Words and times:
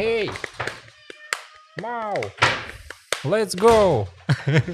Hey! 0.00 0.30
Мау! 1.78 2.14
Let's 3.22 3.54
go! 3.54 4.06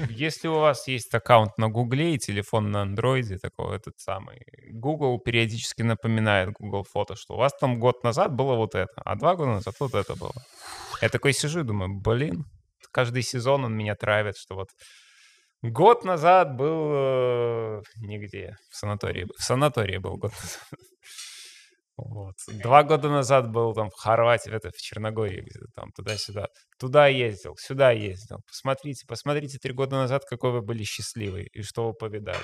Если 0.09 0.47
у 0.47 0.53
вас 0.53 0.87
есть 0.87 1.13
аккаунт 1.13 1.57
на 1.57 1.67
Гугле 1.67 2.15
и 2.15 2.17
телефон 2.17 2.71
на 2.71 2.83
андроиде, 2.83 3.37
такой 3.37 3.75
этот 3.75 3.99
самый, 3.99 4.45
Google 4.69 5.19
периодически 5.19 5.81
напоминает 5.81 6.53
Google 6.53 6.83
фото, 6.83 7.17
что 7.17 7.33
у 7.33 7.37
вас 7.37 7.51
там 7.59 7.77
год 7.77 8.05
назад 8.05 8.33
было 8.33 8.55
вот 8.55 8.73
это, 8.73 8.93
а 9.03 9.15
два 9.17 9.35
года 9.35 9.51
назад 9.51 9.75
вот 9.81 9.95
это 9.95 10.15
было. 10.15 10.31
Я 11.01 11.09
такой 11.09 11.33
сижу 11.33 11.59
и 11.59 11.63
думаю, 11.63 11.93
блин, 11.93 12.45
каждый 12.91 13.21
сезон 13.21 13.65
он 13.65 13.75
меня 13.75 13.95
травит, 13.95 14.37
что 14.37 14.55
вот 14.55 14.69
год 15.61 16.05
назад 16.05 16.55
был 16.55 16.89
э, 16.93 17.81
нигде, 17.97 18.55
в 18.71 18.77
санатории, 18.77 19.27
в 19.37 19.43
санатории 19.43 19.97
был 19.97 20.15
год 20.15 20.31
назад. 20.31 20.61
Вот. 21.97 22.35
Два 22.47 22.83
года 22.83 23.09
назад 23.09 23.49
был 23.51 23.73
там 23.73 23.89
в 23.89 23.95
Хорватии, 23.95 24.51
это 24.51 24.69
в 24.69 24.77
Черногории 24.77 25.41
где-то 25.41 25.65
там, 25.75 25.91
туда-сюда. 25.91 26.47
Туда 26.79 27.07
ездил, 27.07 27.55
сюда 27.57 27.91
ездил. 27.91 28.37
Посмотрите, 28.47 29.05
посмотрите 29.07 29.57
три 29.57 29.73
года 29.73 29.95
назад, 29.95 30.23
какой 30.25 30.51
вы 30.51 30.61
были 30.61 30.83
счастливый 30.83 31.47
и 31.51 31.63
что 31.63 31.87
вы 31.87 31.93
повидали. 31.93 32.43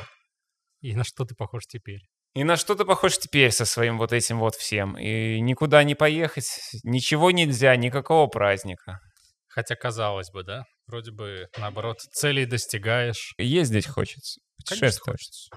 И 0.82 0.96
на 0.96 1.04
что 1.04 1.24
ты 1.24 1.36
похож 1.36 1.66
теперь? 1.68 2.02
И 2.34 2.44
на 2.44 2.58
что 2.58 2.74
ты 2.74 2.84
похож 2.84 3.18
теперь 3.20 3.52
со 3.52 3.64
своим 3.64 4.00
вот 4.00 4.12
этим 4.12 4.40
вот 4.40 4.56
всем? 4.56 4.98
И 4.98 5.40
никуда 5.40 5.84
не 5.84 5.94
поехать, 5.94 6.50
ничего 6.84 7.30
нельзя, 7.30 7.76
никакого 7.76 8.26
праздника. 8.28 9.00
Хотя, 9.48 9.76
казалось 9.76 10.32
бы, 10.32 10.44
да? 10.44 10.64
Вроде 10.88 11.12
бы, 11.12 11.48
наоборот, 11.60 12.00
целей 12.02 12.48
достигаешь. 12.48 13.36
Ездить 13.38 13.86
хочется, 13.88 14.42
Конечно, 14.68 14.88
путешествовать. 14.88 15.22
хочется. 15.22 15.50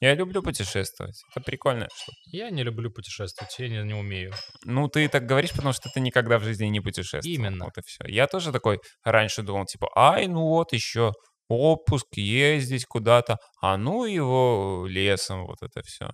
Я 0.00 0.14
люблю 0.14 0.42
путешествовать. 0.42 1.22
Это 1.30 1.40
прикольно. 1.44 1.88
Я 2.26 2.50
не 2.50 2.62
люблю 2.62 2.90
путешествовать, 2.90 3.58
я 3.58 3.68
не, 3.68 3.82
не 3.82 3.94
умею. 3.94 4.34
Ну, 4.64 4.88
ты 4.88 5.08
так 5.08 5.24
говоришь, 5.24 5.52
потому 5.52 5.72
что 5.72 5.88
ты 5.88 6.00
никогда 6.00 6.38
в 6.38 6.42
жизни 6.44 6.66
не 6.66 6.80
путешествовал. 6.80 7.34
Именно. 7.34 7.64
Вот 7.64 7.78
и 7.78 7.82
все. 7.84 8.04
Я 8.06 8.26
тоже 8.26 8.52
такой 8.52 8.80
раньше 9.04 9.42
думал, 9.42 9.64
типа, 9.64 9.90
ай, 9.96 10.26
ну 10.26 10.48
вот 10.48 10.72
еще 10.72 11.12
отпуск, 11.48 12.06
ездить 12.16 12.84
куда-то, 12.86 13.38
а 13.62 13.76
ну 13.76 14.04
его 14.04 14.86
лесом, 14.86 15.46
вот 15.46 15.58
это 15.62 15.80
все. 15.82 16.10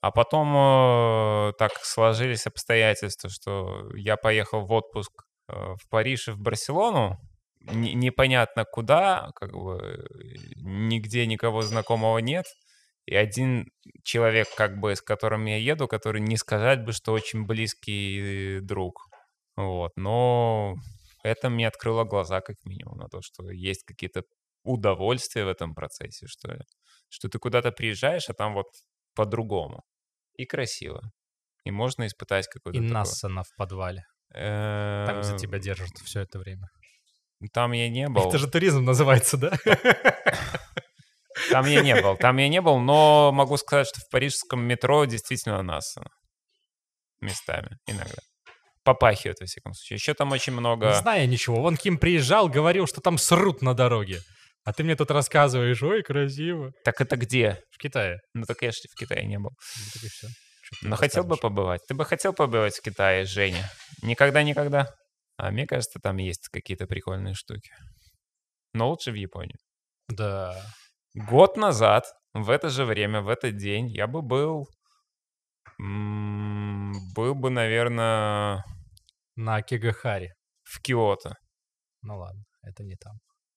А 0.00 0.10
потом 0.10 0.54
э, 0.54 1.52
так 1.58 1.72
сложились 1.82 2.46
обстоятельства, 2.46 3.30
что 3.30 3.88
я 3.96 4.16
поехал 4.16 4.66
в 4.66 4.72
отпуск 4.72 5.10
э, 5.48 5.54
в 5.54 5.88
Париж 5.88 6.28
и 6.28 6.32
в 6.32 6.38
Барселону, 6.38 7.16
не- 7.60 7.94
непонятно 7.94 8.64
куда, 8.70 9.30
как 9.34 9.52
бы 9.52 9.78
э, 9.80 10.04
нигде 10.56 11.26
никого 11.26 11.62
знакомого 11.62 12.18
нет, 12.18 12.44
и 13.06 13.14
один 13.14 13.70
человек, 14.02 14.48
как 14.56 14.78
бы, 14.78 14.96
с 14.96 15.02
которым 15.02 15.44
я 15.44 15.58
еду, 15.58 15.88
который 15.88 16.20
не 16.20 16.36
сказать 16.36 16.84
бы, 16.84 16.92
что 16.92 17.12
очень 17.12 17.44
близкий 17.44 18.56
э, 18.56 18.60
друг. 18.60 19.08
Вот, 19.56 19.92
но 19.96 20.74
это 21.22 21.50
мне 21.50 21.68
открыло 21.68 22.04
глаза, 22.04 22.40
как 22.40 22.56
минимум, 22.64 22.98
на 22.98 23.08
то, 23.08 23.20
что 23.22 23.50
есть 23.50 23.84
какие-то 23.84 24.22
удовольствия 24.64 25.44
в 25.44 25.48
этом 25.48 25.74
процессе, 25.74 26.26
что 26.26 26.52
ли. 26.52 26.60
Что 27.08 27.28
ты 27.28 27.38
куда-то 27.38 27.72
приезжаешь, 27.72 28.28
а 28.28 28.34
там 28.34 28.54
вот 28.54 28.66
по-другому. 29.14 29.82
И 30.36 30.46
красиво. 30.46 31.02
И 31.64 31.70
можно 31.70 32.06
испытать 32.06 32.48
какой-то 32.48 32.78
И 32.78 32.82
такой, 32.82 32.94
Нассана 32.94 33.42
в 33.44 33.54
подвале. 33.56 34.04
Там, 34.30 35.20
э, 35.20 35.36
тебя 35.38 35.58
держат 35.58 35.96
все 36.04 36.20
это 36.20 36.38
время. 36.38 36.68
Там 37.52 37.72
я 37.72 37.88
не 37.88 38.08
был. 38.08 38.26
Это 38.26 38.38
же 38.38 38.48
туризм 38.48 38.84
называется, 38.84 39.36
да? 39.36 39.52
Там 41.50 41.66
я 41.66 41.82
не 41.82 42.00
был. 42.00 42.16
Там 42.16 42.36
я 42.38 42.48
не 42.48 42.60
был, 42.60 42.78
но 42.78 43.32
могу 43.32 43.56
сказать, 43.56 43.88
что 43.88 44.00
в 44.00 44.08
парижском 44.10 44.62
метро 44.62 45.04
действительно 45.04 45.62
нас 45.62 45.96
местами 47.20 47.76
иногда. 47.86 48.22
Попахивает, 48.84 49.40
во 49.40 49.46
всяком 49.46 49.72
случае. 49.72 49.96
Еще 49.96 50.14
там 50.14 50.32
очень 50.32 50.52
много... 50.52 50.88
Не 50.88 50.94
знаю 50.94 51.28
ничего. 51.28 51.60
Вон 51.62 51.76
Ким 51.76 51.96
приезжал, 51.96 52.48
говорил, 52.48 52.86
что 52.86 53.00
там 53.00 53.16
срут 53.16 53.62
на 53.62 53.74
дороге. 53.74 54.20
А 54.64 54.72
ты 54.72 54.84
мне 54.84 54.94
тут 54.94 55.10
рассказываешь, 55.10 55.82
ой, 55.82 56.02
красиво. 56.02 56.72
Так 56.84 57.00
это 57.00 57.16
где? 57.16 57.60
В 57.70 57.78
Китае. 57.78 58.18
Ну, 58.34 58.44
так 58.44 58.62
я 58.62 58.72
же 58.72 58.78
в 58.90 58.98
Китае 58.98 59.26
не 59.26 59.38
был. 59.38 59.50
Ну, 59.50 59.84
так 59.92 60.04
и 60.04 60.08
ты 60.08 60.88
Но 60.88 60.96
хотел 60.96 61.24
бы 61.24 61.36
побывать. 61.36 61.80
Ты 61.86 61.94
бы 61.94 62.04
хотел 62.04 62.32
побывать 62.32 62.76
в 62.76 62.82
Китае, 62.82 63.24
Женя? 63.24 63.70
Никогда-никогда? 64.02 64.86
А 65.36 65.50
мне 65.50 65.66
кажется, 65.66 65.98
там 66.02 66.16
есть 66.18 66.48
какие-то 66.48 66.86
прикольные 66.86 67.34
штуки. 67.34 67.70
Но 68.72 68.88
лучше 68.88 69.10
в 69.10 69.14
Японию. 69.14 69.58
Да. 70.08 70.60
Год 71.14 71.56
назад, 71.56 72.04
в 72.32 72.50
это 72.50 72.68
же 72.70 72.84
время, 72.84 73.20
в 73.22 73.28
этот 73.28 73.56
день, 73.56 73.88
я 73.88 74.06
бы 74.06 74.22
был... 74.22 74.68
Был 75.78 77.34
бы, 77.34 77.50
наверное, 77.50 78.64
На 79.36 79.62
Кигахаре. 79.62 80.34
в 80.62 80.80
Киото. 80.80 81.34
Ну 82.02 82.18
ладно, 82.18 82.44
это 82.62 82.82
не 82.84 82.96
там. 82.96 83.14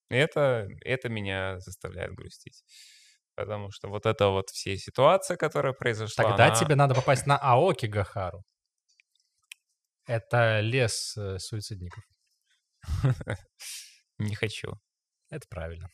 Это, 0.10 0.68
это 0.86 1.10
меня 1.10 1.60
заставляет 1.60 2.14
грустить. 2.14 2.64
Потому 3.36 3.72
что 3.72 3.88
вот 3.90 4.06
эта 4.06 4.30
вот 4.30 4.50
все 4.50 4.78
ситуация, 4.78 5.38
которая 5.38 5.74
произошла... 5.74 6.24
Тогда 6.24 6.46
она- 6.48 6.56
тебе 6.56 6.76
надо 6.76 6.96
попасть 6.96 7.28
на 7.28 7.38
Аоки 7.38 7.86
Гахару. 7.86 8.44
Это 10.08 10.62
лес 10.62 11.16
э, 11.18 11.38
суицидников. 11.38 12.04
Не 14.18 14.34
хочу. 14.36 14.74
Это 15.30 15.46
правильно. 15.50 15.90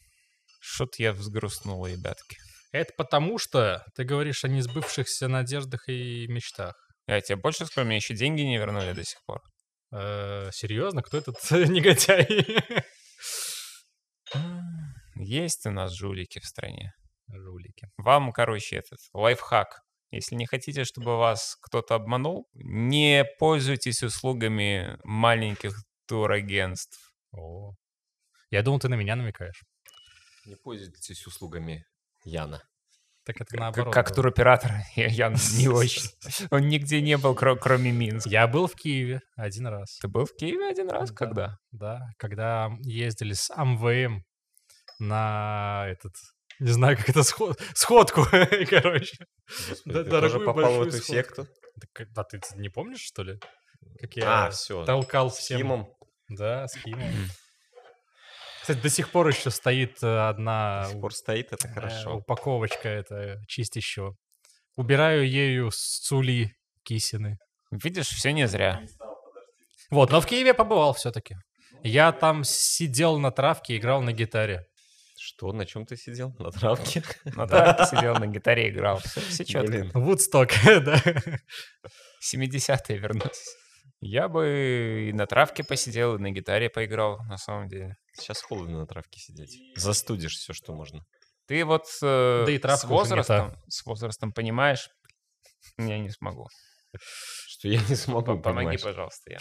Что-то 0.66 1.03
я 1.03 1.12
взгрустнул, 1.12 1.85
ребятки. 1.85 2.38
Это 2.72 2.94
потому, 2.96 3.38
что 3.38 3.84
ты 3.96 4.06
говоришь 4.06 4.46
о 4.46 4.47
несбывшихся 4.47 5.28
надеждах 5.28 5.90
и 5.90 6.25
мечтах. 6.29 6.74
Я 7.06 7.19
тебе 7.19 7.35
больше 7.35 7.66
скажу, 7.66 7.85
мне 7.85 7.97
еще 7.97 8.16
деньги 8.16 8.41
не 8.44 8.57
вернули 8.57 8.94
до 8.94 9.03
сих 9.03 9.19
пор. 9.25 9.41
Э, 9.91 10.50
серьезно? 10.53 11.03
Кто 11.03 11.18
этот 11.18 11.35
негодяй? 11.51 12.28
Есть 15.16 15.66
у 15.66 15.72
нас 15.72 15.91
жулики 15.94 16.40
в 16.40 16.46
стране. 16.46 16.94
Жулики. 17.28 17.90
Вам, 17.97 18.31
короче, 18.31 18.78
этот 18.78 19.00
лайфхак. 19.13 19.81
Если 20.12 20.35
не 20.35 20.45
хотите, 20.45 20.85
чтобы 20.85 21.18
вас 21.18 21.57
кто-то 21.62 21.95
обманул, 21.95 22.47
не 22.53 23.25
пользуйтесь 23.38 24.01
услугами 24.01 24.97
маленьких 25.03 25.75
турагентств. 26.07 27.12
О. 27.34 27.74
Я 28.50 28.62
думал, 28.62 28.80
ты 28.80 28.88
на 28.88 28.95
меня 28.95 29.18
намекаешь. 29.18 29.62
Не 30.46 30.56
пользуйтесь 30.56 31.26
услугами 31.28 31.86
Яна. 32.26 32.62
Так 33.26 33.38
это 33.38 33.52
Как, 33.52 33.59
наоборот. 33.59 33.94
как 33.94 34.08
было. 34.08 34.16
туроператор, 34.16 34.72
я, 34.96 35.08
я 35.08 35.30
не 35.58 35.70
очень. 35.70 36.09
Он 36.52 36.68
нигде 36.68 37.02
не 37.02 37.18
был, 37.18 37.34
кро- 37.36 37.58
кроме 37.58 37.92
Минска. 37.92 38.30
Я 38.30 38.48
был 38.48 38.68
в 38.68 38.76
Киеве 38.76 39.22
один 39.38 39.68
раз. 39.68 39.98
Ты 40.00 40.08
был 40.09 40.26
в 40.26 40.36
Киеве 40.36 40.68
один 40.70 40.90
раз? 40.90 41.09
Да. 41.09 41.16
Когда? 41.16 41.58
Да, 41.72 42.02
когда 42.18 42.70
ездили 42.81 43.34
с 43.34 43.50
АМВМ 43.52 44.24
на 45.00 45.86
этот, 45.88 46.14
не 46.60 46.72
знаю, 46.72 46.98
как 46.98 47.10
это, 47.10 47.24
сход- 47.24 47.60
сходку, 47.74 48.25
короче. 48.70 49.25
Господи, 49.70 49.94
Да, 49.94 50.04
ты 50.04 50.10
дорогую 50.10 50.22
тоже 50.31 50.40
попал 50.40 50.54
в 50.74 50.78
большую 50.78 50.88
эту 50.88 50.98
сходку. 50.98 51.14
секту? 51.14 51.48
Так, 51.80 51.90
как- 51.94 52.08
а 52.18 52.24
ты 52.25 52.42
не 52.58 52.70
помнишь, 52.70 53.02
что 53.02 53.24
ли? 53.24 53.40
Как 54.02 54.16
я 54.16 54.46
А, 54.48 54.50
все. 54.52 54.84
толкал 54.86 55.31
С 55.31 55.38
всем. 55.38 55.58
Кимом. 55.60 55.94
Да, 56.30 56.68
с 56.68 56.74
Кимом. 56.78 57.10
Кстати, 58.63 58.79
до 58.79 58.90
сих 58.90 59.09
пор 59.09 59.28
еще 59.28 59.51
стоит 59.51 60.01
э, 60.01 60.29
одна 60.29 60.84
До 60.84 60.91
сих 60.91 61.01
пор 61.01 61.13
стоит, 61.13 61.51
это 61.51 61.68
э, 61.68 61.74
хорошо. 61.74 62.16
упаковочка 62.16 62.88
это 62.88 63.41
чистящего. 63.46 64.16
Убираю 64.78 65.29
ею 65.29 65.69
с 65.69 66.00
Цули 66.00 66.56
Кисины. 66.84 67.40
Видишь, 67.72 68.07
все 68.07 68.31
не 68.31 68.47
зря. 68.47 68.81
Вот, 69.91 70.12
но 70.12 70.22
в 70.22 70.25
Киеве 70.25 70.53
побывал 70.53 70.94
все-таки. 70.94 71.35
Я 71.84 72.13
там 72.13 72.46
сидел 72.46 73.19
на 73.19 73.31
травке, 73.31 73.75
играл 73.75 74.01
на 74.01 74.13
гитаре. 74.13 74.66
Что, 75.19 75.51
на 75.51 75.66
чем 75.66 75.85
ты 75.85 75.97
сидел? 75.97 76.34
На 76.40 76.50
травке? 76.50 77.03
На 77.25 77.45
травке 77.45 77.97
сидел, 77.97 78.16
на 78.16 78.28
гитаре 78.28 78.69
играл. 78.69 79.00
Все, 79.00 79.44
четко. 79.44 79.90
Вудсток, 79.94 80.51
да. 80.66 81.03
70-е 82.34 82.97
вернулись. 82.97 83.57
Я 84.00 84.30
бы 84.30 85.07
и 85.10 85.12
на 85.12 85.25
травке 85.27 85.65
посидел, 85.65 86.15
и 86.15 86.19
на 86.19 86.31
гитаре 86.31 86.69
поиграл, 86.69 87.19
на 87.25 87.38
самом 87.38 87.68
деле. 87.68 87.98
Сейчас 88.13 88.42
холодно 88.42 88.80
на 88.80 88.88
травке 88.88 89.19
сидеть. 89.19 89.57
Застудишь 89.75 90.36
все, 90.38 90.54
что 90.54 90.74
можно. 90.74 91.06
Ты 91.48 91.65
вот 91.65 91.86
э, 92.01 92.44
Да 92.45 92.51
и 92.51 92.60
с 92.60 92.83
возрастом, 92.86 93.56
с 93.68 93.86
возрастом 93.86 94.31
понимаешь, 94.31 94.89
я 95.77 96.00
не 96.00 96.10
смогу. 96.10 96.48
Что 97.48 97.68
я 97.68 97.81
не 97.81 97.95
смогу, 97.95 98.39
Помоги, 98.39 98.44
понимаешь? 98.44 98.81
пожалуйста, 98.81 99.31
я. 99.31 99.39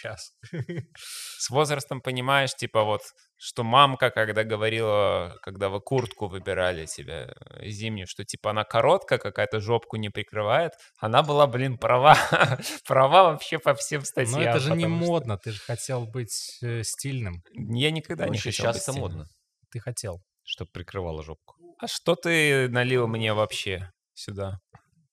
Сейчас. 0.00 0.32
С 0.96 1.50
возрастом 1.50 2.00
понимаешь, 2.00 2.54
типа 2.54 2.84
вот, 2.84 3.02
что 3.36 3.64
мамка, 3.64 4.10
когда 4.10 4.44
говорила, 4.44 5.38
когда 5.42 5.68
вы 5.68 5.80
куртку 5.80 6.28
выбирали 6.28 6.86
себе 6.86 7.34
э, 7.58 7.68
зимнюю, 7.68 8.06
что 8.06 8.24
типа 8.24 8.50
она 8.50 8.64
короткая, 8.64 9.18
какая-то 9.18 9.60
жопку 9.60 9.96
не 9.96 10.08
прикрывает, 10.08 10.72
она 10.98 11.22
была, 11.22 11.46
блин, 11.46 11.76
права. 11.78 12.16
права 12.86 13.24
вообще 13.32 13.58
по 13.58 13.74
всем 13.74 14.02
статьям. 14.04 14.40
Но 14.40 14.48
это 14.48 14.58
же 14.58 14.72
не 14.74 14.84
что 14.84 14.88
модно, 14.88 15.36
ты 15.36 15.52
же 15.52 15.60
хотел 15.60 16.06
быть 16.06 16.58
э, 16.62 16.82
стильным. 16.82 17.42
Я 17.52 17.90
никогда 17.90 18.26
Ну, 18.26 18.32
не 18.32 18.38
хотел 18.38 18.66
быть 18.66 18.74
часто 18.76 18.92
стильным. 18.92 19.02
модно, 19.02 19.26
Ты 19.70 19.80
хотел. 19.80 20.22
чтобы 20.44 20.70
прикрывала 20.72 21.22
жопку. 21.22 21.56
А 21.78 21.86
что 21.86 22.14
ты 22.16 22.68
налил 22.68 23.06
мне 23.06 23.34
вообще 23.34 23.90
сюда? 24.14 24.58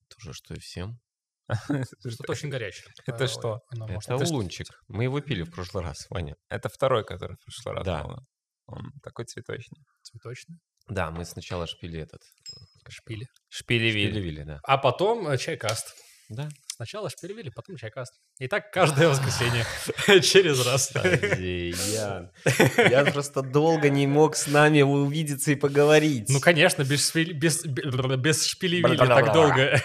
То 0.08 0.16
же, 0.20 0.32
что 0.32 0.54
и 0.54 0.58
всем. 0.60 0.98
Что-то 1.48 2.32
очень 2.32 2.48
горячее. 2.50 2.92
Это 3.06 3.24
Э, 3.24 3.28
что? 3.28 3.60
Это 3.70 4.16
улунчик. 4.16 4.66
Мы 4.88 5.04
его 5.04 5.20
пили 5.20 5.42
в 5.42 5.50
прошлый 5.50 5.82
раз, 5.84 6.06
Ваня. 6.10 6.34
Это 6.48 6.68
второй, 6.68 7.04
который 7.04 7.36
в 7.36 7.44
прошлый 7.44 7.74
раз 7.76 7.84
Да. 7.86 8.04
был. 8.04 8.18
Он 8.66 8.92
такой 9.02 9.24
цветочный. 9.24 9.78
Цветочный. 10.02 10.56
Да, 10.88 11.10
мы 11.10 11.24
сначала 11.24 11.66
шпили 11.66 12.00
этот. 12.00 12.20
Шпили. 12.88 13.26
Шпилевиль. 13.48 14.10
Шпилевили, 14.10 14.42
да. 14.42 14.60
А 14.62 14.78
потом 14.78 15.26
э, 15.28 15.36
чайкаст. 15.38 15.94
Да. 16.28 16.48
Сначала 16.78 17.10
шпилевили, 17.10 17.50
потом 17.50 17.76
чайкаст. 17.76 18.14
И 18.38 18.46
так 18.46 18.70
каждое 18.70 19.08
воскресенье. 19.08 19.64
Через 20.22 20.64
раз. 20.64 20.92
Я 20.94 23.04
просто 23.12 23.42
долго 23.42 23.90
не 23.90 24.06
мог 24.06 24.36
с 24.36 24.46
нами 24.46 24.82
увидеться 24.82 25.50
и 25.50 25.56
поговорить. 25.56 26.28
Ну, 26.28 26.38
конечно, 26.38 26.84
без, 26.84 27.08
шпилевили 27.10 28.96
так 28.96 29.32
долго. 29.32 29.82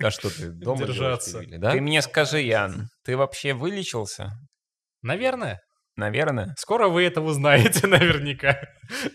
А 0.00 0.10
что 0.10 0.28
ты 0.28 0.50
дома 0.50 0.86
Держаться. 0.86 1.40
Ты 1.40 1.80
мне 1.80 2.02
скажи, 2.02 2.42
Ян, 2.42 2.90
ты 3.06 3.16
вообще 3.16 3.54
вылечился? 3.54 4.32
Наверное. 5.00 5.62
Наверное. 5.96 6.54
Скоро 6.58 6.88
вы 6.88 7.04
это 7.04 7.22
узнаете 7.22 7.86
наверняка. 7.86 8.60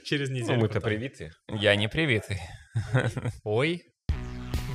Через 0.04 0.30
Ну, 0.30 0.36
неделю. 0.36 0.60
мы-то 0.62 0.75
потом. 0.75 0.90
привиты. 0.90 1.32
Я 1.48 1.75
не 1.75 1.90
привитый. 1.90 2.40
Ой. 3.44 3.84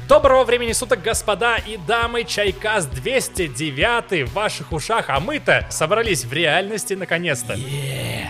Доброго 0.08 0.44
времени 0.44 0.72
суток, 0.72 1.00
господа 1.02 1.56
и 1.56 1.78
дамы! 1.78 2.24
Чайкаст 2.24 2.90
209 2.90 4.28
в 4.28 4.34
ваших 4.34 4.72
ушах, 4.72 5.06
а 5.08 5.18
мы-то 5.18 5.66
собрались 5.70 6.24
в 6.26 6.32
реальности 6.32 6.92
наконец-то. 6.94 7.56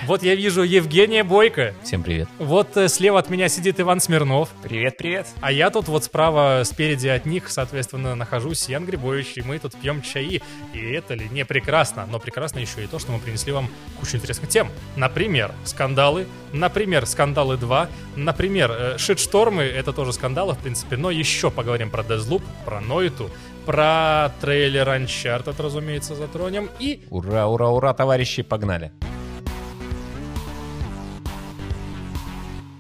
Вот 0.07 0.23
я 0.23 0.35
вижу 0.37 0.63
Евгения 0.63 1.25
Бойко, 1.25 1.75
Всем 1.83 2.03
привет. 2.03 2.29
вот 2.39 2.77
э, 2.77 2.89
слева 2.89 3.19
от 3.19 3.31
меня 3.31 3.49
сидит 3.49 3.81
Иван 3.81 4.01
Смирнов, 4.01 4.51
Привет, 4.63 4.99
привет. 4.99 5.27
а 5.41 5.51
я 5.51 5.71
тут 5.71 5.89
вот 5.89 6.05
справа, 6.05 6.63
спереди 6.65 7.09
от 7.09 7.25
них, 7.27 7.49
соответственно, 7.49 8.15
нахожусь 8.15 8.69
Ян 8.69 8.85
Грибович, 8.85 9.33
и 9.37 9.43
мы 9.43 9.59
тут 9.59 9.75
пьем 9.75 10.03
чаи. 10.03 10.43
И 10.75 10.79
это 10.93 11.15
ли 11.15 11.29
не 11.31 11.45
прекрасно? 11.45 12.07
Но 12.07 12.21
прекрасно 12.21 12.59
еще 12.59 12.85
и 12.85 12.87
то, 12.87 12.99
что 12.99 13.13
мы 13.13 13.19
принесли 13.19 13.53
вам 13.53 13.69
кучу 13.99 14.17
интересных 14.17 14.51
тем. 14.51 14.69
Например, 14.97 15.53
скандалы, 15.65 16.27
например, 16.55 17.05
скандалы 17.07 17.57
2, 17.57 17.89
например, 18.17 18.71
э, 18.71 18.99
шитштормы, 18.99 19.65
это 19.65 19.93
тоже 19.93 20.13
скандалы, 20.13 20.55
в 20.55 20.59
принципе, 20.59 20.97
но 20.97 21.11
еще 21.11 21.51
поговорим 21.51 21.91
про 21.91 22.03
Deathloop, 22.03 22.43
про 22.65 22.81
Нойту, 22.81 23.31
про 23.67 24.33
трейлер 24.41 24.89
Uncharted, 24.89 25.61
разумеется, 25.61 26.15
затронем, 26.15 26.71
и 26.79 27.05
Ура, 27.11 27.47
ура, 27.49 27.69
ура, 27.69 27.93
товарищи, 27.93 28.43
погнали. 28.43 28.93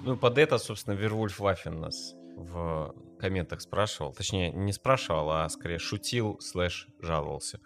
Ну, 0.05 0.17
под 0.17 0.39
это, 0.39 0.59
собственно, 0.59 0.95
Вервульф 0.95 1.39
Ваффин 1.39 1.81
нас 1.81 2.15
в 2.37 2.95
комментах 3.19 3.63
спрашивал. 3.63 4.13
Точнее, 4.13 4.53
не 4.53 4.73
спрашивал, 4.73 5.31
а 5.31 5.49
скорее 5.49 5.79
шутил, 5.79 6.39
слэш 6.41 6.89
жаловался. 7.01 7.59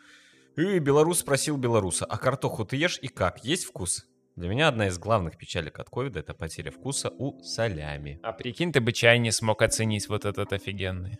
И 0.57 0.79
белорус 0.79 1.21
спросил 1.21 1.57
белоруса, 1.57 2.05
а 2.05 2.17
картоху 2.17 2.65
ты 2.65 2.77
ешь 2.77 2.99
и 3.03 3.09
как? 3.09 3.45
Есть 3.45 3.65
вкус? 3.65 4.07
Для 4.39 4.49
меня 4.49 4.69
одна 4.69 4.87
из 4.87 4.99
главных 4.99 5.37
печалек 5.37 5.81
от 5.81 5.91
ковида— 5.91 6.21
это 6.21 6.33
потеря 6.33 6.71
вкуса 6.71 7.11
у 7.19 7.43
солями. 7.43 8.21
А 8.23 8.33
прикинь, 8.33 8.73
ты 8.73 8.81
бы 8.81 8.93
чай 8.93 9.19
не 9.19 9.33
смог 9.33 9.63
оценить 9.63 10.09
вот 10.09 10.25
этот 10.25 10.53
офигенный. 10.53 11.19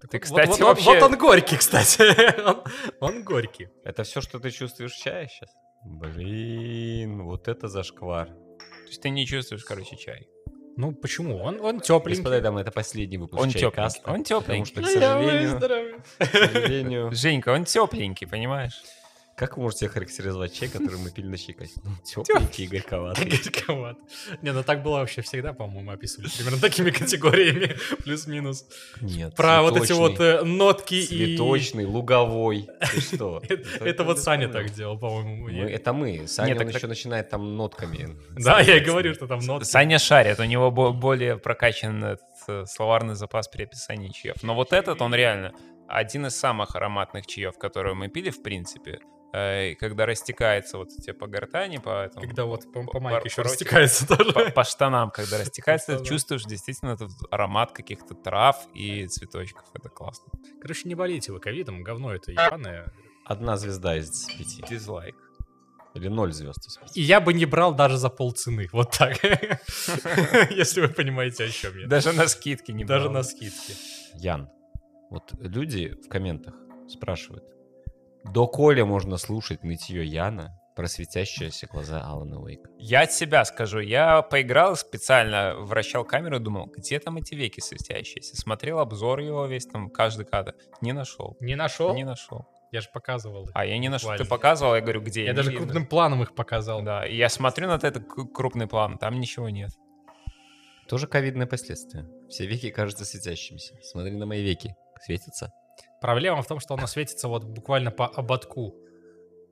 Ты, 0.00 0.18
Вот- 0.18 0.22
кстати, 0.22 0.48
вот, 0.48 0.60
вот- 0.60 0.66
вообще... 0.66 0.84
вот 0.84 1.02
он 1.02 1.18
горький, 1.18 1.56
кстати, 1.56 2.40
он, 2.46 2.62
он 3.00 3.24
горький. 3.24 3.70
Это 3.82 4.04
все, 4.04 4.20
что 4.20 4.38
ты 4.38 4.52
чувствуешь 4.52 4.92
в 4.92 5.02
чае 5.02 5.26
сейчас? 5.26 5.50
Блин, 5.84 7.24
вот 7.24 7.48
это 7.48 7.66
зашквар. 7.66 8.28
То 8.28 8.86
есть 8.86 9.02
ты 9.02 9.10
не 9.10 9.26
чувствуешь, 9.26 9.64
короче, 9.64 9.96
чай. 9.96 10.28
Ну 10.76 10.92
почему? 10.92 11.38
Он, 11.38 11.60
он 11.60 11.80
тепленький. 11.80 12.22
Господа 12.22 12.40
дамы, 12.40 12.60
это 12.60 12.70
последний 12.70 13.18
выпуск 13.18 13.42
Он 13.42 13.50
Чайкаста, 13.50 13.98
тепленький. 13.98 14.14
Он 14.36 14.42
Потому 14.42 14.64
тепленький. 14.64 14.72
что, 14.72 14.82
к 14.82 14.86
сожалению, 14.86 16.02
к 16.18 16.24
сожалению... 16.24 17.12
Женька, 17.12 17.52
он 17.52 17.64
тепленький, 17.64 18.28
понимаешь? 18.28 18.80
Как 19.40 19.56
вы 19.56 19.62
можете 19.62 19.88
характеризовать 19.88 20.52
чай, 20.52 20.68
который 20.68 20.98
мы 20.98 21.10
пили 21.10 21.26
на 21.26 21.38
чайкасте? 21.38 21.80
Ну, 21.82 21.92
тепленький 22.04 22.64
и 22.64 22.66
горьковатый. 22.66 23.24
Горьковат. 23.24 23.96
Не, 24.42 24.52
ну 24.52 24.62
так 24.62 24.82
было 24.82 24.98
вообще 24.98 25.22
всегда, 25.22 25.54
по-моему, 25.54 25.92
описывали. 25.92 26.28
Примерно 26.36 26.60
такими 26.60 26.90
категориями, 26.90 27.74
плюс-минус. 28.04 28.66
Нет, 29.00 29.34
Про 29.34 29.62
вот 29.62 29.78
эти 29.78 29.92
вот 29.92 30.20
э, 30.20 30.42
нотки 30.42 30.96
и... 30.96 31.06
Цветочный, 31.06 31.86
луговой. 31.86 32.68
Ты 32.92 33.00
что? 33.00 33.42
Это 33.80 34.04
вот 34.04 34.18
Саня 34.18 34.48
так 34.48 34.74
делал, 34.74 34.98
по-моему. 34.98 35.48
Я- 35.48 35.70
Это 35.70 35.94
мы. 35.94 36.26
Саня, 36.28 36.52
он 36.52 36.58
так- 36.58 36.74
еще 36.74 36.86
начинает 36.86 37.30
там 37.30 37.56
нотками. 37.56 38.18
Да, 38.32 38.60
я 38.60 38.76
и 38.76 38.80
говорю, 38.80 39.14
что 39.14 39.26
там 39.26 39.38
нотки. 39.38 39.66
Саня 39.66 39.98
шарит, 39.98 40.38
у 40.38 40.44
него 40.44 40.70
бо- 40.70 40.92
более 40.92 41.38
прокачан 41.38 42.18
э, 42.46 42.64
словарный 42.66 43.14
запас 43.14 43.48
при 43.48 43.62
описании 43.62 44.10
чаев. 44.10 44.42
Но 44.42 44.54
вот 44.54 44.74
этот, 44.74 45.00
он 45.00 45.14
реально 45.14 45.54
один 45.88 46.26
из 46.26 46.36
самых 46.36 46.76
ароматных 46.76 47.26
чаев, 47.26 47.56
которые 47.56 47.94
мы 47.94 48.08
пили, 48.08 48.28
в 48.28 48.42
принципе. 48.42 48.98
Э, 49.32 49.74
Когда 49.76 50.06
растекается 50.06 50.76
вот 50.78 50.88
тебе 50.88 51.14
по 51.14 51.26
гортани, 51.26 51.78
по 51.78 52.04
этому... 52.04 52.24
Когда 52.26 52.44
вот 52.44 52.64
по, 52.72 52.82
по 52.84 52.92
По- 52.92 53.00
майке 53.00 53.28
еще 53.28 53.36
поротик. 53.36 53.52
растекается 53.72 54.06
тоже. 54.08 54.32
по, 54.32 54.50
по 54.50 54.64
штанам, 54.64 55.10
когда 55.10 55.38
растекается, 55.38 55.98
ты 55.98 56.04
чувствуешь 56.04 56.44
действительно 56.44 56.90
этот 56.90 57.10
аромат 57.30 57.72
каких-то 57.72 58.14
трав 58.14 58.66
и 58.74 59.06
цветочков. 59.06 59.64
Это 59.74 59.88
классно. 59.88 60.32
Короче, 60.60 60.88
не 60.88 60.94
болейте 60.94 61.32
вы 61.32 61.38
ковидом, 61.40 61.82
говно 61.82 62.12
это 62.14 62.32
ебаное. 62.32 62.92
Одна 63.24 63.56
звезда 63.56 63.96
из 63.96 64.24
пяти. 64.26 64.64
Дизлайк. 64.68 65.14
Или 65.94 66.08
ноль 66.08 66.32
звезд 66.32 66.66
из 66.66 66.76
пяти. 66.76 67.00
И 67.00 67.02
я 67.04 67.20
бы 67.20 67.32
не 67.32 67.46
брал 67.46 67.74
даже 67.74 67.96
за 67.98 68.10
полцены, 68.10 68.68
вот 68.72 68.96
так. 68.98 69.16
Если 70.50 70.80
вы 70.80 70.88
понимаете, 70.88 71.44
о 71.44 71.48
чем 71.48 71.78
я. 71.78 71.86
Даже 71.86 72.12
на 72.12 72.26
скидки 72.28 72.72
не 72.72 72.84
Даже 72.84 73.10
на 73.10 73.22
скидке. 73.22 73.74
Ян, 74.14 74.48
вот 75.10 75.32
люди 75.40 75.94
в 76.04 76.08
комментах 76.08 76.54
спрашивают, 76.88 77.44
до 78.24 78.46
Коля 78.46 78.84
можно 78.84 79.16
слушать 79.16 79.62
нытье 79.64 80.04
Яна 80.04 80.56
про 80.76 80.86
светящиеся 80.88 81.66
глаза 81.66 82.02
Алана 82.02 82.40
Уэйка? 82.40 82.70
Я 82.78 83.02
от 83.02 83.12
себя 83.12 83.44
скажу. 83.44 83.80
Я 83.80 84.22
поиграл 84.22 84.76
специально, 84.76 85.54
вращал 85.56 86.04
камеру 86.04 86.36
и 86.36 86.40
думал, 86.40 86.66
где 86.66 86.98
там 87.00 87.16
эти 87.16 87.34
веки 87.34 87.60
светящиеся. 87.60 88.36
Смотрел 88.36 88.78
обзор 88.78 89.20
его 89.20 89.46
весь, 89.46 89.66
там, 89.66 89.90
каждый 89.90 90.26
кадр. 90.26 90.54
Не 90.80 90.92
нашел. 90.92 91.36
Не 91.40 91.54
нашел? 91.54 91.94
Не 91.94 92.04
нашел. 92.04 92.46
Я 92.72 92.80
же 92.82 92.88
показывал. 92.92 93.44
их. 93.44 93.50
А, 93.54 93.66
я 93.66 93.78
не 93.78 93.88
нашел. 93.88 94.16
Ты 94.16 94.24
показывал, 94.24 94.76
я 94.76 94.80
говорю, 94.80 95.00
где? 95.00 95.24
Я 95.24 95.30
Не 95.30 95.36
даже 95.36 95.50
видно. 95.50 95.64
крупным 95.66 95.86
планом 95.86 96.22
их 96.22 96.34
показал. 96.36 96.82
Да, 96.82 97.04
и 97.04 97.16
я 97.16 97.28
смотрю 97.28 97.66
на 97.66 97.74
этот 97.74 98.04
крупный 98.32 98.68
план, 98.68 98.96
там 98.96 99.18
ничего 99.18 99.48
нет. 99.48 99.70
Тоже 100.88 101.06
ковидные 101.08 101.46
последствия. 101.46 102.06
Все 102.28 102.46
веки 102.46 102.70
кажутся 102.70 103.04
светящимися. 103.04 103.74
Смотри 103.82 104.12
на 104.16 104.26
мои 104.26 104.42
веки. 104.42 104.74
Светятся? 105.00 105.52
Проблема 106.00 106.42
в 106.42 106.46
том, 106.46 106.60
что 106.60 106.74
оно 106.74 106.86
светится 106.86 107.28
вот 107.28 107.44
буквально 107.44 107.90
по 107.90 108.06
ободку. 108.06 108.74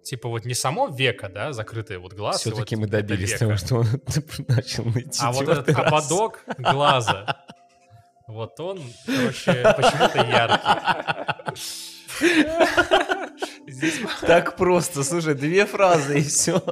Типа 0.02 0.28
вот 0.28 0.44
не 0.46 0.54
само 0.54 0.86
веко, 0.88 1.28
да, 1.28 1.52
закрытый 1.52 1.98
вот 1.98 2.14
глаз. 2.14 2.40
Все-таки 2.40 2.76
вот 2.76 2.82
мы 2.82 2.88
добились 2.90 3.34
того, 3.34 3.56
что 3.56 3.76
он 3.76 3.86
начал 4.48 4.84
ныть 4.84 5.18
А 5.20 5.32
вот 5.32 5.48
этот 5.48 5.68
раз. 5.76 5.86
ободок 5.86 6.44
глаза, 6.56 7.44
вот 8.26 8.58
он, 8.60 8.80
короче, 9.06 9.74
почему-то 9.76 10.18
яркий. 10.26 11.88
Здесь 13.66 14.00
Так 14.22 14.56
просто, 14.56 15.04
слушай, 15.04 15.34
две 15.34 15.66
фразы 15.66 16.20
и 16.20 16.22
все. 16.22 16.62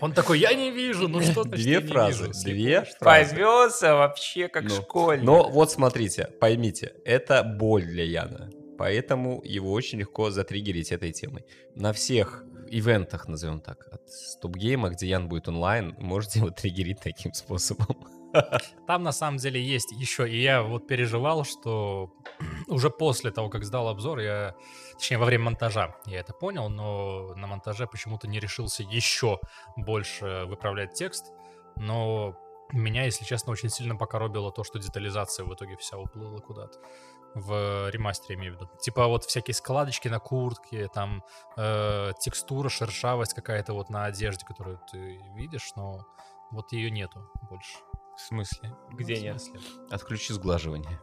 Он 0.00 0.12
такой, 0.12 0.38
я 0.40 0.52
не 0.54 0.70
вижу, 0.70 1.08
ну 1.08 1.22
что 1.22 1.42
значит 1.44 1.64
Две 1.64 1.80
фразы, 1.80 2.30
две 2.44 2.82
фразы. 2.82 3.30
повелся 3.34 3.94
вообще 3.94 4.48
как 4.48 4.64
Ну, 4.64 4.70
школьник. 4.70 5.24
Но 5.24 5.48
вот 5.48 5.72
смотрите, 5.72 6.28
поймите, 6.38 6.92
это 7.04 7.42
боль 7.42 7.84
для 7.86 8.04
Яна. 8.04 8.50
Поэтому 8.78 9.42
его 9.44 9.72
очень 9.72 9.98
легко 9.98 10.30
затриггерить 10.30 10.92
этой 10.92 11.12
темой. 11.12 11.44
На 11.74 11.92
всех 11.92 12.44
ивентах, 12.68 13.28
назовем 13.28 13.60
так, 13.60 13.86
от 13.92 14.08
стоп-гейма, 14.08 14.90
где 14.90 15.06
Ян 15.06 15.28
будет 15.28 15.48
онлайн, 15.48 15.94
можете 15.98 16.40
его 16.40 16.50
триггерить 16.50 17.00
таким 17.00 17.32
способом. 17.32 17.96
Там 18.86 19.02
на 19.02 19.12
самом 19.12 19.38
деле 19.38 19.62
есть 19.62 19.92
еще, 19.92 20.28
и 20.28 20.40
я 20.40 20.62
вот 20.62 20.86
переживал, 20.86 21.44
что 21.44 22.12
уже 22.68 22.90
после 22.90 23.30
того, 23.30 23.48
как 23.48 23.64
сдал 23.64 23.88
обзор, 23.88 24.18
я, 24.18 24.54
точнее, 24.94 25.18
во 25.18 25.26
время 25.26 25.44
монтажа 25.44 25.96
я 26.06 26.20
это 26.20 26.32
понял, 26.32 26.68
но 26.68 27.34
на 27.34 27.46
монтаже 27.46 27.86
почему-то 27.86 28.28
не 28.28 28.40
решился 28.40 28.82
еще 28.82 29.38
больше 29.76 30.44
выправлять 30.46 30.94
текст, 30.94 31.32
но 31.76 32.36
меня, 32.72 33.04
если 33.04 33.24
честно, 33.24 33.52
очень 33.52 33.70
сильно 33.70 33.96
покоробило 33.96 34.50
то, 34.50 34.64
что 34.64 34.78
детализация 34.78 35.46
в 35.46 35.54
итоге 35.54 35.76
вся 35.76 35.98
уплыла 35.98 36.40
куда-то. 36.40 36.78
В 37.38 37.90
ремастере, 37.90 38.36
имею 38.36 38.54
в 38.54 38.56
виду. 38.56 38.70
Типа 38.80 39.06
вот 39.08 39.24
всякие 39.24 39.52
складочки 39.52 40.08
на 40.08 40.18
куртке, 40.20 40.88
там 40.88 41.22
э, 41.58 42.12
текстура, 42.18 42.70
шершавость 42.70 43.34
какая-то 43.34 43.74
вот 43.74 43.90
на 43.90 44.06
одежде, 44.06 44.46
которую 44.46 44.80
ты 44.90 45.20
видишь, 45.34 45.72
но 45.76 46.06
вот 46.50 46.72
ее 46.72 46.90
нету 46.90 47.30
больше. 47.50 47.76
В 48.16 48.20
смысле? 48.22 48.74
Где 48.90 49.16
В 49.16 49.22
нет? 49.22 49.42
смысле? 49.42 49.60
Отключи 49.90 50.32
сглаживание. 50.32 50.98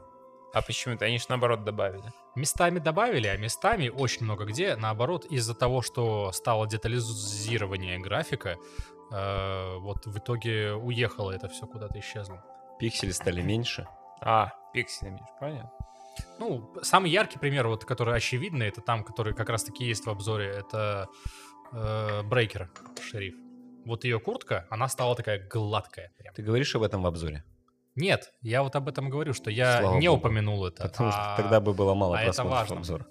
А 0.56 0.64
почему-то 0.64 1.06
они 1.06 1.20
же 1.20 1.26
наоборот 1.30 1.64
добавили. 1.64 2.12
Местами 2.34 2.80
добавили, 2.80 3.28
а 3.28 3.38
местами 3.38 3.90
очень 3.90 4.24
много 4.24 4.46
где, 4.46 4.76
наоборот, 4.76 5.26
из-за 5.26 5.54
того, 5.54 5.84
что 5.84 6.32
стало 6.32 6.66
детализирование 6.68 8.00
графика, 8.00 8.58
э, 9.12 9.78
вот 9.78 10.08
в 10.08 10.18
итоге 10.18 10.74
уехало 10.74 11.30
это 11.30 11.48
все 11.48 11.68
куда-то 11.68 12.00
исчезло. 12.00 12.44
Пиксели 12.80 13.12
стали 13.12 13.42
меньше. 13.42 13.88
А, 14.20 14.52
пиксели, 14.74 15.12
Миш, 15.12 15.28
понятно. 15.40 15.72
Ну, 16.40 16.74
самый 16.82 17.12
яркий 17.12 17.40
пример, 17.40 17.68
вот, 17.68 17.86
который 17.86 18.16
очевидный, 18.16 18.68
это 18.68 18.82
там, 18.82 19.04
который 19.04 19.34
как 19.34 19.50
раз-таки 19.50 19.86
есть 19.86 20.06
в 20.06 20.10
обзоре, 20.10 20.48
это 20.50 21.08
э, 21.72 22.24
Брейкер, 22.24 22.70
шериф. 23.02 23.36
Вот 23.86 24.04
ее 24.04 24.20
куртка, 24.20 24.66
она 24.70 24.88
стала 24.88 25.16
такая 25.16 25.48
гладкая. 25.48 26.12
Прям. 26.18 26.34
Ты 26.34 26.42
говоришь 26.42 26.76
об 26.76 26.84
этом 26.84 27.02
в 27.04 27.06
обзоре? 27.08 27.44
Нет, 27.96 28.32
я 28.42 28.64
вот 28.64 28.76
об 28.76 28.88
этом 28.88 29.10
говорю, 29.10 29.34
что 29.34 29.52
я 29.52 29.80
Слава 29.82 30.00
не 30.00 30.08
богу. 30.08 30.20
упомянул 30.20 30.66
это. 30.66 30.84
Потому 30.84 31.12
что 31.12 31.34
а- 31.34 31.38
тогда 31.38 31.60
бы 31.60 31.74
было 31.74 31.94
мало 31.94 32.18
а 32.18 32.22
это 32.22 32.28
просмотров 32.28 32.60
важно. 32.60 32.78
обзора. 32.78 33.08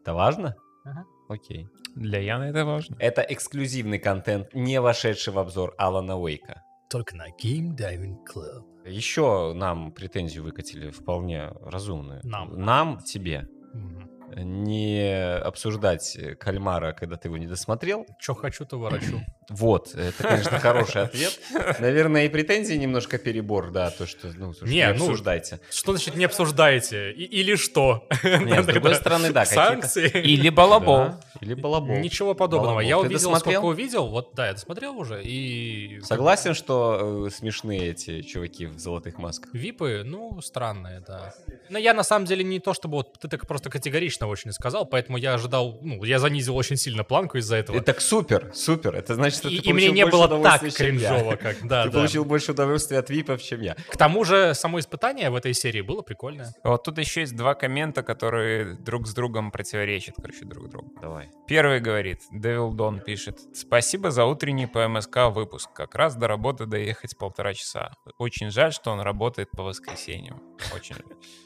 Это 0.00 0.14
важно? 0.14 0.56
Ага. 0.84 1.04
Окей. 1.28 1.68
Для 1.94 2.18
Яны 2.20 2.44
это 2.44 2.64
важно. 2.64 2.96
Это 2.98 3.20
эксклюзивный 3.22 3.98
контент, 3.98 4.54
не 4.54 4.80
вошедший 4.80 5.32
в 5.32 5.38
обзор 5.38 5.74
Алана 5.76 6.16
Уэйка. 6.18 6.62
Только 6.90 7.16
на 7.16 7.28
Game 7.28 7.76
Diving 7.76 8.16
Club. 8.26 8.64
Еще 8.84 9.52
нам 9.54 9.92
претензию 9.92 10.42
выкатили 10.42 10.90
вполне 10.90 11.52
разумную. 11.62 12.20
Нам. 12.24 12.60
Нам, 12.60 12.98
тебе. 12.98 13.48
Мгм. 13.72 14.10
Не 14.36 15.36
обсуждать 15.38 16.16
кальмара, 16.38 16.92
когда 16.92 17.16
ты 17.16 17.28
его 17.28 17.36
не 17.36 17.46
досмотрел. 17.46 18.06
Чё 18.18 18.34
хочу, 18.34 18.64
то 18.64 18.78
ворочу. 18.78 19.20
Вот, 19.50 19.96
это, 19.96 20.22
конечно, 20.22 20.60
хороший 20.60 21.02
ответ. 21.02 21.36
Наверное, 21.80 22.26
и 22.26 22.28
претензии 22.28 22.74
немножко 22.74 23.18
перебор, 23.18 23.72
да, 23.72 23.90
то, 23.90 24.06
что, 24.06 24.28
ну, 24.28 24.52
слушай, 24.54 24.70
Не, 24.70 24.76
не 24.76 24.92
ну, 24.92 25.06
обсуждайте. 25.06 25.58
Что 25.70 25.90
значит 25.90 26.14
не 26.14 26.24
обсуждаете? 26.24 27.10
И- 27.10 27.24
или 27.24 27.56
что? 27.56 28.06
Нет, 28.22 28.62
с 28.62 28.66
другой 28.72 28.94
стороны, 28.94 29.32
да, 29.32 29.44
какие-то... 29.44 29.66
Санкции? 29.70 30.22
Или 30.22 30.50
балабол. 30.50 30.98
Да, 30.98 31.20
или 31.40 31.54
балабол. 31.54 31.96
Ничего 31.98 32.34
подобного. 32.34 32.74
Балабол. 32.74 32.88
Я 32.88 32.94
Ты 32.94 33.00
увидел, 33.00 33.18
досмотрел? 33.18 33.60
сколько 33.60 33.64
увидел. 33.66 34.06
Вот, 34.06 34.34
да, 34.36 34.46
я 34.46 34.52
досмотрел 34.52 34.96
уже. 34.96 35.20
И... 35.24 35.98
Согласен, 36.04 36.54
что 36.54 37.26
э, 37.26 37.30
смешные 37.30 37.88
эти 37.90 38.22
чуваки 38.22 38.66
в 38.66 38.78
золотых 38.78 39.18
масках. 39.18 39.52
Випы, 39.52 40.02
ну, 40.04 40.40
странные, 40.42 41.00
да. 41.00 41.34
Но 41.68 41.76
я 41.76 41.92
на 41.92 42.04
самом 42.04 42.26
деле 42.26 42.44
не 42.44 42.60
то, 42.60 42.72
чтобы 42.72 42.98
вот 42.98 43.18
ты 43.18 43.26
так 43.26 43.48
просто 43.48 43.68
категорично 43.68 44.19
очень 44.26 44.52
сказал, 44.52 44.86
поэтому 44.86 45.18
я 45.18 45.34
ожидал, 45.34 45.78
ну, 45.82 46.02
я 46.04 46.18
занизил 46.18 46.56
очень 46.56 46.76
сильно 46.76 47.04
планку 47.04 47.38
из-за 47.38 47.56
этого. 47.56 47.76
Это 47.76 47.86
так 47.86 48.00
супер, 48.00 48.50
супер. 48.54 48.94
Это 48.94 49.14
значит, 49.14 49.38
что 49.38 49.48
и, 49.48 49.60
ты 49.60 49.70
и 49.70 49.72
мне 49.72 49.90
не 49.90 50.06
было 50.06 50.28
так 50.42 50.62
я. 50.62 50.70
кринжово, 50.70 51.36
как, 51.36 51.56
да, 51.62 51.84
Ты 51.84 51.90
да. 51.90 51.98
получил 51.98 52.24
больше 52.24 52.52
удовольствия 52.52 52.98
от 52.98 53.10
випов, 53.10 53.42
чем 53.42 53.60
я. 53.60 53.74
К 53.74 53.96
тому 53.96 54.24
же, 54.24 54.54
само 54.54 54.78
испытание 54.78 55.30
в 55.30 55.34
этой 55.34 55.54
серии 55.54 55.80
было 55.80 56.02
прикольное. 56.02 56.54
Вот 56.64 56.84
тут 56.84 56.98
еще 56.98 57.20
есть 57.20 57.36
два 57.36 57.54
коммента, 57.54 58.02
которые 58.02 58.74
друг 58.74 59.06
с 59.06 59.14
другом 59.14 59.50
противоречат, 59.50 60.16
короче, 60.16 60.44
друг 60.44 60.68
другу. 60.68 60.92
Давай. 61.00 61.30
Первый 61.46 61.80
говорит, 61.80 62.20
Devil 62.32 62.70
Don 62.72 63.00
пишет, 63.02 63.38
«Спасибо 63.54 64.10
за 64.10 64.24
утренний 64.24 64.66
по 64.66 64.86
МСК 64.88 65.28
выпуск. 65.30 65.70
Как 65.72 65.94
раз 65.94 66.16
до 66.16 66.28
работы 66.28 66.66
доехать 66.66 67.16
полтора 67.18 67.54
часа. 67.54 67.92
Очень 68.18 68.50
жаль, 68.50 68.72
что 68.72 68.90
он 68.90 69.00
работает 69.00 69.50
по 69.50 69.62
воскресеньям. 69.62 70.40
Очень. 70.74 70.96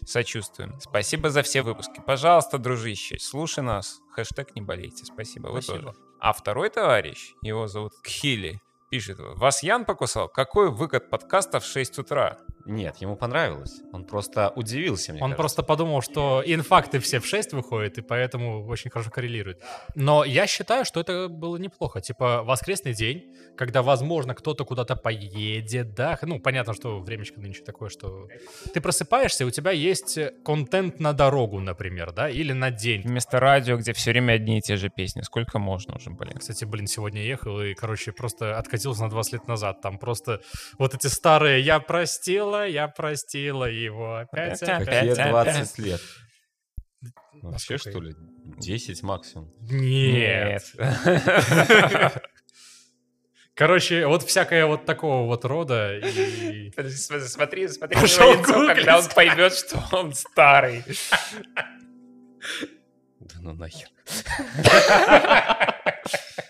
Сочувствуем. 0.06 0.78
Спасибо 0.80 1.30
за 1.30 1.42
все 1.42 1.62
выпуски. 1.62 2.02
Пожалуйста, 2.06 2.58
дружище, 2.58 3.18
слушай 3.18 3.62
нас. 3.62 4.00
Хэштег 4.12 4.54
не 4.54 4.62
болейте. 4.62 5.04
Спасибо. 5.04 5.48
Вы 5.48 5.60
тоже. 5.60 5.82
Спасибо. 5.82 5.94
А 6.20 6.32
второй 6.32 6.70
товарищ, 6.70 7.34
его 7.42 7.66
зовут 7.66 7.92
Кхили, 8.02 8.62
пишет, 8.90 9.18
«Вас 9.18 9.62
Ян 9.62 9.84
покусал? 9.84 10.28
Какой 10.28 10.70
выкат 10.70 11.10
подкаста 11.10 11.60
в 11.60 11.66
6 11.66 11.98
утра?» 11.98 12.38
Нет, 12.66 12.96
ему 12.98 13.16
понравилось. 13.16 13.80
Он 13.92 14.04
просто 14.04 14.50
удивился, 14.56 15.12
мне 15.12 15.20
Он 15.22 15.30
кажется. 15.30 15.36
просто 15.36 15.62
подумал, 15.62 16.00
что 16.02 16.42
инфакты 16.46 16.98
все 16.98 17.20
в 17.20 17.26
6 17.26 17.52
выходят, 17.52 17.98
и 17.98 18.02
поэтому 18.02 18.66
очень 18.66 18.90
хорошо 18.90 19.10
коррелирует. 19.10 19.62
Но 19.94 20.24
я 20.24 20.46
считаю, 20.46 20.84
что 20.84 21.00
это 21.00 21.28
было 21.28 21.56
неплохо. 21.56 22.00
Типа 22.00 22.42
воскресный 22.42 22.94
день, 22.94 23.32
когда, 23.56 23.82
возможно, 23.82 24.34
кто-то 24.34 24.64
куда-то 24.64 24.96
поедет, 24.96 25.94
да. 25.94 26.18
Ну, 26.22 26.40
понятно, 26.40 26.74
что 26.74 27.00
времечко 27.00 27.40
нынче 27.40 27.62
такое, 27.62 27.88
что 27.90 28.28
ты 28.72 28.80
просыпаешься, 28.80 29.44
и 29.44 29.46
у 29.46 29.50
тебя 29.50 29.70
есть 29.70 30.18
контент 30.44 31.00
на 31.00 31.12
дорогу, 31.12 31.60
например, 31.60 32.12
да, 32.12 32.28
или 32.30 32.52
на 32.52 32.70
день. 32.70 33.02
Вместо 33.02 33.40
радио, 33.40 33.76
где 33.76 33.92
все 33.92 34.10
время 34.10 34.32
одни 34.34 34.58
и 34.58 34.60
те 34.60 34.76
же 34.76 34.88
песни. 34.88 35.20
Сколько 35.22 35.58
можно 35.58 35.96
уже, 35.96 36.10
блин? 36.10 36.38
Кстати, 36.38 36.64
блин, 36.64 36.86
сегодня 36.86 37.22
ехал 37.22 37.60
и, 37.60 37.74
короче, 37.74 38.12
просто 38.12 38.56
откатился 38.58 39.02
на 39.02 39.10
20 39.10 39.32
лет 39.34 39.48
назад. 39.48 39.80
Там 39.82 39.98
просто 39.98 40.40
вот 40.78 40.94
эти 40.94 41.06
старые 41.08 41.60
«я 41.60 41.78
простила, 42.54 42.66
я 42.66 42.88
простила 42.88 43.64
его 43.64 44.16
опять, 44.16 44.62
Опять, 44.62 44.82
опять». 44.88 45.16
Какие 45.16 45.30
20 45.30 45.78
лет? 45.78 46.00
А 47.04 47.08
Вообще, 47.42 47.78
что 47.78 48.00
ли? 48.00 48.14
10 48.58 49.02
максимум. 49.02 49.52
Нет. 49.60 50.62
Короче, 53.54 54.06
вот 54.06 54.22
всякое 54.24 54.66
вот 54.66 54.84
такого 54.84 55.26
вот 55.26 55.44
рода. 55.44 55.96
И... 55.98 56.72
Смотри, 56.90 57.68
смотри, 57.68 57.94
Пошел 57.94 58.32
лицо, 58.32 58.52
гуглить. 58.52 58.76
когда 58.76 58.98
он 58.98 59.04
поймет, 59.14 59.54
что 59.54 59.82
он 59.92 60.12
старый. 60.12 60.82
Да 63.20 63.36
ну 63.40 63.54
нахер. 63.54 63.88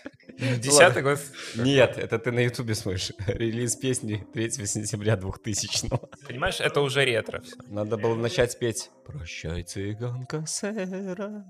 Десятый 0.57 1.03
год. 1.03 1.19
Нет, 1.55 1.97
это 1.97 2.19
ты 2.19 2.31
на 2.31 2.39
ютубе 2.39 2.75
смотришь. 2.75 3.11
Релиз 3.27 3.75
песни 3.75 4.25
3 4.33 4.51
сентября 4.51 5.15
2000 5.15 5.89
Понимаешь, 6.27 6.59
это 6.59 6.81
уже 6.81 7.05
ретро. 7.05 7.41
Надо 7.67 7.97
было 7.97 8.15
начать 8.15 8.57
петь 8.59 8.89
«Прощай, 9.05 9.63
цыганка 9.63 10.45
сэра». 10.45 11.45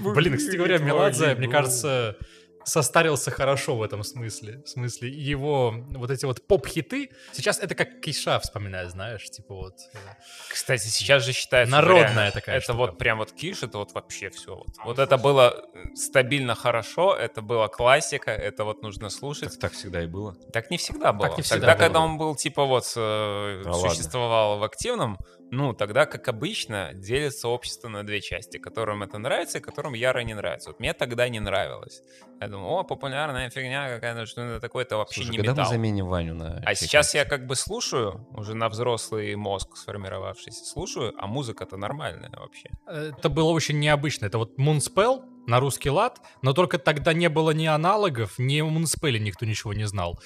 Блин, 0.00 0.36
кстати 0.36 0.56
говоря, 0.56 0.78
Меладзе, 0.78 1.34
мне 1.34 1.48
кажется, 1.48 2.16
состарился 2.64 3.30
хорошо 3.30 3.76
в 3.76 3.82
этом 3.82 4.02
смысле. 4.02 4.62
В 4.64 4.68
смысле, 4.68 5.08
его 5.08 5.74
вот 5.94 6.10
эти 6.10 6.24
вот 6.24 6.46
поп-хиты, 6.46 7.10
сейчас 7.32 7.58
это 7.58 7.74
как 7.74 8.00
Киша 8.00 8.38
вспоминаю, 8.40 8.88
знаешь, 8.90 9.24
типа 9.30 9.54
вот... 9.54 9.74
э, 9.94 9.98
Кстати, 10.50 10.86
сейчас 10.86 11.24
же 11.24 11.32
считается... 11.32 11.72
Народная 11.72 12.02
реально, 12.14 12.30
такая 12.30 12.56
Это 12.56 12.64
штука. 12.64 12.76
вот 12.78 12.98
прям 12.98 13.18
вот 13.18 13.32
киш, 13.32 13.62
это 13.62 13.78
вот 13.78 13.92
вообще 13.92 14.30
все. 14.30 14.54
Вот, 14.56 14.68
вот 14.84 14.98
это 14.98 15.16
было 15.18 15.64
э, 15.74 15.94
стабильно 15.94 16.54
хорошо, 16.54 17.14
это 17.14 17.42
была 17.42 17.68
классика, 17.68 18.30
это 18.30 18.64
вот 18.64 18.82
нужно 18.82 19.10
слушать. 19.10 19.50
Так, 19.52 19.60
так 19.60 19.72
всегда 19.72 20.02
и 20.02 20.06
было. 20.06 20.34
Так 20.52 20.70
не 20.70 20.76
всегда 20.78 21.12
было. 21.12 21.34
не 21.36 21.42
всегда 21.42 21.66
тогда, 21.68 21.74
было. 21.74 21.84
когда 21.84 22.00
он 22.00 22.18
был 22.18 22.34
типа 22.36 22.64
вот 22.64 22.84
э, 22.96 23.62
Да 23.64 23.70
ладно. 23.72 23.90
существовал 23.90 24.58
в 24.58 24.64
активном, 24.64 25.18
ну 25.52 25.74
тогда, 25.74 26.06
как 26.06 26.26
обычно, 26.28 26.92
делится 26.94 27.46
общество 27.46 27.88
на 27.88 28.04
две 28.04 28.22
части, 28.22 28.56
которым 28.56 29.02
это 29.02 29.18
нравится 29.18 29.58
и 29.58 29.60
которым 29.60 29.92
яро 29.92 30.20
не 30.20 30.32
нравится. 30.32 30.70
Вот 30.70 30.80
мне 30.80 30.94
тогда 30.94 31.28
не 31.28 31.40
нравилось. 31.40 32.02
Я 32.40 32.48
думал, 32.48 32.78
о, 32.78 32.84
популярная 32.84 33.50
фигня 33.50 33.88
какая-то, 33.88 34.24
что 34.24 34.40
это 34.40 34.60
такое, 34.60 34.84
это 34.84 34.96
вообще 34.96 35.20
Слушай, 35.20 35.30
не 35.30 35.36
когда 35.36 35.52
мы 35.52 35.56
металл. 35.58 35.70
заменим 35.70 36.06
Ваню 36.08 36.34
на... 36.34 36.62
А 36.64 36.74
сейчас 36.74 37.14
я 37.14 37.26
как 37.26 37.46
бы 37.46 37.54
слушаю, 37.54 38.26
уже 38.30 38.54
на 38.54 38.70
взрослый 38.70 39.36
мозг 39.36 39.76
сформировавшийся, 39.76 40.64
слушаю, 40.64 41.12
а 41.18 41.26
музыка-то 41.26 41.76
нормальная 41.76 42.30
вообще. 42.30 42.70
Это 42.86 43.28
было 43.28 43.50
очень 43.50 43.78
необычно. 43.78 44.26
Это 44.26 44.38
вот 44.38 44.58
Moonspell 44.58 45.22
на 45.46 45.60
русский 45.60 45.90
лад, 45.90 46.20
но 46.42 46.52
только 46.52 46.78
тогда 46.78 47.12
не 47.12 47.28
было 47.28 47.50
ни 47.50 47.66
аналогов, 47.66 48.38
ни 48.38 48.60
о 48.60 48.66
Moonspell 48.66 49.18
никто 49.18 49.44
ничего 49.46 49.72
не 49.74 49.86
знал. 49.86 50.20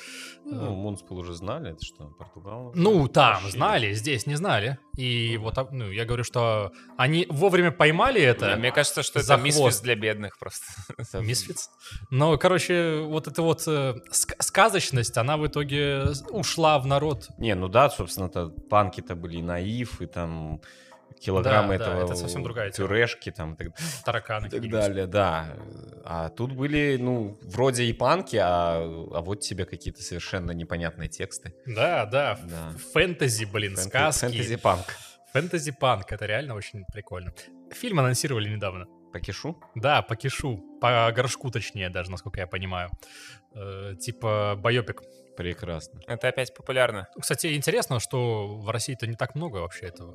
Ну, 0.49 0.75
Мунспул 0.77 1.19
уже 1.19 1.35
знали, 1.35 1.73
это 1.73 1.85
что, 1.85 2.05
Португал? 2.19 2.71
Ну, 2.77 3.09
там 3.09 3.35
Вообще. 3.35 3.51
знали, 3.51 3.93
здесь 3.95 4.27
не 4.27 4.37
знали. 4.37 4.79
И 4.97 5.37
вот, 5.39 5.59
а, 5.59 5.67
ну, 5.73 5.91
я 5.91 6.05
говорю, 6.05 6.23
что 6.23 6.71
они 6.97 7.27
вовремя 7.29 7.73
поймали 7.73 8.23
это. 8.23 8.57
Мне 8.57 8.71
кажется, 8.71 9.03
что 9.03 9.19
это 9.19 9.37
мисфиц 9.37 9.81
для 9.81 9.97
бедных 9.97 10.39
просто. 10.39 10.65
Мисфиц. 11.21 11.69
Но, 12.11 12.39
короче, 12.39 13.01
вот 13.01 13.27
эта 13.27 13.43
вот 13.43 13.65
э, 13.67 13.97
ска- 14.13 14.41
сказочность, 14.41 15.17
она 15.17 15.37
в 15.37 15.47
итоге 15.47 16.05
ушла 16.31 16.79
в 16.79 16.87
народ. 16.87 17.29
Не, 17.39 17.55
ну 17.57 17.69
да, 17.69 17.91
собственно-то 17.91 18.51
панки-то 18.71 19.17
были 19.17 19.39
и 19.39 19.43
наив, 19.43 20.01
и 20.01 20.07
там 20.07 20.61
килограммы 21.21 21.79
Да, 21.79 21.85
да, 21.87 21.91
этого 21.93 22.05
это 22.05 22.15
совсем 22.15 22.43
другая 22.43 22.71
тема. 22.71 22.89
пюрешки 22.89 23.31
там 23.31 23.57
так, 23.57 23.69
Тараканы 24.05 24.47
и 24.47 24.51
так 24.51 24.69
далее, 24.71 25.07
да. 25.07 25.57
А 26.05 26.29
тут 26.29 26.53
были, 26.53 26.97
ну, 27.01 27.37
вроде 27.43 27.85
и 27.85 27.93
панки, 27.93 28.37
а, 28.37 28.79
а 28.83 29.21
вот 29.23 29.41
тебе 29.41 29.65
какие-то 29.65 30.03
совершенно 30.03 30.53
непонятные 30.53 31.09
тексты. 31.09 31.55
Да, 31.67 32.07
да, 32.07 32.39
Да. 32.45 32.73
фэнтези, 32.93 33.45
блин, 33.45 33.75
Фэнте- 33.75 33.89
сказки. 33.89 34.27
Фэнтези-панк. 34.27 34.85
Фэнтези-панк, 35.33 36.13
это 36.13 36.27
реально 36.27 36.55
очень 36.55 36.85
прикольно. 36.93 37.33
Фильм 37.73 37.99
анонсировали 38.01 38.49
недавно. 38.49 38.87
По 39.13 39.21
кишу? 39.21 39.59
Да, 39.75 40.03
по 40.03 40.15
кишу, 40.17 40.63
по 40.81 41.11
горшку 41.15 41.51
точнее 41.51 41.89
даже, 41.91 42.11
насколько 42.11 42.41
я 42.41 42.47
понимаю. 42.47 42.91
Э, 43.55 43.95
типа 43.99 44.55
байопик. 44.59 45.03
Прекрасно. 45.37 46.01
Это 46.07 46.29
опять 46.29 46.55
популярно. 46.55 47.09
Кстати, 47.21 47.55
интересно, 47.57 48.01
что 48.01 48.57
в 48.59 48.71
России-то 48.71 49.07
не 49.07 49.17
так 49.17 49.35
много 49.35 49.59
вообще 49.59 49.87
этого. 49.87 50.15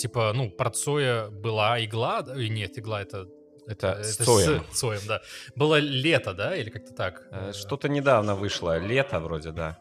Типа, 0.00 0.32
ну, 0.34 0.50
про 0.50 0.70
Цоя 0.70 1.28
была 1.28 1.84
игла, 1.84 2.22
да? 2.22 2.40
и 2.40 2.48
нет, 2.48 2.78
игла 2.78 3.02
это... 3.02 3.26
Это, 3.66 4.02
с 4.02 4.14
это 4.16 4.24
Цоем. 4.24 4.64
с 4.72 4.78
Цоем, 4.80 5.00
да. 5.06 5.20
Было 5.54 5.76
лето, 5.78 6.32
да, 6.32 6.56
или 6.56 6.70
как-то 6.70 6.92
так? 6.92 7.22
Э, 7.30 7.52
Что-то 7.52 7.88
недавно 7.88 8.34
вышло, 8.34 8.78
лето 8.78 9.20
вроде, 9.20 9.52
да. 9.52 9.78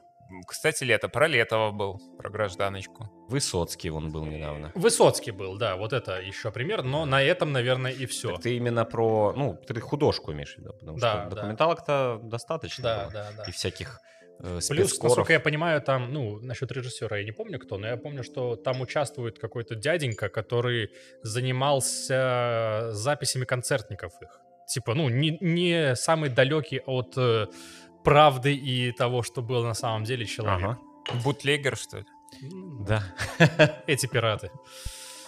Кстати, 0.47 0.83
лето. 0.83 1.09
Про 1.09 1.27
Летова 1.27 1.71
был, 1.71 1.99
про 2.17 2.29
гражданочку. 2.29 3.09
Высоцкий 3.29 3.89
он 3.89 4.11
был 4.11 4.25
недавно. 4.25 4.71
Высоцкий 4.75 5.31
был, 5.31 5.57
да, 5.57 5.75
вот 5.75 5.93
это 5.93 6.19
еще 6.21 6.51
пример, 6.51 6.83
но 6.83 7.05
на 7.05 7.23
этом, 7.23 7.51
наверное, 7.51 7.91
и 7.91 8.05
все. 8.05 8.33
Так 8.33 8.41
ты 8.43 8.57
именно 8.57 8.85
про, 8.85 9.33
ну, 9.35 9.57
ты 9.67 9.79
художку 9.81 10.31
имеешь 10.33 10.53
в 10.55 10.57
виду, 10.59 10.73
потому 10.79 10.99
Да, 10.99 11.11
что 11.21 11.29
да. 11.29 11.35
документалок-то 11.35 12.19
достаточно. 12.23 12.83
Да, 12.83 13.03
было. 13.03 13.11
да, 13.13 13.27
да. 13.37 13.43
И 13.45 13.51
всяких 13.51 13.99
э, 14.39 14.59
Плюс, 14.69 15.01
насколько 15.01 15.33
я 15.33 15.39
понимаю, 15.39 15.81
там, 15.81 16.13
ну, 16.13 16.39
насчет 16.39 16.71
режиссера 16.71 17.17
я 17.17 17.23
не 17.23 17.31
помню 17.31 17.59
кто, 17.59 17.77
но 17.77 17.87
я 17.87 17.97
помню, 17.97 18.23
что 18.23 18.55
там 18.55 18.81
участвует 18.81 19.39
какой-то 19.39 19.75
дяденька, 19.75 20.29
который 20.29 20.91
занимался 21.23 22.89
записями 22.91 23.45
концертников 23.45 24.13
их. 24.21 24.39
Типа, 24.67 24.93
ну, 24.93 25.09
не, 25.09 25.37
не 25.41 25.95
самый 25.95 26.29
далекий 26.29 26.81
от 26.85 27.13
э, 27.17 27.47
правды 28.03 28.53
и 28.55 28.91
того, 28.91 29.23
что 29.23 29.41
был 29.41 29.63
на 29.63 29.73
самом 29.73 30.03
деле 30.03 30.25
человек. 30.25 30.63
Ага. 30.63 30.79
Бутлегер, 31.23 31.75
что 31.75 31.97
ли? 31.97 32.05
Да. 32.79 33.03
Эти 33.87 34.05
пираты. 34.05 34.51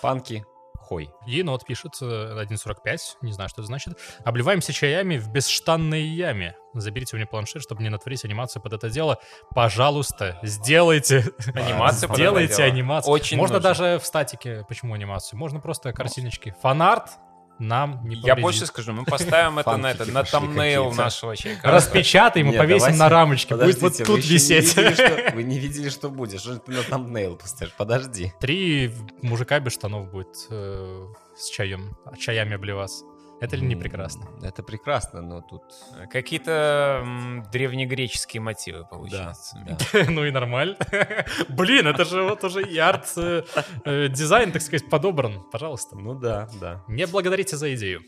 Панки. 0.01 0.45
Хой. 0.91 1.09
Енот 1.25 1.63
пишет 1.65 1.93
э, 2.01 2.05
1.45, 2.05 2.97
не 3.21 3.31
знаю, 3.31 3.47
что 3.47 3.61
это 3.61 3.67
значит. 3.67 3.97
Обливаемся 4.25 4.73
чаями 4.73 5.15
в 5.15 5.31
бесштанной 5.31 6.01
яме. 6.01 6.57
Заберите 6.73 7.15
у 7.15 7.17
меня 7.17 7.27
планшет, 7.27 7.61
чтобы 7.61 7.81
не 7.81 7.87
натворить 7.87 8.25
анимацию 8.25 8.61
под 8.61 8.73
это 8.73 8.89
дело. 8.89 9.17
Пожалуйста, 9.55 10.37
сделайте. 10.43 11.23
Анимацию 11.55 12.09
под 12.09 12.17
Сделайте 12.17 12.63
анимацию. 12.63 13.09
Очень 13.09 13.37
Можно 13.37 13.59
нужно. 13.59 13.69
даже 13.69 13.99
в 13.99 14.05
статике. 14.05 14.65
Почему 14.67 14.93
анимацию? 14.93 15.39
Можно 15.39 15.61
просто 15.61 15.93
картиночки. 15.93 16.53
Фанарт 16.61 17.11
нам 17.61 18.01
не 18.03 18.15
Я 18.15 18.21
повредит. 18.21 18.41
больше 18.41 18.65
скажу, 18.65 18.91
мы 18.91 19.05
поставим 19.05 19.59
это 19.59 19.77
на, 19.77 19.91
это, 19.91 20.05
на 20.11 20.23
thumbnail 20.23 20.91
нашего 20.91 21.37
чайка. 21.37 21.71
Распечатаем 21.71 22.51
и 22.51 22.57
повесим 22.57 22.97
на 22.97 23.07
рамочке. 23.07 23.55
Будет 23.55 23.81
вот 23.81 23.97
тут 23.97 24.25
висеть. 24.25 24.75
Вы 25.33 25.43
не 25.43 25.59
видели, 25.59 25.89
что 25.89 26.09
будет. 26.09 26.41
Что 26.41 26.57
ты 26.57 26.71
на 26.71 26.83
thumbnail 26.83 27.35
поставишь? 27.37 27.73
Подожди. 27.77 28.33
Три 28.39 28.91
мужика 29.21 29.59
без 29.59 29.73
штанов 29.73 30.11
будет 30.11 30.47
э, 30.49 31.07
с 31.37 31.49
чаем, 31.49 31.95
чаями 32.19 32.55
обливаться. 32.55 33.05
Это 33.41 33.55
ли 33.55 33.65
не 33.65 33.75
прекрасно? 33.75 34.27
Это 34.43 34.61
прекрасно, 34.61 35.19
но 35.21 35.41
тут... 35.41 35.63
Какие-то 36.11 37.03
древнегреческие 37.51 38.39
мотивы 38.39 38.85
получаются. 38.85 39.57
да. 39.65 40.05
Ну 40.11 40.23
и 40.25 40.29
нормально. 40.31 40.77
Блин, 41.49 41.87
это 41.87 42.05
же 42.05 42.21
вот 42.21 42.43
уже 42.43 42.61
и 42.61 42.77
арт 42.77 43.11
э, 43.17 43.43
э, 43.83 44.09
дизайн, 44.09 44.51
так 44.51 44.61
сказать, 44.61 44.87
подобран. 44.87 45.41
Пожалуйста. 45.51 45.95
Ну 45.95 46.13
да, 46.13 46.49
да. 46.61 46.83
Не 46.87 47.07
благодарите 47.07 47.57
за 47.57 47.73
идею. 47.73 48.03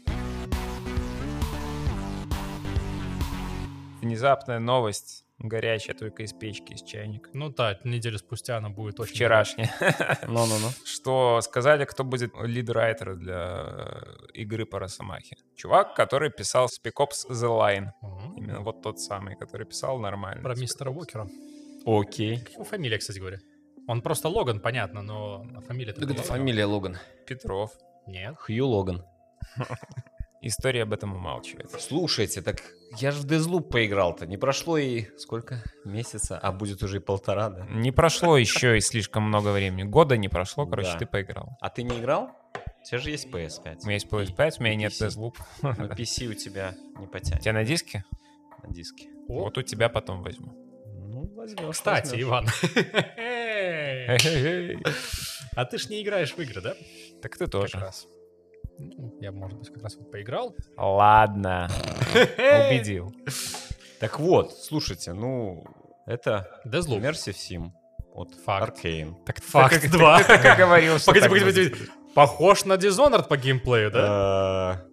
Внезапная 4.01 4.59
новость, 4.59 5.22
горячая 5.39 5.95
только 5.95 6.23
из 6.23 6.33
печки, 6.33 6.73
из 6.73 6.83
чайника. 6.83 7.29
Ну 7.33 7.49
да, 7.49 7.79
неделю 7.83 8.17
спустя 8.17 8.57
она 8.57 8.69
будет 8.69 8.99
очень... 8.99 9.15
Вчерашняя. 9.15 9.71
Ну-ну-ну. 10.27 10.69
Что 10.85 11.41
сказали, 11.41 11.85
кто 11.85 12.03
будет 12.03 12.33
лид-райтер 12.41 13.15
для 13.15 13.65
э, 13.65 14.27
игры 14.33 14.65
по 14.65 14.79
Росомахе. 14.79 15.37
Чувак, 15.55 15.95
который 15.95 16.29
писал 16.29 16.67
Spec 16.67 16.93
Ops 16.99 17.29
The 17.29 17.47
Line. 17.47 17.89
Именно 18.37 18.61
вот 18.61 18.81
тот 18.81 18.99
самый, 18.99 19.35
который 19.35 19.65
писал 19.65 19.99
нормально. 19.99 20.43
Про 20.43 20.55
мистера 20.55 20.89
Уокера. 20.89 21.27
Окей. 21.85 22.39
Как 22.39 22.53
его 22.53 22.63
фамилия, 22.63 22.97
кстати 22.97 23.19
говоря? 23.19 23.39
Он 23.87 24.01
просто 24.01 24.29
Логан, 24.29 24.61
понятно, 24.61 25.01
но 25.01 25.45
фамилия... 25.67 25.93
Так 25.93 26.09
это 26.09 26.23
фамилия 26.23 26.65
Логан. 26.65 26.97
Петров. 27.27 27.71
Нет. 28.07 28.35
Хью 28.37 28.67
Логан. 28.67 29.03
История 30.45 30.83
об 30.83 30.91
этом 30.91 31.15
умалчивает. 31.15 31.71
Слушайте, 31.79 32.41
так 32.41 32.61
я 32.97 33.11
же 33.11 33.19
в 33.21 33.25
Дезлуп 33.25 33.71
поиграл-то. 33.71 34.25
Не 34.27 34.37
прошло 34.37 34.77
и 34.77 35.05
сколько? 35.17 35.63
Месяца? 35.85 36.37
А 36.37 36.51
будет 36.51 36.83
уже 36.83 36.97
и 36.97 36.99
полтора, 36.99 37.49
да? 37.49 37.65
Не 37.69 37.91
прошло 37.93 38.37
еще 38.37 38.77
и 38.77 38.81
слишком 38.81 39.23
много 39.23 39.49
времени. 39.53 39.83
Года 39.83 40.17
не 40.17 40.27
прошло, 40.27 40.65
короче, 40.67 40.91
Да. 40.93 40.97
ты 40.99 41.05
поиграл. 41.05 41.57
А 41.61 41.69
ты 41.69 41.83
не 41.83 41.97
играл? 41.97 42.29
У 42.81 42.85
тебя 42.85 42.97
же 42.97 43.09
есть 43.11 43.27
PS5. 43.29 43.77
У 43.83 43.85
меня 43.85 43.93
есть 43.93 44.07
PS5, 44.07 44.51
у 44.59 44.63
меня 44.63 44.73
и 44.73 44.75
нет 44.75 44.91
PC. 44.91 45.07
Deathloop. 45.07 45.35
Но 45.61 45.85
PC 45.85 46.27
у 46.27 46.33
тебя 46.33 46.75
не 46.99 47.05
У 47.05 47.07
потянет 47.07 47.41
тебя 47.41 47.53
на 47.53 47.63
диске? 47.63 48.03
на 48.61 48.73
диске. 48.73 49.07
О, 49.29 49.43
Вот 49.43 49.57
у 49.57 49.61
тебя 49.61 49.87
потом 49.87 50.21
возьму. 50.23 50.51
Ну, 50.85 51.31
возьмешь. 51.35 51.75
Кстати, 51.75 52.21
возьмешь. 52.21 52.23
Иван. 52.23 52.47
А 55.55 55.65
ты 55.65 55.77
ж 55.77 55.87
не 55.89 56.01
играешь 56.01 56.33
в 56.33 56.39
игры, 56.39 56.61
да? 56.61 56.75
Так 57.21 57.33
ты 57.37 57.45
Как 57.45 57.51
тоже. 57.51 57.77
раз. 57.77 58.07
Ну, 58.77 59.15
я, 59.21 59.31
может 59.31 59.59
быть, 59.59 59.69
как 59.69 59.83
раз 59.83 59.95
вот 59.97 60.11
поиграл. 60.11 60.55
Ладно. 60.77 61.69
Убедил. 62.13 63.13
Так 63.99 64.19
вот, 64.19 64.51
слушайте, 64.51 65.13
ну, 65.13 65.63
это 66.05 66.47
Deathloop. 66.65 66.99
Immersive 67.01 67.33
Sim 67.35 67.71
от 68.13 68.33
Факт. 68.45 68.83
Arkane. 68.85 69.15
Так 69.25 69.41
факт 69.41 69.81
Ты 69.81 69.89
2. 69.89 70.23
так 70.23 70.57
говорил, 70.57 70.97
Погоди, 71.05 71.19
так 71.21 71.29
погоди, 71.29 71.45
будет. 71.45 71.71
погоди. 71.71 71.91
Похож 72.13 72.65
на 72.65 72.73
Dishonored 72.73 73.27
по 73.27 73.37
геймплею, 73.37 73.89
да? 73.91 74.83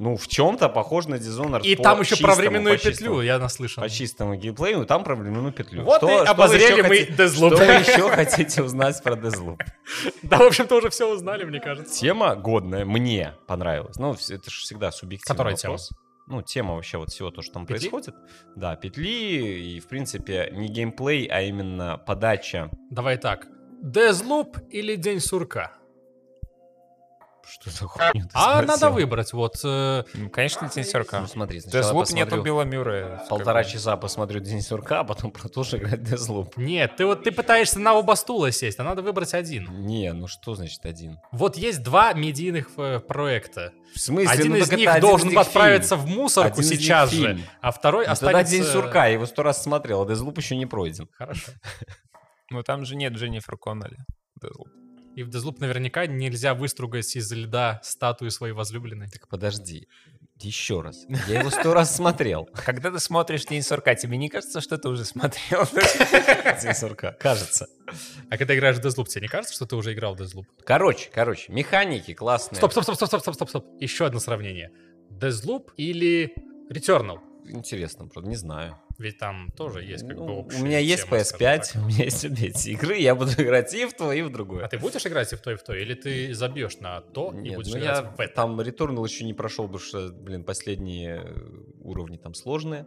Ну, 0.00 0.16
в 0.16 0.28
чем-то 0.28 0.68
похож 0.68 1.06
на 1.06 1.16
Dishonored 1.16 1.62
И 1.62 1.74
по 1.74 1.82
там 1.82 2.00
еще 2.00 2.10
про 2.10 2.28
чистому, 2.28 2.36
временную 2.36 2.76
по 2.78 2.84
петлю, 2.84 2.92
чистому- 2.92 3.20
я 3.22 3.38
наслышан. 3.38 3.82
По 3.82 3.88
чистому 3.90 4.34
геймплею, 4.36 4.86
там 4.86 5.02
про 5.02 5.16
временную 5.16 5.52
петлю. 5.52 5.82
Вот 5.82 5.96
Что- 5.96 6.22
и 6.22 6.26
обозрели 6.26 6.82
мы 6.82 6.88
хотите- 6.88 7.12
Deathloop. 7.14 7.56
Что 7.56 7.56
вы 7.56 7.72
еще 7.72 8.08
хотите 8.10 8.62
узнать 8.62 9.02
про 9.02 9.14
Deathloop? 9.16 9.60
Да, 10.22 10.38
в 10.38 10.42
общем-то, 10.42 10.76
уже 10.76 10.90
все 10.90 11.12
узнали, 11.12 11.44
мне 11.44 11.60
кажется. 11.60 11.98
Тема 11.98 12.36
годная, 12.36 12.84
мне 12.84 13.34
понравилась. 13.48 13.96
Ну, 13.96 14.12
это 14.14 14.50
же 14.50 14.60
всегда 14.60 14.92
субъективный 14.92 15.34
Которая 15.36 15.56
вопрос. 15.56 15.90
Ну, 16.28 16.42
тема 16.42 16.74
вообще 16.74 16.98
вот 16.98 17.10
всего 17.10 17.30
то, 17.30 17.42
что 17.42 17.54
там 17.54 17.66
Петли? 17.66 17.88
происходит. 17.88 18.14
Да, 18.54 18.76
петли 18.76 19.08
и, 19.08 19.80
в 19.80 19.88
принципе, 19.88 20.50
не 20.52 20.68
геймплей, 20.68 21.24
а 21.26 21.40
именно 21.40 21.98
подача. 21.98 22.70
Давай 22.90 23.16
так. 23.16 23.46
Deathloop 23.82 24.68
или 24.70 24.94
День 24.96 25.20
сурка? 25.20 25.72
Что 27.50 27.70
за 27.70 27.86
хуйню 27.86 28.24
ты 28.24 28.30
А 28.34 28.62
спросил? 28.62 28.66
надо 28.68 28.90
выбрать. 28.90 29.32
Вот 29.32 29.56
э, 29.64 30.04
Ну, 30.14 30.28
Конечно, 30.30 30.68
День 30.68 30.84
сурка. 30.84 31.20
Ну, 31.20 31.26
смотри, 31.26 31.60
сначала 31.60 31.82
Deathloop 31.92 32.12
нету 32.14 32.30
посмотрю 32.30 32.42
Билла 32.42 32.62
Мюррея. 32.62 33.22
полтора 33.28 33.62
Как 33.62 33.72
часа 33.72 33.96
посмотрю 33.96 34.40
День 34.40 34.60
сурка, 34.62 35.00
а 35.00 35.04
потом 35.04 35.30
продолжу 35.30 35.78
играть 35.78 36.00
Deathloop. 36.00 36.52
нет, 36.56 36.96
ты 36.96 37.06
вот 37.06 37.24
ты 37.24 37.32
пытаешься 37.32 37.78
на 37.80 37.94
оба 37.94 38.14
стула 38.14 38.52
сесть, 38.52 38.78
а 38.78 38.84
надо 38.84 39.02
выбрать 39.02 39.32
один. 39.34 39.86
Не, 39.86 40.12
ну 40.12 40.26
что 40.26 40.54
значит 40.54 40.84
один? 40.84 41.18
Вот 41.32 41.56
есть 41.56 41.82
два 41.82 42.12
медийных 42.12 42.68
э, 42.76 43.00
проекта. 43.00 43.72
В 43.94 43.98
смысле? 44.00 44.30
один 44.30 44.50
Ну, 44.52 44.56
из 44.58 44.70
них 44.70 44.88
один 44.88 45.00
должен 45.00 45.28
из 45.28 45.30
них 45.32 45.40
отправиться 45.40 45.96
фильм. 45.96 46.06
в 46.10 46.16
мусорку 46.16 46.58
Один 46.60 46.64
сейчас 46.64 47.10
же, 47.10 47.16
фильм. 47.16 47.42
а 47.62 47.70
второй 47.72 48.06
Ну, 48.06 48.14
тогда 48.14 48.40
останется... 48.40 48.52
День 48.54 48.64
сурка, 48.64 49.06
я 49.06 49.14
его 49.14 49.24
сто 49.26 49.42
раз 49.42 49.62
смотрел, 49.62 50.02
а 50.02 50.06
Deathloop 50.06 50.34
еще 50.36 50.56
не 50.56 50.66
пройден. 50.66 51.08
Хорошо. 51.16 51.52
Ну 52.50 52.62
там 52.62 52.84
же 52.86 52.96
нет 52.96 53.12
Дженнифер 53.12 53.58
Коннелли. 53.58 53.98
Deathloop. 54.42 54.68
И 55.14 55.22
в 55.22 55.30
Deathloop 55.30 55.56
наверняка 55.58 56.06
нельзя 56.06 56.54
выстругать 56.54 57.16
из 57.16 57.30
льда 57.32 57.80
статую 57.82 58.30
своей 58.30 58.52
возлюбленной. 58.52 59.08
Так 59.08 59.28
подожди, 59.28 59.88
еще 60.40 60.80
раз. 60.80 61.04
Я 61.26 61.40
его 61.40 61.50
сто 61.50 61.74
раз 61.74 61.94
смотрел. 61.94 62.48
А 62.52 62.62
когда 62.64 62.90
ты 62.90 63.00
смотришь 63.00 63.44
День 63.44 63.62
сурка, 63.62 63.94
тебе 63.94 64.16
не 64.16 64.28
кажется, 64.28 64.60
что 64.60 64.78
ты 64.78 64.88
уже 64.88 65.04
смотрел? 65.04 65.64
День 66.62 66.74
сурка, 66.74 67.12
кажется. 67.12 67.66
А 68.30 68.38
когда 68.38 68.54
играешь 68.54 68.76
в 68.76 68.80
Deathloop, 68.80 69.06
тебе 69.06 69.22
не 69.22 69.28
кажется, 69.28 69.54
что 69.54 69.66
ты 69.66 69.74
уже 69.76 69.92
играл 69.92 70.14
в 70.14 70.20
Deathloop? 70.20 70.44
Короче, 70.64 71.10
короче, 71.12 71.52
механики 71.52 72.14
классные. 72.14 72.58
Стоп, 72.58 72.72
стоп, 72.72 72.84
стоп, 72.84 72.96
стоп, 72.96 73.08
стоп, 73.08 73.20
стоп, 73.22 73.34
стоп, 73.34 73.48
стоп. 73.48 73.66
Еще 73.80 74.06
одно 74.06 74.20
сравнение. 74.20 74.70
Deathloop 75.10 75.70
или 75.76 76.32
Returnal? 76.70 77.18
Интересно, 77.46 78.06
правда, 78.06 78.28
не 78.28 78.36
знаю. 78.36 78.78
Ведь 78.98 79.18
там 79.18 79.50
тоже 79.56 79.84
есть 79.84 80.06
как 80.08 80.16
бы 80.18 80.24
Ну, 80.26 80.38
общая 80.40 80.60
у 80.60 80.64
меня 80.64 80.80
есть 80.80 81.04
тема, 81.04 81.22
скажем 81.22 81.46
PS5, 81.48 81.72
так. 81.72 81.82
у 81.82 81.86
меня 81.86 82.04
есть 82.04 82.24
обе 82.24 82.46
эти 82.48 82.68
игры, 82.70 82.96
я 82.96 83.14
буду 83.14 83.30
играть 83.38 83.72
и 83.72 83.86
в 83.86 83.92
то, 83.94 84.12
и 84.12 84.22
в 84.22 84.30
другое. 84.30 84.64
А 84.64 84.68
ты 84.68 84.76
будешь 84.78 85.06
играть 85.06 85.32
и 85.32 85.36
в 85.36 85.40
то, 85.40 85.52
и 85.52 85.54
в 85.54 85.62
то? 85.62 85.72
Или 85.72 85.94
ты 85.94 86.34
забьешь 86.34 86.78
на 86.78 87.00
то 87.00 87.32
и 87.32 87.36
Нет, 87.36 87.54
будешь 87.54 87.72
ну 87.72 87.78
играть 87.78 87.96
я 87.98 88.02
в 88.10 88.18
это? 88.20 88.34
там 88.34 88.60
Returnal 88.60 89.04
еще 89.06 89.24
не 89.24 89.34
прошел, 89.34 89.66
потому 89.66 89.78
что, 89.84 90.08
блин, 90.10 90.42
последние 90.42 91.22
э, 91.24 91.34
уровни 91.80 92.16
там 92.16 92.34
сложные. 92.34 92.86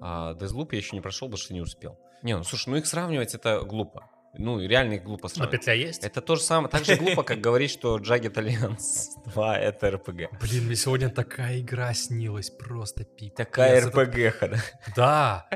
А 0.00 0.34
Deathloop 0.34 0.68
я 0.72 0.78
еще 0.78 0.94
не 0.94 1.00
прошел, 1.00 1.26
потому 1.28 1.38
что 1.42 1.52
не 1.54 1.60
успел. 1.60 1.98
Не, 2.22 2.36
ну 2.36 2.44
слушай, 2.44 2.68
ну 2.68 2.76
их 2.76 2.86
сравнивать 2.86 3.34
это 3.34 3.60
глупо. 3.62 4.08
Ну, 4.34 4.60
реально 4.60 4.94
их 4.94 5.02
глупо 5.04 5.24
Но 5.24 5.28
сравнивать. 5.28 5.60
петля 5.60 5.72
есть? 5.72 6.04
Это 6.04 6.20
то 6.20 6.36
же 6.36 6.42
самое, 6.42 6.68
так 6.70 6.84
же 6.84 6.96
глупо, 6.96 7.22
как 7.22 7.40
говорить, 7.40 7.70
что 7.70 7.98
Jagged 7.98 8.34
Alliance 8.34 9.08
2 9.32 9.58
это 9.58 9.88
RPG. 9.88 10.28
Блин, 10.40 10.64
мне 10.66 10.76
сегодня 10.76 11.08
такая 11.08 11.60
игра 11.60 11.92
снилась, 11.94 12.50
просто 12.50 13.04
пипец. 13.04 13.34
Такая 13.36 13.76
Это- 13.80 13.88
RPG, 13.88 14.32
да. 14.48 14.58
Да. 14.96 15.48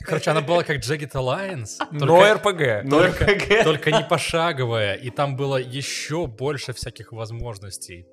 Короче, 0.00 0.30
она 0.30 0.40
была 0.42 0.62
как 0.64 0.78
Jagged 0.78 1.12
Alliance, 1.12 1.78
Но. 1.90 2.06
Но 2.06 2.06
только- 2.06 3.24
RPG. 3.24 3.64
только 3.64 3.90
не 3.90 4.04
пошаговая, 4.04 4.94
и 4.94 5.10
там 5.10 5.36
было 5.36 5.56
еще 5.56 6.26
больше 6.26 6.72
всяких 6.72 7.12
возможностей. 7.12 8.06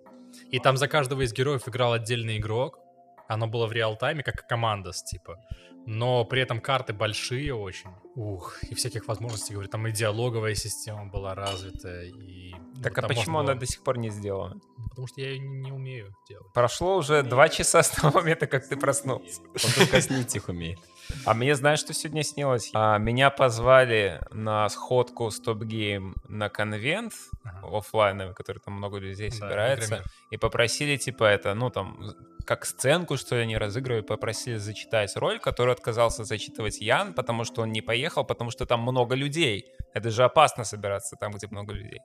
И 0.52 0.60
там 0.60 0.78
за 0.78 0.88
каждого 0.88 1.22
из 1.24 1.34
героев 1.34 1.68
играл 1.68 1.94
отдельный 1.94 2.38
игрок. 2.38 2.80
Оно 3.28 3.48
было 3.48 3.68
в 3.68 3.72
реал-тайме, 3.72 4.24
как 4.24 4.48
команда, 4.48 4.92
типа. 4.92 5.38
Но 5.86 6.26
при 6.26 6.42
этом 6.42 6.60
карты 6.60 6.92
большие 6.94 7.56
очень. 7.56 7.90
Ух, 8.16 8.62
и 8.64 8.76
всяких 8.76 9.08
возможностей, 9.08 9.54
говорю, 9.54 9.70
там 9.70 9.88
и 9.88 9.92
диалоговая 9.92 10.54
система 10.56 11.06
была 11.06 11.34
развита, 11.34 12.04
и... 12.04 12.54
Так 12.84 12.98
ну, 12.98 13.06
а 13.06 13.08
почему 13.08 13.36
можно 13.36 13.40
она 13.40 13.54
было- 13.54 13.60
до 13.62 13.66
сих 13.66 13.84
пор 13.84 13.98
не 13.98 14.10
сделана? 14.10 14.60
Потому 14.90 15.08
что 15.08 15.22
я 15.22 15.30
ее 15.30 15.40
не 15.40 15.72
умею 15.72 16.14
делать. 16.28 16.52
Прошло 16.54 16.98
уже 16.98 17.24
два 17.24 17.48
часа 17.48 17.84
с 17.84 17.90
того 17.90 18.20
момента, 18.20 18.48
как 18.48 18.68
ты 18.68 18.76
проснулся. 18.76 19.42
Он 19.42 19.72
только 19.78 20.02
снить 20.02 20.36
их 20.36 20.50
умеет. 20.50 20.80
А 21.26 21.34
мне 21.34 21.56
знаешь, 21.56 21.80
что 21.80 21.94
сегодня 21.94 22.24
снилось? 22.24 22.72
А, 22.74 22.98
меня 22.98 23.30
позвали 23.30 24.22
на 24.32 24.68
сходку 24.70 25.28
Stop 25.28 25.60
Game 25.60 26.14
на 26.28 26.50
конвент 26.50 27.14
Ага. 27.44 27.78
оффлайновый, 27.78 28.34
который 28.34 28.60
там 28.60 28.74
много 28.76 28.98
людей 28.98 29.30
Да, 29.30 29.36
собирается, 29.36 29.86
Игромир. 29.86 30.06
и 30.32 30.38
попросили, 30.38 30.98
типа, 30.98 31.24
это, 31.26 31.54
ну, 31.54 31.70
там, 31.70 32.14
как 32.46 32.66
сценку, 32.66 33.18
что 33.18 33.36
ли, 33.36 33.42
они 33.42 33.58
разыгрывали, 33.58 34.04
попросили 34.04 34.56
зачитать 34.58 35.16
роль, 35.18 35.40
которую 35.40 35.74
отказался 35.74 36.24
зачитывать 36.24 36.80
Ян, 36.80 37.14
потому 37.14 37.44
что 37.44 37.62
он 37.62 37.72
не 37.72 37.82
поехал, 37.82 38.24
потому 38.24 38.52
что 38.52 38.66
там 38.66 38.82
много 38.82 39.16
людей. 39.16 39.66
Это 39.94 40.10
же 40.12 40.24
опасно 40.24 40.64
собираться 40.64 41.16
там, 41.20 41.34
где 41.34 41.48
много 41.48 41.74
людей. 41.74 42.00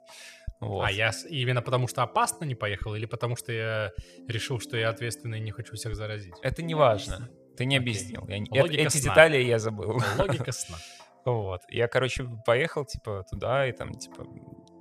Вот. 0.61 0.85
А 0.85 0.91
я 0.93 1.11
именно 1.29 1.61
потому 1.63 1.89
что 1.89 2.03
опасно 2.03 2.45
не 2.45 2.55
поехал 2.55 2.95
или 2.95 3.07
потому 3.07 3.37
что 3.37 3.53
я 3.53 3.91
решил, 4.29 4.61
что 4.61 4.77
я 4.77 4.91
ответственный 4.91 5.39
и 5.39 5.43
не 5.43 5.51
хочу 5.51 5.75
всех 5.75 5.95
заразить? 5.97 6.35
Это 6.43 6.63
не 6.63 6.75
важно. 6.75 7.29
Ты 7.57 7.65
не 7.67 7.77
объяснил. 7.77 8.27
Я 8.29 8.63
Логика 8.63 8.83
эти 8.83 8.97
сна. 8.97 9.11
детали 9.11 9.37
я 9.43 9.59
забыл. 9.59 10.01
Логика 10.19 10.53
сна. 10.53 10.77
Вот. 11.25 11.61
Я, 11.69 11.87
короче, 11.87 12.29
поехал, 12.45 12.85
типа, 12.85 13.25
туда, 13.31 13.69
и 13.69 13.71
там, 13.73 13.95
типа, 13.95 14.27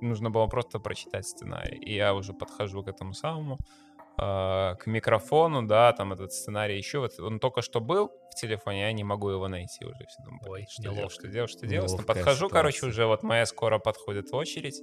нужно 0.00 0.28
было 0.28 0.48
просто 0.48 0.80
прочитать 0.80 1.24
сценарий. 1.24 1.78
И 1.78 1.94
я 1.94 2.14
уже 2.14 2.32
подхожу 2.32 2.82
к 2.82 2.88
этому 2.88 3.12
самому, 3.14 3.58
э, 4.18 4.74
к 4.74 4.82
микрофону, 4.86 5.62
да, 5.62 5.92
там 5.92 6.12
этот 6.12 6.32
сценарий 6.32 6.76
еще, 6.76 6.98
вот 6.98 7.18
он 7.20 7.38
только 7.38 7.62
что 7.62 7.80
был 7.80 8.10
в 8.32 8.34
телефоне, 8.34 8.80
я 8.80 8.92
не 8.92 9.04
могу 9.04 9.30
его 9.30 9.46
найти 9.46 9.84
уже. 9.84 10.04
Все 10.08 10.22
думаю, 10.24 10.50
Ой, 10.50 10.66
что 10.68 10.82
делать, 10.82 10.98
неловко. 10.98 11.14
что 11.14 11.28
делать, 11.28 11.50
что 11.50 11.66
делать. 11.68 11.90
Ну, 11.90 11.96
Неловкая 11.98 12.16
подхожу, 12.16 12.48
короче, 12.48 12.76
ситуация. 12.78 12.90
уже 12.92 13.06
вот 13.06 13.22
моя 13.22 13.46
скоро 13.46 13.78
подходит 13.78 14.32
очередь, 14.34 14.82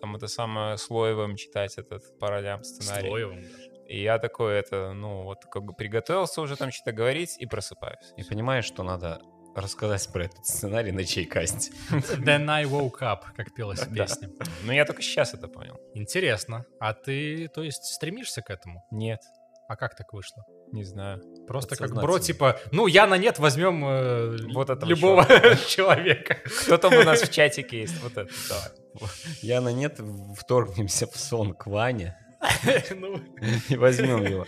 там 0.00 0.16
это 0.16 0.28
самое 0.28 0.78
слоевым 0.78 1.36
читать 1.36 1.76
этот 1.76 2.18
по 2.18 2.28
ролям 2.28 2.64
сценарий. 2.64 3.08
Слоевым 3.08 3.42
даже. 3.42 3.65
И 3.88 4.02
я 4.02 4.18
такой, 4.18 4.54
это, 4.54 4.92
ну, 4.92 5.22
вот 5.22 5.44
как 5.46 5.62
бы 5.64 5.72
приготовился 5.72 6.40
уже 6.40 6.56
там 6.56 6.70
что-то 6.72 6.92
говорить 6.92 7.36
и 7.38 7.46
просыпаюсь. 7.46 8.12
И 8.16 8.24
понимаешь, 8.24 8.64
что 8.64 8.82
надо 8.82 9.20
рассказать 9.54 10.06
про 10.12 10.24
этот 10.24 10.44
сценарий 10.44 10.92
на 10.92 11.04
чайкасте. 11.04 11.72
Then 11.90 12.50
I 12.50 12.64
woke 12.64 13.00
up, 13.00 13.20
как 13.36 13.54
пелась 13.54 13.80
песне. 13.94 14.28
Ну, 14.64 14.72
я 14.72 14.84
только 14.84 15.02
сейчас 15.02 15.34
это 15.34 15.48
понял. 15.48 15.78
Интересно. 15.94 16.64
А 16.80 16.92
ты, 16.92 17.48
то 17.48 17.62
есть, 17.62 17.84
стремишься 17.84 18.42
к 18.42 18.50
этому? 18.50 18.84
Нет, 18.90 19.20
А 19.68 19.76
как 19.76 19.96
так 19.96 20.12
вышло? 20.12 20.44
не 20.72 20.82
знаю. 20.84 21.22
Просто 21.46 21.76
как 21.76 21.94
бро, 21.94 22.18
типа, 22.18 22.58
ну, 22.72 22.88
я 22.88 23.06
на 23.06 23.16
нет 23.16 23.38
возьмем 23.38 23.84
э, 23.84 24.36
Вот 24.52 24.68
этого 24.68 24.88
любого 24.88 25.24
человека. 25.68 26.38
Кто 26.62 26.76
там 26.76 26.92
у 26.92 27.02
нас 27.04 27.22
в 27.22 27.30
чатике 27.32 27.82
есть? 27.82 28.02
Вот 28.02 28.12
это, 28.16 28.28
давай. 28.48 29.10
Яна, 29.42 29.68
нет, 29.72 30.00
вторгнемся 30.36 31.06
в 31.06 31.16
сон 31.16 31.54
к 31.54 31.66
Ване 31.66 32.16
и 33.68 33.76
возьмем 33.76 34.24
его. 34.24 34.46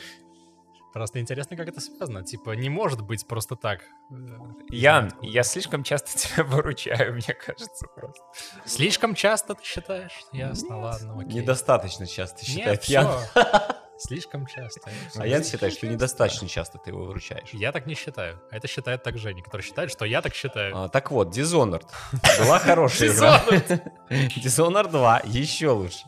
Просто 0.92 1.20
интересно, 1.20 1.56
как 1.56 1.68
это 1.68 1.80
связано. 1.80 2.24
Типа, 2.24 2.52
не 2.52 2.70
может 2.70 3.02
быть 3.02 3.26
просто 3.26 3.56
так. 3.56 3.82
Ян, 4.70 5.12
я 5.22 5.42
слишком 5.42 5.82
часто 5.84 6.18
тебя 6.18 6.44
выручаю, 6.44 7.14
мне 7.14 7.34
кажется, 7.34 7.87
просто. 7.94 8.22
Слишком 8.64 9.14
часто 9.14 9.54
ты 9.54 9.64
считаешь? 9.64 10.24
Ясно, 10.32 10.80
ладно, 10.80 11.20
окей. 11.20 11.42
Недостаточно 11.42 12.06
часто 12.06 12.44
считает 12.44 12.80
Нет, 12.80 12.84
Ян. 12.84 13.20
Слишком 13.98 14.46
часто. 14.46 14.90
А 15.16 15.26
Ян 15.26 15.44
считает, 15.44 15.72
что 15.74 15.88
недостаточно 15.88 16.48
часто 16.48 16.78
ты 16.78 16.90
его 16.90 17.04
выручаешь. 17.04 17.50
Я 17.52 17.72
так 17.72 17.87
не 17.87 17.94
считаю. 17.94 18.40
А 18.50 18.56
это 18.56 18.68
считает 18.68 19.02
так 19.02 19.18
Женя, 19.18 19.42
который 19.42 19.62
считает, 19.62 19.90
что 19.90 20.04
я 20.04 20.22
так 20.22 20.34
считаю. 20.34 20.84
А, 20.84 20.88
так 20.88 21.11
вот, 21.11 21.37
Dishonored. 21.37 21.84
Была 22.38 22.61
хорошая 22.61 23.11
игра. 23.11 23.42
Dishonored 24.08 24.90
2 24.90 25.22
еще 25.24 25.70
лучше. 25.70 26.04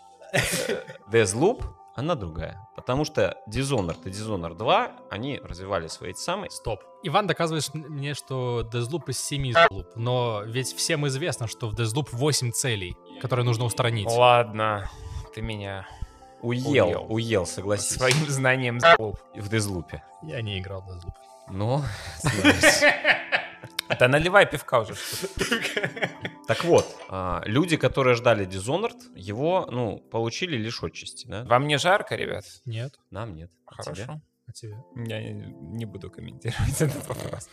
Deathloop, 1.10 1.64
она 2.00 2.14
другая. 2.14 2.66
Потому 2.76 3.04
что 3.04 3.36
Dishonored 3.48 3.98
и 4.04 4.10
Dishonored 4.10 4.56
2, 4.56 4.92
они 5.10 5.38
развивали 5.38 5.86
свои 5.86 6.10
эти 6.10 6.18
самые... 6.18 6.50
Стоп. 6.50 6.80
Иван 7.02 7.26
доказывает 7.26 7.72
мне, 7.72 8.14
что 8.14 8.68
Deathloop 8.70 9.10
из 9.10 9.22
7 9.22 9.50
Deathloop. 9.52 9.92
Но 9.96 10.42
ведь 10.44 10.74
всем 10.74 11.06
известно, 11.06 11.46
что 11.46 11.68
в 11.68 11.74
Deathloop 11.74 12.08
8 12.12 12.52
целей, 12.52 12.96
которые 13.20 13.46
нужно 13.46 13.64
устранить. 13.64 14.06
Ладно, 14.08 14.90
ты 15.34 15.42
меня 15.42 15.86
Уел, 16.42 16.88
Уел. 16.88 17.06
уел, 17.08 17.46
согласись. 17.46 17.96
своим 17.96 18.26
знанием 18.28 18.80
залуп. 18.80 19.18
В 19.34 19.48
Deathloop. 19.52 20.00
Я 20.22 20.40
не 20.42 20.58
играл 20.58 20.82
в 20.82 20.88
Deathloop. 20.88 21.14
Но, 21.50 21.82
знаешь. 22.20 22.82
Да 23.98 24.08
наливай 24.08 24.46
пивка 24.46 24.80
уже. 24.80 24.94
Так 26.46 26.64
вот, 26.64 26.84
а, 27.08 27.42
люди, 27.44 27.76
которые 27.76 28.16
ждали 28.16 28.44
Dishonored, 28.44 28.98
его, 29.14 29.68
ну, 29.70 29.98
получили 30.10 30.56
лишь 30.56 30.82
отчасти, 30.82 31.28
да? 31.28 31.44
Вам 31.44 31.68
не 31.68 31.78
жарко, 31.78 32.16
ребят? 32.16 32.44
Нет. 32.64 32.98
Нам 33.10 33.36
нет. 33.36 33.52
А 33.66 33.80
тебе? 33.80 33.94
Хорошо. 33.94 34.20
А 34.48 34.52
тебе? 34.52 34.76
Я 34.96 35.32
не 35.32 35.84
буду 35.84 36.10
комментировать 36.10 36.80
этот 36.80 37.06
вопрос. 37.06 37.48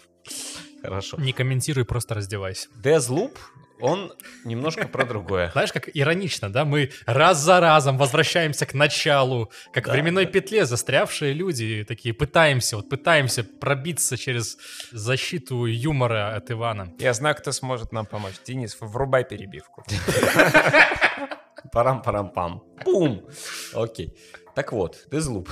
Хорошо. 0.81 1.17
Не 1.17 1.31
комментируй, 1.31 1.85
просто 1.85 2.15
раздевайся. 2.15 2.69
Deathloop, 2.83 3.37
он 3.79 4.13
немножко 4.43 4.87
про 4.87 5.05
другое. 5.05 5.51
Знаешь, 5.51 5.71
как 5.71 5.89
иронично, 5.93 6.51
да? 6.51 6.65
Мы 6.65 6.91
раз 7.05 7.39
за 7.39 7.59
разом 7.59 7.97
возвращаемся 7.97 8.65
к 8.65 8.73
началу, 8.73 9.51
как 9.73 9.85
в 9.85 9.87
Да, 9.87 9.93
временной 9.93 10.25
да. 10.25 10.31
петле 10.31 10.65
застрявшие 10.65 11.33
люди 11.33 11.85
такие 11.87 12.13
пытаемся, 12.13 12.75
вот 12.77 12.89
пытаемся 12.89 13.43
пробиться 13.43 14.17
через 14.17 14.57
защиту 14.91 15.65
юмора 15.65 16.35
от 16.35 16.49
Ивана. 16.51 16.93
Я 16.99 17.13
знаю, 17.13 17.35
кто 17.35 17.51
сможет 17.51 17.91
нам 17.91 18.05
помочь. 18.05 18.35
Денис, 18.45 18.77
врубай 18.79 19.23
перебивку. 19.23 19.83
Парам-парам-пам. 21.71 22.63
Пум. 22.83 23.27
Окей. 23.73 24.17
Так 24.55 24.71
вот, 24.71 25.07
Deathloop. 25.11 25.49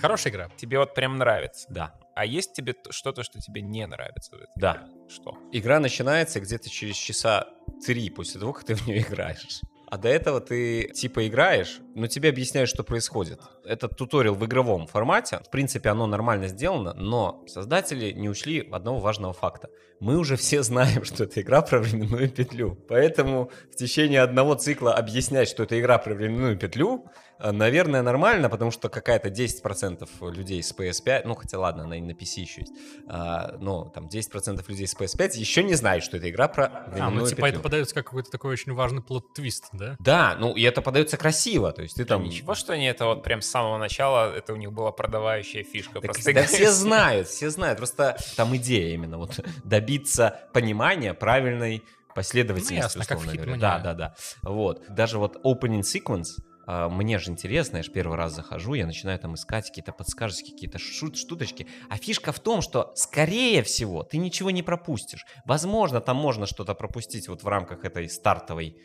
Хорошая 0.00 0.32
игра. 0.32 0.48
Тебе 0.56 0.78
вот 0.78 0.94
прям 0.94 1.16
нравится. 1.16 1.66
Да. 1.70 1.94
А 2.14 2.24
есть 2.24 2.52
тебе 2.52 2.74
что-то, 2.90 3.22
что 3.22 3.40
тебе 3.40 3.60
не 3.60 3.86
нравится? 3.86 4.36
Да. 4.56 4.74
игре? 4.74 5.08
Что? 5.08 5.38
Игра 5.52 5.80
начинается 5.80 6.40
где-то 6.40 6.70
через 6.70 6.96
часа 6.96 7.48
три 7.84 8.08
после 8.10 8.40
того, 8.40 8.52
как 8.52 8.64
ты 8.64 8.74
в 8.74 8.86
нее 8.86 9.00
играешь. 9.00 9.60
А 9.86 9.98
до 9.98 10.08
этого 10.08 10.40
ты 10.40 10.88
типа 10.88 11.28
играешь, 11.28 11.78
но 11.94 12.06
тебе 12.06 12.30
объясняют, 12.30 12.68
что 12.68 12.82
происходит. 12.82 13.40
Этот 13.64 13.96
туториал 13.96 14.34
в 14.34 14.44
игровом 14.44 14.86
формате, 14.86 15.40
в 15.46 15.50
принципе, 15.50 15.90
оно 15.90 16.06
нормально 16.06 16.48
сделано, 16.48 16.94
но 16.94 17.44
создатели 17.46 18.10
не 18.12 18.28
учли 18.28 18.66
одного 18.72 18.98
важного 18.98 19.32
факта. 19.32 19.68
Мы 20.00 20.16
уже 20.18 20.36
все 20.36 20.62
знаем, 20.62 21.04
что 21.04 21.24
это 21.24 21.40
игра 21.40 21.62
про 21.62 21.78
временную 21.78 22.28
петлю. 22.28 22.76
Поэтому 22.88 23.50
в 23.72 23.76
течение 23.76 24.22
одного 24.22 24.54
цикла 24.54 24.94
объяснять, 24.94 25.48
что 25.48 25.62
это 25.62 25.78
игра 25.78 25.98
про 25.98 26.14
временную 26.14 26.58
петлю, 26.58 27.06
наверное, 27.52 28.02
нормально, 28.02 28.48
потому 28.48 28.70
что 28.70 28.88
какая-то 28.88 29.28
10% 29.28 30.08
людей 30.30 30.62
с 30.62 30.74
PS5, 30.74 31.22
ну 31.24 31.34
хотя 31.34 31.58
ладно, 31.58 31.84
она 31.84 31.96
и 31.98 32.00
на 32.00 32.12
PC 32.12 32.40
еще 32.40 32.60
есть, 32.62 32.72
а, 33.08 33.56
но 33.60 33.84
там 33.86 34.06
10% 34.06 34.64
людей 34.68 34.86
с 34.86 34.96
PS5 34.96 35.36
еще 35.36 35.62
не 35.62 35.74
знают, 35.74 36.04
что 36.04 36.16
это 36.16 36.28
игра 36.30 36.48
про 36.48 36.66
А, 36.66 37.10
ну 37.10 37.26
типа 37.26 37.36
петлю. 37.42 37.46
это 37.48 37.60
подается 37.60 37.94
как 37.94 38.06
какой-то 38.06 38.30
такой 38.30 38.52
очень 38.52 38.72
важный 38.72 39.02
плод-твист, 39.02 39.64
да? 39.72 39.96
Да, 39.98 40.36
ну 40.38 40.54
и 40.54 40.62
это 40.62 40.82
подается 40.82 41.16
красиво, 41.16 41.72
то 41.72 41.82
есть 41.82 41.96
ты 41.96 42.04
там... 42.04 42.22
Ничего, 42.24 42.54
что 42.54 42.72
они 42.72 42.86
это 42.86 43.06
вот 43.06 43.22
прям 43.22 43.40
с 43.42 43.46
самого 43.46 43.78
начала, 43.78 44.34
это 44.34 44.52
у 44.52 44.56
них 44.56 44.72
была 44.72 44.92
продавающая 44.92 45.64
фишка. 45.64 45.94
Так, 45.94 46.04
Просто 46.04 46.32
да 46.32 46.44
все 46.44 46.70
знают, 46.70 47.28
все 47.28 47.50
знают, 47.50 47.78
просто 47.78 48.16
там 48.36 48.54
идея 48.56 48.94
именно 48.94 49.18
вот 49.18 49.40
добиться 49.64 50.40
понимания 50.52 51.14
правильной 51.14 51.82
последовательности, 52.14 52.74
Ну, 52.74 52.78
ясно, 52.80 53.04
как 53.04 53.18
в 53.18 53.20
условно 53.22 53.42
говоря. 53.42 53.56
Hitman'е. 53.56 53.60
Да, 53.60 53.78
да, 53.80 53.94
да. 53.94 54.14
Вот. 54.42 54.82
Даже 54.88 55.18
вот 55.18 55.36
opening 55.44 55.80
sequence, 55.80 56.38
мне 56.66 57.18
же 57.18 57.30
интересно, 57.30 57.78
я 57.78 57.82
же 57.82 57.90
первый 57.90 58.16
раз 58.16 58.34
захожу, 58.34 58.74
я 58.74 58.86
начинаю 58.86 59.18
там 59.18 59.34
искать 59.34 59.68
какие-то 59.68 59.92
подсказки, 59.92 60.50
какие-то 60.50 60.78
шут, 60.78 61.16
штуточки. 61.16 61.66
А 61.90 61.96
фишка 61.96 62.32
в 62.32 62.40
том, 62.40 62.62
что, 62.62 62.92
скорее 62.96 63.62
всего, 63.62 64.02
ты 64.02 64.18
ничего 64.18 64.50
не 64.50 64.62
пропустишь. 64.62 65.26
Возможно, 65.44 66.00
там 66.00 66.16
можно 66.16 66.46
что-то 66.46 66.74
пропустить 66.74 67.28
вот 67.28 67.42
в 67.42 67.48
рамках 67.48 67.84
этой 67.84 68.08
стартовой 68.08 68.76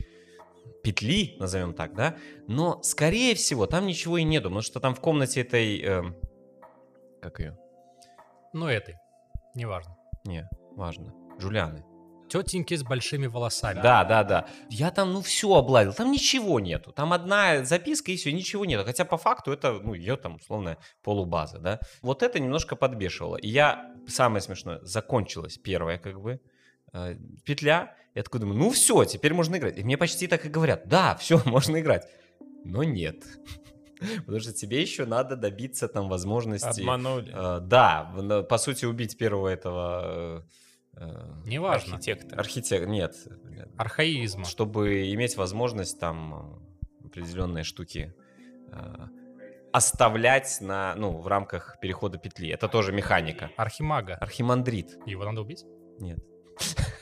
петли, 0.83 1.35
назовем 1.39 1.73
так, 1.73 1.93
да, 1.93 2.15
но, 2.47 2.81
скорее 2.83 3.35
всего, 3.35 3.65
там 3.65 3.85
ничего 3.85 4.17
и 4.17 4.23
нету, 4.23 4.45
потому 4.45 4.61
что 4.61 4.79
там 4.79 4.95
в 4.95 4.99
комнате 4.99 5.41
этой... 5.41 5.81
эм, 5.81 6.15
как 7.21 7.39
ее? 7.39 7.57
Ну 8.53 8.67
этой. 8.67 8.95
Неважно. 9.55 9.95
Не, 10.25 10.47
важно. 10.75 11.13
Джулианы. 11.39 11.88
Тетеньки 12.29 12.75
с 12.75 12.83
большими 12.83 13.27
волосами. 13.27 13.81
Да, 13.81 14.03
да, 14.03 14.23
да. 14.23 14.47
Я 14.69 14.91
там, 14.91 15.13
ну, 15.13 15.21
все 15.21 15.53
обладил. 15.55 15.93
Там 15.93 16.11
ничего 16.11 16.59
нету. 16.59 16.91
Там 16.91 17.11
одна 17.13 17.63
записка 17.65 18.11
и 18.11 18.15
все, 18.15 18.31
ничего 18.31 18.65
нету. 18.65 18.85
Хотя 18.85 19.05
по 19.05 19.17
факту 19.17 19.51
это, 19.51 19.73
ну, 19.73 19.93
ее 19.93 20.15
там, 20.15 20.35
условно, 20.35 20.77
полубаза, 21.03 21.59
да. 21.59 21.79
Вот 22.01 22.23
это 22.23 22.39
немножко 22.39 22.75
подбешивало. 22.75 23.37
И 23.37 23.49
я, 23.49 23.93
самое 24.07 24.41
смешное, 24.41 24.79
закончилась 24.81 25.57
первая, 25.57 25.97
как 25.97 26.21
бы, 26.21 26.39
э, 26.93 27.15
петля. 27.43 27.95
Я 28.15 28.23
такой 28.23 28.39
думаю, 28.39 28.57
ну, 28.57 28.69
все, 28.71 29.05
теперь 29.05 29.33
можно 29.33 29.57
играть. 29.57 29.77
И 29.77 29.83
мне 29.83 29.97
почти 29.97 30.27
так 30.27 30.45
и 30.45 30.49
говорят, 30.49 30.87
да, 30.87 31.15
все, 31.15 31.41
можно 31.45 31.79
играть. 31.79 32.07
Но 32.63 32.83
нет. 32.83 33.23
Потому 34.17 34.39
что 34.39 34.53
тебе 34.53 34.81
еще 34.81 35.05
надо 35.05 35.35
добиться 35.35 35.87
там 35.87 36.09
возможности... 36.09 36.81
Обманули. 36.81 37.31
э, 37.33 37.59
да, 37.61 38.43
по 38.49 38.57
сути, 38.57 38.85
убить 38.85 39.17
первого 39.17 39.47
этого... 39.49 40.41
э, 40.41 40.41
Неважно. 41.45 41.95
Архитектор. 41.95 42.39
Архитектор, 42.39 42.89
нет. 42.89 43.15
Архаизма. 43.77 44.45
Чтобы 44.45 45.11
иметь 45.13 45.37
возможность 45.37 45.99
там 45.99 46.61
э, 47.01 47.05
определенные 47.07 47.63
штуки 47.63 48.13
э, 48.71 49.07
оставлять 49.71 50.57
на, 50.61 50.95
ну, 50.95 51.17
в 51.17 51.27
рамках 51.27 51.77
перехода 51.81 52.17
петли. 52.17 52.49
Это 52.49 52.67
тоже 52.67 52.91
механика. 52.91 53.51
Архимага. 53.57 54.15
Архимандрит. 54.15 54.97
Его 55.05 55.23
надо 55.23 55.41
убить? 55.41 55.65
Нет. 55.99 56.19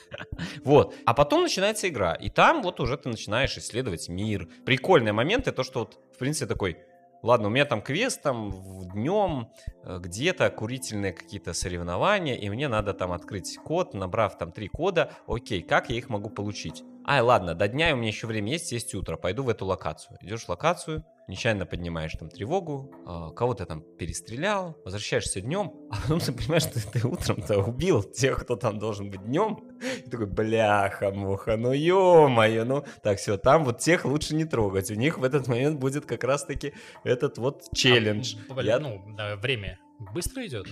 Вот. 0.64 0.96
А 1.06 1.14
потом 1.14 1.44
начинается 1.44 1.90
игра. 1.90 2.14
И 2.14 2.30
там 2.30 2.62
вот 2.62 2.80
уже 2.80 2.98
ты 2.98 3.10
начинаешь 3.10 3.58
исследовать 3.58 4.08
мир. 4.08 4.48
Прикольный 4.66 5.12
момент, 5.12 5.48
это 5.48 5.58
то, 5.58 5.64
что 5.64 5.80
вот, 5.80 6.00
в 6.14 6.18
принципе, 6.18 6.46
такой 6.46 6.78
Ладно, 7.24 7.48
у 7.48 7.52
меня 7.52 7.66
там 7.66 7.82
квест 7.82 8.22
там 8.22 8.54
днем, 8.94 9.50
э, 9.84 9.98
где-то 10.00 10.50
курительные 10.50 11.14
какие-то 11.14 11.54
соревнования, 11.54 12.36
и 12.36 12.50
мне 12.50 12.68
надо 12.68 12.94
там 12.94 13.12
открыть 13.12 13.58
код, 13.58 13.94
набрав 13.94 14.38
там 14.38 14.52
три 14.52 14.68
кода. 14.68 15.12
Окей, 15.28 15.62
как 15.62 15.90
я 15.90 15.98
их 15.98 16.10
могу 16.10 16.30
получить? 16.30 16.84
Ай, 17.10 17.22
ладно, 17.22 17.56
до 17.56 17.70
дня 17.70 17.94
у 17.94 17.96
меня 17.96 18.10
еще 18.10 18.28
время 18.28 18.52
есть, 18.52 18.72
есть 18.74 18.94
утро, 18.94 19.16
пойду 19.16 19.42
в 19.44 19.48
эту 19.50 19.66
локацию. 19.66 20.18
Идешь 20.20 20.44
в 20.44 20.50
локацию, 20.50 21.06
нечаянно 21.30 21.66
поднимаешь 21.66 22.12
там 22.20 22.28
тревогу, 22.30 22.92
э, 23.08 23.34
кого-то 23.34 23.66
там 23.66 23.82
перестрелял, 23.98 24.76
возвращаешься 24.84 25.40
днем, 25.40 25.72
а 25.90 25.96
потом 26.02 26.20
ты 26.20 26.34
понимаешь, 26.34 26.64
что 26.64 26.86
ты 26.92 27.08
утром-то 27.08 27.60
убил 27.60 28.04
тех, 28.04 28.42
кто 28.42 28.58
там 28.58 28.78
должен 28.78 29.10
быть 29.10 29.24
днем. 29.24 29.58
И 30.06 30.10
такой, 30.10 30.26
бляха-муха, 30.26 31.56
ну 31.56 31.72
ё-моё, 31.72 32.66
ну... 32.66 32.84
Так, 33.02 33.20
все, 33.20 33.38
там 33.38 33.64
вот 33.64 33.80
тех 33.80 34.04
лучше 34.04 34.36
не 34.36 34.44
трогать. 34.44 34.92
У 34.92 34.96
них 34.96 35.18
в 35.18 35.24
этот 35.24 35.48
момент 35.48 35.80
будет 35.80 36.06
как 36.06 36.26
раз-таки 36.26 36.74
этот 37.06 37.38
вот 37.38 37.64
челлендж. 37.74 38.36
А, 38.50 38.62
Я- 38.62 38.80
Ну, 38.80 39.02
да, 39.16 39.38
время 39.38 39.80
быстро 40.14 40.46
идет. 40.46 40.68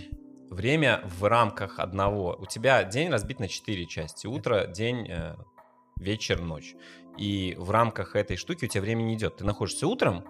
Время 0.49 1.01
в 1.05 1.23
рамках 1.23 1.79
одного. 1.79 2.35
У 2.39 2.45
тебя 2.45 2.83
день 2.83 3.09
разбит 3.09 3.39
на 3.39 3.47
четыре 3.47 3.85
части. 3.87 4.27
Утро, 4.27 4.67
день, 4.67 5.07
э, 5.09 5.35
вечер, 5.97 6.41
ночь. 6.41 6.75
И 7.17 7.55
в 7.58 7.71
рамках 7.71 8.15
этой 8.15 8.38
штуки 8.38 8.65
у 8.65 8.67
тебя 8.67 8.81
время 8.81 9.03
не 9.03 9.15
идет. 9.15 9.38
Ты 9.38 9.45
находишься 9.45 9.88
утром, 9.88 10.25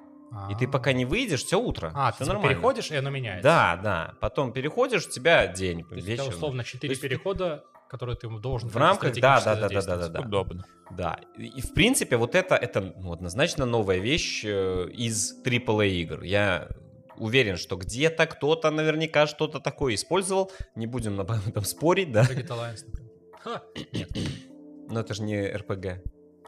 и 0.50 0.56
ты 0.56 0.68
пока 0.68 0.94
не 0.94 1.06
выйдешь, 1.06 1.44
все 1.44 1.60
утро. 1.60 1.92
А, 1.96 2.12
все 2.12 2.26
ты 2.26 2.30
нормально. 2.32 2.54
переходишь, 2.56 2.92
и 2.92 2.96
оно 2.96 3.10
меняется. 3.10 3.44
Да, 3.44 3.80
да. 3.82 4.14
Потом 4.20 4.52
переходишь, 4.54 5.08
у 5.08 5.10
тебя 5.10 5.48
день, 5.48 5.84
То 5.84 5.96
есть 5.96 6.08
у 6.08 6.12
вечер. 6.12 6.24
тебя 6.26 6.36
условно 6.36 6.64
4 6.64 6.92
есть 6.92 7.02
ты- 7.02 7.08
перехода, 7.08 7.64
которые 7.90 8.16
ты 8.18 8.28
должен 8.40 8.70
В 8.70 8.78
рамках, 8.78 9.14
да, 9.20 9.42
да, 9.42 9.56
да, 9.56 9.70
да, 9.70 9.82
да, 9.82 9.98
да, 9.98 10.08
да. 10.10 10.20
Удобно. 10.22 10.66
Да, 10.92 11.20
и 11.38 11.62
в 11.62 11.74
принципе 11.74 12.18
вот 12.18 12.36
это, 12.36 12.56
это 12.56 12.94
ну, 12.98 13.12
однозначно 13.14 13.66
новая 13.66 13.98
вещь 13.98 14.44
э, 14.46 14.88
из 14.94 15.42
AAA 15.44 15.90
игр. 15.90 16.22
Я 16.24 16.68
уверен, 17.18 17.58
что 17.58 17.76
где-то 17.76 18.28
кто-то 18.28 18.70
наверняка 18.70 19.26
что-то 19.26 19.60
такое 19.60 19.96
использовал. 19.96 20.52
Не 20.76 20.86
будем 20.86 21.20
об 21.20 21.32
этом 21.32 21.64
спорить, 21.64 22.12
да. 22.12 22.24
Alliance, 22.24 22.86
например. 22.86 23.12
Ха, 23.42 23.64
нет. 23.94 24.10
Но 24.90 25.00
это 25.02 25.14
же 25.14 25.24
не 25.24 25.48
РПГ. 25.48 26.02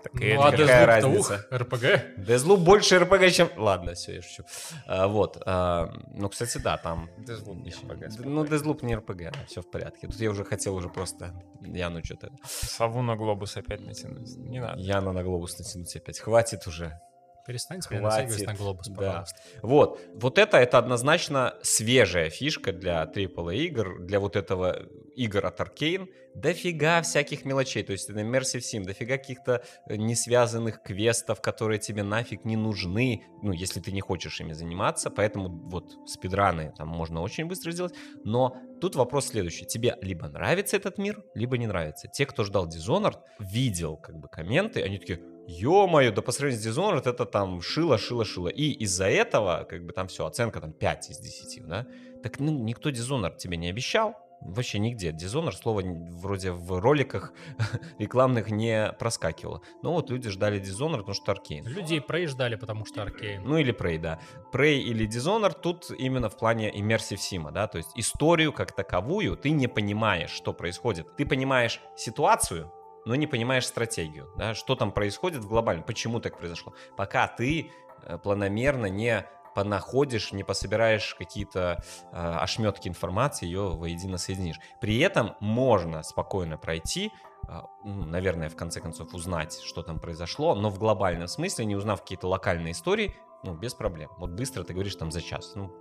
Так 0.03 0.13
Ну, 0.13 0.41
а 0.41 0.51
какая 0.51 0.81
ух, 0.83 0.87
разница? 0.87 1.47
РПГ. 1.51 1.83
Deathloop 2.19 2.57
больше 2.57 2.99
РПГ, 2.99 3.31
чем... 3.31 3.49
Ладно, 3.57 3.93
все, 3.95 4.15
я 4.15 4.21
шучу. 4.21 4.43
А, 4.85 5.07
вот. 5.07 5.41
а, 5.45 5.89
ну, 6.13 6.29
кстати, 6.29 6.59
да, 6.59 6.77
там... 6.77 7.09
Deathloop 7.17 7.61
не 7.63 7.71
RPG, 7.71 8.17
Д- 8.17 8.29
Ну, 8.29 8.43
Deathloop 8.45 8.85
не 8.85 8.95
РПГ, 8.95 9.33
все 9.47 9.61
в 9.61 9.69
порядке. 9.71 10.07
Тут 10.07 10.19
я 10.21 10.29
уже 10.29 10.43
хотел 10.45 10.75
уже 10.75 10.87
просто 10.89 11.33
Яну 11.61 12.03
что-то... 12.03 12.29
сову 12.45 13.01
на 13.01 13.15
глобус 13.15 13.57
опять 13.57 13.81
натянуть. 13.81 14.37
Не 14.37 14.59
надо. 14.61 14.79
Яна 14.79 15.11
на 15.13 15.23
глобус 15.23 15.57
натянуть 15.57 15.95
опять. 15.95 16.19
Хватит 16.19 16.67
уже. 16.67 16.99
Перестаньте 17.47 17.87
меня 17.91 18.01
Хватит. 18.01 18.25
натягивать 18.25 18.47
на 18.47 18.53
глобус, 18.53 18.87
Да. 18.89 18.95
пожалуйста. 18.95 19.37
Вот, 19.61 20.01
вот 20.13 20.37
это, 20.37 20.57
это 20.57 20.77
однозначно 20.77 21.55
свежая 21.61 22.29
фишка 22.29 22.73
для 22.73 23.01
AAA 23.05 23.55
игр, 23.55 23.99
для 24.01 24.19
вот 24.19 24.35
этого 24.35 24.85
игр 25.15 25.45
от 25.45 25.59
Arkane. 25.61 26.09
Дофига 26.35 27.01
всяких 27.01 27.45
мелочей, 27.45 27.83
то 27.83 27.93
есть 27.93 28.09
это 28.09 28.19
Immersive 28.19 28.59
Sim, 28.59 28.83
дофига 28.83 29.17
каких-то 29.17 29.63
э, 29.87 29.95
несвязанных 29.95 30.83
квестов, 30.83 31.41
которые 31.41 31.79
тебе 31.79 32.03
нафиг 32.03 32.45
не 32.45 32.57
нужны, 32.57 33.23
ну, 33.41 33.53
если 33.53 33.79
ты 33.79 33.91
не 33.91 34.01
хочешь 34.01 34.39
ими 34.41 34.53
заниматься, 34.53 35.09
поэтому 35.09 35.49
вот 35.49 35.93
спидраны 36.05 36.73
там 36.77 36.89
можно 36.89 37.21
очень 37.21 37.45
быстро 37.45 37.71
сделать, 37.71 37.93
но 38.23 38.57
тут 38.81 38.95
вопрос 38.95 39.27
следующий, 39.29 39.65
тебе 39.65 39.95
либо 40.01 40.27
нравится 40.27 40.77
этот 40.77 40.97
мир, 40.99 41.23
либо 41.33 41.57
не 41.57 41.65
нравится. 41.65 42.07
Те, 42.09 42.25
кто 42.25 42.43
ждал 42.43 42.67
Dishonored, 42.67 43.17
видел 43.39 43.97
как 43.97 44.17
бы 44.19 44.27
комменты, 44.27 44.83
они 44.83 44.99
такие, 44.99 45.19
Ё-моё, 45.47 46.11
да 46.11 46.21
по 46.21 46.31
сравнению 46.31 46.61
с 46.61 46.67
Dishonored 46.67 47.09
это 47.09 47.25
там 47.25 47.61
шило, 47.61 47.97
шило, 47.97 48.25
шило. 48.25 48.49
И 48.49 48.71
из-за 48.83 49.07
этого, 49.07 49.65
как 49.69 49.85
бы 49.85 49.93
там 49.93 50.07
все, 50.07 50.25
оценка 50.25 50.59
там 50.59 50.73
5 50.73 51.09
из 51.09 51.19
10, 51.19 51.67
да? 51.67 51.87
Так 52.21 52.39
ну, 52.39 52.51
никто 52.51 52.89
Dishonored 52.89 53.37
тебе 53.37 53.55
не 53.55 53.69
обещал, 53.69 54.15
вообще 54.41 54.79
нигде. 54.79 55.11
Dishonored 55.11 55.53
слово 55.53 55.83
вроде 56.11 56.51
в 56.51 56.79
роликах 56.79 57.33
рекламных 57.99 58.51
не 58.51 58.91
проскакивало. 58.99 59.61
Но 59.83 59.93
вот 59.93 60.09
люди 60.09 60.29
ждали 60.29 60.61
Dishonored, 60.61 60.99
потому 60.99 61.13
что 61.13 61.31
Аркейн. 61.31 61.65
Людей 61.65 62.01
проезжали, 62.01 62.55
потому 62.55 62.85
что 62.85 63.01
Аркейн. 63.01 63.43
Ну 63.43 63.57
или 63.57 63.73
Prey, 63.73 63.99
да. 63.99 64.19
Prey 64.51 64.79
или 64.79 65.07
Dishonored 65.07 65.61
тут 65.61 65.91
именно 65.97 66.29
в 66.29 66.37
плане 66.37 66.71
Immersive 66.71 67.17
Sim, 67.17 67.51
да, 67.51 67.67
то 67.67 67.77
есть 67.77 67.89
историю 67.95 68.51
как 68.51 68.75
таковую 68.75 69.37
ты 69.37 69.51
не 69.51 69.67
понимаешь, 69.67 70.31
что 70.31 70.53
происходит. 70.53 71.15
Ты 71.15 71.25
понимаешь 71.25 71.79
ситуацию, 71.95 72.71
но 73.07 73.15
не 73.15 73.25
понимаешь 73.25 73.65
стратегию, 73.65 74.29
да, 74.37 74.53
что 74.53 74.75
там 74.75 74.91
происходит 74.91 75.41
в 75.41 75.47
глобальном, 75.47 75.85
почему 75.85 76.19
так 76.19 76.37
произошло. 76.37 76.73
Пока 76.97 77.27
ты 77.27 77.71
э, 78.03 78.17
планомерно 78.17 78.87
не 78.87 79.25
понаходишь, 79.55 80.33
не 80.33 80.43
пособираешь 80.43 81.15
какие-то 81.15 81.83
э, 82.11 82.15
ошметки 82.15 82.89
информации, 82.89 83.45
ее 83.45 83.69
воедино 83.69 84.17
соединишь. 84.17 84.59
При 84.81 84.99
этом 84.99 85.35
можно 85.39 86.03
спокойно 86.03 86.57
пройти, 86.57 87.11
э, 87.47 87.61
ну, 87.85 88.05
наверное, 88.05 88.49
в 88.49 88.57
конце 88.57 88.81
концов 88.81 89.13
узнать, 89.13 89.57
что 89.63 89.83
там 89.83 89.99
произошло, 89.99 90.53
но 90.53 90.69
в 90.69 90.77
глобальном 90.77 91.29
смысле, 91.29 91.63
не 91.63 91.77
узнав 91.77 92.01
какие-то 92.01 92.27
локальные 92.27 92.73
истории, 92.73 93.15
ну, 93.43 93.55
без 93.55 93.73
проблем. 93.73 94.09
Вот 94.17 94.31
быстро 94.31 94.63
ты 94.63 94.73
говоришь 94.73 94.95
там 94.95 95.11
за 95.11 95.21
час. 95.21 95.53
Ну, 95.55 95.71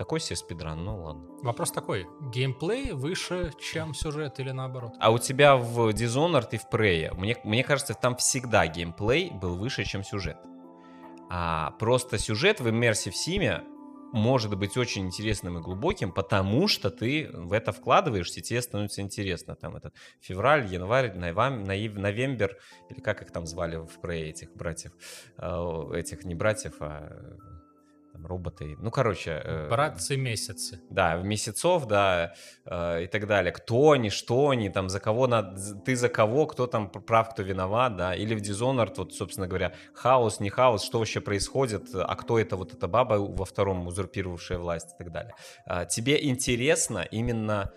такой 0.00 0.18
себе 0.18 0.36
спидран, 0.36 0.82
ну 0.82 1.02
ладно. 1.02 1.28
Вопрос 1.42 1.72
такой, 1.72 2.06
геймплей 2.32 2.92
выше, 2.92 3.52
чем 3.60 3.92
сюжет 3.92 4.40
или 4.40 4.50
наоборот? 4.50 4.94
А 4.98 5.10
у 5.10 5.18
тебя 5.18 5.56
в 5.56 5.90
Dishonored 5.90 6.48
и 6.52 6.56
в 6.56 6.66
Prey, 6.72 7.12
мне, 7.12 7.36
мне 7.44 7.62
кажется, 7.62 7.92
там 7.92 8.16
всегда 8.16 8.66
геймплей 8.66 9.30
был 9.30 9.56
выше, 9.56 9.84
чем 9.84 10.02
сюжет. 10.02 10.38
А 11.28 11.72
просто 11.72 12.16
сюжет 12.16 12.60
в 12.60 12.66
Immersive 12.66 13.12
Sim 13.12 13.62
может 14.14 14.56
быть 14.56 14.78
очень 14.78 15.06
интересным 15.06 15.58
и 15.58 15.60
глубоким, 15.60 16.12
потому 16.12 16.66
что 16.66 16.88
ты 16.90 17.28
в 17.34 17.52
это 17.52 17.70
вкладываешься, 17.70 18.40
и 18.40 18.42
тебе 18.42 18.62
становится 18.62 19.02
интересно. 19.02 19.54
Там 19.54 19.76
этот 19.76 19.94
февраль, 20.20 20.64
январь, 20.64 21.12
новам- 21.14 21.64
наив- 21.64 21.98
новембер, 21.98 22.56
или 22.88 23.00
как 23.00 23.20
их 23.20 23.32
там 23.32 23.46
звали 23.46 23.76
в 23.76 23.98
Prey, 24.02 24.30
этих 24.30 24.54
братьев, 24.54 24.92
э, 25.36 25.90
этих 25.94 26.24
не 26.24 26.34
братьев, 26.34 26.76
а 26.80 27.36
там, 28.20 28.26
роботы. 28.26 28.76
Ну, 28.78 28.90
короче... 28.90 29.40
э, 29.44 29.68
Братцы 29.68 30.16
месяцы. 30.16 30.80
да, 30.90 31.16
в 31.16 31.24
месяцов, 31.24 31.86
да, 31.86 32.34
э, 32.64 33.04
и 33.04 33.06
так 33.06 33.26
далее. 33.26 33.52
Кто 33.52 33.92
они, 33.92 34.10
что 34.10 34.50
они, 34.50 34.70
там, 34.70 34.88
за 34.88 35.00
кого 35.00 35.26
надо, 35.26 35.74
ты 35.84 35.96
за 35.96 36.08
кого, 36.08 36.46
кто 36.46 36.66
там 36.66 36.90
прав, 36.90 37.30
кто 37.30 37.42
виноват, 37.42 37.96
да, 37.96 38.14
или 38.14 38.34
в 38.34 38.42
Dishonored, 38.42 38.94
вот, 38.96 39.14
собственно 39.14 39.46
говоря, 39.48 39.72
хаос, 39.94 40.40
не 40.40 40.50
хаос, 40.50 40.84
что 40.84 40.98
вообще 40.98 41.20
происходит, 41.20 41.88
а 41.94 42.14
кто 42.16 42.38
это 42.38 42.56
вот 42.56 42.72
эта 42.74 42.88
баба 42.88 43.14
во 43.14 43.44
втором 43.44 43.86
узурпировавшая 43.86 44.58
власть 44.58 44.92
и 44.94 44.98
так 44.98 45.12
далее. 45.12 45.34
А, 45.66 45.84
Тебе 45.84 46.22
интересно 46.28 47.06
именно 47.10 47.72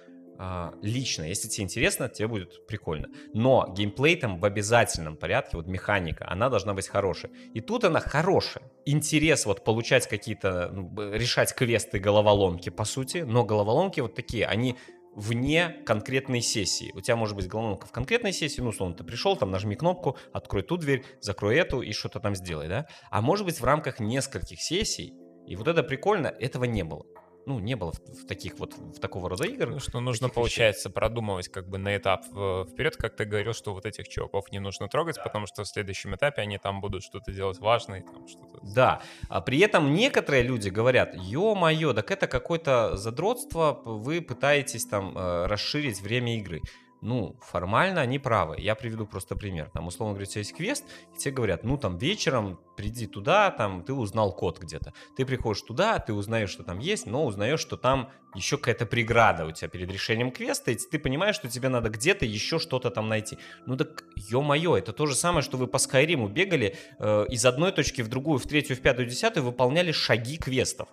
лично, 0.82 1.24
если 1.24 1.48
тебе 1.48 1.66
интересно, 1.66 2.10
тебе 2.10 2.28
будет 2.28 2.66
прикольно. 2.68 3.08
Но 3.34 3.74
геймплей 3.76 4.16
там 4.16 4.40
в 4.40 4.46
обязательном 4.46 5.16
порядке, 5.16 5.58
вот 5.58 5.68
механика, 5.68 6.30
она 6.30 6.50
должна 6.50 6.74
быть 6.74 6.88
хорошая. 6.88 7.32
И 7.54 7.62
тут 7.62 7.84
она 7.84 8.00
хорошая. 8.00 8.64
Интерес 8.86 9.46
вот 9.46 9.64
получать 9.64 10.08
какие-то, 10.08 10.70
ну, 10.74 11.14
решать 11.14 11.54
квесты, 11.54 12.00
головоломки, 12.00 12.70
по 12.70 12.84
сути, 12.84 13.20
но 13.20 13.44
головоломки 13.44 14.00
вот 14.00 14.16
такие, 14.16 14.46
они 14.46 14.78
вне 15.16 15.70
конкретной 15.86 16.42
сессии. 16.42 16.92
У 16.96 17.02
тебя 17.02 17.16
может 17.16 17.36
быть 17.36 17.48
головоломка 17.48 17.86
в 17.86 17.92
конкретной 17.92 18.34
сессии, 18.34 18.62
ну, 18.62 18.70
условно, 18.70 18.96
ты 18.96 19.04
пришел, 19.04 19.38
там, 19.38 19.52
нажми 19.52 19.76
кнопку, 19.76 20.18
открой 20.32 20.64
ту 20.64 20.78
дверь, 20.78 21.04
закрой 21.22 21.56
эту 21.58 21.82
и 21.82 21.92
что-то 21.92 22.20
там 22.20 22.36
сделай, 22.36 22.68
да? 22.68 22.88
А 23.12 23.22
может 23.22 23.46
быть 23.46 23.60
в 23.60 23.64
рамках 23.64 24.00
нескольких 24.00 24.62
сессий, 24.62 25.14
и 25.46 25.56
вот 25.56 25.68
это 25.68 25.84
прикольно, 25.84 26.28
этого 26.28 26.64
не 26.64 26.84
было. 26.84 27.06
Ну, 27.46 27.60
не 27.60 27.76
было 27.76 27.92
в, 27.92 28.00
в 28.00 28.28
таких 28.28 28.58
вот, 28.60 28.74
в 28.74 29.00
такого 29.00 29.30
рода 29.30 29.46
игр. 29.46 29.70
Ну, 29.70 29.80
что 29.80 30.00
нужно, 30.00 30.28
таких 30.28 30.44
вещей. 30.44 30.56
получается, 30.56 30.90
продумывать 30.90 31.50
как 31.50 31.68
бы 31.68 31.78
на 31.78 31.98
этап 31.98 32.26
э, 32.34 32.66
вперед, 32.70 32.96
как 32.96 33.16
ты 33.16 33.26
говорил, 33.26 33.54
что 33.54 33.74
вот 33.74 33.86
этих 33.86 34.08
чуваков 34.08 34.52
не 34.52 34.60
нужно 34.60 34.88
трогать, 34.88 35.18
потому 35.24 35.46
что 35.46 35.64
в 35.64 35.68
следующем 35.68 36.16
этапе 36.16 36.42
они 36.42 36.58
там 36.58 36.80
будут 36.80 37.04
что-то 37.04 37.32
делать 37.32 37.60
важное, 37.60 38.02
там 38.02 38.28
что-то... 38.28 38.60
Да, 38.64 39.02
а 39.30 39.42
при 39.42 39.60
этом 39.60 39.94
некоторые 39.94 40.44
люди 40.44 40.70
говорят, 40.70 41.16
ё-моё, 41.16 41.94
так 41.94 42.12
это 42.12 42.28
какое-то 42.28 42.96
задротство, 42.96 43.82
вы 43.84 44.22
пытаетесь 44.22 44.86
там 44.86 45.18
э, 45.18 45.46
расширить 45.48 46.02
время 46.02 46.38
игры. 46.38 46.62
Ну, 47.04 47.36
формально 47.42 48.00
они 48.00 48.18
правы. 48.18 48.56
Я 48.60 48.76
приведу 48.76 49.06
просто 49.06 49.36
пример. 49.36 49.70
Там, 49.74 49.88
условно 49.88 50.14
говоря, 50.14 50.24
у 50.24 50.32
тебя 50.32 50.40
есть 50.40 50.56
квест, 50.56 50.86
и 51.14 51.20
тебе 51.20 51.34
говорят, 51.34 51.66
ну, 51.66 51.78
там, 51.78 51.98
вечером 51.98 52.60
приди 52.78 53.08
туда, 53.08 53.52
там, 53.52 53.84
ты 53.84 53.94
узнал 53.94 54.34
код 54.34 54.60
где-то. 54.60 54.94
Ты 55.18 55.26
приходишь 55.26 55.62
туда, 55.64 56.00
ты 56.00 56.14
узнаешь, 56.14 56.50
что 56.50 56.64
там 56.64 56.80
есть, 56.80 57.06
но 57.06 57.26
узнаешь, 57.26 57.60
что 57.60 57.76
там 57.76 58.10
еще 58.36 58.58
какая-то 58.58 58.86
преграда 58.86 59.46
у 59.46 59.52
тебя 59.52 59.68
перед 59.68 59.92
решением 59.92 60.32
квеста, 60.32 60.72
и 60.72 60.76
ты 60.76 60.98
понимаешь, 60.98 61.36
что 61.36 61.50
тебе 61.50 61.68
надо 61.68 61.90
где-то 61.90 62.26
еще 62.26 62.58
что-то 62.58 62.90
там 62.90 63.10
найти. 63.10 63.38
Ну 63.66 63.76
так, 63.76 64.06
ё-моё, 64.16 64.78
это 64.78 64.94
то 64.94 65.06
же 65.06 65.16
самое, 65.16 65.44
что 65.44 65.58
вы 65.58 65.68
по 65.68 65.80
Скайриму 65.80 66.30
бегали 66.30 66.78
э, 67.00 67.26
из 67.30 67.46
одной 67.46 67.74
точки 67.74 68.02
в 68.02 68.08
другую, 68.08 68.40
в 68.40 68.48
третью, 68.48 68.78
в 68.78 68.82
пятую, 68.82 69.08
в 69.08 69.12
десятую, 69.12 69.44
выполняли 69.44 69.92
шаги 69.92 70.38
квестов. 70.38 70.88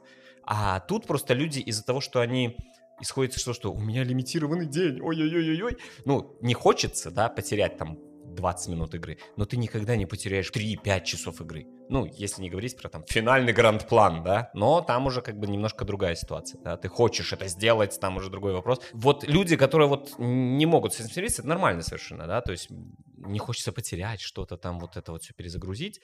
А 0.45 0.81
тут 0.81 1.07
просто 1.07 1.35
люди 1.35 1.61
из-за 1.61 1.85
того, 1.85 2.01
что 2.01 2.21
они 2.21 2.57
и 3.01 3.05
сходится 3.05 3.41
что, 3.41 3.53
что 3.53 3.73
у 3.73 3.81
меня 3.81 4.05
лимитированный 4.05 4.67
день, 4.67 5.01
ой-ой-ой-ой. 5.01 5.77
Ну, 6.05 6.37
не 6.41 6.55
хочется, 6.55 7.11
да, 7.11 7.29
потерять 7.29 7.77
там 7.77 7.99
20 8.35 8.69
минут 8.69 8.95
игры, 8.95 9.19
но 9.37 9.45
ты 9.45 9.57
никогда 9.57 9.97
не 9.97 10.07
потеряешь 10.07 10.51
3-5 10.51 11.05
часов 11.05 11.41
игры. 11.41 11.67
Ну, 11.89 12.07
если 12.07 12.43
не 12.43 12.51
говорить 12.51 12.77
про 12.77 12.89
там 12.89 13.05
финальный 13.09 13.53
гранд-план, 13.53 14.23
да, 14.23 14.51
но 14.55 14.81
там 14.81 15.07
уже 15.07 15.23
как 15.23 15.39
бы 15.39 15.47
немножко 15.49 15.85
другая 15.85 16.15
ситуация, 16.15 16.61
да, 16.63 16.77
ты 16.77 16.89
хочешь 16.89 17.33
это 17.33 17.49
сделать, 17.49 17.99
там 18.01 18.17
уже 18.17 18.31
другой 18.31 18.53
вопрос. 18.53 18.81
Вот 18.93 19.25
люди, 19.27 19.57
которые 19.57 19.89
вот 19.89 20.15
не 20.19 20.67
могут 20.67 20.95
с 20.95 21.01
этим 21.01 21.11
смириться, 21.11 21.43
это 21.43 21.49
нормально 21.49 21.83
совершенно, 21.83 22.27
да, 22.27 22.41
то 22.41 22.53
есть 22.53 22.69
не 23.17 23.39
хочется 23.39 23.73
потерять 23.73 24.21
что-то 24.21 24.57
там, 24.57 24.79
вот 24.79 24.97
это 24.97 25.13
вот 25.13 25.23
все 25.23 25.35
перезагрузить, 25.35 26.01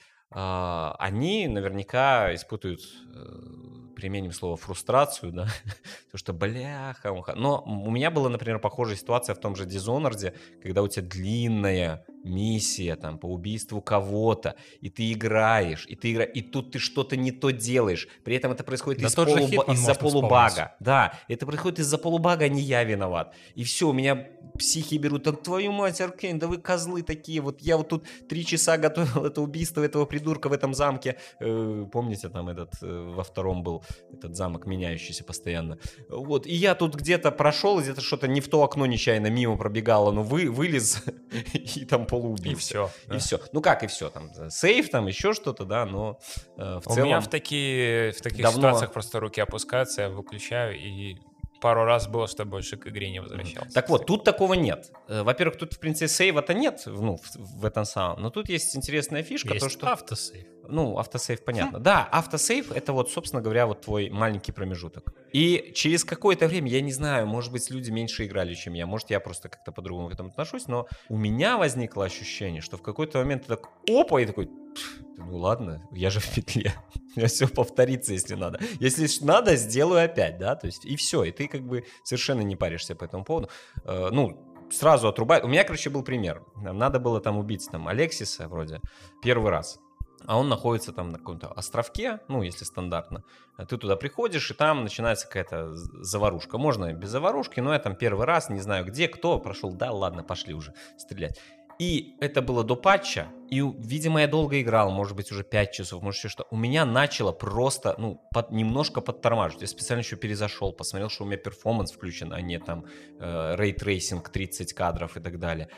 они 0.99 1.47
наверняка 1.47 2.33
испытывают, 2.33 2.81
э, 3.13 3.93
применим 3.95 4.31
слово, 4.31 4.57
фрустрацию, 4.57 5.31
да, 5.31 5.47
то 6.11 6.17
что 6.17 6.33
бляха, 6.33 7.13
муха. 7.13 7.33
Но 7.35 7.63
у 7.65 7.89
меня 7.89 8.11
была, 8.11 8.29
например, 8.29 8.59
похожая 8.59 8.95
ситуация 8.95 9.33
в 9.33 9.39
том 9.39 9.55
же 9.55 9.65
Dishonored, 9.65 10.35
когда 10.61 10.83
у 10.83 10.87
тебя 10.87 11.07
длинная 11.07 12.05
миссия 12.23 12.95
там 12.95 13.17
по 13.17 13.25
убийству 13.27 13.81
кого-то, 13.81 14.55
и 14.81 14.89
ты 14.89 15.11
играешь, 15.13 15.85
и 15.87 15.95
ты 15.95 16.11
играешь, 16.11 16.31
и 16.35 16.41
тут 16.41 16.71
ты 16.73 16.79
что-то 16.79 17.15
не 17.15 17.31
то 17.31 17.51
делаешь. 17.51 18.07
При 18.23 18.35
этом 18.35 18.51
это 18.51 18.63
происходит 18.63 19.01
Да 19.01 19.07
из 19.07 19.15
полуба- 19.15 19.73
из-за 19.73 19.95
полубага. 19.95 20.49
вспомнить. 20.49 20.71
Да, 20.79 21.13
это 21.27 21.45
происходит 21.45 21.79
из-за 21.79 21.97
полубага, 21.97 22.45
а 22.45 22.49
не 22.49 22.61
я 22.61 22.83
виноват. 22.83 23.33
И 23.55 23.63
все, 23.63 23.87
у 23.89 23.93
меня 23.93 24.27
психи 24.59 24.95
берут, 24.95 25.23
так 25.23 25.41
твою 25.41 25.71
мать, 25.71 26.01
Аркейн, 26.01 26.39
да 26.39 26.47
вы 26.47 26.57
козлы 26.57 27.01
такие. 27.01 27.41
Вот 27.41 27.61
я 27.61 27.77
вот 27.77 27.89
тут 27.89 28.05
три 28.27 28.45
часа 28.45 28.77
готовил 28.77 29.25
это 29.25 29.41
убийство 29.41 29.81
этого 29.81 30.05
придурка 30.17 30.49
в 30.49 30.53
этом 30.53 30.73
замке. 30.73 31.15
Э, 31.39 31.85
помните, 31.91 32.29
там 32.29 32.49
этот 32.49 32.73
э, 32.81 33.13
во 33.15 33.23
втором 33.23 33.63
был 33.63 33.83
этот 34.13 34.35
замок, 34.35 34.65
меняющийся 34.65 35.23
постоянно. 35.23 35.77
Вот, 36.09 36.47
и 36.47 36.53
я 36.53 36.75
тут 36.75 36.95
где-то 36.95 37.31
прошел, 37.31 37.79
где-то 37.79 38.01
что-то 38.01 38.27
не 38.27 38.41
в 38.41 38.47
то 38.47 38.63
окно 38.63 38.85
нечаянно 38.85 39.27
мимо 39.29 39.57
пробегало, 39.57 40.11
но 40.11 40.23
вы, 40.23 40.49
вылез 40.49 41.03
и 41.53 41.85
там 41.85 42.05
полуубийца. 42.05 42.51
И 42.51 42.55
все. 42.55 42.89
И 43.13 43.17
все. 43.17 43.39
Ну 43.53 43.61
как 43.61 43.83
и 43.83 43.87
все, 43.87 44.09
там 44.09 44.31
сейф, 44.49 44.89
там 44.89 45.07
еще 45.07 45.33
что-то, 45.33 45.65
да, 45.65 45.85
но 45.85 46.19
э, 46.57 46.79
в 46.83 46.87
У 46.87 46.93
целом... 46.93 47.07
меня 47.09 47.21
в 47.21 47.27
такие 47.27 48.11
в 48.11 48.21
таких 48.21 48.43
давно- 48.43 48.57
ситуациях 48.57 48.93
просто 48.93 49.19
руки 49.19 49.41
опускаются, 49.41 50.01
я 50.01 50.09
выключаю, 50.09 50.75
и 50.75 51.17
пару 51.61 51.83
раз 51.83 52.07
было, 52.07 52.27
что 52.27 52.45
больше 52.45 52.77
к 52.77 52.87
игре 52.87 53.09
не 53.09 53.19
возвращался. 53.19 53.73
Так 53.73 53.89
вот, 53.89 54.05
тут 54.05 54.23
такого 54.23 54.53
нет. 54.55 54.91
Э, 55.07 55.23
Во-первых, 55.23 55.57
тут, 55.57 55.73
в 55.73 55.79
принципе, 55.79 56.07
сейва-то 56.07 56.53
нет, 56.53 56.83
ну, 56.85 57.17
в, 57.17 57.35
в 57.35 57.65
этом 57.65 57.85
самом. 57.85 58.21
Но 58.21 58.29
тут 58.29 58.49
есть 58.49 58.75
интересная 58.75 59.23
фишка, 59.23 59.53
Есть 59.53 59.65
то, 59.65 59.69
что... 59.69 59.91
автосейв. 59.91 60.45
Ну, 60.69 60.97
автосейв, 60.97 61.43
понятно. 61.43 61.79
Да, 61.79 62.07
автосейв— 62.11 62.71
это 62.75 62.91
вот, 62.91 63.09
собственно 63.09 63.41
говоря, 63.41 63.67
вот 63.67 63.81
твой 63.81 64.09
маленький 64.09 64.51
промежуток. 64.51 65.13
И 65.31 65.71
через 65.73 66.03
какое-то 66.03 66.47
время, 66.47 66.69
я 66.69 66.81
не 66.81 66.91
знаю, 66.91 67.25
может 67.25 67.51
быть, 67.51 67.69
люди 67.69 67.89
меньше 67.89 68.25
играли, 68.25 68.53
чем 68.53 68.73
я, 68.73 68.85
может, 68.85 69.09
я 69.09 69.19
просто 69.19 69.49
как-то 69.49 69.71
по-другому 69.71 70.09
к 70.09 70.13
этому 70.13 70.29
отношусь, 70.29 70.67
но 70.67 70.87
у 71.09 71.17
меня 71.17 71.57
возникло 71.57 72.05
ощущение, 72.05 72.61
что 72.61 72.77
в 72.77 72.81
какой-то 72.81 73.19
момент 73.19 73.43
ты 73.43 73.55
так 73.55 73.69
опа, 73.87 74.19
и 74.19 74.25
такой, 74.25 74.47
«Пф, 74.47 74.99
ну 75.17 75.37
ладно, 75.37 75.81
я 75.91 76.09
же 76.09 76.19
в 76.19 76.35
петле. 76.35 76.73
У 77.15 77.19
меня 77.19 77.27
все 77.27 77.47
повторится, 77.47 78.13
если 78.13 78.35
надо. 78.35 78.59
Если 78.79 79.07
надо, 79.25 79.55
сделаю 79.55 80.05
опять, 80.05 80.37
да, 80.37 80.55
то 80.55 80.67
есть 80.67 80.85
и 80.85 80.95
все, 80.95 81.23
и 81.23 81.31
ты 81.31 81.47
как 81.47 81.63
бы 81.63 81.83
совершенно 82.03 82.41
не 82.41 82.55
паришься 82.55 82.95
по 82.95 83.05
этому 83.05 83.23
поводу. 83.25 83.49
Э, 83.85 84.09
ну, 84.11 84.46
сразу 84.71 85.07
отрубает. 85.07 85.43
У 85.43 85.47
меня, 85.47 85.63
короче, 85.63 85.89
был 85.89 86.03
пример. 86.03 86.43
Надо 86.55 86.99
было 86.99 87.19
там 87.21 87.37
убить 87.37 87.67
там 87.71 87.87
Алексиса 87.87 88.47
вроде 88.47 88.81
первый 89.21 89.51
раз. 89.51 89.79
А 90.25 90.37
он 90.37 90.49
находится 90.49 90.91
там 90.91 91.09
на 91.09 91.19
каком-то 91.19 91.47
островке, 91.47 92.19
ну, 92.27 92.41
если 92.41 92.65
стандартно. 92.65 93.23
А 93.55 93.65
Ты 93.65 93.77
туда 93.77 93.95
приходишь, 93.95 94.49
и 94.49 94.53
там 94.53 94.83
начинается 94.83 95.27
какая-то 95.27 95.75
заварушка. 95.75 96.57
Можно 96.57 96.91
без 96.93 97.09
заварушки, 97.09 97.59
но 97.59 97.73
я 97.73 97.79
там 97.79 97.95
первый 97.95 98.25
раз, 98.25 98.49
не 98.49 98.59
знаю 98.59 98.85
где, 98.85 99.07
кто 99.07 99.39
прошел. 99.39 99.71
Да, 99.73 99.91
ладно, 99.91 100.23
пошли 100.23 100.53
уже 100.53 100.73
стрелять. 100.97 101.39
И 101.79 102.15
это 102.19 102.41
было 102.41 102.63
до 102.63 102.75
патча, 102.75 103.27
и, 103.49 103.61
видимо, 103.61 104.21
я 104.21 104.27
долго 104.27 104.59
играл, 104.59 104.89
может 104.91 105.15
быть, 105.15 105.31
уже 105.31 105.43
5 105.43 105.71
часов, 105.71 106.01
может, 106.01 106.19
еще 106.19 106.29
что. 106.29 106.47
У 106.51 106.57
меня 106.57 106.85
начало 106.85 107.31
просто, 107.31 107.95
ну, 107.97 108.21
под- 108.33 108.51
немножко 108.51 108.99
подтормаживать. 108.99 109.61
Я 109.61 109.67
специально 109.67 110.01
еще 110.01 110.15
перезашел, 110.15 110.73
посмотрел, 110.73 111.09
что 111.09 111.23
у 111.23 111.27
меня 111.27 111.37
перформанс 111.37 111.91
включен, 111.91 112.33
а 112.33 112.41
не 112.41 112.59
там 112.59 112.85
ray 113.19 113.52
tracing 113.52 114.29
30 114.29 114.73
кадров 114.73 115.17
и 115.17 115.19
так 115.19 115.39
далее. 115.39 115.69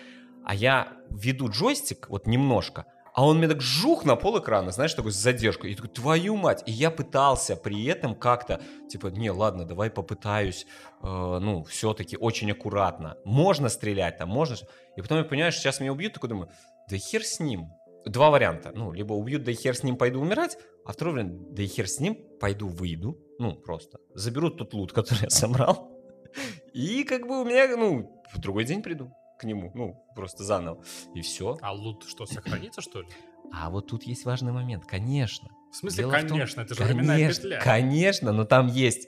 А 0.45 0.55
я 0.55 0.93
веду 1.11 1.49
джойстик 1.49 2.09
вот 2.09 2.25
немножко, 2.27 2.85
а 3.19 3.25
он 3.25 3.37
мне 3.37 3.49
так 3.49 3.59
жух 3.59 4.05
на 4.05 4.15
пол 4.15 4.39
экрана, 4.39 4.71
знаешь, 4.71 4.93
такой 4.93 5.11
с 5.11 5.17
задержкой. 5.17 5.71
И 5.71 5.75
такой, 5.75 5.89
твою 5.89 6.37
мать. 6.37 6.63
И 6.65 6.71
я 6.71 6.89
пытался 6.89 7.57
при 7.57 7.83
этом 7.83 8.15
как-то, 8.15 8.61
типа, 8.89 9.07
не, 9.07 9.29
ладно, 9.29 9.65
давай 9.65 9.89
попытаюсь, 9.89 10.65
э, 11.03 11.05
ну, 11.05 11.65
все-таки 11.65 12.15
очень 12.15 12.49
аккуратно. 12.49 13.17
Можно 13.25 13.67
стрелять 13.67 14.19
там, 14.19 14.29
можно... 14.29 14.55
И 14.95 15.01
потом 15.01 15.17
я 15.17 15.25
понимаю, 15.25 15.51
что 15.51 15.63
сейчас 15.63 15.81
меня 15.81 15.91
убьют, 15.91 16.13
такой 16.13 16.29
думаю, 16.29 16.49
да 16.89 16.95
хер 16.95 17.25
с 17.25 17.41
ним. 17.41 17.73
Два 18.05 18.29
варианта. 18.29 18.71
Ну, 18.73 18.93
либо 18.93 19.11
убьют, 19.11 19.43
да 19.43 19.51
хер 19.51 19.75
с 19.75 19.83
ним, 19.83 19.97
пойду 19.97 20.21
умирать. 20.21 20.57
А 20.85 20.93
второй 20.93 21.15
вариант, 21.15 21.53
да 21.53 21.63
хер 21.63 21.89
с 21.89 21.99
ним, 21.99 22.17
пойду 22.39 22.69
выйду. 22.69 23.17
Ну, 23.37 23.51
просто. 23.53 23.99
Заберу 24.13 24.49
тот 24.49 24.73
лут, 24.73 24.93
который 24.93 25.23
я 25.23 25.29
собрал. 25.29 25.91
И 26.73 27.03
как 27.03 27.27
бы 27.27 27.41
у 27.41 27.43
меня, 27.43 27.67
ну, 27.75 28.23
в 28.33 28.39
другой 28.39 28.63
день 28.63 28.81
приду 28.81 29.11
к 29.39 29.45
нему. 29.45 29.71
Ну, 29.73 30.05
просто 30.15 30.43
заново. 30.43 30.83
И 31.15 31.21
все. 31.21 31.57
А 31.61 31.71
лут 31.73 32.03
что, 32.07 32.25
сохранится, 32.25 32.81
что 32.81 33.01
ли? 33.01 33.07
А 33.53 33.69
вот 33.69 33.87
тут 33.87 34.03
есть 34.03 34.25
важный 34.25 34.51
момент. 34.51 34.85
Конечно. 34.85 35.49
В 35.71 35.75
смысле, 35.75 36.03
Дело 36.03 36.11
в 36.11 36.19
том- 36.21 36.29
конечно, 36.29 36.61
это 36.61 36.75
же 36.75 36.83
временная 36.83 37.17
конечно, 37.17 37.43
петля. 37.43 37.61
Конечно, 37.61 38.31
но 38.31 38.45
там 38.45 38.67
есть 38.67 39.07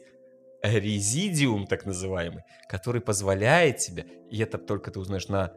резидиум, 0.63 1.67
так 1.67 1.85
называемый, 1.85 2.43
который 2.69 3.01
позволяет 3.01 3.77
тебе, 3.77 4.05
и 4.29 4.39
это 4.39 4.57
только 4.57 4.91
ты 4.91 4.99
узнаешь 4.99 5.27
на 5.27 5.53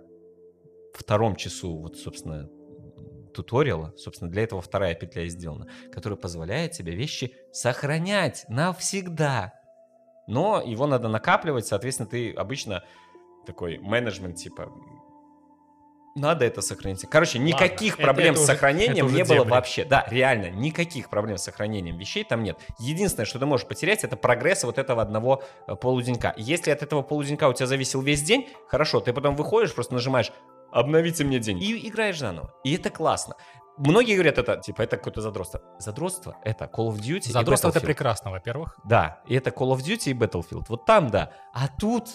втором 0.95 1.37
часу, 1.37 1.77
вот, 1.79 1.97
собственно, 1.99 2.49
туториала, 3.35 3.93
собственно, 3.97 4.31
для 4.31 4.43
этого 4.43 4.63
вторая 4.63 4.95
петля 4.95 5.25
и 5.25 5.29
сделана, 5.29 5.69
который 5.93 6.17
позволяет 6.17 6.73
тебе 6.73 6.95
вещи 6.95 7.35
сохранять 7.53 8.45
навсегда. 8.49 9.53
Но 10.27 10.63
его 10.65 10.87
надо 10.87 11.09
накапливать, 11.09 11.67
соответственно, 11.67 12.09
ты 12.09 12.33
обычно 12.33 12.83
такой 13.45 13.79
менеджмент, 13.79 14.37
типа, 14.37 14.73
надо 16.17 16.45
это 16.45 16.63
сохранить. 16.63 17.05
Короче, 17.11 17.41
никаких 17.41 17.95
это- 17.95 18.03
проблем 18.05 18.35
это 18.35 18.41
с 18.41 18.45
уже- 18.45 18.53
сохранением 18.53 18.93
это 18.99 19.05
уже 19.07 19.15
не 19.17 19.25
было 19.25 19.39
дебри. 19.39 19.51
вообще. 19.51 19.85
Да, 19.85 20.07
реально, 20.09 20.51
никаких 20.51 21.11
проблем 21.11 21.39
с 21.39 21.43
сохранением 21.43 21.99
вещей 21.99 22.23
там 22.23 22.45
нет. 22.45 22.57
Единственное, 22.79 23.27
что 23.27 23.41
ты 23.41 23.47
можешь 23.47 23.67
потерять, 23.67 24.05
это 24.05 24.17
прогресс 24.17 24.63
вот 24.63 24.79
этого 24.79 25.03
одного 25.03 25.43
э, 25.67 25.75
полуденька. 25.75 26.33
Если 26.37 26.71
от 26.71 26.83
этого 26.85 27.03
полуденька 27.03 27.49
у 27.49 27.53
тебя 27.53 27.67
зависел 27.67 28.01
весь 28.01 28.23
день, 28.23 28.49
хорошо, 28.69 29.01
ты 29.01 29.13
потом 29.13 29.35
выходишь, 29.35 29.75
просто 29.75 29.93
нажимаешь 29.95 30.31
«Обновите 30.71 31.25
мне 31.25 31.41
день» 31.41 31.61
и 31.61 31.89
играешь 31.89 32.19
заново. 32.21 32.53
И 32.63 32.77
это 32.77 32.91
классно. 32.91 33.35
Многие 33.77 34.15
говорят 34.15 34.39
это, 34.39 34.59
типа, 34.59 34.83
это 34.83 34.97
какое-то 34.97 35.21
задротство. 35.21 35.63
Задротство— 35.81 36.37
это 36.45 36.67
Call 36.67 36.91
of 36.91 36.99
Duty 37.01 37.33
Задротство 37.33 37.71
это 37.71 37.81
прекрасно, 37.81 38.31
во-первых. 38.31 38.79
Да, 38.85 39.21
и 39.27 39.35
это 39.35 39.51
Call 39.51 39.73
of 39.75 39.79
Duty 39.79 40.11
и 40.11 40.15
Battlefield. 40.15 40.67
Вот 40.69 40.87
там, 40.87 41.11
да. 41.11 41.33
А 41.53 41.67
тут 41.67 42.09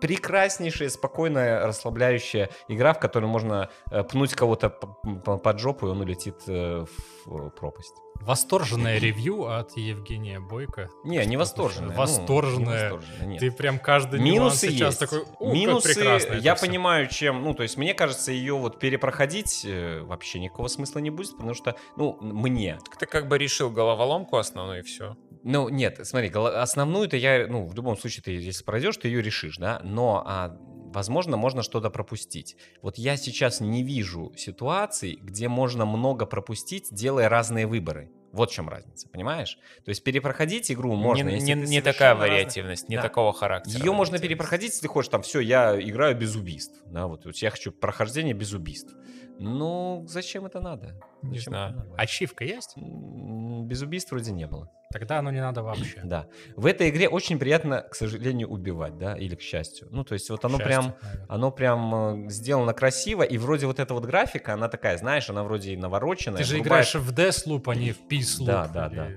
прекраснейшая, 0.00 0.88
спокойная, 0.88 1.66
расслабляющая 1.66 2.50
игра, 2.68 2.92
в 2.92 3.00
которой 3.00 3.26
можно 3.26 3.68
э, 3.90 4.02
пнуть 4.04 4.34
кого-то 4.34 4.70
под 4.70 5.58
жопу, 5.58 5.86
и 5.86 5.90
он 5.90 6.00
улетит 6.00 6.36
э, 6.46 6.84
в 7.24 7.36
э, 7.46 7.50
пропасть. 7.50 7.94
Восторженное 8.20 8.98
ревью 9.00 9.46
от 9.48 9.76
Евгения 9.76 10.40
Бойко. 10.40 10.88
Не, 11.04 11.18
не 11.26 11.32
Что 11.32 11.38
восторженная. 11.38 11.90
такое? 11.90 12.06
ну, 12.06 12.12
Восторженная. 12.18 12.66
не 12.88 12.94
восторженная, 12.96 13.26
нет. 13.26 13.40
Ты 13.40 13.50
прям 13.52 13.78
каждый 13.78 14.20
нюанс 14.20 14.32
Минусы 14.62 14.68
сейчас 14.70 14.88
есть. 14.88 15.00
такой, 15.00 15.20
«У, 15.38 15.44
как 15.46 15.54
Минусы, 15.54 16.00
это 16.02 16.34
я 16.38 16.54
всё». 16.54 16.66
понимаю, 16.66 17.08
чем, 17.08 17.42
ну, 17.42 17.52
то 17.54 17.62
есть 17.62 17.76
мне 17.76 17.92
кажется, 17.94 18.32
ее 18.32 18.54
вот 18.54 18.78
перепроходить 18.78 19.66
вообще 20.02 20.40
никакого 20.40 20.68
смысла 20.68 21.00
не 21.00 21.10
будет, 21.10 21.32
потому 21.32 21.54
что, 21.54 21.76
ну, 21.96 22.16
мне, 22.20 22.78
Так 22.84 22.96
ты 22.96 23.06
как 23.06 23.28
бы 23.28 23.36
решил 23.38 23.70
головоломку 23.70 24.36
основную 24.38 24.80
и 24.80 24.82
все. 24.82 25.16
Ну, 25.48 25.68
нет, 25.68 26.00
смотри, 26.02 26.28
основную-то 26.34 27.16
я, 27.16 27.46
ну, 27.46 27.66
в 27.66 27.74
любом 27.76 27.96
случае, 27.96 28.22
ты, 28.24 28.32
если 28.32 28.64
пройдешь, 28.64 28.96
ты 28.96 29.06
ее 29.06 29.22
решишь, 29.22 29.58
да, 29.58 29.80
но, 29.84 30.24
а, 30.26 30.56
возможно, 30.92 31.36
можно 31.36 31.62
что-то 31.62 31.88
пропустить. 31.88 32.56
Вот 32.82 32.98
я 32.98 33.16
сейчас 33.16 33.60
не 33.60 33.84
вижу 33.84 34.32
ситуаций, 34.36 35.16
где 35.22 35.48
можно 35.48 35.86
много 35.86 36.26
пропустить, 36.26 36.88
делая 36.90 37.28
разные 37.28 37.68
выборы. 37.68 38.10
Вот 38.32 38.50
в 38.50 38.54
чем 38.54 38.68
разница, 38.68 39.08
понимаешь? 39.08 39.56
То 39.84 39.90
есть 39.90 40.02
перепроходить 40.02 40.70
игру 40.72 40.96
можно, 40.96 41.28
не 41.28 41.54
не- 41.54 41.54
не 41.54 41.80
такая 41.80 42.16
вариативность, 42.16 42.88
не 42.88 42.96
Да. 42.96 43.02
такого 43.02 43.32
характера. 43.32 43.78
Ее 43.78 43.92
можно 43.92 44.18
перепроходить, 44.18 44.70
если 44.70 44.82
ты 44.82 44.88
хочешь, 44.88 45.10
там, 45.10 45.22
все, 45.22 45.38
я 45.38 45.80
играю 45.80 46.16
без 46.16 46.34
убийств, 46.34 46.74
да, 46.86 47.06
вот, 47.06 47.24
вот 47.24 47.36
я 47.36 47.50
хочу 47.50 47.70
прохождение 47.70 48.34
без 48.34 48.52
убийств. 48.52 48.92
Ну, 49.38 50.04
зачем 50.08 50.46
это 50.46 50.60
надо? 50.60 50.94
Не 51.22 51.38
Зачем 51.38 51.52
знаю. 51.52 51.76
надо? 51.76 51.94
Ачивка 51.96 52.44
есть? 52.44 52.74
Без 52.76 53.82
убийств 53.82 54.10
вроде 54.12 54.32
не 54.32 54.46
было. 54.46 54.70
Тогда 54.92 55.18
оно 55.18 55.30
не 55.30 55.40
надо 55.40 55.62
вообще. 55.62 56.00
Да. 56.04 56.26
В 56.56 56.64
этой 56.64 56.88
игре 56.88 57.08
очень 57.08 57.38
приятно, 57.38 57.82
к 57.82 57.94
сожалению, 57.94 58.48
убивать, 58.48 58.96
да, 58.96 59.16
или 59.16 59.34
к 59.34 59.40
счастью. 59.40 59.88
Ну, 59.90 60.04
то 60.04 60.14
есть 60.14 60.30
вот 60.30 60.44
оно 60.44 60.58
Счастье, 60.58 60.66
прям, 60.66 60.94
наверное. 61.02 61.26
оно 61.28 61.50
прям 61.50 61.94
э, 62.26 62.30
сделано 62.30 62.72
красиво, 62.72 63.22
и 63.22 63.36
вроде 63.36 63.66
вот 63.66 63.78
эта 63.80 63.92
вот 63.94 64.04
графика, 64.06 64.54
она 64.54 64.68
такая, 64.68 64.96
знаешь, 64.96 65.28
она 65.28 65.42
вроде 65.42 65.72
и 65.72 65.76
навороченная. 65.76 66.38
Ты 66.38 66.44
же 66.44 66.56
врубает- 66.56 66.66
играешь 66.66 66.94
в 66.94 67.12
Deathloop, 67.12 67.62
а 67.66 67.74
не 67.74 67.92
в 67.92 68.06
Peace. 68.08 68.44
Да, 68.44 68.68
да, 68.68 68.86
или- 68.86 68.94
да. 68.96 69.08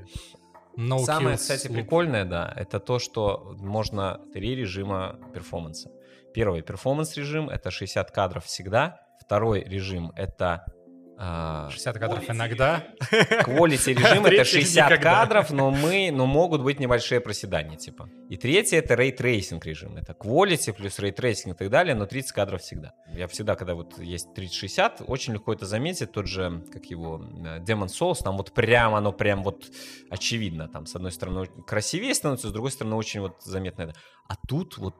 No 0.77 0.99
Самое, 0.99 1.37
кстати, 1.37 1.67
loop. 1.67 1.73
прикольное, 1.73 2.25
да, 2.25 2.51
это 2.55 2.79
то, 2.79 2.99
что 2.99 3.55
можно 3.59 4.19
три 4.33 4.55
режима 4.55 5.19
перформанса. 5.33 5.91
Первый 6.33 6.61
перформанс 6.61 7.15
режим 7.15 7.49
это 7.49 7.69
60 7.69 8.11
кадров 8.11 8.45
всегда. 8.45 9.01
Второй 9.29 9.63
режим 9.63 10.11
это 10.15 10.65
а, 11.15 11.69
60 11.69 11.99
кадров 11.99 12.27
иногда. 12.31 12.83
Quality 13.11 13.93
режим 13.93 14.25
это 14.25 14.29
Третий 14.29 14.61
60 14.61 14.89
никогда. 14.89 15.19
кадров, 15.19 15.51
но 15.51 15.69
мы, 15.69 16.09
но 16.11 16.25
могут 16.25 16.63
быть 16.63 16.79
небольшие 16.79 17.21
проседания, 17.21 17.77
типа. 17.77 18.09
И 18.27 18.37
третий 18.37 18.77
это 18.77 18.95
Ray 18.95 19.15
Tracing 19.15 19.63
режим. 19.63 19.97
Это 19.97 20.13
Quality 20.13 20.73
плюс 20.73 20.97
Ray 20.97 21.15
Tracing 21.15 21.51
и 21.51 21.53
так 21.53 21.69
далее, 21.69 21.93
но 21.93 22.07
30 22.07 22.31
кадров 22.31 22.63
всегда. 22.63 22.93
Я 23.13 23.27
всегда, 23.27 23.53
когда 23.53 23.75
вот 23.75 23.99
есть 23.99 24.33
3060, 24.33 25.03
очень 25.05 25.33
легко 25.33 25.53
это 25.53 25.67
заметить. 25.67 26.11
Тот 26.11 26.25
же, 26.25 26.63
как 26.73 26.85
его, 26.85 27.23
э, 27.45 27.59
Demon 27.59 27.85
Souls, 27.85 28.23
там 28.23 28.35
вот 28.35 28.51
прям 28.55 28.95
оно 28.95 29.11
прям 29.11 29.43
вот 29.43 29.63
очевидно. 30.09 30.69
Там, 30.69 30.87
с 30.87 30.95
одной 30.95 31.11
стороны, 31.11 31.45
красивее 31.67 32.15
становится, 32.15 32.47
с 32.47 32.51
другой 32.51 32.71
стороны, 32.71 32.95
очень 32.95 33.19
вот 33.21 33.43
заметно 33.43 33.83
это. 33.83 33.93
А 34.27 34.33
тут 34.47 34.79
вот 34.79 34.95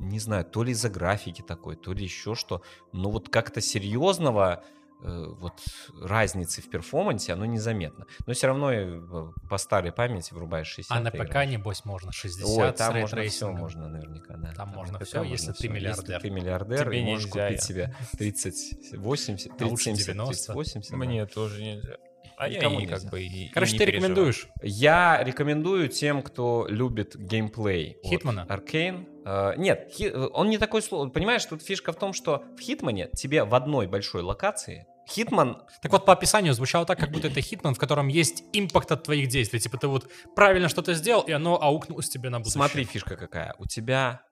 не 0.00 0.18
знаю, 0.18 0.44
то 0.44 0.62
ли 0.64 0.72
из-за 0.72 0.88
графики 0.88 1.42
такой, 1.42 1.76
то 1.76 1.92
ли 1.92 2.02
еще 2.04 2.34
что. 2.34 2.62
Но 2.92 3.10
вот 3.10 3.28
как-то 3.28 3.60
серьезного 3.60 4.64
э, 5.02 5.24
вот 5.38 5.60
разницы 6.02 6.62
в 6.62 6.68
перформансе, 6.70 7.32
оно 7.34 7.44
незаметно. 7.44 8.06
Но 8.26 8.32
все 8.32 8.46
равно 8.48 8.72
э, 8.72 9.00
по 9.48 9.58
старой 9.58 9.92
памяти 9.92 10.34
врубаешь 10.34 10.66
60. 10.68 10.96
А 10.96 11.00
на 11.00 11.08
и 11.08 11.10
ПК, 11.18 11.26
играешь. 11.30 11.50
небось, 11.50 11.84
можно 11.84 12.12
60 12.12 12.48
Ой, 12.48 12.70
с 12.70 12.74
там 12.76 12.98
можно 12.98 13.22
все, 13.24 13.50
можно 13.50 13.88
наверняка, 13.88 14.36
да. 14.36 14.52
Там 14.54 14.70
можно 14.70 14.94
на 14.94 14.98
ПК 15.00 15.06
всё, 15.06 15.22
если 15.22 15.48
ты 15.52 15.54
всё. 15.54 15.68
миллиардер. 15.70 16.14
Если 16.16 16.28
ты 16.28 16.30
миллиардер, 16.34 16.84
Тебе 16.86 17.00
и 17.00 17.04
можешь 17.04 17.26
нельзя, 17.26 17.46
купить 17.48 17.60
я. 17.60 17.66
себе 17.66 17.94
30, 18.18 18.96
80, 18.98 19.52
А 19.52 19.54
30, 19.56 19.70
лучше 19.70 19.84
70, 19.84 20.06
90. 20.06 20.32
30, 20.32 20.48
80. 20.54 20.90
да. 20.90 20.96
Мне 20.96 21.26
тоже 21.26 21.62
нельзя. 21.62 21.96
А 22.36 22.48
я 22.48 22.60
и 22.62 22.74
нельзя. 22.76 22.96
как 23.00 23.10
бы 23.10 23.22
и, 23.22 23.26
и 23.26 23.48
Короче, 23.50 23.72
не 23.74 23.78
ты 23.78 23.84
рекомендуешь? 23.84 24.48
Я 24.62 25.22
рекомендую 25.22 25.88
тем, 25.88 26.22
кто 26.22 26.66
любит 26.70 27.14
геймплей. 27.14 27.98
Хитмана? 28.02 28.44
Arkane. 28.48 29.06
Э, 29.24 29.54
нет, 29.56 29.90
Хи- 29.92 30.12
он 30.12 30.50
не 30.50 30.58
такой 30.58 30.82
сложный. 30.82 31.12
Понимаешь, 31.12 31.44
тут 31.44 31.62
фишка 31.62 31.92
в 31.92 31.96
том, 31.96 32.12
что 32.12 32.44
в 32.56 32.60
Хитмане 32.60 33.08
тебе 33.16 33.44
в 33.44 33.54
одной 33.54 33.86
большой 33.86 34.22
локации 34.22 34.86
Хитман 35.08 35.62
Так 35.82 35.90
вот, 35.92 36.06
по 36.06 36.12
описанию 36.12 36.54
звучало 36.54 36.86
так, 36.86 36.98
как 36.98 37.10
будто 37.10 37.28
это 37.28 37.40
хитман, 37.40 37.74
в 37.74 37.78
котором 37.78 38.08
есть 38.08 38.44
impact 38.52 38.92
от 38.92 39.02
твоих 39.02 39.28
действий. 39.28 39.58
Типа 39.58 39.76
ты 39.76 39.88
вот 39.88 40.08
правильно 40.36 40.68
что-то 40.68 40.94
сделал, 40.94 41.22
и 41.22 41.32
оно 41.32 41.60
аукнулось 41.60 42.08
тебе 42.08 42.30
на 42.30 42.38
будущее. 42.38 42.52
Смотри, 42.54 42.84
фишка 42.84 43.16
какая. 43.16 43.54
У 43.58 43.66
тебя, 43.66 44.22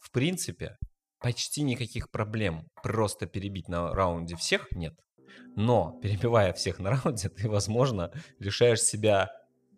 в 0.00 0.10
принципе, 0.10 0.76
почти 1.20 1.62
никаких 1.62 2.10
проблем 2.10 2.66
просто 2.82 3.26
перебить 3.26 3.68
на 3.68 3.92
раунде 3.92 4.36
всех 4.36 4.68
нет. 4.72 4.94
Но, 5.54 5.98
перебивая 6.02 6.52
всех 6.54 6.78
на 6.78 6.90
раунде, 6.90 7.28
ты, 7.28 7.48
возможно, 7.48 8.10
лишаешь 8.38 8.80
себя 8.80 9.30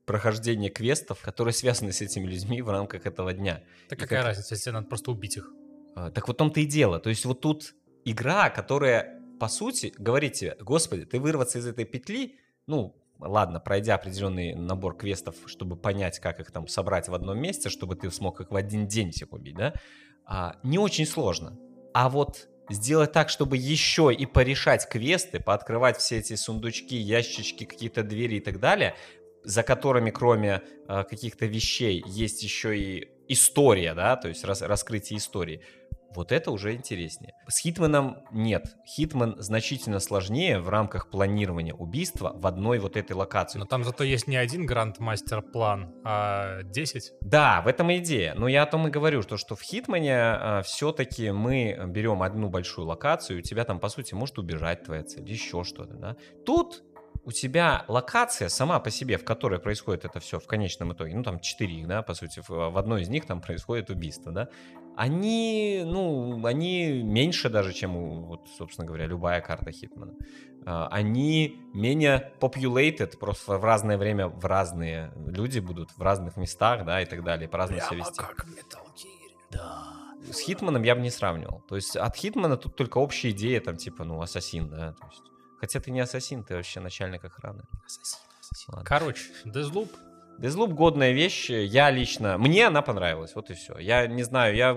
прохождения 0.06 0.68
квестов, 0.70 1.20
которые 1.22 1.52
связаны 1.54 1.92
с 1.92 2.00
этими 2.00 2.26
людьми 2.26 2.60
в 2.62 2.70
рамках 2.70 3.06
этого 3.06 3.32
дня. 3.32 3.62
Так 3.88 3.98
И 3.98 4.02
какая 4.02 4.20
как- 4.20 4.26
разница, 4.28 4.54
если 4.54 4.70
надо 4.70 4.86
просто 4.86 5.10
убить 5.10 5.36
их? 5.36 5.50
А, 5.96 6.10
Так 6.10 6.28
вот 6.28 6.36
том-то 6.36 6.60
и 6.60 6.66
дело. 6.66 6.98
То 7.00 7.08
есть 7.10 7.24
вот 7.24 7.40
тут 7.40 7.74
игра, 8.04 8.50
которая, 8.50 9.20
по 9.40 9.48
сути, 9.48 9.92
говорит 9.98 10.34
тебе, 10.34 10.56
господи, 10.60 11.04
ты 11.04 11.18
вырваться 11.20 11.58
из 11.58 11.66
этой 11.66 11.84
петли, 11.84 12.36
ну, 12.66 12.94
ладно, 13.18 13.60
пройдя 13.60 13.94
определенный 13.94 14.54
набор 14.54 14.96
квестов, 14.96 15.36
чтобы 15.46 15.76
понять, 15.76 16.18
как 16.18 16.40
их 16.40 16.50
там 16.50 16.66
собрать 16.68 17.08
в 17.08 17.14
одном 17.14 17.38
месте, 17.38 17.68
чтобы 17.70 17.96
ты 17.96 18.10
смог 18.10 18.40
их 18.40 18.50
в 18.50 18.56
один 18.56 18.86
день 18.86 19.10
всех 19.12 19.32
убить, 19.32 19.56
да, 19.56 19.72
а, 20.26 20.56
не 20.62 20.78
очень 20.78 21.06
сложно. 21.06 21.56
А 21.94 22.08
вот 22.08 22.48
сделать 22.70 23.12
так, 23.12 23.28
чтобы 23.28 23.56
еще 23.56 24.12
и 24.12 24.26
порешать 24.26 24.88
квесты, 24.88 25.38
пооткрывать 25.38 25.98
все 25.98 26.18
эти 26.18 26.34
сундучки, 26.34 26.96
ящички, 26.96 27.64
какие-то 27.64 28.02
двери 28.02 28.36
и 28.36 28.40
так 28.40 28.58
далее, 28.58 28.94
за 29.44 29.62
которыми, 29.62 30.10
кроме 30.10 30.62
э, 30.88 31.04
каких-то 31.04 31.46
вещей, 31.46 32.02
есть 32.06 32.42
еще 32.42 32.76
и 32.78 33.08
история, 33.28 33.94
да, 33.94 34.16
то 34.16 34.28
есть 34.28 34.44
рас- 34.44 34.62
раскрытие 34.62 35.18
истории. 35.18 35.62
Вот 36.14 36.30
это 36.30 36.52
уже 36.52 36.74
интереснее. 36.74 37.34
С 37.48 37.58
Хитманом 37.58 38.18
нет. 38.30 38.76
Хитман 38.86 39.34
значительно 39.38 39.98
сложнее 39.98 40.60
в 40.60 40.68
рамках 40.68 41.10
планирования 41.10 41.74
убийства 41.74 42.32
в 42.36 42.46
одной 42.46 42.78
вот 42.78 42.96
этой 42.96 43.14
локации. 43.14 43.58
Но 43.58 43.64
там 43.64 43.82
зато 43.82 44.04
есть 44.04 44.28
не 44.28 44.36
один 44.36 44.64
гранд-мастер-план, 44.64 45.92
а 46.04 46.62
10. 46.62 47.14
Да, 47.20 47.62
в 47.62 47.66
этом 47.66 47.90
и 47.90 47.96
идея. 47.98 48.34
Но 48.34 48.46
я 48.46 48.62
о 48.62 48.66
том 48.66 48.86
и 48.86 48.90
говорю, 48.92 49.22
что, 49.22 49.36
что 49.36 49.56
в 49.56 49.62
Хитмане 49.62 50.62
все-таки 50.62 51.32
мы 51.32 51.76
берем 51.88 52.22
одну 52.22 52.48
большую 52.48 52.86
локацию, 52.86 53.38
и 53.38 53.40
у 53.40 53.42
тебя 53.42 53.64
там, 53.64 53.80
по 53.80 53.88
сути, 53.88 54.14
может 54.14 54.38
убежать 54.38 54.84
твоя 54.84 55.02
цель, 55.02 55.28
еще 55.28 55.64
что-то, 55.64 55.94
да. 55.94 56.16
Тут 56.46 56.84
у 57.24 57.32
тебя 57.32 57.84
локация 57.88 58.48
сама 58.48 58.78
по 58.80 58.90
себе, 58.90 59.16
в 59.16 59.24
которой 59.24 59.58
происходит 59.58 60.04
это 60.04 60.20
все 60.20 60.38
в 60.38 60.46
конечном 60.46 60.92
итоге, 60.92 61.14
ну 61.14 61.22
там 61.22 61.40
четыре 61.40 61.80
их, 61.80 61.86
да, 61.86 62.02
по 62.02 62.14
сути, 62.14 62.42
в, 62.46 62.78
одной 62.78 63.02
из 63.02 63.08
них 63.08 63.26
там 63.26 63.40
происходит 63.40 63.90
убийство, 63.90 64.30
да, 64.30 64.48
они, 64.96 65.82
ну, 65.84 66.44
они 66.46 67.02
меньше 67.02 67.48
даже, 67.48 67.72
чем, 67.72 68.24
вот, 68.26 68.48
собственно 68.56 68.86
говоря, 68.86 69.06
любая 69.06 69.40
карта 69.40 69.72
Хитмана. 69.72 70.14
А, 70.66 70.86
Они 70.88 71.60
менее 71.72 72.32
populated, 72.40 73.18
просто 73.18 73.58
в 73.58 73.64
разное 73.64 73.98
время 73.98 74.28
в 74.28 74.44
разные 74.44 75.12
люди 75.16 75.58
будут 75.58 75.90
в 75.96 76.00
разных 76.00 76.36
местах, 76.36 76.84
да, 76.84 77.02
и 77.02 77.06
так 77.06 77.24
далее, 77.24 77.48
по-разному 77.48 77.82
себя 77.82 77.96
вести. 77.96 78.18
как 78.18 78.46
Metal 78.46 78.86
Gear, 78.94 79.32
да. 79.50 79.92
С 80.30 80.40
Хитманом 80.40 80.84
я 80.84 80.94
бы 80.94 81.02
не 81.02 81.10
сравнивал. 81.10 81.60
То 81.68 81.74
есть 81.76 81.96
от 81.96 82.14
Хитмана 82.16 82.56
тут 82.56 82.76
только 82.76 82.98
общая 82.98 83.30
идея, 83.30 83.60
там, 83.60 83.76
типа, 83.76 84.04
ну, 84.04 84.22
ассасин, 84.22 84.68
да, 84.68 84.92
то 84.92 85.06
есть... 85.06 85.33
Хотя 85.64 85.80
ты 85.80 85.90
не 85.90 86.00
ассасин, 86.00 86.44
ты 86.44 86.56
вообще 86.56 86.80
начальник 86.80 87.24
охраны. 87.24 87.62
Ладно. 88.68 88.84
Короче, 88.84 89.22
Deathloop 89.46 89.88
Deathloop 90.38 90.74
годная 90.74 91.12
вещь. 91.12 91.48
Я 91.48 91.90
лично... 91.90 92.36
Мне 92.36 92.66
она 92.66 92.82
понравилась, 92.82 93.34
вот 93.34 93.48
и 93.48 93.54
все. 93.54 93.78
Я 93.78 94.06
не 94.06 94.24
знаю, 94.24 94.54
я 94.54 94.74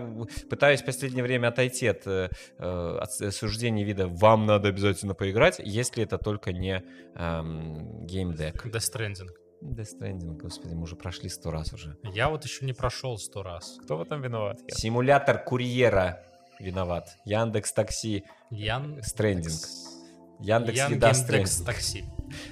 пытаюсь 0.49 0.81
в 0.81 0.85
последнее 0.85 1.23
время 1.23 1.49
отойти 1.49 1.88
от, 1.88 2.07
э, 2.07 2.29
э, 2.57 2.99
от 3.01 3.11
суждений 3.33 3.83
вида 3.83 4.07
«вам 4.07 4.45
надо 4.45 4.69
обязательно 4.69 5.13
поиграть», 5.13 5.59
если 5.61 6.05
это 6.05 6.17
только 6.17 6.53
не 6.53 6.81
эм, 7.15 8.05
геймдек. 8.05 8.65
Death 8.65 8.89
Stranding. 8.89 9.29
Death 9.61 9.89
Stranding, 9.99 10.38
господи, 10.38 10.73
мы 10.73 10.83
уже 10.83 10.95
прошли 10.95 11.27
сто 11.27 11.51
раз 11.51 11.73
уже. 11.73 11.97
Я 12.03 12.29
вот 12.29 12.45
еще 12.45 12.65
не 12.65 12.71
прошел 12.71 13.17
сто 13.17 13.43
раз. 13.43 13.77
Кто 13.83 13.97
в 13.97 14.01
этом 14.03 14.21
виноват? 14.21 14.59
Я. 14.65 14.73
Симулятор 14.73 15.43
курьера 15.43 16.23
виноват. 16.61 17.17
Яндекс 17.25 17.73
Такси 17.73 18.23
Ян... 18.51 19.03
Стрендинг. 19.03 19.51
Яндекс 19.51 19.96
Ян 20.39 20.63
Еда 20.65 21.13
Стрендинг. 21.13 21.65
такси. 21.65 22.05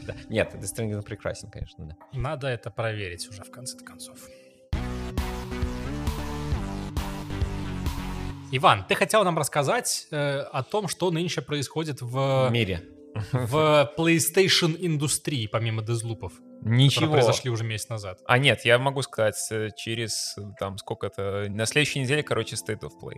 Да. 0.08 0.16
Нет, 0.30 0.54
Death 0.56 0.76
Stranding 0.76 1.02
прекрасен, 1.04 1.50
конечно, 1.50 1.86
да. 1.86 1.96
Надо 2.14 2.48
это 2.48 2.72
проверить 2.72 3.28
уже 3.30 3.44
в 3.44 3.52
конце 3.52 3.78
концов. 3.78 4.18
Иван, 8.52 8.86
ты 8.88 8.96
хотел 8.96 9.24
нам 9.24 9.38
рассказать 9.38 10.08
э, 10.12 10.40
о 10.40 10.64
том, 10.64 10.88
что 10.88 11.12
нынче 11.12 11.42
происходит 11.42 12.02
в, 12.02 12.48
В 12.48 12.50
мире. 12.52 12.84
в 13.32 13.92
PlayStation 13.98 14.76
индустрии, 14.80 15.48
помимо 15.48 15.82
дезлупов, 15.82 16.34
которые 16.34 16.86
Ничего. 16.86 17.12
произошли 17.12 17.50
уже 17.50 17.64
месяц 17.64 17.90
назад. 17.90 18.20
А 18.26 18.38
нет, 18.38 18.64
я 18.64 18.78
могу 18.80 19.02
сказать, 19.02 19.36
э, 19.52 19.70
через 19.76 20.36
э, 20.38 20.42
там 20.60 20.78
сколько-то... 20.78 21.48
На 21.50 21.66
следующей 21.66 22.00
неделе, 22.02 22.24
короче, 22.24 22.56
State 22.56 22.82
of 22.82 22.92
Play. 23.02 23.18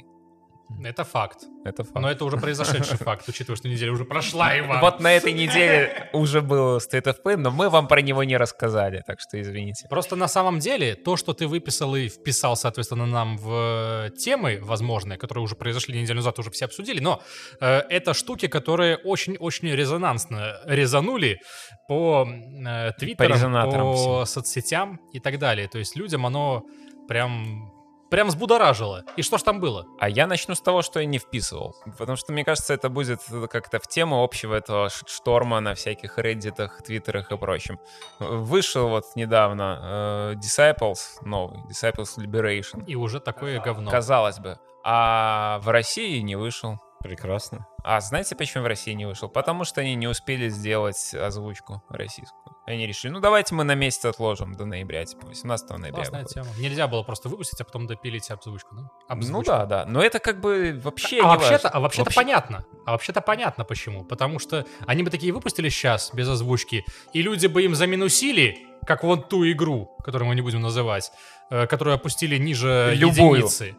Это 0.83 1.03
факт. 1.03 1.39
Это 1.65 1.83
факт. 1.83 1.99
Но 1.99 2.09
это 2.09 2.25
уже 2.25 2.37
произошедший 2.37 2.97
факт, 2.97 3.27
учитывая, 3.27 3.55
что 3.55 3.69
неделя 3.69 3.91
уже 3.91 4.05
прошла, 4.05 4.57
Иван. 4.59 4.81
Вот 4.81 4.99
на 4.99 5.13
этой 5.13 5.33
неделе 5.33 6.09
уже 6.13 6.41
был 6.41 6.77
State 6.77 7.05
of 7.05 7.15
Play, 7.25 7.37
но 7.37 7.51
мы 7.51 7.69
вам 7.69 7.87
про 7.87 8.01
него 8.01 8.23
не 8.23 8.37
рассказали, 8.37 9.03
так 9.05 9.19
что 9.19 9.41
извините. 9.41 9.87
Просто 9.89 10.15
на 10.15 10.27
самом 10.27 10.59
деле 10.59 10.95
то, 10.95 11.17
что 11.17 11.33
ты 11.33 11.47
выписал 11.47 11.95
и 11.95 12.09
вписал, 12.09 12.55
соответственно, 12.55 13.05
нам 13.05 13.37
в 13.37 14.07
э, 14.07 14.09
темы 14.17 14.59
возможные, 14.61 15.17
которые 15.17 15.43
уже 15.43 15.55
произошли 15.55 15.99
неделю 15.99 16.17
назад, 16.17 16.37
уже 16.39 16.51
все 16.51 16.65
обсудили, 16.65 16.99
но 16.99 17.21
э, 17.61 17.79
это 17.89 18.13
штуки, 18.13 18.47
которые 18.47 18.97
очень-очень 18.97 19.69
резонансно 19.69 20.57
резанули 20.65 21.39
по 21.87 22.27
э, 22.27 22.91
твиттерам, 22.99 23.33
резонаторам 23.33 23.93
по 23.93 24.25
соцсетям 24.25 24.99
и 25.13 25.19
так 25.19 25.39
далее. 25.39 25.67
То 25.67 25.79
есть 25.79 25.95
людям 25.95 26.25
оно 26.25 26.63
прям... 27.07 27.76
Прям 28.09 28.29
взбудоражило. 28.29 29.03
И 29.17 29.21
что 29.21 29.37
ж 29.37 29.43
там 29.43 29.59
было? 29.59 29.85
А 29.99 30.09
я 30.09 30.27
начну 30.27 30.55
с 30.55 30.61
того, 30.61 30.81
что 30.81 30.99
я 30.99 31.05
не 31.05 31.17
вписывал. 31.17 31.75
Потому 31.97 32.15
что, 32.15 32.31
мне 32.31 32.45
кажется, 32.45 32.73
это 32.73 32.89
будет 32.89 33.21
как-то 33.49 33.79
в 33.79 33.87
тему 33.87 34.23
общего 34.23 34.55
этого 34.55 34.89
шторма 34.89 35.59
на 35.59 35.75
всяких 35.75 36.17
реддитах, 36.17 36.81
твиттерах 36.83 37.31
и 37.31 37.37
прочем. 37.37 37.79
Вышел 38.19 38.87
вот 38.87 39.05
недавно 39.15 39.79
э, 39.81 40.35
Disciples 40.35 40.99
новый, 41.21 41.59
Disciples 41.69 42.17
Liberation. 42.17 42.85
И 42.85 42.95
уже 42.95 43.19
такое 43.19 43.59
говно. 43.59 43.91
Казалось 43.91 44.39
бы. 44.39 44.57
А 44.83 45.59
в 45.63 45.69
России 45.69 46.19
не 46.19 46.35
вышел. 46.35 46.79
Прекрасно. 46.99 47.67
А 47.83 47.99
знаете, 48.01 48.35
почему 48.35 48.63
в 48.63 48.67
России 48.67 48.93
не 48.93 49.05
вышел? 49.05 49.29
Потому 49.29 49.65
что 49.65 49.81
они 49.81 49.95
не 49.95 50.07
успели 50.07 50.49
сделать 50.49 51.13
озвучку 51.13 51.83
российскую. 51.89 52.46
Они 52.67 52.85
решили, 52.85 53.13
ну 53.13 53.21
давайте 53.21 53.55
мы 53.55 53.63
на 53.63 53.75
месяц 53.75 54.03
отложим 54.03 54.53
до 54.53 54.65
ноября, 54.65 55.05
типа 55.05 55.27
18 55.27 55.69
ноября. 55.69 55.91
Классная 55.93 56.23
выходит. 56.23 56.33
тема. 56.43 56.47
Нельзя 56.59 56.87
было 56.89 57.01
просто 57.01 57.29
выпустить, 57.29 57.61
а 57.61 57.63
потом 57.63 57.87
допилить 57.87 58.29
озвучку, 58.29 58.75
да? 58.75 58.81
Ну 58.81 58.89
Обзвучку. 59.07 59.51
да, 59.51 59.65
да. 59.65 59.85
Но 59.87 60.01
это 60.03 60.19
как 60.19 60.41
бы 60.41 60.77
вообще 60.83 61.19
А 61.19 61.23
не 61.23 61.27
вообще-то, 61.27 61.63
важно. 61.63 61.69
а 61.69 61.79
вообще-то 61.79 62.03
Вообще- 62.05 62.15
понятно. 62.19 62.65
А 62.85 62.91
вообще-то 62.91 63.21
понятно 63.21 63.63
почему. 63.63 64.03
Потому 64.03 64.37
что 64.39 64.65
они 64.85 65.03
бы 65.03 65.09
такие 65.09 65.31
выпустили 65.31 65.69
сейчас 65.69 66.11
без 66.13 66.27
озвучки, 66.27 66.83
и 67.13 67.21
люди 67.21 67.47
бы 67.47 67.63
им 67.63 67.73
заминусили 67.73 68.57
как 68.85 69.03
вон 69.03 69.23
ту 69.23 69.49
игру, 69.49 69.95
которую 70.03 70.27
мы 70.29 70.35
не 70.35 70.41
будем 70.41 70.59
называть, 70.61 71.11
э, 71.49 71.67
которую 71.67 71.95
опустили 71.95 72.37
ниже 72.37 72.91
Любую. 72.95 73.35
единицы. 73.37 73.75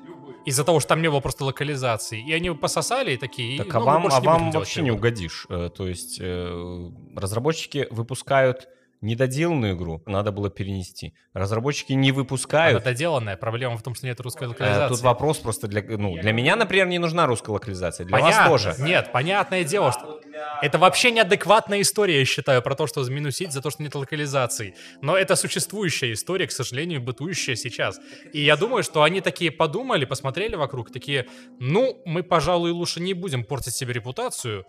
Из-за 0.47 0.65
того, 0.65 0.81
что 0.81 0.89
там 0.91 1.03
не 1.03 1.11
было 1.11 1.21
просто 1.21 1.45
локализации. 1.45 2.23
И 2.27 2.33
они 2.33 2.51
пососали 2.53 3.13
и 3.13 3.17
такие... 3.19 3.59
Так, 3.59 3.75
ну, 3.75 3.81
а 3.81 3.99
мы 3.99 4.09
вам, 4.09 4.13
а 4.13 4.21
вам 4.21 4.51
вообще 4.51 4.81
не 4.81 4.91
угодишь. 4.91 5.45
Э, 5.51 5.69
То 5.77 5.87
есть 5.87 6.19
э, 6.23 6.91
разработчики 7.17 7.87
выпускают 7.91 8.67
недоделанную 9.01 9.77
игру, 9.77 10.03
надо 10.07 10.33
было 10.33 10.51
перенести. 10.51 11.15
Разработчики 11.33 11.93
не 11.93 12.11
Она 12.11 12.19
выпускают. 12.19 12.85
доделанная. 12.85 13.37
Проблема 13.37 13.77
в 13.77 13.83
том, 13.83 13.95
что 13.95 14.07
нет 14.07 14.21
русской 14.21 14.45
Э, 14.45 14.49
локализации. 14.49 14.95
Тут 14.95 15.03
вопрос 15.03 15.39
просто 15.39 15.69
для... 15.69 15.83
Ну, 15.83 16.17
для 16.17 16.33
меня, 16.33 16.57
например, 16.57 16.87
не 16.87 16.99
нужна 16.99 17.27
русская 17.27 17.53
локализация. 17.53 18.07
Для 18.07 18.19
Понятно. 18.19 18.51
вас 18.51 18.63
тоже. 18.63 18.75
Нет, 18.83 19.13
понятное 19.13 19.65
дело, 19.65 19.93
что 19.93 20.21
это 20.63 20.79
вообще 20.79 21.11
неадекватная 21.11 21.81
история, 21.81 22.19
я 22.19 22.25
считаю, 22.25 22.63
про 22.63 22.75
то, 22.75 22.87
что 22.87 23.05
минусить 23.09 23.53
за 23.53 23.63
то, 23.63 23.71
что 23.71 23.83
нет 23.83 23.95
локализации. 23.95 24.75
Но 25.01 25.17
это 25.17 25.37
существующая 25.37 26.13
история, 26.13 26.47
к 26.47 26.53
сожалению, 26.53 27.01
бытующая 27.01 27.57
сейчас. 27.57 28.01
И 28.33 28.41
я 28.41 28.57
думаю, 28.57 28.83
что 28.83 29.03
они 29.03 29.21
такие 29.21 29.51
подумали, 29.51 30.05
посмотрели 30.05 30.57
вокруг, 30.57 30.93
такие, 30.93 31.27
ну, 31.59 32.03
мы, 32.05 32.23
пожалуй, 32.23 32.71
лучше 32.71 33.01
не 33.01 33.15
будем 33.15 33.45
портить 33.45 33.75
себе 33.75 33.93
репутацию 33.93 34.65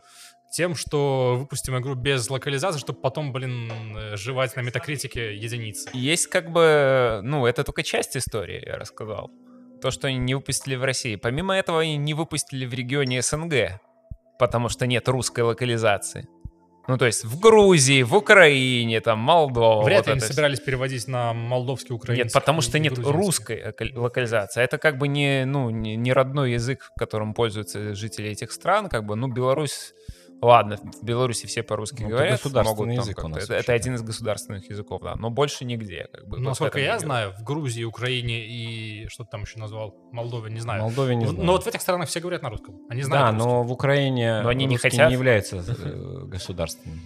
тем, 0.49 0.75
что 0.75 1.35
выпустим 1.39 1.77
игру 1.77 1.95
без 1.95 2.29
локализации, 2.29 2.79
чтобы 2.79 2.99
потом, 2.99 3.31
блин, 3.31 3.71
э, 3.95 4.15
жевать 4.17 4.55
на 4.55 4.61
метакритике 4.61 5.35
единицы. 5.35 5.89
Есть 5.93 6.27
как 6.27 6.51
бы, 6.51 7.21
ну, 7.23 7.45
это 7.45 7.63
только 7.63 7.83
часть 7.83 8.17
истории, 8.17 8.63
я 8.65 8.77
рассказал. 8.77 9.31
То, 9.81 9.91
что 9.91 10.07
они 10.07 10.17
не 10.17 10.35
выпустили 10.35 10.75
в 10.75 10.83
России. 10.83 11.15
Помимо 11.15 11.55
этого, 11.55 11.81
они 11.81 11.97
не 11.97 12.13
выпустили 12.13 12.65
в 12.65 12.73
регионе 12.73 13.21
СНГ, 13.21 13.79
потому 14.37 14.69
что 14.69 14.87
нет 14.87 15.07
русской 15.07 15.41
локализации. 15.41 16.27
Ну, 16.87 16.97
то 16.97 17.05
есть 17.05 17.23
в 17.23 17.39
Грузии, 17.39 18.01
в 18.01 18.15
Украине, 18.15 18.99
там, 18.99 19.19
Молдова. 19.19 19.83
Вряд 19.83 19.99
вот 19.99 20.07
ли 20.07 20.11
они 20.13 20.17
это 20.17 20.25
всё. 20.25 20.33
собирались 20.33 20.59
переводить 20.59 21.07
на 21.07 21.33
молдовский, 21.33 21.93
украинский. 21.93 22.23
Нет, 22.23 22.33
потому 22.33 22.61
что 22.61 22.79
нет 22.79 22.97
русской 22.97 23.63
лока- 23.63 23.95
локализации. 23.95 24.63
Это 24.63 24.79
как 24.79 24.97
бы 24.97 25.07
не, 25.07 25.45
ну, 25.45 25.69
не, 25.69 25.95
не 25.95 26.11
родной 26.11 26.53
язык, 26.53 26.89
которым 26.97 27.35
пользуются 27.35 27.93
жители 27.93 28.31
этих 28.31 28.51
стран. 28.51 28.89
Как 28.89 29.05
бы, 29.05 29.15
ну, 29.15 29.27
Беларусь... 29.27 29.93
Ладно, 30.41 30.77
в 30.77 31.03
Беларуси 31.03 31.47
все 31.47 31.63
по-русски 31.63 32.01
Ну, 32.03 32.07
это 32.07 32.15
говорят. 32.17 32.31
государственный 32.41 32.75
могут 32.77 32.95
там 32.95 33.03
язык 33.03 33.23
у 33.23 33.27
нас 33.27 33.43
это, 33.43 33.55
это 33.55 33.73
один 33.73 33.95
из 33.95 34.01
государственных 34.03 34.69
языков, 34.69 35.01
да. 35.03 35.15
Но 35.15 35.29
больше 35.29 35.65
нигде. 35.65 36.07
Как 36.13 36.27
бы, 36.27 36.37
Ну, 36.39 36.49
насколько 36.49 36.79
я 36.79 36.85
дело. 36.91 36.99
знаю, 36.99 37.33
в 37.37 37.43
Грузии, 37.43 37.83
Украине 37.83 38.45
и 38.47 39.07
что 39.09 39.25
ты 39.25 39.31
там 39.31 39.41
еще 39.41 39.59
назвал, 39.59 39.95
Молдове, 40.13 40.49
не 40.49 40.61
знаю. 40.61 40.81
Молдове 40.83 41.15
не 41.15 41.25
В- 41.25 41.29
знаю. 41.29 41.45
Но 41.45 41.51
вот 41.51 41.63
в 41.63 41.67
этих 41.67 41.81
странах 41.81 42.07
все 42.07 42.21
говорят 42.21 42.41
на 42.41 42.49
русском. 42.49 42.77
Они 42.89 43.01
да, 43.01 43.07
знают 43.07 43.35
русский. 43.35 43.47
но 43.49 43.63
в 43.63 43.71
Украине 43.73 44.41
Но 44.41 44.49
они 44.49 44.65
не 44.65 44.77
хотят? 44.77 45.09
не 45.09 45.13
является 45.13 45.57
э, 45.57 46.23
государственным. 46.27 46.99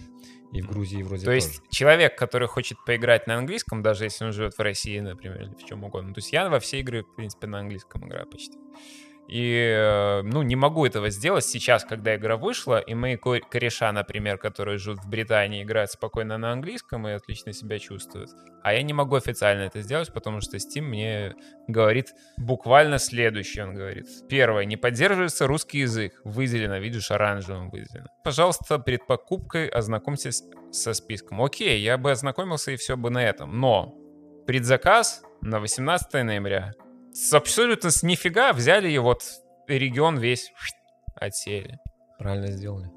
И 0.52 0.62
в 0.62 0.68
Грузии 0.70 1.02
вроде 1.02 1.22
То 1.26 1.32
тоже. 1.34 1.38
есть 1.38 1.62
человек, 1.72 2.16
который 2.16 2.48
хочет 2.48 2.78
поиграть 2.86 3.26
на 3.26 3.38
английском, 3.38 3.82
даже 3.82 4.04
если 4.04 4.26
он 4.26 4.32
живет 4.34 4.54
в 4.56 4.60
России, 4.62 5.00
например, 5.00 5.42
или 5.42 5.56
в 5.56 5.66
чем 5.66 5.84
угодно. 5.84 6.14
То 6.14 6.20
есть 6.20 6.32
я 6.32 6.48
во 6.50 6.60
все 6.60 6.80
игры, 6.82 7.02
в 7.02 7.16
принципе, 7.16 7.48
на 7.48 7.58
английском 7.62 8.08
играю 8.08 8.28
почти. 8.28 8.56
И, 9.28 9.56
э, 9.56 10.22
ну, 10.24 10.42
не 10.42 10.56
могу 10.56 10.86
этого 10.86 11.10
сделать 11.10 11.46
сейчас, 11.46 11.86
когда 11.86 12.16
игра 12.16 12.36
вышла, 12.36 12.80
и 12.80 12.94
мои 12.94 13.16
ко- 13.16 13.40
кореша, 13.40 13.92
например, 13.92 14.38
которые 14.38 14.78
живут 14.78 15.00
в 15.00 15.10
Британии, 15.10 15.64
играют 15.64 15.92
спокойно 15.92 16.38
на 16.38 16.52
английском 16.52 17.08
и 17.08 17.12
отлично 17.12 17.54
себя 17.54 17.80
чувствуют. 17.80 18.30
А 18.64 18.74
я 18.74 18.84
не 18.84 18.94
могу 18.94 19.16
официально 19.16 19.64
это 19.64 19.82
сделать, 19.82 20.14
потому 20.14 20.42
что 20.42 20.58
Steam 20.58 20.82
мне 20.82 21.36
говорит 21.68 22.08
буквально 22.38 23.00
следующее. 23.00 23.66
Он 23.66 23.74
говорит, 23.74 24.08
первое, 24.30 24.66
не 24.66 24.78
поддерживается 24.78 25.48
русский 25.48 25.80
язык. 25.80 26.20
Выделено, 26.26 26.78
видишь, 26.78 27.10
оранжевым 27.12 27.70
выделено. 27.70 28.08
Пожалуйста, 28.24 28.78
перед 28.78 29.08
покупкой 29.08 29.68
ознакомьтесь 29.68 30.44
со 30.72 30.94
списком. 30.94 31.42
Окей, 31.42 31.80
я 31.80 31.98
бы 31.98 32.12
ознакомился 32.12 32.72
и 32.72 32.76
все 32.76 32.98
бы 32.98 33.10
на 33.10 33.24
этом. 33.24 33.60
Но 33.60 33.96
предзаказ 34.46 35.24
на 35.42 35.60
18 35.60 36.24
ноября 36.24 36.74
с 37.14 37.34
абсолютно 37.34 37.92
с 37.92 38.04
нифига 38.04 38.54
взяли 38.54 38.90
и 38.90 38.98
вот 38.98 39.24
регион 39.68 40.18
весь 40.18 40.52
отсели. 41.16 41.80
Правильно 42.18 42.52
сделали. 42.52 42.90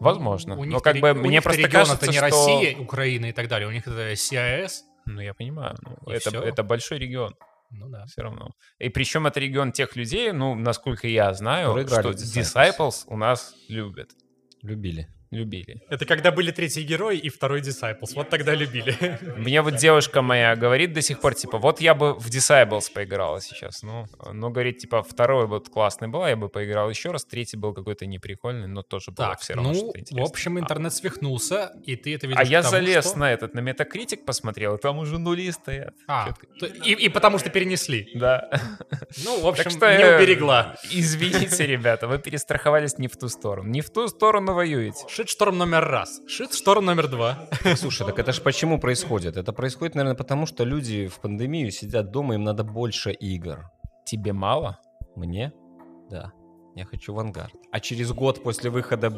Возможно. 0.00 0.54
У 0.54 0.58
Но 0.58 0.64
них-то 0.64 0.80
как 0.92 1.00
бы 1.00 1.14
мне 1.14 1.40
просто 1.40 1.68
кажется, 1.68 1.96
это 1.96 2.06
не 2.08 2.18
что... 2.18 2.22
Россия, 2.22 2.76
Украина 2.76 3.26
и 3.26 3.32
так 3.32 3.48
далее. 3.48 3.68
У 3.68 3.72
них 3.72 3.86
это 3.86 4.12
CIS. 4.12 4.82
Ну, 5.06 5.20
я 5.20 5.34
понимаю. 5.34 5.76
ну, 5.82 5.96
это, 6.10 6.36
это 6.38 6.62
большой 6.62 6.98
регион. 6.98 7.34
Ну 7.70 7.88
да. 7.88 8.04
все 8.06 8.22
равно. 8.22 8.50
И 8.78 8.88
причем 8.90 9.26
это 9.26 9.40
регион 9.40 9.72
тех 9.72 9.96
людей, 9.96 10.32
ну, 10.32 10.54
насколько 10.54 11.08
я 11.08 11.32
знаю, 11.32 11.72
что. 11.86 12.10
Disciples 12.10 13.04
у 13.06 13.16
нас 13.16 13.54
любят. 13.68 14.10
Любили. 14.62 15.08
Любили. 15.32 15.80
Это 15.88 16.04
когда 16.04 16.30
были 16.30 16.50
третий 16.50 16.82
герой 16.82 17.16
и 17.16 17.30
второй 17.30 17.62
Disciples. 17.62 18.12
Вот 18.14 18.28
тогда 18.28 18.54
любили. 18.54 19.18
Мне 19.38 19.62
вот 19.62 19.76
девушка 19.76 20.20
моя 20.20 20.54
говорит 20.56 20.92
до 20.92 21.00
сих 21.00 21.20
пор, 21.20 21.34
типа, 21.34 21.56
вот 21.58 21.80
я 21.80 21.94
бы 21.94 22.12
в 22.12 22.28
Disciples 22.28 22.92
поиграла 22.92 23.40
сейчас. 23.40 23.82
Ну, 23.82 24.04
ну, 24.30 24.50
говорит, 24.50 24.76
типа, 24.78 25.02
второй 25.02 25.46
вот 25.46 25.70
классный 25.70 26.08
была, 26.08 26.28
я 26.28 26.36
бы 26.36 26.50
поиграл 26.50 26.90
еще 26.90 27.12
раз, 27.12 27.24
третий 27.24 27.56
был 27.56 27.72
какой-то 27.72 28.04
неприкольный, 28.04 28.68
но 28.68 28.82
тоже 28.82 29.10
было 29.10 29.28
Так, 29.28 29.40
все 29.40 29.54
равно 29.54 29.70
ну, 29.72 29.74
что-то 29.78 30.14
в 30.14 30.22
общем, 30.22 30.58
интернет 30.58 30.92
свихнулся, 30.92 31.72
и 31.82 31.96
ты 31.96 32.14
это 32.14 32.26
видишь 32.26 32.38
А 32.38 32.44
я 32.44 32.58
потому, 32.62 32.70
залез 32.84 33.04
что- 33.06 33.18
на 33.18 33.32
этот, 33.32 33.54
на 33.54 33.60
Metacritic 33.60 34.24
посмотрел, 34.26 34.74
и 34.76 34.78
там 34.80 34.98
уже 34.98 35.18
нули 35.18 35.50
стоят. 35.50 35.94
А, 36.06 36.28
Чётко. 36.28 36.46
то- 36.60 36.66
и, 36.66 36.92
и 36.92 37.08
потому 37.08 37.38
что 37.38 37.48
перенесли. 37.48 38.10
Да. 38.14 38.50
Ну, 39.24 39.40
в 39.40 39.46
общем, 39.46 39.64
Так 39.64 39.72
что 39.72 39.96
не 39.96 40.04
уберегла. 40.04 40.76
Извините, 40.90 41.66
ребята, 41.66 42.06
вы 42.06 42.18
перестраховались 42.18 42.98
не 42.98 43.08
в 43.08 43.16
ту 43.16 43.28
сторону. 43.30 43.68
Не 43.70 43.80
в 43.80 43.88
ту 43.90 44.08
сторону 44.08 44.52
воюете. 44.52 45.06
Шит-шторм 45.22 45.56
номер 45.56 45.84
раз. 45.84 46.20
Шит-шторм 46.26 46.84
номер 46.84 47.06
два. 47.06 47.48
Слушай, 47.76 48.04
так 48.06 48.18
это 48.18 48.32
же 48.32 48.40
почему 48.40 48.80
происходит? 48.80 49.36
Это 49.36 49.52
происходит, 49.52 49.94
наверное, 49.94 50.16
потому 50.16 50.46
что 50.46 50.64
люди 50.64 51.06
в 51.06 51.20
пандемию 51.20 51.70
сидят 51.70 52.10
дома, 52.10 52.34
им 52.34 52.42
надо 52.42 52.64
больше 52.64 53.12
игр. 53.12 53.70
Тебе 54.04 54.32
мало? 54.32 54.80
Мне? 55.14 55.52
Да. 56.10 56.32
Я 56.74 56.86
хочу 56.86 57.14
Vanguard. 57.14 57.50
А 57.70 57.78
через 57.78 58.10
год 58.10 58.42
после 58.42 58.68
выхода 58.70 59.12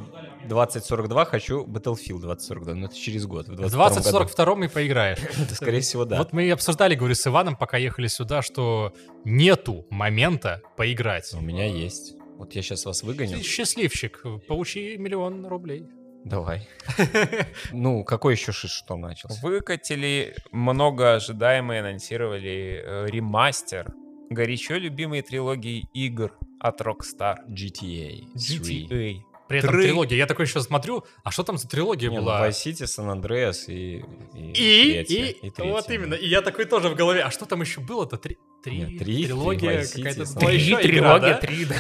2042 0.47 1.25
хочу 1.25 1.65
Battlefield 1.65 2.21
2042. 2.21 2.75
Ну, 2.75 2.87
это 2.87 2.95
через 2.95 3.25
год. 3.27 3.49
В 3.49 3.53
В 3.53 3.71
22 3.71 3.73
году. 4.03 4.19
2042 4.19 4.65
и 4.67 4.69
поиграешь. 4.69 5.19
Это, 5.39 5.55
скорее 5.55 5.81
всего, 5.81 6.05
да. 6.05 6.19
Вот 6.19 6.35
мы 6.35 6.45
и 6.45 6.51
обсуждали, 6.51 6.97
говорю, 6.97 7.15
с 7.15 7.27
Иваном, 7.27 7.57
пока 7.57 7.79
ехали 7.79 8.09
сюда, 8.09 8.43
что 8.43 8.93
нету 9.25 9.87
момента 9.89 10.61
поиграть. 10.77 11.33
У 11.33 11.41
меня 11.41 11.65
есть. 11.65 12.17
Вот 12.37 12.55
я 12.55 12.63
сейчас 12.63 12.85
вас 12.85 13.03
выгоню. 13.03 13.39
Ты 13.39 13.43
счастливчик, 13.43 14.23
получи 14.49 14.97
миллион 14.97 15.47
рублей. 15.47 15.87
Давай. 16.25 16.67
Ну, 17.73 18.03
какой 18.05 18.35
еще 18.35 18.53
шиш 18.53 18.71
что 18.71 18.97
начался? 18.97 19.39
Выкатили 19.43 20.35
много 20.53 21.15
ожидаемые, 21.15 21.81
анонсировали 21.81 22.83
э, 22.83 23.07
ремастер 23.09 23.93
горячо 24.31 24.77
любимой 24.77 25.23
трилогии 25.23 25.87
игр 25.93 26.37
от 26.61 26.81
Rockstar. 26.81 27.37
GTA 27.49 28.33
3. 28.33 28.59
GTA. 28.59 29.34
При 29.61 29.69
этом 29.69 29.75
Тры- 29.81 29.83
трилогия. 29.85 30.17
Я 30.17 30.27
такой 30.27 30.47
сейчас 30.47 30.65
смотрю, 30.65 31.05
а 31.23 31.31
что 31.31 31.43
там 31.43 31.59
за 31.59 31.69
трилогия 31.69 32.11
Не, 32.11 32.19
ну, 32.19 32.23
была? 32.25 32.49
Vice 32.49 32.65
City, 32.67 32.85
San 32.85 33.13
Andreas 33.15 33.65
и... 33.69 34.05
И, 34.35 34.51
И, 34.53 34.93
третья, 34.93 35.25
и, 35.27 35.33
третья. 35.51 35.65
вот 35.65 35.91
именно. 35.91 36.15
И 36.15 36.27
я 36.29 36.41
такой 36.43 36.65
тоже 36.65 36.89
в 36.89 36.95
голове. 36.95 37.23
А 37.23 37.31
что 37.31 37.47
там 37.47 37.61
еще 37.61 37.81
было-то? 37.81 38.17
Три, 38.17 38.39
три, 38.63 38.79
Нет, 38.79 38.99
три, 38.99 39.25
трилогия 39.25 39.85
какая-то. 39.87 40.23
Еще 40.51 40.77
Три, 40.79 40.89
трилогия, 40.89 41.21
да? 41.21 41.39
три, 41.39 41.65
да. 41.65 41.77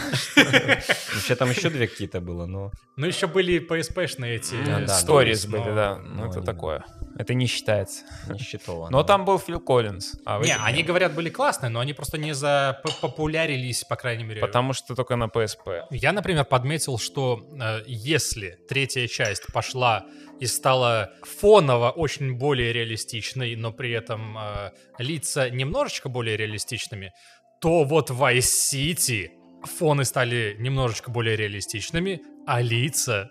Вообще 1.14 1.34
там 1.36 1.50
еще 1.50 1.70
две 1.70 1.86
какие-то 1.88 2.20
было, 2.20 2.46
но... 2.46 2.70
Ну 2.96 3.06
еще 3.06 3.26
были 3.26 3.58
PSP-шные 3.66 4.36
эти. 4.36 4.54
Э, 4.54 4.84
Stories 4.86 5.48
были, 5.48 5.74
да. 5.74 5.98
Ну, 5.98 6.26
это 6.30 6.40
такое. 6.42 6.84
Это 7.18 7.34
не 7.34 7.46
считается. 7.46 8.04
Не 8.28 8.38
считало. 8.38 8.88
Но 8.90 9.02
там 9.02 9.24
был 9.24 9.38
Фил 9.38 9.60
Коллинз. 9.60 10.14
а 10.24 10.40
Не, 10.40 10.56
они 10.56 10.78
нет. 10.78 10.86
говорят, 10.86 11.14
были 11.14 11.30
классные, 11.30 11.70
но 11.70 11.80
они 11.80 11.92
просто 11.92 12.18
не 12.18 12.34
запопулярились, 12.34 13.84
по 13.84 13.96
крайней 13.96 14.24
мере. 14.24 14.40
Потому 14.40 14.72
что 14.72 14.94
только 14.94 15.16
на 15.16 15.26
PSP. 15.26 15.84
Я, 15.90 16.12
например, 16.12 16.44
подметил, 16.44 16.98
что 16.98 17.46
э, 17.60 17.82
если 17.86 18.58
третья 18.68 19.06
часть 19.06 19.52
пошла 19.52 20.04
и 20.40 20.46
стала 20.46 21.12
фоново 21.22 21.90
очень 21.90 22.36
более 22.36 22.72
реалистичной, 22.72 23.56
но 23.56 23.72
при 23.72 23.92
этом 23.92 24.36
э, 24.36 24.70
лица 24.98 25.50
немножечко 25.50 26.08
более 26.08 26.36
реалистичными, 26.36 27.12
то 27.60 27.84
вот 27.84 28.10
в 28.10 28.22
Vice 28.22 28.40
City 28.72 29.28
фоны 29.64 30.04
стали 30.04 30.56
немножечко 30.58 31.10
более 31.10 31.36
реалистичными, 31.36 32.20
а 32.46 32.60
лица 32.60 33.30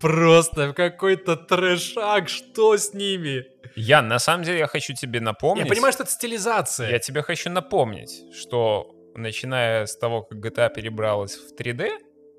просто 0.00 0.72
какой-то 0.72 1.36
трэшак, 1.36 2.28
что 2.28 2.76
с 2.76 2.94
ними? 2.94 3.46
Я, 3.76 4.02
на 4.02 4.18
самом 4.18 4.44
деле, 4.44 4.58
я 4.58 4.66
хочу 4.66 4.94
тебе 4.94 5.20
напомнить... 5.20 5.64
Я 5.64 5.70
понимаю, 5.70 5.92
что 5.92 6.02
это 6.02 6.12
стилизация. 6.12 6.90
Я 6.90 6.98
тебе 6.98 7.22
хочу 7.22 7.50
напомнить, 7.50 8.24
что 8.34 8.94
начиная 9.14 9.86
с 9.86 9.96
того, 9.96 10.22
как 10.22 10.38
GTA 10.38 10.72
перебралась 10.72 11.36
в 11.36 11.54
3D, 11.58 11.90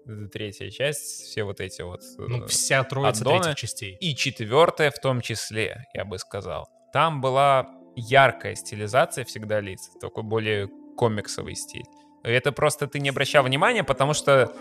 это 0.05 0.27
третья 0.27 0.69
часть, 0.69 1.25
все 1.25 1.43
вот 1.43 1.59
эти 1.61 1.81
вот... 1.81 2.01
Ну, 2.17 2.43
э, 2.43 2.47
вся 2.47 2.83
троица 2.83 3.21
аддоны. 3.21 3.43
третьих 3.43 3.59
частей. 3.59 3.97
И 3.99 4.15
четвертая 4.15 4.91
в 4.91 4.99
том 4.99 5.21
числе, 5.21 5.85
я 5.93 6.05
бы 6.05 6.17
сказал. 6.17 6.67
Там 6.91 7.21
была 7.21 7.69
яркая 7.95 8.55
стилизация 8.55 9.23
всегда 9.25 9.59
лиц, 9.59 9.91
такой 10.01 10.23
более 10.23 10.67
комиксовый 10.97 11.55
стиль. 11.55 11.85
Это 12.23 12.51
просто 12.51 12.87
ты 12.87 12.99
не 12.99 13.09
обращал 13.09 13.43
внимания, 13.43 13.83
потому 13.83 14.13
что 14.13 14.51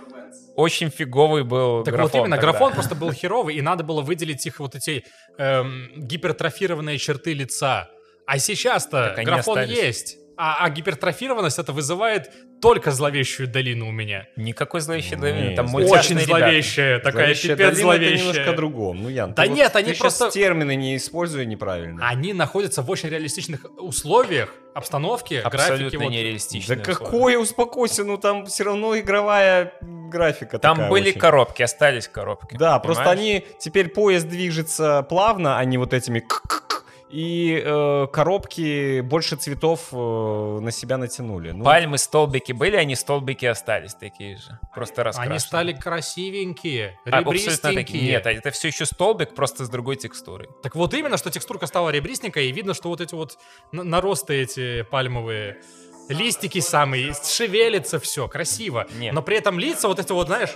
очень 0.56 0.90
фиговый 0.90 1.44
был 1.44 1.84
Так 1.84 1.94
графон 1.94 2.10
вот 2.10 2.26
именно, 2.26 2.36
тогда. 2.36 2.52
графон 2.52 2.72
просто 2.72 2.94
был 2.94 3.12
херовый, 3.12 3.56
и 3.56 3.62
надо 3.62 3.84
было 3.84 4.02
выделить 4.02 4.44
их 4.46 4.60
вот 4.60 4.74
эти 4.74 5.04
эм, 5.38 5.90
гипертрофированные 5.96 6.98
черты 6.98 7.32
лица. 7.32 7.90
А 8.26 8.38
сейчас-то 8.38 9.14
графон 9.24 9.58
остались. 9.58 9.78
есть. 9.78 10.18
А, 10.40 10.64
а 10.64 10.70
гипертрофированность 10.70 11.58
это 11.58 11.72
вызывает 11.72 12.30
только 12.60 12.92
зловещую 12.92 13.48
долину 13.48 13.88
у 13.88 13.90
меня. 13.90 14.26
Никакой 14.36 14.80
зловещей 14.80 15.16
долины, 15.16 15.56
там 15.56 15.66
очень 15.66 15.72
мультяшные 15.88 15.98
Очень 16.00 16.26
ребята. 16.26 16.26
зловещая, 16.46 16.98
такая 17.00 17.12
Зловещая 17.12 17.56
пипец 17.56 17.58
долина 17.58 17.72
это 17.72 17.82
зловещая. 17.82 18.18
немножко 18.28 18.52
другом. 18.52 19.02
Ну, 19.02 19.08
Ян, 19.08 19.34
Да 19.34 19.42
ты 19.42 19.48
нет, 19.48 19.72
вот, 19.74 19.76
они 19.82 19.92
ты 19.92 19.98
просто- 19.98 20.30
термины 20.30 20.76
не 20.76 20.96
используй 20.96 21.44
неправильно. 21.46 22.06
Они 22.08 22.32
находятся 22.32 22.82
в 22.82 22.90
очень 22.90 23.08
реалистичных 23.08 23.66
условиях, 23.78 24.54
обстановке, 24.74 25.40
графике. 25.42 25.56
Абсолютно 25.72 25.98
вот. 26.04 26.10
нереалистичные 26.10 26.76
Да 26.76 26.82
условия. 26.92 27.04
какое, 27.10 27.38
успокойся, 27.38 28.04
ну 28.04 28.16
там 28.16 28.46
все 28.46 28.62
равно 28.64 28.96
игровая 28.98 29.72
графика 29.82 30.58
Там 30.60 30.76
такая 30.76 30.90
были 30.90 31.08
очень. 31.10 31.18
коробки, 31.20 31.62
остались 31.62 32.06
коробки. 32.08 32.56
Да, 32.56 32.78
просто 32.78 33.02
понимаешь? 33.04 33.20
они, 33.20 33.46
теперь 33.58 33.88
поезд 33.88 34.28
движется 34.28 35.02
плавно, 35.08 35.58
а 35.58 35.64
не 35.64 35.78
вот 35.78 35.92
этими 35.92 36.20
к-к-к, 36.20 36.77
и 37.10 37.62
э, 37.64 38.06
коробки 38.12 39.00
больше 39.00 39.36
цветов 39.36 39.88
э, 39.92 39.96
на 39.96 40.70
себя 40.70 40.96
натянули. 40.98 41.52
Ну, 41.52 41.64
Пальмы, 41.64 41.98
столбики 41.98 42.52
были, 42.52 42.76
они 42.76 42.94
столбики 42.94 43.46
остались 43.46 43.94
такие 43.94 44.36
же. 44.36 44.58
Просто 44.74 45.04
раскрашены. 45.04 45.32
Они 45.32 45.38
стали 45.40 45.72
красивенькие, 45.72 46.98
А, 47.06 47.10
такие. 47.10 47.24
ребристенькие. 47.24 48.02
Нет, 48.02 48.26
это 48.26 48.50
все 48.50 48.68
еще 48.68 48.84
столбик, 48.86 49.34
просто 49.34 49.64
с 49.64 49.68
другой 49.68 49.96
текстурой. 49.96 50.48
Так 50.62 50.74
вот 50.74 50.92
именно, 50.94 51.16
что 51.16 51.30
текстурка 51.30 51.66
стала 51.66 51.90
ребристенькая, 51.90 52.44
и 52.44 52.52
видно, 52.52 52.74
что 52.74 52.88
вот 52.88 53.00
эти 53.00 53.14
вот 53.14 53.38
на- 53.72 53.84
наросты 53.84 54.34
эти 54.42 54.82
пальмовые, 54.82 55.60
листики 56.08 56.60
самые, 56.60 57.12
шевелится 57.14 57.98
все, 58.00 58.28
красиво. 58.28 58.86
Нет. 58.98 59.12
Но 59.14 59.22
при 59.22 59.36
этом 59.36 59.58
лица 59.58 59.88
вот 59.88 59.98
эти 59.98 60.12
вот, 60.12 60.26
знаешь, 60.26 60.50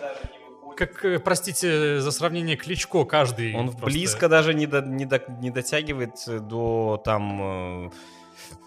как, 0.77 1.05
э, 1.05 1.19
простите 1.19 2.01
за 2.01 2.11
сравнение, 2.13 2.57
Кличко 2.57 3.05
каждый. 3.05 3.55
он 3.55 3.69
просто- 3.69 3.85
близко 3.87 4.29
даже 4.29 4.55
не, 4.55 4.67
до- 4.67 4.83
не, 4.83 5.05
до- 5.07 5.23
не 5.41 5.51
дотягивает 5.51 6.13
до 6.27 7.01
там 7.05 7.87
э, 7.87 7.91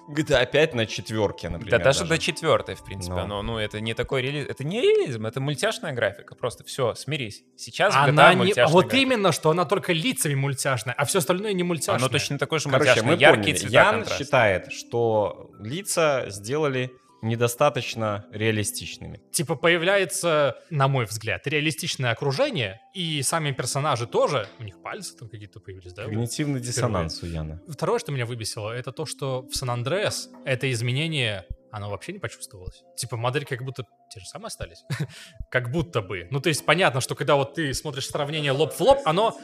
GTA 0.08 0.46
5 0.46 0.76
на 0.76 0.86
четверке, 0.86 1.50
например. 1.50 1.80
да 1.80 1.84
даже, 1.84 2.06
до 2.06 2.18
четвертой, 2.20 2.76
в 2.76 2.84
принципе. 2.84 3.16
Ну. 3.16 3.22
Оно, 3.22 3.42
ну, 3.42 3.58
это 3.58 3.80
не 3.82 3.94
такой 3.96 4.22
реализм. 4.22 4.48
Это 4.52 4.64
не 4.64 4.80
реализм, 4.82 5.26
это 5.26 5.42
мультяшная 5.42 5.94
графика. 5.94 6.36
Просто 6.36 6.64
все, 6.64 6.94
смирись. 6.94 7.44
Сейчас 7.58 7.96
Она 7.96 8.10
GTA 8.10 8.30
не... 8.32 8.36
мультяшная 8.38 8.68
Вот 8.68 8.86
графика. 8.86 9.02
именно, 9.02 9.32
что 9.32 9.50
она 9.50 9.66
только 9.66 9.94
лицами 9.94 10.36
мультяшная, 10.36 10.94
а 10.96 11.06
все 11.06 11.18
остальное 11.20 11.54
не 11.54 11.64
мультяшное. 11.64 11.98
Оно 11.98 12.10
точно 12.10 12.38
такое 12.38 12.60
же 12.60 12.70
Короче, 12.70 13.02
мультяшное. 13.02 13.16
мы 13.16 13.20
Яркие 13.22 13.56
поняли. 13.56 13.72
Ян 13.74 13.96
контраста. 13.96 14.24
считает, 14.24 14.72
что 14.72 15.50
лица 15.60 16.26
сделали 16.30 16.92
недостаточно 17.26 18.26
реалистичными. 18.32 19.22
Типа 19.32 19.56
появляется, 19.56 20.58
на 20.70 20.88
мой 20.88 21.06
взгляд, 21.06 21.46
реалистичное 21.48 22.12
окружение, 22.12 22.82
и 22.94 23.22
сами 23.22 23.52
персонажи 23.52 24.08
тоже, 24.08 24.48
у 24.60 24.64
них 24.64 24.82
пальцы 24.82 25.16
там 25.18 25.30
какие-то 25.30 25.60
появились, 25.60 25.94
да? 25.94 26.04
Когнитивный 26.06 26.60
диссонанс 26.60 27.22
у 27.24 27.26
Яна. 27.26 27.62
Второе, 27.68 28.00
что 28.00 28.12
меня 28.12 28.26
выбесило, 28.26 28.72
это 28.72 28.92
то, 28.92 29.06
что 29.06 29.44
в 29.44 29.56
Сан-Андреас 29.56 30.30
это 30.46 30.72
изменение, 30.72 31.46
оно 31.72 31.90
вообще 31.90 32.14
не 32.14 32.20
почувствовалось. 32.20 32.84
Типа 32.96 33.18
модели 33.18 33.44
как 33.44 33.64
будто 33.64 33.84
те 34.10 34.20
же 34.20 34.26
самые 34.28 34.48
остались. 34.48 34.84
как 35.52 35.72
будто 35.72 36.02
бы. 36.02 36.28
Ну, 36.32 36.40
то 36.40 36.50
есть 36.50 36.66
понятно, 36.66 37.02
что 37.02 37.16
когда 37.16 37.36
вот 37.36 37.56
ты 37.56 37.74
смотришь 37.74 38.08
сравнение 38.08 38.52
лоб 38.52 38.74
в 38.74 38.80
лоб, 38.80 39.00
оно, 39.06 39.38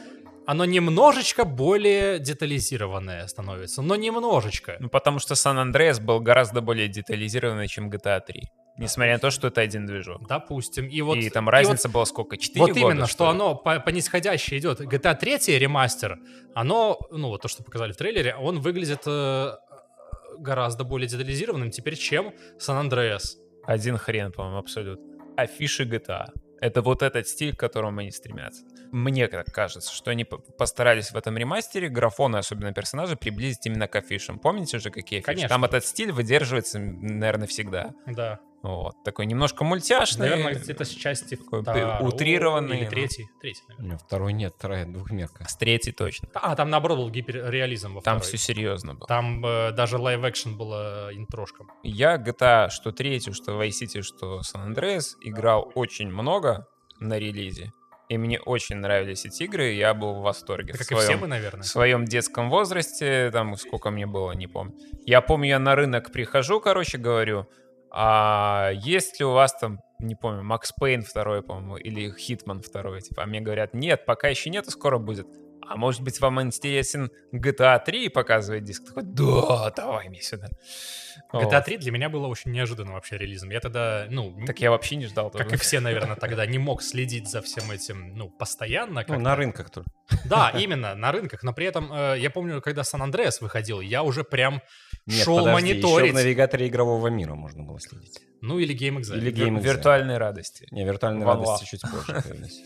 оно 0.46 0.64
немножечко 0.64 1.44
более 1.44 2.18
детализированное 2.18 3.26
становится. 3.26 3.82
Но 3.82 3.96
немножечко. 3.96 4.76
Ну, 4.80 4.88
потому 4.88 5.18
что 5.18 5.34
Сан-Андреас 5.34 6.00
был 6.00 6.20
гораздо 6.20 6.60
более 6.60 6.88
детализированный, 6.88 7.68
чем 7.68 7.90
GTA 7.90 8.20
3. 8.20 8.42
Несмотря 8.78 9.14
на 9.14 9.18
то, 9.18 9.30
что 9.30 9.48
это 9.48 9.60
один 9.60 9.86
движок. 9.86 10.26
Допустим. 10.26 10.88
И 10.88 11.02
вот, 11.02 11.18
и 11.18 11.28
там 11.28 11.48
и 11.48 11.52
разница 11.52 11.88
была 11.88 12.06
сколько? 12.06 12.36
4 12.38 12.60
Вот 12.60 12.68
года? 12.70 12.80
именно, 12.80 13.06
что 13.06 13.24
ли? 13.24 13.30
оно 13.30 13.54
по, 13.54 13.78
по 13.80 13.90
нисходящей 13.90 14.58
идет. 14.58 14.80
GTA 14.80 15.14
3 15.14 15.58
ремастер, 15.58 16.18
оно, 16.54 16.98
ну 17.10 17.28
вот 17.28 17.42
то, 17.42 17.48
что 17.48 17.62
показали 17.62 17.92
в 17.92 17.96
трейлере, 17.96 18.34
он 18.34 18.60
выглядит 18.60 19.02
э, 19.06 19.52
гораздо 20.38 20.84
более 20.84 21.06
детализированным 21.06 21.70
теперь, 21.70 21.96
чем 21.96 22.32
Andreas. 22.58 23.36
Один 23.64 23.98
хрен, 23.98 24.32
по-моему, 24.32 24.58
абсолютно. 24.58 25.04
Афиши 25.36 25.84
GTA. 25.84 26.28
Это 26.60 26.80
вот 26.80 27.02
этот 27.02 27.28
стиль, 27.28 27.54
к 27.54 27.58
которому 27.58 28.00
они 28.00 28.10
стремятся. 28.10 28.62
Мне 28.92 29.26
так 29.26 29.46
кажется, 29.46 29.92
что 29.92 30.10
они 30.10 30.24
по- 30.24 30.36
постарались 30.38 31.10
в 31.10 31.16
этом 31.16 31.36
ремастере 31.38 31.88
графоны, 31.88 32.36
особенно 32.36 32.72
персонажи, 32.72 33.16
приблизить 33.16 33.66
именно 33.66 33.88
к 33.88 33.96
афишам. 33.96 34.38
Помните 34.38 34.76
уже, 34.76 34.90
какие 34.90 35.18
афиши? 35.20 35.26
Конечно. 35.26 35.48
Там 35.48 35.64
этот 35.64 35.84
стиль 35.84 36.12
выдерживается, 36.12 36.78
наверное, 36.78 37.46
всегда. 37.48 37.92
Да. 38.06 38.38
Вот. 38.62 38.94
Такой 39.02 39.26
немножко 39.26 39.64
мультяшный. 39.64 40.28
Наверное, 40.28 40.54
где-то 40.54 40.84
с 40.84 40.90
части 40.90 41.34
такой 41.36 41.62
второго 41.62 41.98
утрированный, 42.06 42.76
Или 42.76 42.84
ну. 42.84 42.90
третий. 42.90 43.26
Третий, 43.40 43.62
наверное. 43.68 43.98
Второй 43.98 44.32
нет, 44.34 44.54
вторая 44.56 44.84
двухмерка. 44.84 45.48
С 45.48 45.56
третьей 45.56 45.92
точно. 45.92 46.28
А, 46.34 46.54
там 46.54 46.70
наоборот 46.70 46.98
был 46.98 47.10
гиперреализм 47.10 47.94
во 47.94 48.02
Там 48.02 48.18
второй. 48.20 48.28
все 48.28 48.36
серьезно 48.38 48.94
было. 48.94 49.08
Там 49.08 49.44
э, 49.44 49.72
даже 49.72 49.96
live-action 49.98 50.56
было 50.56 51.10
интрошком. 51.12 51.72
Я 51.82 52.16
GTA, 52.18 52.68
что 52.70 52.92
третью, 52.92 53.34
что 53.34 53.60
Vice 53.60 53.82
City, 53.82 54.02
что 54.02 54.40
San 54.40 54.68
Andreas 54.72 55.14
играл 55.22 55.72
очень 55.74 56.08
много 56.10 56.68
на 57.00 57.18
релизе. 57.18 57.72
И 58.12 58.18
мне 58.18 58.38
очень 58.38 58.76
нравились 58.76 59.24
эти 59.24 59.44
игры, 59.44 59.72
и 59.72 59.78
я 59.78 59.94
был 59.94 60.16
в 60.16 60.20
восторге. 60.20 60.74
Как 60.74 60.82
в 60.82 60.90
и 60.90 60.94
все 60.94 61.00
своем, 61.00 61.20
мы, 61.20 61.28
наверное. 61.28 61.62
в 61.62 61.66
своем 61.66 62.04
детском 62.04 62.50
возрасте, 62.50 63.30
там 63.32 63.56
сколько 63.56 63.90
мне 63.90 64.04
было, 64.04 64.32
не 64.32 64.46
помню. 64.46 64.74
Я 65.06 65.22
помню, 65.22 65.48
я 65.48 65.58
на 65.58 65.74
рынок 65.74 66.12
прихожу, 66.12 66.60
короче, 66.60 66.98
говорю, 66.98 67.48
а 67.90 68.70
есть 68.74 69.18
ли 69.18 69.24
у 69.24 69.32
вас 69.32 69.54
там, 69.58 69.80
не 69.98 70.14
помню, 70.14 70.42
Макс 70.42 70.72
Пейн 70.78 71.00
второй, 71.00 71.42
по-моему, 71.42 71.78
или 71.78 72.12
Хитман 72.14 72.60
второй, 72.60 73.00
типа, 73.00 73.22
а 73.22 73.26
мне 73.26 73.40
говорят, 73.40 73.72
нет, 73.72 74.04
пока 74.04 74.28
еще 74.28 74.50
нету, 74.50 74.70
скоро 74.70 74.98
будет. 74.98 75.26
А 75.66 75.76
может 75.76 76.02
быть, 76.02 76.20
вам 76.20 76.42
интересен 76.42 77.10
GTA 77.32 77.82
3 77.82 78.10
показывает 78.10 78.62
диск? 78.64 78.88
Такой, 78.88 79.04
да, 79.04 79.70
давай 79.70 80.10
мне 80.10 80.20
сюда. 80.20 80.48
GTA 81.32 81.44
Вот. 81.56 81.64
3 81.64 81.76
для 81.78 81.92
меня 81.92 82.08
было 82.08 82.26
очень 82.26 82.50
неожиданным 82.52 82.94
вообще 82.94 83.16
релизом. 83.18 83.50
Я 83.50 83.60
тогда, 83.60 84.06
ну, 84.10 84.36
Так 84.46 84.60
я 84.60 84.70
вообще 84.70 84.96
не 84.96 85.06
ждал. 85.06 85.30
как 85.30 85.42
тоже. 85.44 85.54
и 85.54 85.58
все, 85.58 85.80
наверное, 85.80 86.16
тогда 86.16 86.44
не 86.46 86.58
мог 86.58 86.82
следить 86.82 87.28
за 87.28 87.40
всем 87.42 87.70
этим, 87.70 88.14
ну, 88.16 88.28
постоянно. 88.30 89.04
Ну, 89.08 89.18
на 89.18 89.34
рынках 89.36 89.70
только. 89.70 89.90
Да, 90.26 90.50
именно, 90.50 90.94
на 90.94 91.10
рынках. 91.12 91.42
Но 91.42 91.52
при 91.52 91.66
этом, 91.66 91.90
э, 91.92 92.16
я 92.18 92.30
помню, 92.30 92.60
когда 92.60 92.84
Сан-Андреас 92.84 93.40
выходил, 93.40 93.80
я 93.80 94.02
уже 94.02 94.24
прям 94.24 94.60
Нет, 95.06 95.24
шел 95.24 95.38
подожди, 95.38 95.68
еще 95.68 95.74
мониторить. 95.74 96.12
в 96.12 96.14
навигаторе 96.14 96.66
игрового 96.68 97.08
мира 97.08 97.34
можно 97.34 97.62
было 97.62 97.80
следить. 97.80 98.18
Ну, 98.42 98.58
или 98.58 98.74
Game 98.74 98.98
Exile. 99.00 99.16
Или 99.16 99.30
Вир- 99.30 99.46
Game 99.48 99.58
Exile. 99.58 99.62
виртуальной 99.62 100.18
радости. 100.18 100.66
Не, 100.70 100.84
виртуальной 100.84 101.24
One 101.24 101.44
радости 101.44 101.64
чуть 101.66 101.80
позже 101.82 102.22
появились. 102.22 102.60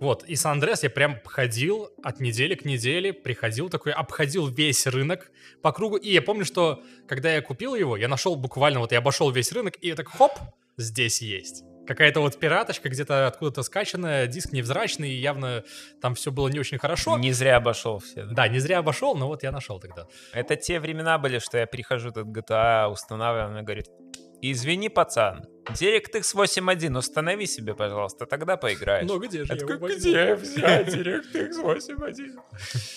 Вот, 0.00 0.24
и 0.24 0.36
Сан-Андреас 0.36 0.82
я 0.82 0.90
прям 0.90 1.18
ходил 1.24 1.88
от 2.02 2.20
недели 2.20 2.54
к 2.54 2.64
неделе, 2.64 3.12
приходил 3.12 3.68
такой, 3.68 3.92
обходил 3.92 4.46
весь 4.46 4.86
рынок 4.86 5.30
по 5.62 5.72
кругу. 5.72 5.96
И 5.96 6.12
я 6.12 6.22
помню, 6.22 6.44
что 6.44 6.82
когда 7.06 7.32
я 7.32 7.40
купил 7.40 7.74
его, 7.74 7.96
я 7.96 8.08
нашел 8.08 8.36
буквально, 8.36 8.80
вот 8.80 8.92
я 8.92 8.98
обошел 8.98 9.30
весь 9.30 9.52
рынок, 9.52 9.74
и 9.80 9.88
я 9.88 9.94
так, 9.94 10.08
хоп, 10.08 10.32
здесь 10.76 11.22
есть. 11.22 11.64
Какая-то 11.86 12.20
вот 12.20 12.38
пираточка 12.38 12.90
где-то 12.90 13.26
откуда-то 13.26 13.62
скачанная, 13.62 14.26
диск 14.26 14.52
невзрачный, 14.52 15.10
и 15.10 15.16
явно 15.16 15.64
там 16.02 16.14
все 16.14 16.30
было 16.30 16.48
не 16.48 16.58
очень 16.58 16.76
хорошо. 16.76 17.16
Не 17.16 17.32
зря 17.32 17.56
обошел 17.56 17.98
все. 17.98 18.26
да. 18.26 18.34
Да, 18.34 18.48
не 18.48 18.58
зря 18.58 18.78
обошел, 18.80 19.16
но 19.16 19.26
вот 19.26 19.42
я 19.42 19.52
нашел 19.52 19.80
тогда. 19.80 20.06
Это 20.34 20.56
те 20.56 20.80
времена 20.80 21.16
были, 21.16 21.38
что 21.38 21.56
я 21.56 21.66
прихожу 21.66 22.12
тут 22.12 22.26
GTA, 22.26 22.88
устанавливаю, 22.88 23.52
она 23.52 23.62
говорит, 23.62 23.86
извини, 24.42 24.90
пацан, 24.90 25.46
DirectX 25.70 26.34
8.1 26.34 26.96
установи 26.98 27.46
себе, 27.46 27.74
пожалуйста, 27.74 28.26
тогда 28.26 28.56
поиграешь. 28.56 29.06
Ну 29.08 29.18
где 29.18 29.44
же 29.44 29.54
Я 29.54 29.60
я 29.60 29.66
возьму? 29.78 29.96
где 29.98 30.34
взять 30.34 30.88
DirectX 30.88 31.50
8.1? 31.62 32.38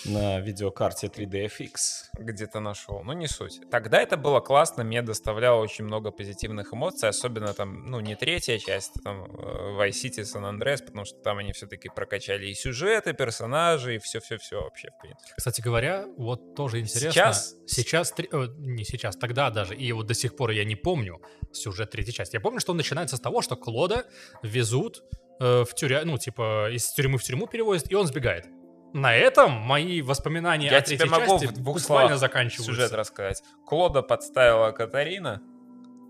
На 0.06 0.40
видеокарте 0.40 1.06
3DFX. 1.08 1.70
Где-то 2.18 2.60
нашел, 2.60 3.02
ну 3.04 3.12
не 3.12 3.26
суть. 3.28 3.60
Тогда 3.70 4.00
это 4.00 4.16
было 4.16 4.40
классно, 4.40 4.84
мне 4.84 5.02
доставляло 5.02 5.60
очень 5.60 5.84
много 5.84 6.10
позитивных 6.10 6.72
эмоций, 6.72 7.08
особенно 7.08 7.52
там, 7.54 7.86
ну 7.86 8.00
не 8.00 8.16
третья 8.16 8.58
часть, 8.58 8.92
там 9.04 9.24
э, 9.24 9.78
Vice 9.78 9.90
City, 9.90 10.20
San 10.22 10.44
Andreas, 10.50 10.84
потому 10.84 11.04
что 11.04 11.18
там 11.20 11.38
они 11.38 11.52
все-таки 11.52 11.88
прокачали 11.88 12.46
и 12.48 12.54
сюжеты, 12.54 13.12
персонажи, 13.12 13.96
и 13.96 13.98
все-все-все 13.98 14.60
вообще, 14.62 14.88
в 14.90 15.00
принципе. 15.02 15.32
Кстати 15.36 15.60
говоря, 15.60 16.06
вот 16.16 16.54
тоже 16.54 16.80
интересно. 16.80 17.10
Сейчас- 17.12 17.56
Сейчас, 17.66 18.12
три- 18.12 18.28
э, 18.30 18.48
не 18.58 18.84
сейчас, 18.84 19.16
тогда 19.16 19.48
даже, 19.50 19.74
и 19.74 19.92
вот 19.92 20.06
до 20.06 20.14
сих 20.14 20.36
пор 20.36 20.50
я 20.50 20.64
не 20.64 20.76
помню 20.76 21.20
сюжет 21.52 21.90
третьей 21.90 22.12
части. 22.12 22.36
Я 22.36 22.40
помню, 22.40 22.60
что 22.62 22.72
он 22.72 22.78
начинается 22.78 23.16
с 23.16 23.20
того, 23.20 23.42
что 23.42 23.56
Клода 23.56 24.06
везут 24.42 25.02
э, 25.40 25.64
в 25.64 25.74
тюря, 25.74 26.02
ну, 26.04 26.16
типа, 26.16 26.70
из 26.72 26.90
тюрьмы 26.92 27.18
в 27.18 27.22
тюрьму 27.22 27.46
перевозят, 27.46 27.90
и 27.90 27.94
он 27.94 28.06
сбегает. 28.06 28.46
На 28.94 29.14
этом 29.14 29.52
мои 29.52 30.02
воспоминания 30.02 30.70
Я 30.70 30.78
о 30.78 30.82
тебе 30.82 30.98
третьей 30.98 31.18
могу 31.18 31.38
части 31.38 31.46
в 31.46 31.52
двух 31.54 31.76
буквально 31.78 32.18
заканчиваются. 32.18 32.72
Сюжет 32.72 32.92
рассказать. 32.92 33.42
Клода 33.66 34.02
подставила 34.02 34.70
Катарина, 34.72 35.40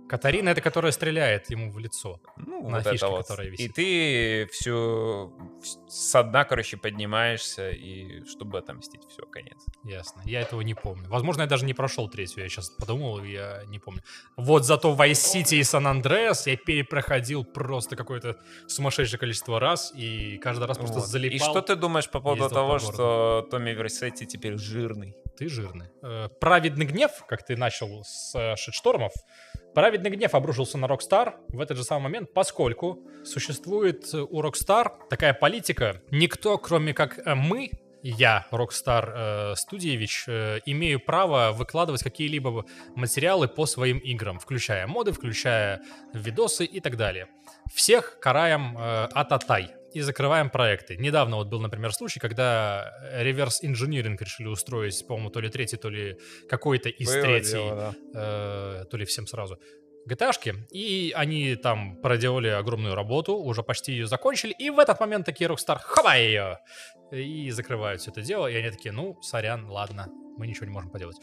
Катарина 0.08 0.50
это 0.50 0.60
которая 0.60 0.92
стреляет 0.92 1.50
ему 1.50 1.70
в 1.70 1.78
лицо. 1.78 2.20
Ну, 2.36 2.68
На 2.68 2.76
вот 2.78 2.84
фишке, 2.84 2.96
это 2.96 3.08
вот. 3.08 3.22
которая 3.26 3.48
И 3.48 3.50
висит. 3.50 3.74
ты 3.74 4.46
все 4.52 5.32
со 5.88 6.22
дна, 6.22 6.44
короче, 6.44 6.76
поднимаешься, 6.76 7.70
и 7.70 8.24
чтобы 8.26 8.58
отомстить, 8.58 9.02
все, 9.08 9.22
конец. 9.26 9.64
Ясно. 9.84 10.22
Я 10.24 10.40
этого 10.42 10.60
не 10.60 10.74
помню. 10.74 11.08
Возможно, 11.08 11.42
я 11.42 11.48
даже 11.48 11.64
не 11.64 11.74
прошел 11.74 12.08
третью. 12.08 12.42
Я 12.42 12.48
сейчас 12.48 12.70
подумал, 12.70 13.22
и 13.24 13.30
я 13.32 13.62
не 13.66 13.78
помню. 13.78 14.02
Вот 14.36 14.64
зато 14.64 14.94
Vice 14.94 15.12
City 15.34 15.56
и 15.56 15.60
San 15.62 15.84
Andreas 15.90 16.42
я 16.46 16.56
перепроходил 16.56 17.44
просто 17.44 17.96
какое-то 17.96 18.36
сумасшедшее 18.66 19.18
количество 19.18 19.58
раз, 19.60 19.92
и 19.94 20.38
каждый 20.38 20.66
раз 20.66 20.78
просто 20.78 20.98
Вот. 20.98 21.06
залипал. 21.08 21.34
И 21.36 21.38
что 21.38 21.62
ты 21.62 21.76
думаешь 21.76 22.08
по 22.10 22.20
поводу 22.20 22.48
того, 22.48 22.74
по 22.74 22.78
что 22.78 23.46
Томми 23.50 23.70
Версетти 23.70 24.26
теперь 24.26 24.58
жирный? 24.58 25.14
Ты 25.38 25.48
жирный. 25.48 25.88
Э, 26.02 26.28
Праведный 26.40 26.84
гнев, 26.84 27.10
как 27.26 27.44
ты 27.44 27.56
начал 27.56 28.04
с 28.04 28.34
э, 28.38 28.54
шитштормов, 28.56 29.12
праведный 29.74 30.10
гнев 30.10 30.34
обрушился 30.34 30.78
на 30.78 30.86
Rockstar 30.86 31.34
в 31.48 31.60
этот 31.60 31.76
же 31.76 31.84
самый 31.84 32.04
момент, 32.04 32.32
поскольку 32.32 33.00
существует 33.24 34.12
у 34.14 34.42
Rockstar 34.42 34.92
такая 35.08 35.34
политика, 35.34 36.02
никто, 36.10 36.58
кроме 36.58 36.94
как 36.94 37.18
э, 37.18 37.34
мы, 37.34 37.70
я, 38.02 38.46
Rockstar 38.50 39.12
э, 39.14 39.54
Студиевич, 39.56 40.24
э, 40.26 40.58
имею 40.66 41.00
право 41.00 41.52
выкладывать 41.52 42.02
какие-либо 42.02 42.64
материалы 42.94 43.48
по 43.48 43.66
своим 43.66 43.98
играм, 43.98 44.38
включая 44.38 44.86
моды, 44.86 45.12
включая 45.12 45.82
видосы 46.12 46.64
и 46.64 46.80
так 46.80 46.96
далее. 46.96 47.28
Всех 47.72 48.18
караем 48.20 48.76
э, 48.76 49.04
ататай 49.12 49.74
и 49.94 50.00
закрываем 50.00 50.50
проекты. 50.50 50.96
Недавно 50.96 51.36
вот 51.36 51.48
был, 51.48 51.60
например, 51.60 51.92
случай, 51.92 52.20
когда 52.20 52.92
реверс 53.12 53.62
инжиниринг 53.62 54.20
решили 54.20 54.48
устроить, 54.48 55.06
по-моему, 55.06 55.30
то 55.30 55.40
ли 55.40 55.48
третий, 55.48 55.76
то 55.76 55.88
ли 55.88 56.18
какой-то 56.48 56.88
из 56.88 57.08
Было 57.14 57.40
дело, 57.40 57.94
да. 58.12 58.82
э, 58.82 58.84
то 58.90 58.96
ли 58.96 59.04
всем 59.04 59.26
сразу. 59.26 59.58
GTA-шки, 60.08 60.66
и 60.70 61.12
они 61.14 61.54
там 61.54 61.96
проделали 62.02 62.48
огромную 62.48 62.94
работу, 62.94 63.36
уже 63.36 63.62
почти 63.62 63.92
ее 63.92 64.06
закончили, 64.06 64.52
и 64.52 64.70
в 64.70 64.78
этот 64.78 64.98
момент 64.98 65.26
такие 65.26 65.48
Rockstar, 65.48 65.78
хавай 65.80 66.24
ее! 66.24 66.58
И 67.12 67.50
закрывают 67.50 68.00
все 68.00 68.10
это 68.10 68.22
дело, 68.22 68.48
и 68.48 68.56
они 68.56 68.70
такие, 68.70 68.92
ну, 68.92 69.20
сорян, 69.22 69.66
ладно, 69.70 70.08
мы 70.36 70.46
ничего 70.46 70.66
не 70.66 70.72
можем 70.72 70.90
поделать. 70.90 71.16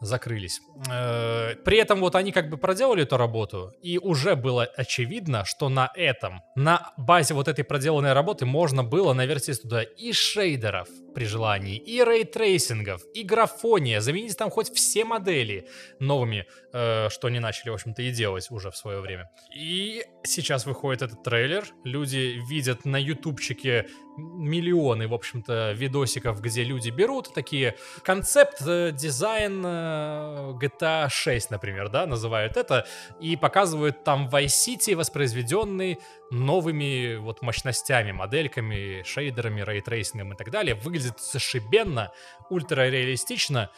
Закрылись. 0.00 0.60
Э, 0.90 1.54
При 1.64 1.78
этом 1.78 2.00
вот 2.00 2.14
они 2.14 2.32
как 2.32 2.48
бы 2.50 2.56
проделали 2.56 3.02
эту 3.02 3.16
работу, 3.16 3.72
и 3.82 3.98
уже 3.98 4.36
было 4.36 4.64
очевидно, 4.64 5.44
что 5.44 5.68
на 5.68 5.90
этом, 5.94 6.42
на 6.54 6.92
базе 6.96 7.34
вот 7.34 7.48
этой 7.48 7.64
проделанной 7.64 8.12
работы 8.12 8.46
можно 8.46 8.84
было 8.84 9.12
наверстить 9.12 9.62
туда 9.62 9.82
и 9.82 10.12
шейдеров 10.12 10.88
при 11.18 11.24
желании, 11.24 11.76
и 11.76 12.04
рейтрейсингов, 12.04 13.02
и 13.12 13.24
графония, 13.24 14.00
заменить 14.00 14.36
там 14.36 14.50
хоть 14.50 14.72
все 14.72 15.04
модели 15.04 15.66
новыми, 15.98 16.46
э, 16.72 17.08
что 17.10 17.26
они 17.26 17.40
начали, 17.40 17.70
в 17.70 17.74
общем-то, 17.74 18.02
и 18.02 18.12
делать 18.12 18.46
уже 18.50 18.70
в 18.70 18.76
свое 18.76 19.00
время. 19.00 19.28
И 19.52 20.04
сейчас 20.22 20.64
выходит 20.64 21.02
этот 21.02 21.24
трейлер, 21.24 21.64
люди 21.82 22.40
видят 22.48 22.84
на 22.84 22.98
ютубчике 22.98 23.88
миллионы, 24.18 25.08
в 25.08 25.14
общем-то, 25.14 25.72
видосиков, 25.72 26.40
где 26.40 26.64
люди 26.64 26.90
берут 26.90 27.34
такие 27.34 27.74
концепт, 28.04 28.62
э, 28.66 28.92
дизайн 28.92 29.62
э, 29.64 30.52
GTA 30.60 31.08
6, 31.08 31.50
например, 31.50 31.88
да, 31.88 32.06
называют 32.06 32.56
это, 32.56 32.86
и 33.20 33.36
показывают 33.36 34.04
там 34.04 34.28
Vice 34.28 34.46
City, 34.46 34.94
воспроизведенный 34.94 35.98
новыми 36.30 37.16
вот 37.16 37.42
мощностями, 37.42 38.12
модельками, 38.12 39.02
шейдерами, 39.04 39.62
рейтрейсингом 39.62 40.32
и 40.32 40.36
так 40.36 40.50
далее. 40.50 40.74
Выглядит 40.74 41.07
зашибенно, 41.18 42.12
ультра-реалистично, 42.50 43.70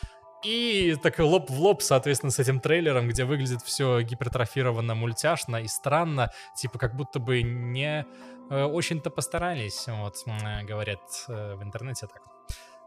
и 0.42 0.96
так 1.02 1.18
лоб 1.18 1.50
в 1.50 1.60
лоб, 1.60 1.82
соответственно, 1.82 2.30
с 2.30 2.38
этим 2.38 2.60
трейлером, 2.60 3.08
где 3.08 3.24
выглядит 3.24 3.62
все 3.62 4.00
гипертрофировано, 4.00 4.94
мультяшно 4.94 5.56
и 5.56 5.68
странно, 5.68 6.32
типа 6.56 6.78
как 6.78 6.96
будто 6.96 7.18
бы 7.18 7.42
не 7.42 8.06
э, 8.48 8.64
очень-то 8.64 9.10
постарались, 9.10 9.86
вот, 9.86 10.16
м, 10.26 10.64
говорят 10.64 11.00
э, 11.28 11.54
в 11.56 11.62
интернете 11.62 12.06
так. 12.06 12.22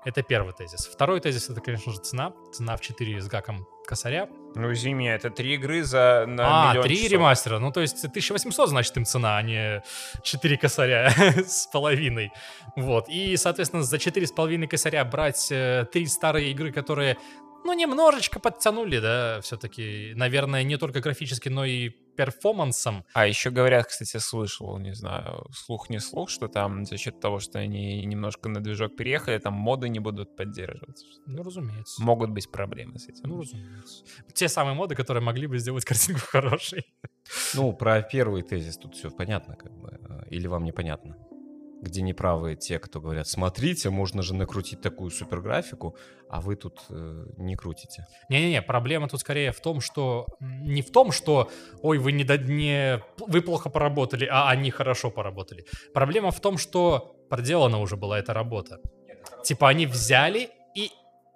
Это 0.03 0.23
первый 0.23 0.53
тезис. 0.53 0.87
Второй 0.87 1.21
тезис 1.21 1.49
это, 1.49 1.61
конечно 1.61 1.93
же, 1.93 1.99
цена. 1.99 2.33
Цена 2.51 2.75
в 2.75 2.81
4 2.81 3.21
с 3.21 3.27
гаком 3.27 3.67
косаря. 3.87 4.27
Ну, 4.55 4.71
извини, 4.71 5.07
это 5.07 5.31
три 5.31 5.55
игры 5.55 5.83
за 5.83 6.25
на 6.27 6.71
а, 6.71 6.81
3 6.81 6.95
часов. 6.95 7.11
ремастера. 7.11 7.59
Ну, 7.59 7.71
то 7.71 7.81
есть 7.81 8.05
1800, 8.05 8.69
значит, 8.69 8.95
им 8.97 9.05
цена, 9.05 9.37
а 9.37 9.41
не 9.41 9.81
4 10.21 10.57
косаря 10.57 11.11
с 11.47 11.67
половиной. 11.67 12.31
Вот. 12.75 13.09
И, 13.09 13.35
соответственно, 13.37 13.83
за 13.83 13.97
4,5 13.97 14.67
косаря 14.67 15.03
брать 15.05 15.47
э, 15.51 15.85
три 15.91 16.05
старые 16.05 16.51
игры, 16.51 16.71
которые, 16.71 17.17
ну, 17.63 17.73
немножечко 17.73 18.39
подтянули, 18.39 18.99
да, 18.99 19.39
все-таки, 19.41 20.13
наверное, 20.15 20.63
не 20.63 20.77
только 20.77 20.99
графически, 21.01 21.49
но 21.49 21.65
и 21.65 21.89
перформансом. 21.89 23.03
А 23.13 23.25
еще 23.25 23.49
говорят, 23.49 23.87
кстати, 23.87 24.17
слышал, 24.17 24.77
не 24.77 24.93
знаю, 24.93 25.47
слух 25.51 25.89
не 25.89 25.99
слух, 25.99 26.29
что 26.29 26.47
там 26.47 26.85
за 26.85 26.97
счет 26.97 27.19
того, 27.19 27.39
что 27.39 27.59
они 27.59 28.05
немножко 28.05 28.49
на 28.49 28.59
движок 28.61 28.95
переехали, 28.95 29.39
там 29.39 29.53
моды 29.53 29.89
не 29.89 29.99
будут 29.99 30.35
поддерживаться. 30.35 31.05
Ну, 31.25 31.43
разумеется. 31.43 32.01
Могут 32.03 32.29
быть 32.29 32.51
проблемы 32.51 32.99
с 32.99 33.07
этим. 33.09 33.29
Ну, 33.29 33.41
разумеется. 33.41 34.03
Те 34.33 34.47
самые 34.47 34.75
моды, 34.75 34.95
которые 34.95 35.23
могли 35.23 35.47
бы 35.47 35.57
сделать 35.57 35.85
картинку 35.89 36.21
хорошей. 36.27 36.85
Ну, 37.55 37.73
про 37.73 38.01
первый 38.01 38.43
тезис 38.43 38.77
тут 38.77 38.95
все 38.95 39.09
понятно, 39.09 39.55
как 39.55 39.71
бы. 39.71 39.89
э, 40.07 40.23
Или 40.29 40.47
вам 40.47 40.65
непонятно? 40.65 41.17
Где 41.83 42.01
неправы 42.01 42.55
те, 42.55 42.79
кто 42.79 43.01
говорят, 43.01 43.27
смотрите, 43.27 43.89
можно 43.89 44.23
же 44.23 44.33
накрутить 44.33 44.81
такую 44.81 45.11
суперграфику, 45.11 45.97
а 46.29 46.39
вы 46.39 46.55
тут 46.55 46.79
э, 46.89 47.25
не 47.37 47.57
крутите. 47.57 48.07
Не-не-не, 48.29 48.61
проблема 48.61 49.09
тут 49.09 49.19
скорее 49.19 49.51
в 49.51 49.59
том, 49.59 49.81
что... 49.81 50.25
Не 50.39 50.81
в 50.81 50.91
том, 50.91 51.11
что, 51.11 51.51
ой, 51.81 51.97
вы 51.97 52.13
не, 52.13 52.23
не... 52.47 53.03
Вы 53.27 53.41
плохо 53.41 53.69
поработали, 53.69 54.25
а 54.31 54.49
они 54.49 54.71
хорошо 54.71 55.11
поработали. 55.11 55.65
Проблема 55.93 56.31
в 56.31 56.39
том, 56.39 56.57
что 56.57 57.17
проделана 57.29 57.79
уже 57.79 57.97
была 57.97 58.17
эта 58.17 58.33
работа. 58.33 58.79
Типа 59.43 59.67
они 59.67 59.85
взяли 59.85 60.51
и 60.75 60.89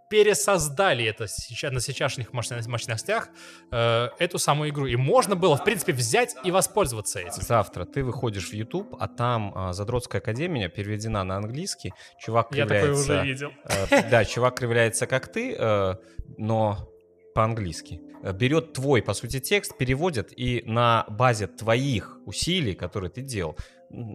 пересоздали 0.10 1.06
это 1.06 1.28
сейчас, 1.28 1.72
на 1.72 1.80
сейчасшних 1.80 2.32
мощно- 2.34 2.68
мощностях, 2.68 3.30
э, 3.72 4.10
эту 4.20 4.40
самую 4.40 4.70
игру. 4.72 4.86
И 4.88 4.96
можно 4.96 5.36
было, 5.36 5.56
в 5.58 5.64
принципе, 5.64 5.94
взять 5.94 6.36
и 6.44 6.52
воспользоваться 6.52 7.20
этим. 7.20 7.42
Завтра 7.42 7.86
ты 7.86 8.04
выходишь 8.04 8.50
в 8.50 8.54
YouTube, 8.54 8.96
а 9.00 9.08
там 9.08 9.54
а, 9.56 9.74
Задротская 9.74 10.22
академия 10.22 10.70
переведена 10.70 11.24
на 11.24 11.38
английский. 11.38 11.94
Чувак 12.20 12.54
Я 12.56 12.64
такое 12.66 12.82
кривляется... 12.82 13.14
уже 13.14 13.24
видел. 13.26 13.52
э, 13.66 14.10
Да, 14.10 14.26
чувак 14.26 14.58
кривляется 14.58 15.08
как 15.08 15.32
ты, 15.32 15.56
э, 15.58 15.96
но 16.38 16.90
по-английски. 17.36 18.02
Э, 18.24 18.34
Берет 18.34 18.74
твой, 18.74 19.02
по 19.02 19.14
сути, 19.14 19.40
текст, 19.40 19.78
переводит 19.78 20.32
и 20.38 20.64
на 20.66 21.06
базе 21.10 21.48
твоих 21.48 22.18
усилий, 22.26 22.74
которые 22.74 23.10
ты 23.10 23.22
делал, 23.22 23.58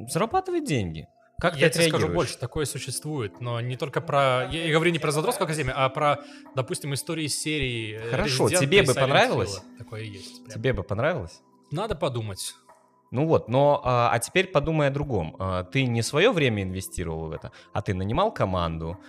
зарабатывает 0.09 0.64
деньги. 0.64 1.07
Как 1.43 1.57
я 1.57 1.70
тебе 1.70 1.88
скажу 1.88 2.07
больше, 2.07 2.38
такое 2.38 2.66
существует, 2.66 3.40
но 3.40 3.61
не 3.61 3.76
только 3.76 4.01
про... 4.01 4.49
Я, 4.53 4.66
я 4.66 4.72
говорю 4.72 4.93
не 4.93 5.01
про 5.01 5.11
Задротскую 5.11 5.47
академию, 5.47 5.74
а 5.76 5.88
про, 5.88 6.20
допустим, 6.55 6.95
истории 6.95 7.26
серии 7.26 7.97
э, 8.01 8.11
Хорошо, 8.12 8.47
Resident 8.47 8.61
тебе 8.61 8.82
бы 8.84 8.95
понравилось? 8.95 9.57
Hill. 9.57 9.78
Такое 9.78 10.03
есть. 10.03 10.45
прям. 10.45 10.55
Тебе 10.55 10.72
бы 10.72 10.84
понравилось? 10.84 11.43
Надо 11.72 11.97
подумать. 11.97 12.55
Ну 13.11 13.26
вот, 13.26 13.49
но 13.49 13.82
а, 13.84 14.11
а 14.12 14.20
теперь 14.20 14.47
подумай 14.47 14.86
о 14.86 14.90
другом. 14.93 15.34
А, 15.40 15.64
ты 15.64 15.84
не 15.84 16.03
свое 16.03 16.30
время 16.30 16.62
инвестировал 16.62 17.26
в 17.26 17.32
это, 17.32 17.51
а 17.72 17.82
ты 17.82 17.93
нанимал 17.93 18.32
команду, 18.32 19.01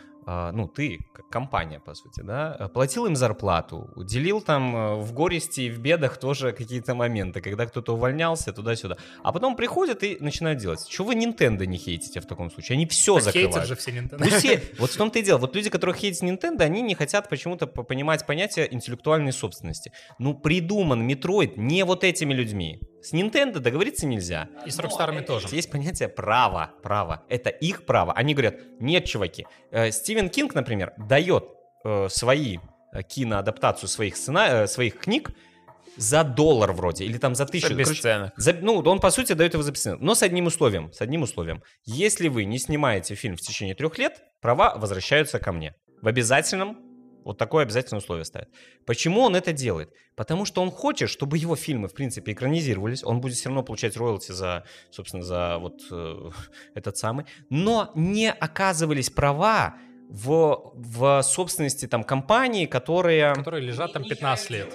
ну 0.53 0.67
ты 0.67 0.99
как 1.13 1.29
компания 1.29 1.79
по 1.79 1.93
сути, 1.95 2.21
да, 2.21 2.55
а, 2.59 2.67
платил 2.67 3.05
им 3.05 3.15
зарплату, 3.15 3.89
уделил 3.95 4.41
там 4.41 4.75
а, 4.75 4.95
в 4.95 5.13
горести 5.13 5.61
и 5.61 5.69
в 5.69 5.79
бедах 5.79 6.17
тоже 6.17 6.51
какие-то 6.51 6.95
моменты, 6.95 7.41
когда 7.41 7.65
кто-то 7.65 7.93
увольнялся 7.93 8.53
туда-сюда, 8.53 8.97
а 9.23 9.31
потом 9.31 9.55
приходят 9.55 10.03
и 10.03 10.17
начинают 10.19 10.59
делать. 10.59 10.87
Чего 10.87 11.07
вы 11.07 11.15
Nintendo 11.15 11.65
не 11.65 11.77
хейтите 11.77 12.19
в 12.21 12.25
таком 12.25 12.51
случае? 12.51 12.75
Они 12.75 12.85
все 12.85 13.15
Так 13.19 13.33
хейтят 13.33 13.53
закрывают. 13.53 13.67
же 13.67 13.75
все 13.75 13.91
Nintendo. 13.91 14.37
Все- 14.37 14.61
вот 14.79 14.91
в 14.91 14.97
том-то 14.97 15.19
и 15.19 15.23
дело. 15.23 15.37
Вот 15.39 15.55
люди, 15.55 15.69
которые 15.69 15.95
хейтят 15.95 16.23
Nintendo, 16.23 16.61
они 16.61 16.81
не 16.81 16.95
хотят 16.95 17.29
почему-то 17.29 17.67
по- 17.67 17.83
понимать 17.83 18.25
понятие 18.25 18.73
интеллектуальной 18.73 19.33
собственности. 19.33 19.91
Ну, 20.19 20.33
придуман 20.33 21.07
Metroid 21.07 21.53
не 21.57 21.83
вот 21.83 22.03
этими 22.03 22.33
людьми. 22.33 22.79
С 23.03 23.13
Nintendo 23.13 23.59
договориться 23.59 24.07
нельзя. 24.07 24.47
И 24.65 24.69
с 24.71 24.79
Рокстарами 24.79 25.19
тоже. 25.21 25.47
Есть 25.51 25.69
понятие 25.69 26.07
права. 26.07 26.71
Право. 26.81 27.23
Это 27.29 27.49
их 27.49 27.85
право. 27.85 28.13
Они 28.13 28.33
говорят, 28.33 28.55
нет, 28.79 29.05
чуваки. 29.05 29.45
Э, 29.71 29.91
Стивен 29.91 30.29
Кинг, 30.29 30.55
например, 30.55 30.93
дает 30.97 31.45
э, 31.83 32.07
свои 32.09 32.59
э, 32.93 33.03
киноадаптацию 33.03 33.89
своих, 33.89 34.15
сцена... 34.15 34.63
э, 34.63 34.67
своих 34.67 34.97
книг 34.99 35.31
за 35.97 36.23
доллар 36.23 36.71
вроде, 36.71 37.03
или 37.05 37.17
там 37.17 37.35
за 37.35 37.45
тысячу. 37.45 37.67
Короче, 37.67 37.91
бесценок. 37.91 38.33
за- 38.37 38.53
ну, 38.53 38.79
он, 38.79 38.99
по 38.99 39.11
сути, 39.11 39.33
дает 39.33 39.53
его 39.53 39.63
за 39.63 39.71
бесценок. 39.71 39.99
Но 40.01 40.15
с 40.15 40.23
одним 40.23 40.47
условием. 40.47 40.91
С 40.93 41.01
одним 41.01 41.21
условием. 41.23 41.61
Если 41.85 42.29
вы 42.29 42.45
не 42.45 42.57
снимаете 42.57 43.15
фильм 43.15 43.35
в 43.35 43.41
течение 43.41 43.75
трех 43.75 43.97
лет, 43.97 44.23
права 44.41 44.75
возвращаются 44.75 45.39
ко 45.39 45.51
мне. 45.51 45.75
В 46.01 46.07
обязательном 46.07 46.77
вот 47.23 47.37
такое 47.37 47.63
обязательное 47.63 47.99
условие 47.99 48.25
ставит. 48.25 48.49
Почему 48.85 49.21
он 49.21 49.35
это 49.35 49.53
делает? 49.53 49.91
Потому 50.15 50.45
что 50.45 50.61
он 50.61 50.71
хочет, 50.71 51.09
чтобы 51.09 51.37
его 51.37 51.55
фильмы, 51.55 51.87
в 51.87 51.93
принципе, 51.93 52.33
экранизировались. 52.33 53.03
Он 53.03 53.21
будет 53.21 53.35
все 53.35 53.49
равно 53.49 53.63
получать 53.63 53.97
роялти 53.97 54.31
за, 54.31 54.63
собственно, 54.91 55.23
за 55.23 55.57
вот 55.59 55.81
э, 55.91 56.29
этот 56.75 56.97
самый. 56.97 57.25
Но 57.49 57.91
не 57.95 58.31
оказывались 58.31 59.09
права 59.09 59.75
в, 60.13 60.73
в 60.75 61.21
собственности 61.23 61.87
там 61.87 62.03
компании, 62.03 62.67
которые... 62.67 63.33
Которые 63.33 63.63
лежат 63.63 63.93
там 63.93 64.03
15 64.03 64.49
лет. 64.51 64.73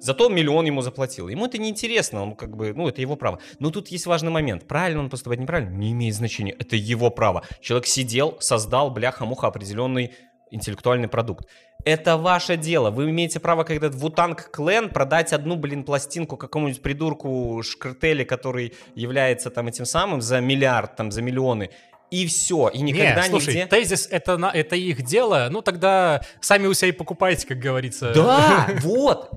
Зато 0.00 0.28
миллион 0.28 0.64
ему 0.64 0.80
заплатил. 0.80 1.28
Ему 1.28 1.46
это 1.46 1.58
неинтересно, 1.58 2.22
он 2.22 2.34
как 2.34 2.56
бы, 2.56 2.72
ну, 2.72 2.88
это 2.88 3.00
его 3.02 3.16
право. 3.16 3.38
Но 3.58 3.70
тут 3.70 3.88
есть 3.88 4.06
важный 4.06 4.30
момент. 4.30 4.66
Правильно 4.66 5.00
он 5.00 5.10
поступает, 5.10 5.40
неправильно, 5.40 5.74
не 5.74 5.92
имеет 5.92 6.14
значения. 6.14 6.54
Это 6.58 6.76
его 6.76 7.10
право. 7.10 7.44
Человек 7.60 7.86
сидел, 7.86 8.38
создал, 8.40 8.90
бляха-муха, 8.90 9.48
определенный 9.48 10.12
интеллектуальный 10.50 11.08
продукт. 11.08 11.46
Это 11.84 12.16
ваше 12.16 12.56
дело. 12.56 12.90
Вы 12.90 13.10
имеете 13.10 13.40
право, 13.40 13.64
когда 13.64 13.88
в 13.88 13.96
Вутанг 13.96 14.50
Клен 14.50 14.90
продать 14.90 15.32
одну, 15.32 15.56
блин, 15.56 15.84
пластинку 15.84 16.36
какому-нибудь 16.36 16.82
придурку 16.82 17.62
Шкартеле, 17.62 18.24
который 18.24 18.74
является 18.94 19.50
там 19.50 19.68
этим 19.68 19.84
самым 19.84 20.20
за 20.20 20.40
миллиард, 20.40 20.96
там, 20.96 21.10
за 21.10 21.22
миллионы 21.22 21.70
и 22.10 22.26
все, 22.26 22.68
и 22.68 22.80
никогда 22.80 23.22
Не, 23.22 23.28
слушай, 23.28 23.54
нигде... 23.54 23.66
тезис 23.66 24.08
это, 24.10 24.36
на, 24.38 24.50
это 24.50 24.76
их 24.76 25.02
дело, 25.02 25.48
ну 25.50 25.62
тогда 25.62 26.22
сами 26.40 26.66
у 26.66 26.74
себя 26.74 26.88
и 26.88 26.92
покупайте, 26.92 27.46
как 27.46 27.58
говорится. 27.58 28.12
Да, 28.14 28.68
вот, 28.82 29.30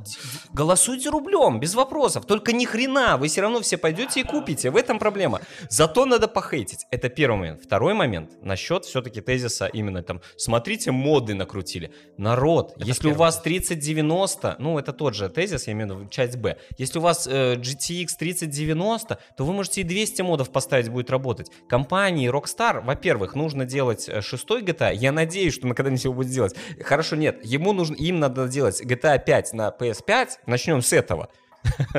голосуйте 0.54 1.10
рублем, 1.10 1.60
без 1.60 1.76
вопросов, 1.76 2.26
только 2.26 2.54
ни 2.54 2.66
хрена, 2.66 3.18
вы 3.18 3.28
все 3.28 3.42
равно 3.42 3.62
все 3.62 3.78
пойдете 3.78 4.22
и 4.22 4.24
купите, 4.24 4.70
в 4.72 4.78
этом 4.78 5.00
проблема. 5.00 5.42
Зато 5.70 6.06
надо 6.06 6.28
похейтить, 6.28 6.86
это 6.92 7.10
первый 7.10 7.38
момент. 7.38 7.62
Второй 7.64 7.94
момент, 7.94 8.32
насчет 8.42 8.86
все-таки 8.86 9.22
тезиса 9.22 9.66
именно 9.66 10.04
там, 10.04 10.22
смотрите, 10.38 10.92
моды 10.92 11.34
накрутили. 11.34 11.92
Народ, 12.18 12.74
Это 12.78 12.86
если 12.86 13.10
у 13.10 13.14
вас 13.14 13.42
3090, 13.42 14.56
ну 14.60 14.80
это 14.80 14.94
тот 14.94 15.16
же 15.16 15.30
тезис, 15.30 15.68
я 15.68 15.74
имею 15.74 15.88
в 15.88 16.00
виду 16.00 16.10
часть 16.10 16.38
Б, 16.38 16.58
если 16.78 17.00
у 17.00 17.02
вас 17.02 17.28
э, 17.28 17.56
GTX 17.56 18.08
3090, 18.18 19.20
то 19.38 19.46
вы 19.46 19.54
можете 19.54 19.82
и 19.82 19.84
200 19.84 20.22
модов 20.22 20.52
поставить, 20.52 20.90
будет 20.90 21.10
работать. 21.10 21.52
Компании 21.68 22.30
Rockstar, 22.30 22.61
во-первых, 22.84 23.36
нужно 23.36 23.66
делать 23.66 24.08
э, 24.08 24.22
шестой 24.22 24.62
GTA, 24.62 24.94
я 24.94 25.12
надеюсь, 25.12 25.54
что 25.56 25.68
мы 25.68 25.74
когда-нибудь 25.76 26.04
его 26.04 26.14
будем 26.14 26.30
делать. 26.32 26.56
Хорошо, 26.84 27.16
нет, 27.16 27.44
ему 27.44 27.74
нужно, 27.74 27.96
им 27.96 28.20
надо 28.20 28.48
делать 28.48 28.82
GTA 28.84 29.18
5 29.24 29.54
на 29.54 29.70
PS5, 29.78 30.28
начнем 30.46 30.82
с 30.82 30.94
этого. 30.94 31.30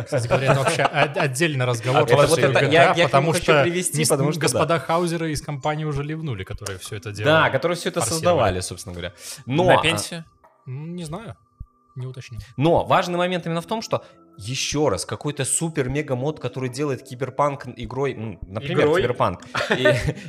Кстати 0.05 0.27
говоря, 0.27 0.53
это 0.53 0.61
вообще 0.61 0.83
отдельный 0.83 1.65
разговор. 1.65 2.07
Про 2.07 2.27
вот 2.27 2.39
это- 2.39 2.49
GTA, 2.65 2.73
я- 2.73 2.95
я 2.95 3.05
потому 3.07 3.33
хочу 3.33 3.45
что 3.45 3.63
привести, 3.63 3.99
не 3.99 4.05
потому 4.07 4.33
что 4.33 4.41
да. 4.41 4.47
господа 4.47 4.79
Хаузеры 4.81 5.31
из 5.33 5.41
компании 5.43 5.85
уже 5.85 6.03
ливнули, 6.03 6.45
которые 6.45 6.79
все 6.79 6.97
это 6.97 7.13
делали. 7.13 7.33
Да, 7.45 7.51
которые 7.51 7.77
все 7.77 7.91
это 7.91 8.01
создавали, 8.01 8.61
собственно 8.61 8.93
говоря. 8.95 9.13
Но, 9.47 9.65
На 9.65 9.79
а, 9.79 9.83
пенсию? 9.83 10.25
Не 10.67 11.05
знаю, 11.05 11.37
не 11.95 12.07
уточнил. 12.07 12.41
но 12.57 12.85
важный 12.85 13.19
момент 13.19 13.47
именно 13.47 13.61
в 13.61 13.67
том, 13.67 13.83
что 13.83 14.05
еще 14.39 14.89
раз, 14.89 15.05
какой-то 15.05 15.45
супер-мега-мод, 15.45 16.41
который 16.41 16.68
делает 16.68 17.03
киберпанк 17.03 17.66
игрой, 17.76 18.14
ну, 18.14 18.39
например, 18.43 18.87
Игрой? 18.87 19.03
киберпанк, 19.03 19.45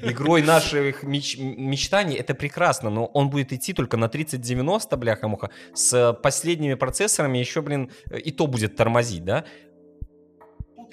игрой 0.04 0.42
наших 0.42 1.04
меч- 1.04 1.38
мечтаний, 1.38 2.16
это 2.16 2.36
прекрасно, 2.36 2.90
но 2.90 3.06
он 3.06 3.30
будет 3.30 3.54
идти 3.54 3.74
только 3.74 3.98
на 3.98 4.10
3090, 4.10 4.98
бляха-муха, 4.98 5.50
с 5.74 6.14
последними 6.22 6.76
процессорами 6.76 7.38
еще, 7.38 7.62
блин, 7.62 7.92
и 8.12 8.32
то 8.32 8.48
будет 8.48 8.76
тормозить, 8.76 9.24
да? 9.24 9.46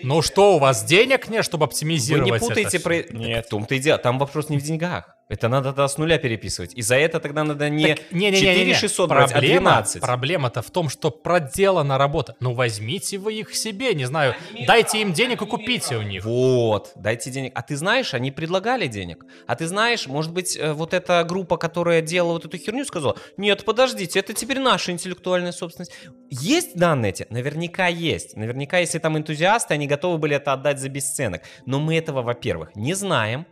Ну 0.02 0.22
что, 0.22 0.56
у 0.56 0.58
вас 0.58 0.84
денег 0.84 1.28
нет, 1.28 1.44
чтобы 1.44 1.62
Вы 1.62 1.66
оптимизировать 1.66 2.30
не 2.30 2.36
это 2.36 2.46
путаете 2.46 2.78
всё? 2.78 2.80
про... 2.80 3.02
Нет. 3.12 3.46
В 3.46 3.48
том-то 3.50 3.74
и 3.74 3.78
дело, 3.78 3.98
там 3.98 4.18
вопрос 4.18 4.48
не 4.48 4.58
в 4.58 4.62
деньгах. 4.62 5.14
Это 5.30 5.48
надо 5.48 5.68
тогда 5.68 5.86
с 5.86 5.96
нуля 5.96 6.18
переписывать. 6.18 6.74
И 6.74 6.82
за 6.82 6.96
это 6.96 7.20
тогда 7.20 7.44
надо 7.44 7.70
не 7.70 7.94
Так, 7.94 8.00
не-не-не-не-не. 8.10 8.74
4600 8.74 9.08
брать, 9.08 9.32
а 9.32 9.40
12. 9.40 10.02
Проблема-то 10.02 10.60
в 10.60 10.70
том, 10.72 10.88
что 10.88 11.12
проделана 11.12 11.98
работа. 11.98 12.34
Ну 12.40 12.52
возьмите 12.52 13.16
вы 13.16 13.34
их 13.34 13.54
себе, 13.54 13.94
не 13.94 14.06
знаю, 14.06 14.34
дайте 14.66 15.00
им 15.00 15.12
денег 15.12 15.40
и 15.42 15.46
купите 15.46 15.96
у 15.96 16.02
них. 16.02 16.24
Вот, 16.24 16.90
дайте 16.96 17.30
денег. 17.30 17.52
А 17.54 17.62
ты 17.62 17.76
знаешь, 17.76 18.12
они 18.12 18.32
предлагали 18.32 18.88
денег. 18.88 19.24
А 19.46 19.54
ты 19.54 19.68
знаешь, 19.68 20.08
может 20.08 20.32
быть, 20.32 20.56
э, 20.56 20.72
вот 20.72 20.92
эта 20.94 21.22
группа, 21.22 21.56
которая 21.56 22.02
делала 22.02 22.32
вот 22.32 22.46
эту 22.46 22.58
херню, 22.58 22.84
сказала, 22.84 23.16
нет, 23.36 23.64
подождите, 23.64 24.18
это 24.18 24.32
теперь 24.32 24.58
наша 24.58 24.90
интеллектуальная 24.90 25.52
собственность. 25.52 25.92
Есть 26.28 26.76
данные 26.76 27.10
эти? 27.10 27.26
Наверняка 27.30 27.86
есть. 27.86 28.36
Наверняка, 28.36 28.78
если 28.78 28.98
там 28.98 29.16
энтузиасты, 29.16 29.74
они 29.74 29.86
готовы 29.86 30.18
были 30.18 30.34
это 30.34 30.52
отдать 30.52 30.80
за 30.80 30.88
бесценок. 30.88 31.42
Но 31.66 31.78
мы 31.78 31.96
этого, 31.96 32.22
во-первых, 32.22 32.74
не 32.74 32.94
знаем. 32.94 33.46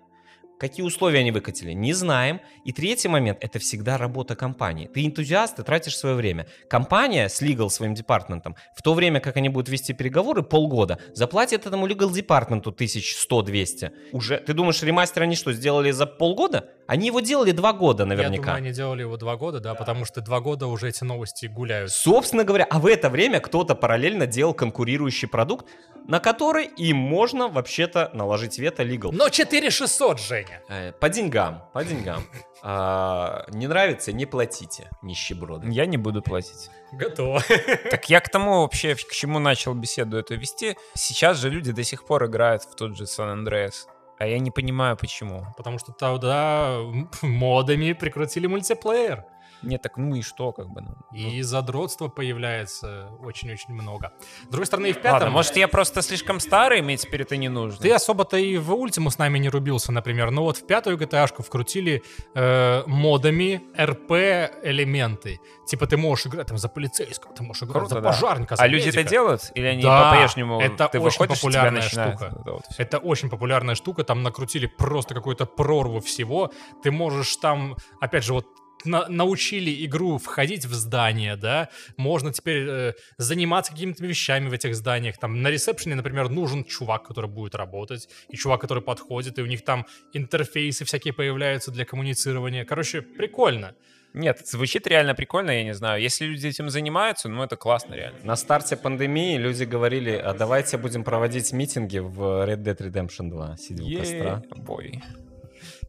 Какие 0.58 0.84
условия 0.84 1.20
они 1.20 1.30
выкатили, 1.30 1.72
не 1.72 1.92
знаем. 1.92 2.40
И 2.64 2.72
третий 2.72 3.08
момент, 3.08 3.38
это 3.40 3.58
всегда 3.60 3.96
работа 3.96 4.34
компании. 4.34 4.90
Ты 4.92 5.06
энтузиаст, 5.06 5.56
ты 5.56 5.62
тратишь 5.62 5.96
свое 5.96 6.16
время. 6.16 6.48
Компания 6.68 7.28
с 7.28 7.40
legal 7.40 7.70
своим 7.70 7.94
департаментом, 7.94 8.56
в 8.74 8.82
то 8.82 8.94
время 8.94 9.20
как 9.20 9.36
они 9.36 9.48
будут 9.48 9.68
вести 9.68 9.92
переговоры 9.92 10.42
полгода, 10.42 10.98
заплатит 11.14 11.66
этому 11.66 11.86
legal 11.86 12.12
департаменту 12.12 12.72
1100-200. 12.72 13.92
Уже, 14.12 14.38
ты 14.38 14.52
думаешь, 14.52 14.82
ремастер 14.82 15.22
они 15.22 15.36
что, 15.36 15.52
сделали 15.52 15.92
за 15.92 16.06
полгода? 16.06 16.68
Они 16.88 17.08
его 17.08 17.20
делали 17.20 17.52
два 17.52 17.74
года 17.74 18.04
Я 18.04 18.08
наверняка. 18.08 18.42
думаю, 18.44 18.56
они 18.56 18.72
делали 18.72 19.02
его 19.02 19.18
два 19.18 19.36
года, 19.36 19.60
да, 19.60 19.74
потому 19.74 20.06
что 20.06 20.22
два 20.22 20.40
года 20.40 20.66
уже 20.66 20.88
эти 20.88 21.04
новости 21.04 21.44
гуляют. 21.44 21.90
Собственно 21.92 22.44
говоря, 22.44 22.66
а 22.68 22.78
в 22.78 22.86
это 22.86 23.10
время 23.10 23.40
кто-то 23.40 23.74
параллельно 23.74 24.26
делал 24.26 24.54
конкурирующий 24.54 25.28
продукт, 25.28 25.66
на 26.06 26.18
который 26.18 26.64
им 26.64 26.96
можно 26.96 27.48
вообще-то 27.48 28.10
наложить 28.14 28.58
вето 28.58 28.84
legal. 28.84 29.10
Но 29.12 29.28
4600, 29.28 30.18
Женя. 30.18 30.62
Э, 30.70 30.92
По 30.92 31.10
деньгам, 31.10 31.62
по 31.72 31.84
деньгам. 31.84 32.24
А, 32.60 33.44
не 33.52 33.68
нравится, 33.68 34.12
не 34.12 34.26
платите, 34.26 34.90
нищеброды. 35.02 35.68
Я 35.70 35.86
не 35.86 35.96
буду 35.96 36.22
платить. 36.22 36.70
Готово. 36.90 37.40
Так 37.90 38.10
я 38.10 38.20
к 38.20 38.28
тому 38.30 38.62
вообще, 38.62 38.96
к 38.96 39.12
чему 39.12 39.38
начал 39.38 39.74
беседу 39.74 40.16
эту 40.16 40.34
вести. 40.36 40.76
Сейчас 40.94 41.36
же 41.36 41.50
люди 41.50 41.70
до 41.70 41.84
сих 41.84 42.04
пор 42.04 42.26
играют 42.26 42.62
в 42.64 42.74
тот 42.74 42.96
же 42.96 43.06
Сан 43.06 43.28
Андреас. 43.28 43.86
А 44.18 44.26
я 44.26 44.38
не 44.40 44.50
понимаю, 44.50 44.96
почему. 44.96 45.46
Потому 45.56 45.78
что 45.78 45.92
тогда 45.92 46.78
модами 47.22 47.92
прикрутили 47.92 48.46
мультиплеер. 48.46 49.24
Не, 49.62 49.78
так 49.78 49.96
ну 49.96 50.14
и 50.14 50.22
что, 50.22 50.52
как 50.52 50.68
бы. 50.68 50.82
Ну. 50.82 50.96
И 51.12 51.42
задротства 51.42 52.08
появляется 52.08 53.10
очень-очень 53.20 53.74
много. 53.74 54.12
С 54.44 54.48
другой 54.48 54.66
стороны, 54.66 54.88
и 54.88 54.92
в 54.92 54.96
пятом... 54.96 55.12
Ладно, 55.12 55.30
может 55.30 55.56
я 55.56 55.68
просто 55.68 56.02
слишком 56.02 56.40
старый, 56.40 56.82
мне 56.82 56.96
теперь 56.96 57.22
это 57.22 57.36
не 57.36 57.48
нужно. 57.48 57.78
Ты 57.80 57.92
особо-то 57.92 58.36
и 58.36 58.56
в 58.56 58.72
Ультиму 58.74 59.10
с 59.10 59.18
нами 59.18 59.38
не 59.38 59.48
рубился, 59.48 59.92
например. 59.92 60.30
Но 60.30 60.44
вот 60.44 60.58
в 60.58 60.66
пятую 60.66 60.96
GTA-шку 60.96 61.42
вкрутили 61.42 62.02
э, 62.34 62.82
модами 62.86 63.62
РП-элементы. 63.78 65.40
Типа 65.66 65.86
ты 65.86 65.96
можешь 65.96 66.26
играть 66.26 66.46
там 66.46 66.58
за 66.58 66.68
полицейского, 66.68 67.34
ты 67.34 67.42
можешь 67.42 67.62
играть 67.62 67.80
Круто, 67.80 67.96
за 67.96 68.00
да. 68.00 68.10
пожарника, 68.10 68.56
за 68.56 68.62
А 68.62 68.66
люди 68.66 68.88
это 68.88 69.04
делают? 69.04 69.50
Или 69.54 69.66
они 69.66 69.82
Да, 69.82 70.10
по-прежнему... 70.10 70.60
это 70.60 70.88
ты 70.88 70.98
очень 70.98 71.20
выходишь, 71.20 71.40
популярная 71.40 71.82
штука. 71.82 72.36
это 72.40 72.52
вот. 72.52 72.62
Это 72.78 72.98
очень 72.98 73.28
популярная 73.28 73.74
штука, 73.74 74.04
там 74.04 74.22
накрутили 74.22 74.66
просто 74.66 75.14
какую-то 75.14 75.46
прорву 75.46 76.00
всего. 76.00 76.52
Ты 76.82 76.90
можешь 76.90 77.36
там, 77.36 77.76
опять 78.00 78.24
же, 78.24 78.32
вот 78.32 78.46
на- 78.84 79.08
научили 79.08 79.84
игру 79.86 80.18
входить 80.18 80.64
в 80.66 80.74
здание, 80.74 81.36
да, 81.36 81.68
можно 81.96 82.32
теперь 82.32 82.66
э, 82.68 82.92
заниматься 83.16 83.72
какими-то 83.72 84.04
вещами 84.06 84.48
в 84.48 84.52
этих 84.52 84.74
зданиях, 84.74 85.18
там 85.18 85.42
на 85.42 85.48
ресепшене, 85.48 85.94
например, 85.94 86.28
нужен 86.28 86.64
чувак, 86.64 87.04
который 87.04 87.30
будет 87.30 87.54
работать, 87.54 88.08
и 88.28 88.36
чувак, 88.36 88.60
который 88.60 88.82
подходит, 88.82 89.38
и 89.38 89.42
у 89.42 89.46
них 89.46 89.64
там 89.64 89.86
интерфейсы 90.12 90.84
всякие 90.84 91.12
появляются 91.12 91.70
для 91.70 91.84
коммуницирования, 91.84 92.64
короче, 92.64 93.02
прикольно. 93.02 93.74
Нет, 94.14 94.40
звучит 94.46 94.86
реально 94.86 95.14
прикольно, 95.14 95.50
я 95.50 95.64
не 95.64 95.74
знаю. 95.74 96.00
Если 96.02 96.24
люди 96.24 96.46
этим 96.46 96.70
занимаются, 96.70 97.28
ну 97.28 97.42
это 97.42 97.56
классно 97.56 97.94
реально. 97.94 98.18
На 98.24 98.36
старте 98.36 98.76
пандемии 98.76 99.36
люди 99.36 99.64
говорили, 99.64 100.12
а 100.12 100.32
давайте 100.32 100.78
будем 100.78 101.04
проводить 101.04 101.52
митинги 101.52 101.98
в 101.98 102.20
Red 102.48 102.62
Dead 102.62 102.78
Redemption 102.78 103.28
2, 103.30 103.56
сидя 103.58 103.84
у 103.84 103.98
костра. 103.98 104.42
Бой. 104.56 105.02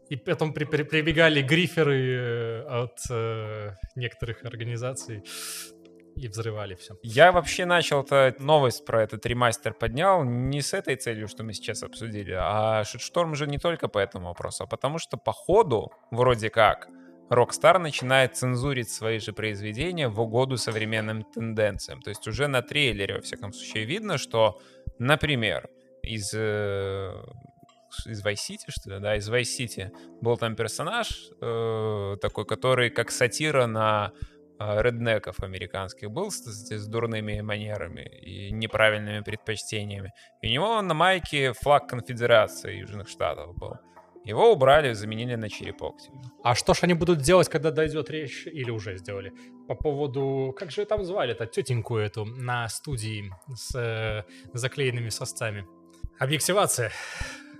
И 0.09 0.15
потом 0.15 0.53
при- 0.53 0.65
при- 0.65 0.83
прибегали 0.83 1.41
гриферы 1.41 2.15
э, 2.15 2.61
от 2.63 2.97
э, 3.11 3.75
некоторых 3.95 4.43
организаций 4.43 5.23
и 6.15 6.27
взрывали 6.27 6.75
все. 6.75 6.95
Я 7.03 7.31
вообще 7.31 7.65
начал-то 7.65 8.35
новость 8.39 8.85
про 8.85 9.03
этот 9.03 9.25
ремастер 9.25 9.73
поднял 9.73 10.23
не 10.23 10.61
с 10.61 10.73
этой 10.73 10.95
целью, 10.95 11.27
что 11.27 11.43
мы 11.43 11.53
сейчас 11.53 11.83
обсудили, 11.83 12.35
а 12.37 12.83
Шитшторм 12.83 13.35
же 13.35 13.47
не 13.47 13.57
только 13.57 13.87
по 13.87 13.99
этому 13.99 14.27
вопросу, 14.27 14.63
а 14.63 14.67
потому 14.67 14.97
что 14.99 15.17
по 15.17 15.31
ходу, 15.31 15.91
вроде 16.11 16.49
как, 16.49 16.89
Rockstar 17.29 17.77
начинает 17.77 18.35
цензурить 18.35 18.89
свои 18.89 19.19
же 19.19 19.33
произведения 19.33 20.09
в 20.09 20.19
угоду 20.19 20.57
современным 20.57 21.23
тенденциям. 21.23 22.01
То 22.01 22.09
есть 22.09 22.27
уже 22.27 22.47
на 22.47 22.61
трейлере, 22.61 23.15
во 23.15 23.21
всяком 23.21 23.53
случае, 23.53 23.85
видно, 23.85 24.17
что, 24.17 24.59
например, 24.97 25.69
из, 26.01 26.33
э, 26.33 27.13
из 28.07 28.23
Vice 28.23 28.33
City, 28.49 28.65
что 28.69 28.89
ли, 28.89 28.99
да, 28.99 29.15
из 29.15 29.29
Vice 29.29 29.59
City 29.59 29.91
был 30.21 30.37
там 30.37 30.55
персонаж 30.55 31.29
э, 31.41 32.17
такой, 32.21 32.45
который 32.45 32.89
как 32.89 33.11
сатира 33.11 33.65
на 33.67 34.11
э, 34.59 34.81
реднеков 34.81 35.39
американских 35.41 36.09
был 36.11 36.31
с, 36.31 36.43
с- 36.45 36.87
дурными 36.87 37.41
манерами 37.41 38.07
и 38.21 38.51
неправильными 38.51 39.21
предпочтениями. 39.21 40.11
И 40.41 40.47
у 40.47 40.51
него 40.51 40.81
на 40.81 40.93
майке 40.93 41.53
флаг 41.53 41.87
конфедерации 41.87 42.77
Южных 42.77 43.07
Штатов 43.09 43.55
был. 43.57 43.73
Его 44.25 44.51
убрали, 44.51 44.93
заменили 44.93 45.35
на 45.35 45.49
черепок. 45.49 45.97
типа. 46.01 46.17
А 46.43 46.53
что 46.53 46.73
ж 46.73 46.83
они 46.83 46.93
будут 46.93 47.19
делать, 47.19 47.47
когда 47.49 47.71
дойдет 47.71 48.09
речь, 48.09 48.45
или 48.47 48.69
уже 48.69 48.97
сделали, 48.97 49.31
по 49.67 49.75
поводу, 49.75 50.53
как 50.57 50.71
же 50.71 50.85
там 50.85 51.05
звали-то, 51.05 51.45
тетеньку 51.45 51.95
эту 51.97 52.25
на 52.25 52.67
студии 52.69 53.31
с 53.55 53.73
э, 53.75 54.23
заклеенными 54.53 55.09
сосцами? 55.09 55.65
Объективация. 56.19 56.91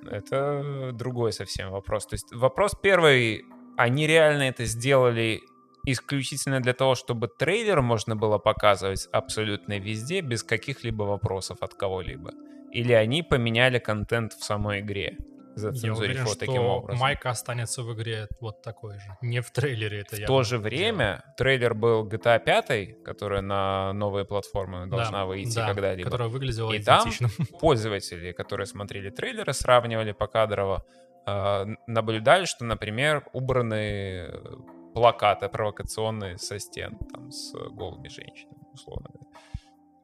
Это 0.10 0.92
другой 0.94 1.32
совсем 1.34 1.72
вопрос. 1.72 2.08
То 2.08 2.16
есть 2.16 2.34
вопрос 2.34 2.74
первый, 2.82 3.46
они 3.78 4.08
реально 4.08 4.44
это 4.44 4.66
сделали 4.66 5.42
исключительно 5.86 6.60
для 6.60 6.74
того, 6.74 6.96
чтобы 6.96 7.28
трейлер 7.28 7.82
можно 7.82 8.16
было 8.16 8.38
показывать 8.38 9.08
абсолютно 9.12 9.80
везде, 9.80 10.22
без 10.22 10.44
каких-либо 10.44 11.04
вопросов 11.04 11.58
от 11.62 11.74
кого-либо? 11.74 12.32
Или 12.72 12.94
они 12.94 13.24
поменяли 13.24 13.80
контент 13.80 14.34
в 14.34 14.44
самой 14.44 14.82
игре? 14.82 15.18
Я 15.56 15.62
Зацензурив 15.62 15.98
уверен, 15.98 16.28
что 16.28 16.40
таким 16.40 16.62
образом. 16.62 17.00
Майка 17.00 17.30
останется 17.30 17.84
в 17.84 17.94
игре 17.94 18.28
вот 18.40 18.62
такой 18.62 18.94
же. 19.00 19.18
Не 19.22 19.42
в 19.42 19.52
трейлере 19.52 20.02
это 20.02 20.16
В 20.16 20.20
я. 20.20 20.28
то 20.28 20.44
же 20.44 20.58
время 20.58 21.24
трейлер 21.38 21.74
был 21.74 22.08
GTA 22.08 22.40
5, 22.40 23.04
которая 23.04 23.42
на 23.42 23.94
новые 23.94 24.26
платформы 24.26 24.88
должна 24.88 25.26
выйти 25.26 25.56
когда-либо. 25.56 26.10
Которая 26.10 26.30
выглядела 26.30 26.72
И 26.72 26.82
там. 26.82 27.10
Пользователи, 27.60 28.32
которые 28.32 28.68
смотрели 28.68 29.10
трейлеры, 29.10 29.54
сравнивали 29.54 30.12
покадрово, 30.14 30.86
э, 31.26 31.66
наблюдали, 31.88 32.46
что, 32.46 32.66
например, 32.66 33.24
убраны 33.34 34.28
э, 34.30 34.56
плакаты 34.94 35.50
провокационные 35.50 36.38
со 36.38 36.60
стен, 36.60 36.98
там, 37.12 37.32
с 37.32 37.54
голыми 37.54 38.08
женщинами, 38.08 38.60
условно 38.74 39.10
говоря. 39.14 39.30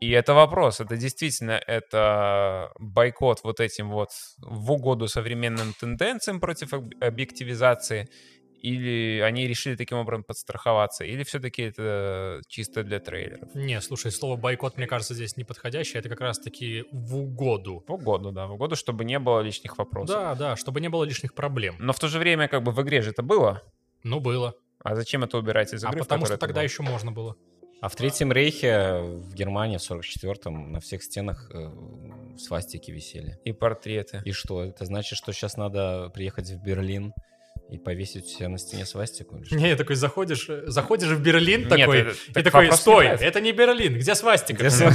И 0.06 0.12
это 0.12 0.34
вопрос, 0.36 0.80
это 0.82 0.98
действительно 0.98 1.60
это 1.68 2.70
бойкот 2.80 3.40
вот 3.44 3.60
этим 3.60 3.90
вот 3.90 4.10
в 4.38 4.72
угоду 4.72 5.08
современным 5.08 5.74
тенденциям 5.74 6.40
против 6.40 6.74
об- 6.74 6.94
объективизации, 7.02 8.08
или 8.62 9.20
они 9.22 9.48
решили 9.48 9.76
таким 9.76 9.98
образом 9.98 10.24
подстраховаться, 10.24 11.06
или 11.06 11.24
все-таки 11.24 11.64
это 11.64 12.42
чисто 12.48 12.84
для 12.84 13.00
трейлеров? 13.00 13.56
Не, 13.56 13.82
слушай, 13.82 14.12
слово 14.12 14.36
бойкот, 14.38 14.78
мне 14.78 14.86
кажется, 14.86 15.14
здесь 15.16 15.38
неподходящее. 15.38 16.00
Это 16.02 16.10
как 16.10 16.22
раз-таки 16.22 16.84
в 16.92 17.16
угоду. 17.16 17.84
В 17.88 17.94
угоду, 17.94 18.32
да, 18.32 18.46
в 18.46 18.52
угоду, 18.54 18.76
чтобы 18.76 19.06
не 19.06 19.18
было 19.18 19.40
лишних 19.42 19.78
вопросов. 19.80 20.16
Да, 20.16 20.36
да, 20.36 20.56
чтобы 20.56 20.82
не 20.82 20.90
было 20.90 21.04
лишних 21.04 21.34
проблем. 21.34 21.76
Но 21.80 21.94
в 21.94 22.00
то 22.00 22.08
же 22.08 22.20
время, 22.20 22.48
как 22.48 22.62
бы 22.64 22.72
в 22.72 22.82
игре 22.84 23.02
же 23.02 23.10
это 23.10 23.24
было. 23.24 23.62
Ну, 24.04 24.20
было. 24.20 24.54
А 24.84 24.94
зачем 24.96 25.24
это 25.24 25.40
убирать 25.40 25.74
из 25.74 25.84
А 25.84 25.88
игры? 25.90 26.02
в 26.02 26.04
потому 26.04 26.26
что 26.28 26.38
тогда 26.38 26.62
было? 26.62 26.64
еще 26.64 26.84
можно 26.84 27.12
было. 27.12 27.36
А 27.86 27.88
в 27.88 27.96
Третьем 27.96 28.32
Рейхе 28.32 28.98
в 29.00 29.36
Германии 29.36 29.78
в 29.78 29.92
44-м 29.92 30.72
на 30.72 30.80
всех 30.80 31.04
стенах 31.04 31.52
э, 31.54 31.70
свастики 32.36 32.90
висели. 32.90 33.38
И 33.44 33.52
портреты. 33.52 34.24
И 34.26 34.32
что? 34.32 34.64
Это 34.64 34.86
значит, 34.86 35.20
что 35.20 35.32
сейчас 35.32 35.56
надо 35.56 36.10
приехать 36.12 36.50
в 36.50 36.64
Берлин 36.64 37.14
и 37.70 37.78
повесить 37.78 38.26
у 38.26 38.28
себя 38.28 38.50
на 38.50 38.58
стене 38.58 38.88
свастику? 38.88 39.38
или 39.38 39.44
что? 39.44 39.56
Не, 39.58 39.76
такой 39.76 39.98
заходишь, 39.98 40.50
э, 40.50 40.64
заходишь 40.66 41.10
в 41.10 41.22
Берлин 41.22 41.60
Нет, 41.60 41.70
такой, 41.70 42.00
это- 42.00 42.16
и 42.28 42.34
так 42.34 42.44
такой, 42.46 42.66
не 42.66 42.72
стой, 42.72 43.06
этом. 43.06 43.28
это 43.28 43.40
не 43.40 43.52
Берлин, 43.52 44.00
где 44.00 44.16
свастика? 44.16 44.68
Где 44.68 44.70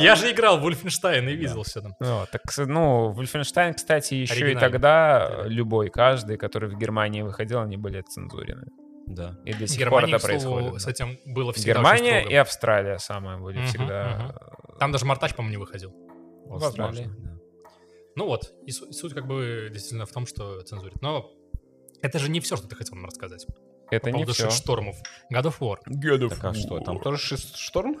Я 0.00 0.16
же 0.16 0.32
играл 0.32 0.58
в 0.58 0.66
Wolfenstein 0.66 1.30
и 1.30 1.36
видел 1.36 1.62
все 1.62 1.80
там. 1.80 1.94
Ну, 2.00 2.26
так, 2.32 2.42
ну, 2.56 3.14
Wolfenstein, 3.16 3.74
кстати, 3.74 4.14
еще 4.14 4.50
и 4.50 4.56
тогда 4.56 5.44
любой, 5.44 5.90
каждый, 5.90 6.36
который 6.36 6.68
в 6.68 6.76
Германии 6.76 7.22
выходил, 7.22 7.60
они 7.60 7.76
были 7.76 8.02
цензурены. 8.02 8.66
Да. 9.06 9.38
И 9.44 9.52
до 9.54 9.66
сих 9.66 9.78
Германии, 9.78 10.12
пор 10.12 10.20
к 10.20 10.24
это 10.24 10.40
слову, 10.40 10.56
происходит. 10.70 10.82
с 10.82 10.86
этим 10.88 11.18
было 11.24 11.52
всегда 11.52 11.74
Германия 11.74 12.22
и. 12.28 12.34
Австралия 12.34 12.98
самые 12.98 13.38
были 13.38 13.58
Мгм, 13.58 13.66
всегда. 13.68 14.34
Там 14.78 14.92
даже 14.92 15.06
Мартач, 15.06 15.34
по-моему, 15.34 15.52
не 15.52 15.56
выходил. 15.58 15.92
В. 16.46 16.56
Австралии, 16.64 17.08
да. 17.18 17.38
Ну 18.16 18.26
вот, 18.26 18.52
и 18.66 18.72
су- 18.72 18.92
суть 18.92 19.12
как 19.14 19.26
бы 19.26 19.68
действительно 19.72 20.06
в 20.06 20.12
том, 20.12 20.26
что 20.26 20.60
цензурит. 20.62 21.00
Но 21.02 21.30
это 22.02 22.18
же 22.18 22.30
не 22.30 22.40
все, 22.40 22.56
что 22.56 22.66
ты 22.66 22.74
хотел 22.74 22.96
нам 22.96 23.06
рассказать. 23.06 23.46
Это 23.90 24.10
по 24.10 24.16
не 24.16 24.24
все. 24.24 24.50
штормов. 24.50 24.96
God 25.32 25.44
of 25.44 25.58
War. 25.60 26.28
Так 26.30 26.44
а 26.44 26.54
что, 26.54 26.80
там 26.80 26.98
тоже 27.00 27.18
шест- 27.18 27.56
шторм? 27.56 27.98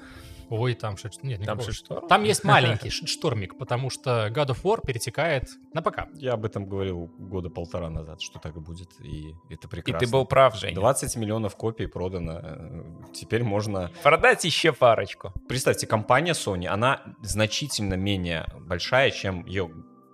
Ой, 0.48 0.74
там 0.74 0.96
шит... 0.96 1.22
Нет, 1.22 1.44
Там 1.44 1.58
никакого. 1.58 2.08
Там 2.08 2.22
есть 2.24 2.44
маленький 2.44 2.90
штормик, 2.90 3.58
потому 3.58 3.90
что 3.90 4.28
God 4.28 4.48
of 4.48 4.62
War 4.62 4.80
перетекает 4.84 5.48
на 5.72 5.82
ПК. 5.82 6.06
Я 6.14 6.34
об 6.34 6.44
этом 6.44 6.66
говорил 6.66 7.06
года 7.18 7.50
полтора 7.50 7.90
назад, 7.90 8.20
что 8.22 8.38
так 8.38 8.56
и 8.56 8.60
будет, 8.60 8.90
и 9.00 9.34
это 9.50 9.66
И 9.66 9.70
прекрасно. 9.70 10.06
ты 10.06 10.12
был 10.12 10.24
прав, 10.24 10.56
Женя. 10.56 10.74
20 10.76 11.16
миллионов 11.16 11.56
копий 11.56 11.86
продано. 11.86 12.40
э, 12.42 12.84
Теперь 13.14 13.42
можно... 13.42 13.90
Продать 14.02 14.44
еще 14.44 14.72
парочку. 14.72 15.32
Представьте, 15.48 15.86
компания 15.86 16.32
Sony, 16.32 16.66
она 16.66 17.02
значительно 17.22 17.94
менее 17.94 18.46
большая, 18.60 19.10
чем 19.10 19.44
ее 19.46 19.70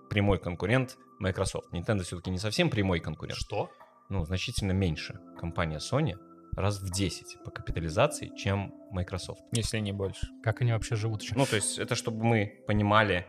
прямой 0.09 0.39
конкурент 0.39 0.97
Microsoft. 1.19 1.71
Nintendo 1.73 2.01
все-таки 2.03 2.29
не 2.31 2.37
совсем 2.39 2.69
прямой 2.69 2.99
конкурент. 2.99 3.37
Что? 3.37 3.69
Ну, 4.09 4.25
значительно 4.25 4.71
меньше 4.71 5.19
компания 5.39 5.77
Sony, 5.77 6.15
раз 6.55 6.79
в 6.81 6.91
10 6.91 7.43
по 7.43 7.51
капитализации, 7.51 8.31
чем 8.37 8.73
Microsoft. 8.93 9.41
Если 9.51 9.79
не 9.79 9.91
больше. 9.91 10.27
Как 10.43 10.61
они 10.61 10.71
вообще 10.71 10.95
живут 10.95 11.21
еще? 11.23 11.35
Ну, 11.35 11.45
то 11.45 11.55
есть 11.55 11.79
это 11.79 11.95
чтобы 11.95 12.23
мы 12.23 12.63
понимали... 12.67 13.25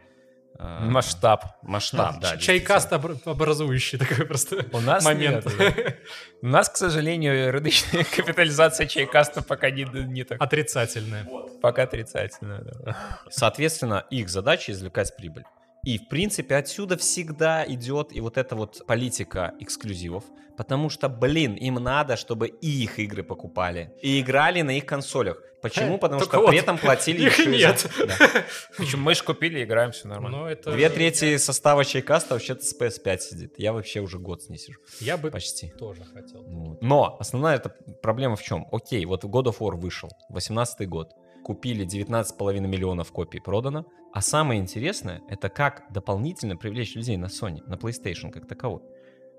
э, 0.59 0.79
Масштаб. 0.85 1.45
Масштаб, 1.63 2.21
да. 2.21 2.37
Чайкаст 2.37 2.93
обр- 2.93 3.21
образующий 3.25 3.99
такой 3.99 4.25
просто 4.27 4.67
У 4.73 4.81
нас 4.81 5.05
момент. 5.05 5.47
нет, 5.59 5.99
У 6.43 6.47
нас, 6.47 6.69
к 6.69 6.77
сожалению, 6.77 7.51
рыночная 7.53 8.05
капитализация 8.17 8.87
чайкаста 8.87 9.43
пока 9.43 9.71
не, 9.71 9.85
не 9.85 10.25
так. 10.25 10.41
Отрицательное. 10.41 11.27
Пока 11.61 11.83
отрицательная. 11.85 12.61
да. 12.63 12.97
Соответственно, 13.31 14.05
их 14.11 14.29
задача 14.29 14.71
извлекать 14.73 15.17
прибыль. 15.17 15.45
И, 15.85 15.99
в 15.99 16.09
принципе, 16.09 16.57
отсюда 16.57 16.97
всегда 16.97 17.65
идет 17.67 18.09
и 18.13 18.21
вот 18.21 18.39
эта 18.39 18.57
вот 18.57 18.87
политика 18.87 19.55
эксклюзивов. 19.61 20.25
Потому 20.57 20.89
что, 20.89 21.09
блин, 21.09 21.55
им 21.55 21.75
надо, 21.75 22.17
чтобы 22.17 22.47
и 22.47 22.85
их 22.85 23.01
игры 23.01 23.25
покупали. 23.25 23.93
И 24.03 24.21
играли 24.21 24.63
на 24.63 24.77
их 24.77 24.87
консолях. 24.87 25.43
Почему? 25.61 25.99
Потому 25.99 26.21
только 26.21 26.37
что 26.37 26.43
вот 26.43 26.51
при 26.51 26.59
этом 26.59 26.79
платили 26.79 27.27
их 27.27 27.39
еще 27.39 27.57
и 27.57 27.61
за- 27.61 27.69
нет. 27.69 27.91
Да. 28.07 28.45
Причем 28.77 29.01
мы 29.01 29.15
же 29.15 29.25
купили, 29.25 29.65
играем, 29.65 29.91
все 29.93 30.07
нормально. 30.09 30.39
Но 30.39 30.49
это... 30.49 30.73
Две 30.73 30.91
трети 30.91 31.39
состава 31.39 31.85
чайкаста 31.85 32.35
вообще-то 32.35 32.63
с 32.63 32.79
PS5 32.79 33.19
сидит. 33.19 33.55
Я 33.59 33.73
вообще 33.73 34.01
уже 34.01 34.19
год 34.19 34.43
с 34.43 34.49
ней 34.49 34.59
сижу. 34.59 34.79
Я 35.01 35.17
бы 35.17 35.31
Почти. 35.31 35.71
тоже 35.71 36.05
хотел. 36.05 36.45
Вот. 36.45 36.83
Но 36.83 37.17
основная 37.19 37.57
эта 37.57 37.75
проблема 38.03 38.37
в 38.37 38.43
чем? 38.43 38.67
Окей, 38.71 39.05
вот 39.07 39.25
God 39.25 39.47
of 39.47 39.59
War 39.59 39.75
вышел, 39.77 40.11
18 40.29 40.89
год. 40.89 41.13
Купили 41.43 41.85
19,5 41.87 42.61
миллионов 42.61 43.11
копий 43.11 43.41
продано. 43.41 43.87
А 44.15 44.21
самое 44.21 44.61
интересное, 44.61 45.23
это 45.29 45.49
как 45.49 45.83
дополнительно 45.91 46.57
привлечь 46.57 46.95
людей 46.95 47.17
на 47.17 47.25
Sony, 47.27 47.65
на 47.67 47.75
PlayStation 47.75 48.31
как 48.31 48.47
таковой. 48.47 48.81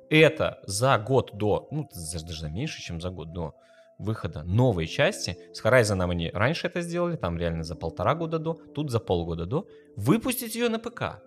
Это 0.10 0.60
за 0.68 0.98
год 0.98 1.32
до, 1.34 1.70
ну, 1.72 1.88
даже 1.94 2.42
за 2.42 2.50
меньше, 2.50 2.82
чем 2.82 3.00
за 3.00 3.10
год 3.10 3.32
до 3.32 3.56
выхода 4.00 4.44
новой 4.44 4.88
части. 4.88 5.38
С 5.54 5.64
Horizon 5.64 6.04
они 6.12 6.30
раньше 6.30 6.68
это 6.68 6.82
сделали, 6.82 7.16
там 7.16 7.38
реально 7.38 7.64
за 7.64 7.76
полтора 7.76 8.16
года 8.16 8.38
до, 8.38 8.54
тут 8.54 8.92
за 8.92 9.00
полгода 9.00 9.46
до. 9.46 9.66
Выпустить 9.96 10.56
ее 10.56 10.68
на 10.68 10.78
ПК. 10.78 11.24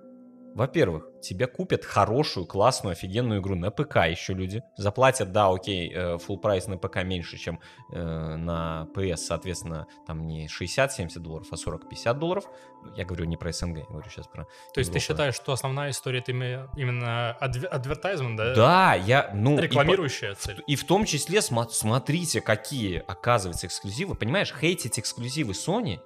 Во-первых, 0.54 1.06
тебе 1.22 1.46
купят 1.46 1.84
хорошую, 1.84 2.46
классную, 2.46 2.92
офигенную 2.92 3.40
игру 3.40 3.54
на 3.54 3.70
ПК 3.70 3.96
еще 4.08 4.34
люди. 4.34 4.62
Заплатят, 4.76 5.30
да, 5.30 5.48
окей, 5.50 5.92
э, 5.94 6.16
full 6.16 6.38
прайс 6.38 6.66
на 6.66 6.76
ПК 6.78 7.04
меньше, 7.04 7.36
чем 7.36 7.60
э, 7.92 8.36
на 8.36 8.88
PS, 8.94 9.16
соответственно, 9.18 9.86
там 10.06 10.26
не 10.26 10.46
60-70 10.48 11.18
долларов, 11.20 11.46
а 11.52 11.54
40-50 11.54 12.14
долларов. 12.14 12.44
Я 12.96 13.04
говорю 13.04 13.24
не 13.26 13.36
про 13.36 13.52
СНГ, 13.52 13.78
я 13.78 13.84
говорю 13.84 14.08
сейчас 14.10 14.26
про... 14.26 14.44
То 14.74 14.78
есть 14.80 14.90
ты 14.92 14.98
Европу. 14.98 15.00
считаешь, 15.00 15.34
что 15.34 15.52
основная 15.52 15.90
история 15.90 16.20
это 16.20 16.32
именно- 16.32 16.68
именно 16.76 17.36
адв- 17.40 17.66
адвертайзмент, 17.66 18.36
да? 18.36 18.54
Да, 18.54 18.94
я, 18.94 19.30
ну... 19.34 19.58
и 19.58 19.62
Рекламирующая 19.62 20.34
цель. 20.34 20.62
И 20.66 20.76
в 20.76 20.84
том 20.84 21.04
числе, 21.04 21.38
смо- 21.38 21.68
смотрите, 21.70 22.40
какие, 22.40 23.02
оказывается, 23.06 23.66
эксклюзивы. 23.66 24.14
Понимаешь, 24.14 24.52
хейтить 24.52 24.98
эксклюзивы 24.98 25.52
Sony 25.52 26.00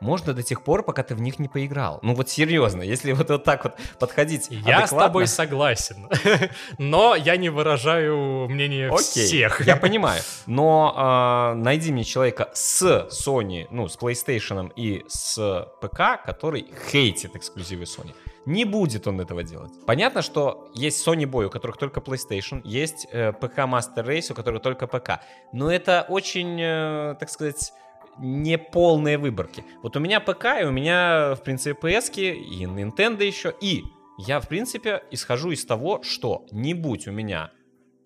можно 0.00 0.32
до 0.32 0.42
тех 0.42 0.62
пор, 0.62 0.82
пока 0.82 1.02
ты 1.02 1.14
в 1.14 1.20
них 1.20 1.38
не 1.38 1.48
поиграл. 1.48 1.98
Ну 2.02 2.14
вот 2.14 2.28
серьезно, 2.28 2.82
если 2.82 3.12
вот, 3.12 3.28
вот 3.30 3.44
так 3.44 3.64
вот 3.64 3.74
подходить 3.98 4.48
Я 4.50 4.86
с 4.86 4.92
адекватно- 4.92 4.98
тобой 5.06 5.26
согласен, 5.26 6.08
но 6.78 7.14
я 7.16 7.36
не 7.36 7.48
выражаю 7.48 8.48
мнение 8.48 8.88
Окей, 8.88 9.26
всех. 9.26 9.66
я 9.66 9.76
понимаю. 9.86 10.20
Но 10.46 10.92
а, 10.96 11.54
найди 11.54 11.92
мне 11.92 12.04
человека 12.04 12.50
с 12.54 13.08
Sony, 13.10 13.66
ну, 13.70 13.88
с 13.88 13.96
PlayStation 13.98 14.72
и 14.76 15.04
с 15.08 15.66
ПК, 15.80 16.22
который 16.24 16.66
хейтит 16.90 17.36
эксклюзивы 17.36 17.84
Sony. 17.84 18.14
Не 18.46 18.64
будет 18.64 19.08
он 19.08 19.20
этого 19.20 19.42
делать. 19.42 19.72
Понятно, 19.86 20.22
что 20.22 20.70
есть 20.72 21.04
Sony 21.06 21.24
Boy, 21.24 21.46
у 21.46 21.50
которых 21.50 21.78
только 21.78 21.98
PlayStation, 21.98 22.60
есть 22.62 23.08
э, 23.10 23.32
ПК 23.32 23.58
Master 23.60 24.06
Race, 24.06 24.30
у 24.30 24.34
которых 24.36 24.62
только 24.62 24.86
ПК. 24.86 25.20
Но 25.52 25.68
это 25.68 26.06
очень, 26.08 26.56
э, 26.60 27.16
так 27.18 27.28
сказать, 27.28 27.72
не 28.18 28.58
полные 28.58 29.18
выборки. 29.18 29.64
Вот 29.82 29.96
у 29.96 30.00
меня 30.00 30.20
ПК, 30.20 30.60
и 30.60 30.64
у 30.64 30.70
меня, 30.70 31.34
в 31.34 31.42
принципе, 31.42 31.78
PS, 31.80 32.20
и 32.20 32.64
Nintendo 32.64 33.24
еще, 33.24 33.54
и 33.60 33.82
я, 34.18 34.40
в 34.40 34.48
принципе, 34.48 35.02
исхожу 35.10 35.50
из 35.50 35.64
того, 35.64 36.02
что 36.02 36.46
не 36.50 36.74
будь 36.74 37.06
у 37.06 37.12
меня 37.12 37.50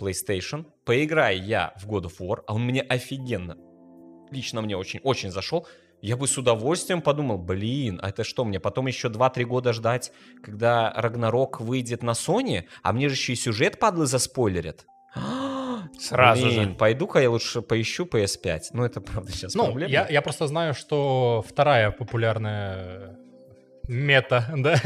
PlayStation, 0.01 0.67
поиграю 0.85 1.43
я 1.43 1.73
в 1.77 1.89
God 1.89 2.05
of 2.05 2.19
War, 2.21 2.43
а 2.47 2.55
он 2.55 2.65
мне 2.65 2.83
офигенно, 2.83 3.57
лично 4.31 4.63
мне 4.63 4.77
очень-очень 4.77 5.31
зашел, 5.31 5.67
я 6.03 6.17
бы 6.17 6.27
с 6.27 6.39
удовольствием 6.39 7.03
подумал, 7.03 7.37
блин, 7.37 8.01
а 8.03 8.09
это 8.09 8.25
что, 8.25 8.45
мне 8.45 8.59
потом 8.59 8.87
еще 8.87 9.09
2-3 9.09 9.45
года 9.45 9.73
ждать, 9.73 10.13
когда 10.43 10.93
Рагнарок 10.97 11.61
выйдет 11.61 12.03
на 12.03 12.13
Sony, 12.13 12.65
а 12.83 12.93
мне 12.93 13.09
же 13.09 13.15
еще 13.15 13.35
и 13.35 13.37
сюжет, 13.37 13.79
падлы, 13.79 14.07
заспойлерят? 14.07 14.87
Сразу 16.01 16.47
Блин, 16.47 16.71
же. 16.71 16.75
пойду-ка 16.77 17.19
я 17.21 17.31
лучше 17.31 17.61
поищу 17.63 18.05
PS5. 18.07 18.61
Ну, 18.73 18.85
это 18.85 19.01
правда 19.01 19.31
сейчас 19.33 19.55
Ну, 19.55 19.65
проблема. 19.67 19.93
я, 19.93 20.07
я 20.09 20.23
просто 20.23 20.47
знаю, 20.47 20.73
что 20.75 21.45
вторая 21.47 21.91
популярная 21.91 23.19
мета, 23.89 24.47
да, 24.57 24.77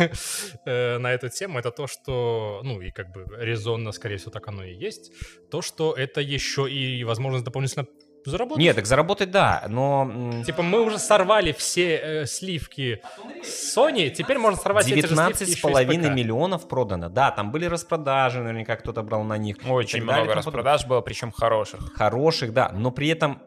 э, 0.66 0.98
на 0.98 1.12
эту 1.12 1.28
тему, 1.28 1.58
это 1.58 1.70
то, 1.70 1.86
что, 1.86 2.60
ну, 2.64 2.80
и 2.80 2.90
как 2.90 3.12
бы 3.12 3.26
резонно, 3.38 3.92
скорее 3.92 4.16
всего, 4.16 4.32
так 4.32 4.48
оно 4.48 4.64
и 4.64 4.74
есть, 4.74 5.12
то, 5.50 5.62
что 5.62 5.92
это 5.92 6.20
еще 6.20 6.68
и 6.70 7.04
возможность 7.04 7.44
дополнительно 7.44 7.86
заработать. 8.30 8.60
Нет, 8.60 8.76
так 8.76 8.86
заработать 8.86 9.30
да, 9.30 9.64
но... 9.68 10.10
Типа 10.44 10.62
мы 10.62 10.80
уже 10.82 10.98
сорвали 10.98 11.52
все 11.52 11.96
э, 11.96 12.26
сливки 12.26 13.02
с 13.42 13.76
Sony, 13.76 14.10
теперь 14.10 14.38
можно 14.38 14.60
сорвать 14.60 14.86
эти 14.86 15.00
же 15.00 15.08
19 15.08 15.58
с 15.58 15.60
половиной 15.60 16.10
миллионов 16.10 16.68
продано. 16.68 17.08
Да, 17.08 17.30
там 17.30 17.50
были 17.50 17.66
распродажи, 17.66 18.40
наверняка 18.40 18.76
кто-то 18.76 19.02
брал 19.02 19.24
на 19.24 19.36
них. 19.38 19.56
Очень 19.68 20.00
далее, 20.00 20.04
много 20.04 20.20
подобное. 20.20 20.36
распродаж 20.36 20.86
было, 20.86 21.00
причем 21.00 21.32
хороших. 21.32 21.92
Хороших, 21.94 22.52
да, 22.52 22.70
но 22.72 22.90
при 22.90 23.08
этом 23.08 23.42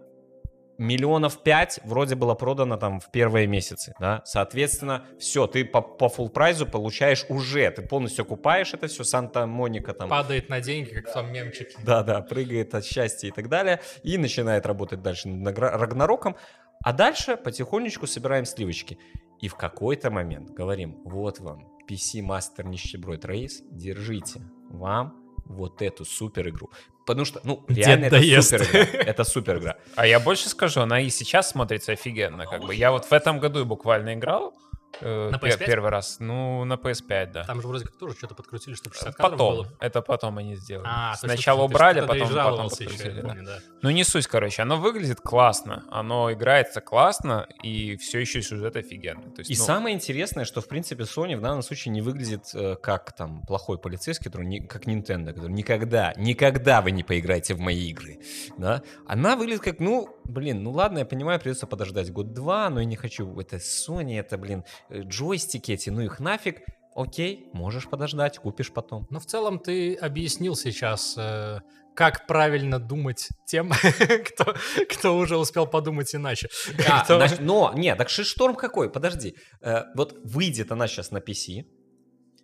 миллионов 0.77 1.43
пять 1.43 1.79
вроде 1.83 2.15
было 2.15 2.35
продано 2.35 2.77
там 2.77 2.99
в 2.99 3.11
первые 3.11 3.47
месяцы, 3.47 3.93
да, 3.99 4.21
соответственно, 4.25 5.05
все, 5.19 5.47
ты 5.47 5.65
по, 5.65 5.81
по 5.81 6.05
full 6.05 6.29
прайзу 6.29 6.65
получаешь 6.65 7.25
уже, 7.29 7.69
ты 7.71 7.81
полностью 7.81 8.23
окупаешь 8.23 8.73
это 8.73 8.87
все, 8.87 9.03
Санта-Моника 9.03 9.93
там, 9.93 10.09
Падает 10.09 10.49
на 10.49 10.61
деньги, 10.61 10.89
как 10.89 11.09
в 11.09 11.13
том 11.13 11.31
мемчике. 11.31 11.77
да-да, 11.83 12.21
прыгает 12.21 12.73
от 12.75 12.85
счастья 12.85 13.27
и 13.27 13.31
так 13.31 13.49
далее, 13.49 13.81
и 14.03 14.17
начинает 14.17 14.65
работать 14.65 15.01
дальше 15.01 15.27
над 15.27 15.57
Рагнароком, 15.57 16.35
а 16.83 16.93
дальше 16.93 17.37
потихонечку 17.37 18.07
собираем 18.07 18.45
сливочки. 18.45 18.97
И 19.41 19.47
в 19.49 19.55
какой-то 19.55 20.09
момент 20.09 20.49
говорим, 20.49 20.99
вот 21.03 21.39
вам 21.39 21.67
PC 21.89 22.21
Master 22.21 22.67
Нищеброд 22.67 23.25
Race, 23.25 23.61
держите, 23.71 24.41
вам 24.69 25.26
вот 25.49 25.81
эту 25.81 26.05
супер 26.05 26.49
игру. 26.49 26.69
Потому 27.05 27.25
что, 27.25 27.39
ну, 27.43 27.63
Дед 27.69 27.77
реально 27.87 28.05
это 28.05 28.17
доест. 28.17 28.49
супер 28.49 28.63
игра. 28.65 29.01
Это 29.01 29.23
супер 29.23 29.57
игра. 29.59 29.77
А 29.95 30.05
я 30.05 30.19
больше 30.19 30.49
скажу, 30.49 30.81
она 30.81 30.99
и 30.99 31.09
сейчас 31.09 31.49
смотрится 31.49 31.93
офигенно. 31.93 32.45
Как 32.45 32.61
бы 32.63 32.75
я 32.75 32.91
вот 32.91 33.05
в 33.05 33.13
этом 33.13 33.39
году 33.39 33.65
буквально 33.65 34.13
играл. 34.13 34.53
Э, 35.01 35.29
На 35.29 35.35
пер- 35.37 35.57
PS5? 35.59 35.65
Первый 35.65 35.89
раз. 35.89 36.17
Ну, 36.19 36.63
на 36.65 36.73
PS5, 36.73 37.31
да. 37.31 37.43
Там 37.43 37.61
же 37.61 37.67
вроде 37.67 37.85
как 37.85 37.95
тоже 37.97 38.15
что-то 38.15 38.35
подкрутили, 38.35 38.75
чтобы 38.75 38.95
60 38.95 39.15
кадров 39.15 39.31
Потом. 39.39 39.55
было. 39.55 39.67
Это 39.79 40.01
потом 40.01 40.37
они 40.37 40.55
сделали. 40.55 40.87
А, 40.89 41.09
есть 41.11 41.21
Сначала 41.21 41.59
ты 41.59 41.65
убрали, 41.65 42.01
потом, 42.01 42.17
потом 42.19 42.33
жаловался 42.33 42.83
еще, 42.83 42.93
подкрутили, 42.93 43.15
я 43.17 43.21
да. 43.21 43.27
помню, 43.29 43.45
да. 43.45 43.59
Ну, 43.81 43.89
не 43.91 44.03
суть, 44.03 44.27
короче. 44.27 44.61
Оно 44.61 44.77
выглядит 44.77 45.21
классно, 45.21 45.83
оно 45.91 46.31
играется 46.31 46.81
классно, 46.81 47.47
и 47.63 47.95
все 47.97 48.19
еще 48.19 48.41
сюжет 48.41 48.75
офигенный. 48.75 49.31
То 49.31 49.39
есть, 49.41 49.51
И 49.51 49.55
ну, 49.57 49.63
самое 49.63 49.95
интересное, 49.95 50.45
что, 50.45 50.61
в 50.61 50.67
принципе, 50.67 51.03
Sony 51.03 51.35
в 51.37 51.41
данном 51.41 51.61
случае 51.61 51.91
не 51.91 52.01
выглядит 52.01 52.49
э, 52.53 52.75
как 52.81 53.13
там 53.15 53.41
плохой 53.43 53.77
полицейский, 53.77 54.25
который 54.25 54.47
не- 54.47 54.61
как 54.65 54.85
Nintendo, 54.85 55.33
который 55.33 55.51
никогда, 55.51 56.13
никогда 56.17 56.81
вы 56.81 56.91
не 56.91 57.03
поиграете 57.03 57.53
в 57.53 57.59
мои 57.59 57.89
игры, 57.89 58.19
да? 58.57 58.81
Она 59.05 59.35
выглядит 59.35 59.61
как, 59.61 59.79
ну, 59.79 60.09
блин, 60.23 60.63
ну 60.63 60.71
ладно, 60.71 60.99
я 60.99 61.05
понимаю, 61.05 61.39
придется 61.39 61.67
подождать 61.67 62.11
год-два, 62.11 62.69
но 62.69 62.79
я 62.79 62.85
не 62.85 62.95
хочу, 62.95 63.39
это 63.39 63.57
Sony, 63.57 64.19
это, 64.19 64.37
блин, 64.37 64.63
джойстики 64.93 65.71
эти, 65.71 65.89
ну 65.89 66.01
их 66.01 66.19
нафиг. 66.19 66.61
Окей, 66.95 67.49
можешь 67.53 67.87
подождать, 67.87 68.39
купишь 68.39 68.71
потом. 68.73 69.05
Но 69.11 69.19
в 69.19 69.25
целом 69.27 69.59
ты 69.59 69.93
объяснил 69.93 70.55
сейчас, 70.55 71.13
э, 71.15 71.59
как 71.95 72.25
правильно 72.25 72.79
думать 72.79 73.29
тем, 73.45 73.71
кто, 74.25 74.55
кто 74.89 75.15
уже 75.17 75.37
успел 75.37 75.67
подумать 75.67 76.15
иначе. 76.15 76.49
А, 76.89 77.03
Кто- 77.03 77.17
значит, 77.17 77.39
но, 77.39 77.71
нет, 77.75 77.97
так 77.99 78.09
шторм 78.09 78.55
какой? 78.55 78.89
Подожди. 78.89 79.35
Э, 79.61 79.83
вот 79.95 80.15
выйдет 80.23 80.71
она 80.71 80.87
сейчас 80.87 81.11
на 81.11 81.19
PC, 81.19 81.65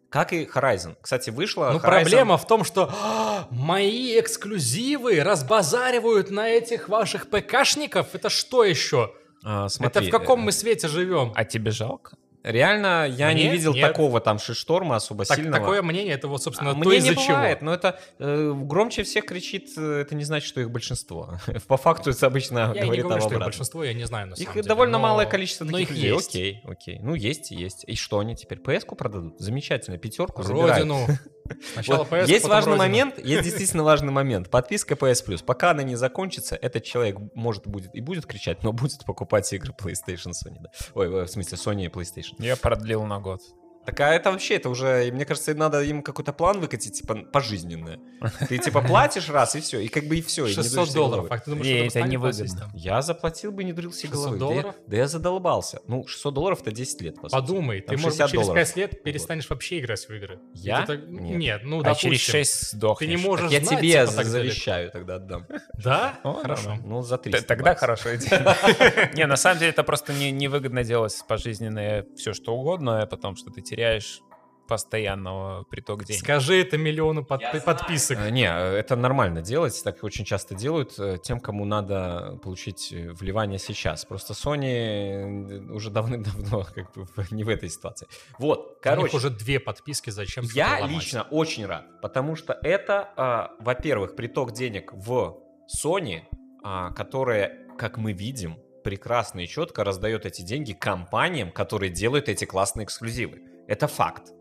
как 0.09 0.33
и 0.33 0.45
Horizon. 0.45 0.97
Кстати, 1.01 1.31
вышла 1.31 1.71
Ну, 1.73 1.79
Horizon- 1.79 1.81
проблема 1.81 2.37
в 2.37 2.45
том, 2.45 2.63
что 2.63 2.93
«А, 2.93 3.47
мои 3.49 4.19
эксклюзивы 4.19 5.23
разбазаривают 5.23 6.29
на 6.29 6.47
этих 6.47 6.89
ваших 6.89 7.27
ПКшников. 7.31 8.13
Это 8.13 8.29
что 8.29 8.63
еще? 8.63 9.11
А, 9.43 9.65
Это 9.65 9.69
смотри, 9.73 10.07
в 10.09 10.11
каком 10.11 10.41
э, 10.41 10.43
мы 10.43 10.51
свете 10.51 10.87
живем? 10.87 11.31
А 11.35 11.43
тебе 11.43 11.71
жалко? 11.71 12.17
Реально, 12.43 13.07
я 13.09 13.31
не 13.33 13.43
Мне? 13.43 13.53
видел 13.53 13.73
Нет. 13.73 13.87
такого 13.87 14.19
там 14.19 14.37
шишторма 14.37 14.97
особо 14.97 15.23
Так- 15.25 15.37
сильного. 15.37 15.59
такое 15.59 15.81
мнение, 15.81 16.13
это 16.13 16.27
вот, 16.27 16.43
собственно, 16.43 16.71
А, 16.71 16.73
то, 16.73 16.79
Мне 16.79 16.89
не 16.91 16.97
из-за 16.97 17.15
чего. 17.15 17.27
бывает, 17.35 17.61
но 17.61 17.73
это 17.73 17.99
э, 18.19 18.51
громче 18.53 19.03
всех 19.03 19.25
кричит, 19.25 19.69
э, 19.77 20.01
это 20.01 20.13
не 20.13 20.25
значит, 20.25 20.47
что 20.49 20.59
их 20.59 20.69
большинство. 20.69 21.37
По 21.67 21.77
факту 21.77 22.09
это 22.09 22.27
обычно 22.27 22.73
Я 22.75 22.81
и 22.81 22.83
не 22.83 22.85
говорит 22.85 23.03
говорю, 23.05 23.21
что 23.21 23.33
их 23.35 23.39
большинство, 23.39 23.83
я 23.85 23.93
не 23.93 24.03
знаю, 24.05 24.27
на 24.27 24.33
Их 24.33 24.39
самом 24.39 24.53
деле, 24.55 24.67
довольно 24.67 24.97
но- 24.97 25.03
малое 25.03 25.25
количество 25.25 25.63
но 25.63 25.71
таких 25.71 25.91
их 25.91 25.95
людей. 25.95 26.11
есть. 26.13 26.29
Окей, 26.29 26.61
окей. 26.65 26.99
Ну, 27.01 27.15
есть 27.15 27.51
и 27.51 27.55
есть. 27.55 27.85
И 27.87 27.95
что 27.95 28.19
они 28.19 28.35
теперь? 28.35 28.59
ps 28.59 28.85
продадут? 28.93 29.39
Замечательно, 29.39 29.97
пятерку 29.97 30.43
забирают. 30.43 30.85
Сначала 31.73 31.99
Вот 31.99 32.11
PS, 32.11 32.27
есть 32.27 32.45
важный 32.45 32.73
Родину. 32.73 32.77
момент, 32.77 33.19
есть 33.19 33.43
действительно 33.43 33.83
важный 33.83 34.11
момент. 34.11 34.49
Подписка 34.49 34.95
PS 34.95 35.25
Plus. 35.25 35.43
Пока 35.43 35.71
она 35.71 35.83
не 35.83 35.95
закончится, 35.95 36.55
этот 36.55 36.83
человек 36.83 37.17
может 37.33 37.67
будет 37.67 37.93
и 37.95 38.01
будет 38.01 38.25
кричать, 38.25 38.63
но 38.63 38.71
будет 38.73 39.05
покупать 39.05 39.51
игры 39.53 39.73
PlayStation 39.77 40.31
Sony. 40.31 40.57
да. 40.59 40.69
Ой, 40.93 41.09
в 41.09 41.27
смысле 41.27 41.57
Sony 41.57 41.85
и 41.85 41.87
PlayStation. 41.89 42.35
Я 42.39 42.55
продлил 42.55 43.03
на 43.03 43.19
год. 43.19 43.41
Так 43.85 43.99
а 43.99 44.13
это 44.13 44.31
вообще, 44.31 44.55
это 44.55 44.69
уже, 44.69 45.09
мне 45.11 45.25
кажется, 45.25 45.53
надо 45.53 45.81
им 45.83 46.01
какой-то 46.01 46.31
план 46.33 46.59
выкатить, 46.59 46.93
типа, 47.01 47.15
пожизненное. 47.31 47.99
Ты, 48.49 48.57
типа, 48.57 48.81
платишь 48.81 49.29
раз, 49.29 49.55
и 49.55 49.61
все, 49.61 49.79
и 49.79 49.87
как 49.87 50.05
бы 50.07 50.17
и 50.17 50.21
все. 50.21 50.47
600 50.47 50.93
долларов. 50.93 51.27
А 51.29 51.37
ты 51.37 51.51
думаешь, 51.51 51.65
Не, 51.67 51.89
что 51.89 51.99
это 51.99 52.07
невыгодно. 52.07 52.71
Я 52.73 53.01
заплатил 53.01 53.51
бы, 53.51 53.63
не 53.63 53.73
дрился 53.73 54.07
600 54.07 54.13
головой. 54.15 54.39
Да 54.39 54.45
я- 54.45 54.51
долларов? 54.61 54.75
Да 54.87 54.97
я 54.97 55.07
задолбался. 55.07 55.79
Ну, 55.87 56.05
600 56.07 56.33
долларов 56.33 56.61
это 56.61 56.71
10 56.71 57.01
лет, 57.01 57.15
по 57.15 57.29
сути. 57.29 57.31
Подумай, 57.39 57.81
Там 57.81 57.95
ты, 57.97 58.01
может 58.01 58.17
60 58.17 58.25
быть, 58.25 58.31
через 58.31 58.47
долларов. 58.47 58.67
5 58.67 58.75
лет 58.77 59.03
перестанешь 59.03 59.49
вообще 59.49 59.79
играть 59.79 60.05
в 60.07 60.09
игры. 60.11 60.39
Я? 60.53 60.83
Это- 60.83 60.97
Нет. 60.97 61.37
Нет, 61.37 61.61
ну, 61.63 61.79
а 61.81 61.83
допустим. 61.83 62.09
через 62.11 62.21
6 62.21 62.59
Ты 62.71 62.77
сдохнешь. 62.77 63.09
не 63.09 63.17
можешь 63.17 63.51
Я 63.51 63.59
знать, 63.61 63.79
тебе 63.79 63.91
типа, 64.05 64.11
так 64.15 64.25
завещаю 64.25 64.91
тогда 64.91 65.15
отдам. 65.15 65.45
Да? 65.83 66.19
О, 66.23 66.33
Хорошо. 66.33 66.77
Ну, 66.85 67.01
за 67.01 67.17
Т- 67.17 67.29
300 67.31 67.47
Тогда 67.47 67.75
хорошая 67.75 68.15
идея. 68.17 69.11
Не, 69.15 69.25
на 69.25 69.35
самом 69.35 69.59
деле 69.59 69.71
это 69.71 69.83
просто 69.83 70.13
не- 70.13 70.31
невыгодно 70.31 70.83
делать 70.83 71.15
пожизненное 71.27 72.05
все 72.15 72.33
что 72.33 72.55
угодно, 72.55 73.05
потому 73.09 73.35
что 73.35 73.51
ты 73.51 73.61
теряешь 73.75 74.21
постоянного 74.67 75.63
приток 75.63 76.05
денег. 76.05 76.21
Скажи 76.21 76.55
это 76.61 76.77
миллиону 76.77 77.23
под- 77.25 77.43
подписок. 77.65 78.17
А, 78.19 78.29
Не, 78.29 78.45
э, 78.45 78.77
это 78.77 78.95
нормально 78.95 79.41
делать, 79.41 79.79
так 79.83 80.03
очень 80.03 80.25
часто 80.25 80.55
делают 80.55 80.97
э, 80.97 81.17
тем, 81.21 81.39
кому 81.39 81.65
надо 81.65 82.39
получить 82.41 82.91
вливание 82.91 83.59
сейчас. 83.59 84.05
Просто 84.05 84.33
Sony 84.33 85.69
уже 85.71 85.89
давным-давно 85.89 86.65
как 86.75 86.93
бы 86.93 87.05
не 87.31 87.43
в 87.43 87.49
этой 87.49 87.69
ситуации. 87.69 88.07
Вот, 88.39 88.59
У 88.59 88.69
них 88.69 88.77
короче, 88.81 89.17
уже 89.17 89.29
две 89.29 89.59
подписки, 89.59 90.09
зачем 90.09 90.45
я 90.53 90.79
лично 90.87 91.23
очень 91.23 91.65
рад, 91.65 92.01
потому 92.01 92.35
что 92.35 92.57
это, 92.63 93.09
а, 93.17 93.51
во-первых, 93.59 94.15
приток 94.15 94.53
денег 94.53 94.93
в 94.93 95.39
Sony, 95.83 96.21
а, 96.63 96.91
которая, 96.91 97.67
как 97.77 97.97
мы 97.97 98.13
видим, 98.13 98.57
прекрасно 98.83 99.41
и 99.41 99.47
четко 99.47 99.83
раздает 99.83 100.25
эти 100.25 100.41
деньги 100.41 100.73
компаниям, 100.73 101.51
которые 101.51 101.89
делают 101.89 102.29
эти 102.29 102.45
классные 102.45 102.85
эксклюзивы. 102.85 103.41
Это 103.67 103.87
факт. 103.87 104.33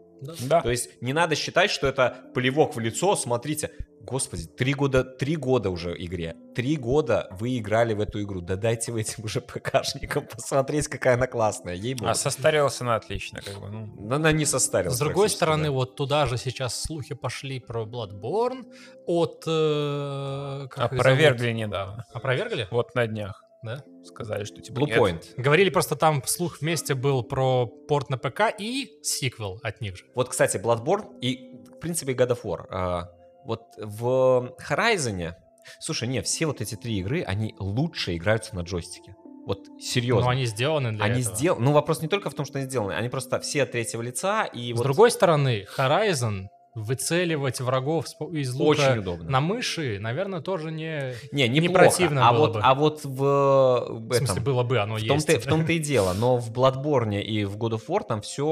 Да. 0.48 0.60
То 0.60 0.70
есть 0.70 1.02
не 1.02 1.12
надо 1.12 1.34
считать, 1.34 1.70
что 1.70 1.86
это 1.86 2.16
плевок 2.34 2.76
в 2.76 2.80
лицо. 2.80 3.16
Смотрите, 3.16 3.72
господи, 4.00 4.44
три 4.44 4.74
года, 4.74 5.02
три 5.02 5.36
года 5.36 5.70
уже 5.70 5.94
игре. 5.98 6.36
Три 6.54 6.76
года 6.76 7.28
вы 7.32 7.58
играли 7.58 7.94
в 7.94 8.00
эту 8.00 8.22
игру. 8.22 8.40
Да 8.40 8.56
дайте 8.56 8.92
вы 8.92 9.00
этим 9.00 9.24
уже 9.24 9.40
ПКшникам 9.40 10.26
посмотреть, 10.26 10.88
какая 10.88 11.14
она 11.14 11.26
классная. 11.26 11.74
Ей 11.74 11.96
А 12.02 12.14
состарилась 12.14 12.80
она 12.80 12.96
отлично, 12.96 13.40
как 13.40 13.58
бы, 13.60 13.68
ну. 13.68 14.14
Она 14.14 14.32
не 14.32 14.44
состарилась. 14.44 14.96
С 14.96 15.00
другой 15.00 15.28
стороны, 15.28 15.64
да. 15.64 15.70
вот 15.72 15.96
туда 15.96 16.26
же 16.26 16.36
сейчас 16.36 16.80
слухи 16.80 17.14
пошли 17.14 17.58
про 17.58 17.84
Bloodborne 17.84 18.66
от... 19.06 19.44
э, 19.46 20.68
как 20.70 20.92
их 20.92 21.00
Опровергли 21.00 21.50
недавно. 21.52 22.04
Опровергли? 22.12 22.68
Вот 22.70 22.94
на 22.94 23.06
днях 23.06 23.42
Да? 23.62 23.84
сказали, 24.04 24.44
что 24.44 24.60
типа 24.60 24.80
Blue 24.80 24.86
нет. 24.86 24.98
Point. 24.98 25.34
Говорили 25.36 25.70
просто 25.70 25.94
там, 25.96 26.22
слух 26.26 26.60
вместе 26.60 26.94
был 26.94 27.22
про 27.22 27.66
порт 27.66 28.10
на 28.10 28.18
ПК 28.18 28.52
и 28.58 28.98
сиквел 29.02 29.60
от 29.62 29.80
них 29.80 29.96
же. 29.96 30.04
Вот, 30.14 30.28
кстати, 30.28 30.56
Bloodborne 30.56 31.18
и, 31.20 31.54
в 31.68 31.78
принципе, 31.78 32.12
God 32.12 32.30
of 32.30 32.42
War. 32.42 32.66
А, 32.70 33.10
вот 33.44 33.62
в 33.76 34.54
Horizon... 34.68 35.34
Слушай, 35.78 36.08
не, 36.08 36.22
все 36.22 36.46
вот 36.46 36.60
эти 36.60 36.74
три 36.74 36.98
игры, 36.98 37.22
они 37.22 37.54
лучше 37.58 38.16
играются 38.16 38.56
на 38.56 38.62
джойстике. 38.62 39.14
Вот 39.46 39.66
серьезно. 39.80 40.24
Но 40.24 40.30
они 40.30 40.44
сделаны 40.46 40.92
для 40.92 41.04
Они 41.04 41.20
этого. 41.20 41.36
сделаны. 41.36 41.64
Ну, 41.64 41.72
вопрос 41.72 42.00
не 42.02 42.08
только 42.08 42.30
в 42.30 42.34
том, 42.34 42.44
что 42.44 42.58
они 42.58 42.66
сделаны, 42.66 42.92
они 42.92 43.08
просто 43.08 43.40
все 43.40 43.64
от 43.64 43.72
третьего 43.72 44.02
лица. 44.02 44.44
И 44.44 44.72
С 44.72 44.76
вот 44.76 44.84
другой 44.84 45.10
стороны, 45.10 45.66
Horizon 45.76 46.46
выцеливать 46.74 47.60
врагов 47.60 48.06
из 48.32 48.54
лука 48.54 48.70
очень 48.70 48.98
удобно. 49.00 49.30
на 49.30 49.40
мыши, 49.40 49.98
наверное, 50.00 50.40
тоже 50.40 50.70
не... 50.70 51.14
Не, 51.32 51.48
не 51.48 51.60
неплохо. 51.60 51.84
противно 51.86 52.28
а 52.28 52.32
было 52.32 52.40
вот, 52.46 52.52
бы. 52.54 52.60
а 52.62 52.74
вот 52.74 53.04
в, 53.04 53.86
В 53.90 54.12
этом, 54.12 54.26
смысле, 54.26 54.42
было 54.42 54.62
бы, 54.62 54.78
оно 54.78 54.94
в 54.94 54.98
есть. 54.98 55.08
том-то, 55.26 55.40
в 55.40 55.46
том-то 55.46 55.72
и 55.72 55.78
дело. 55.78 56.12
Но 56.14 56.38
в 56.38 56.50
Bloodborne 56.50 57.20
и 57.20 57.44
в 57.44 57.56
God 57.56 57.72
of 57.72 57.82
War 57.88 58.04
там 58.06 58.20
все, 58.22 58.44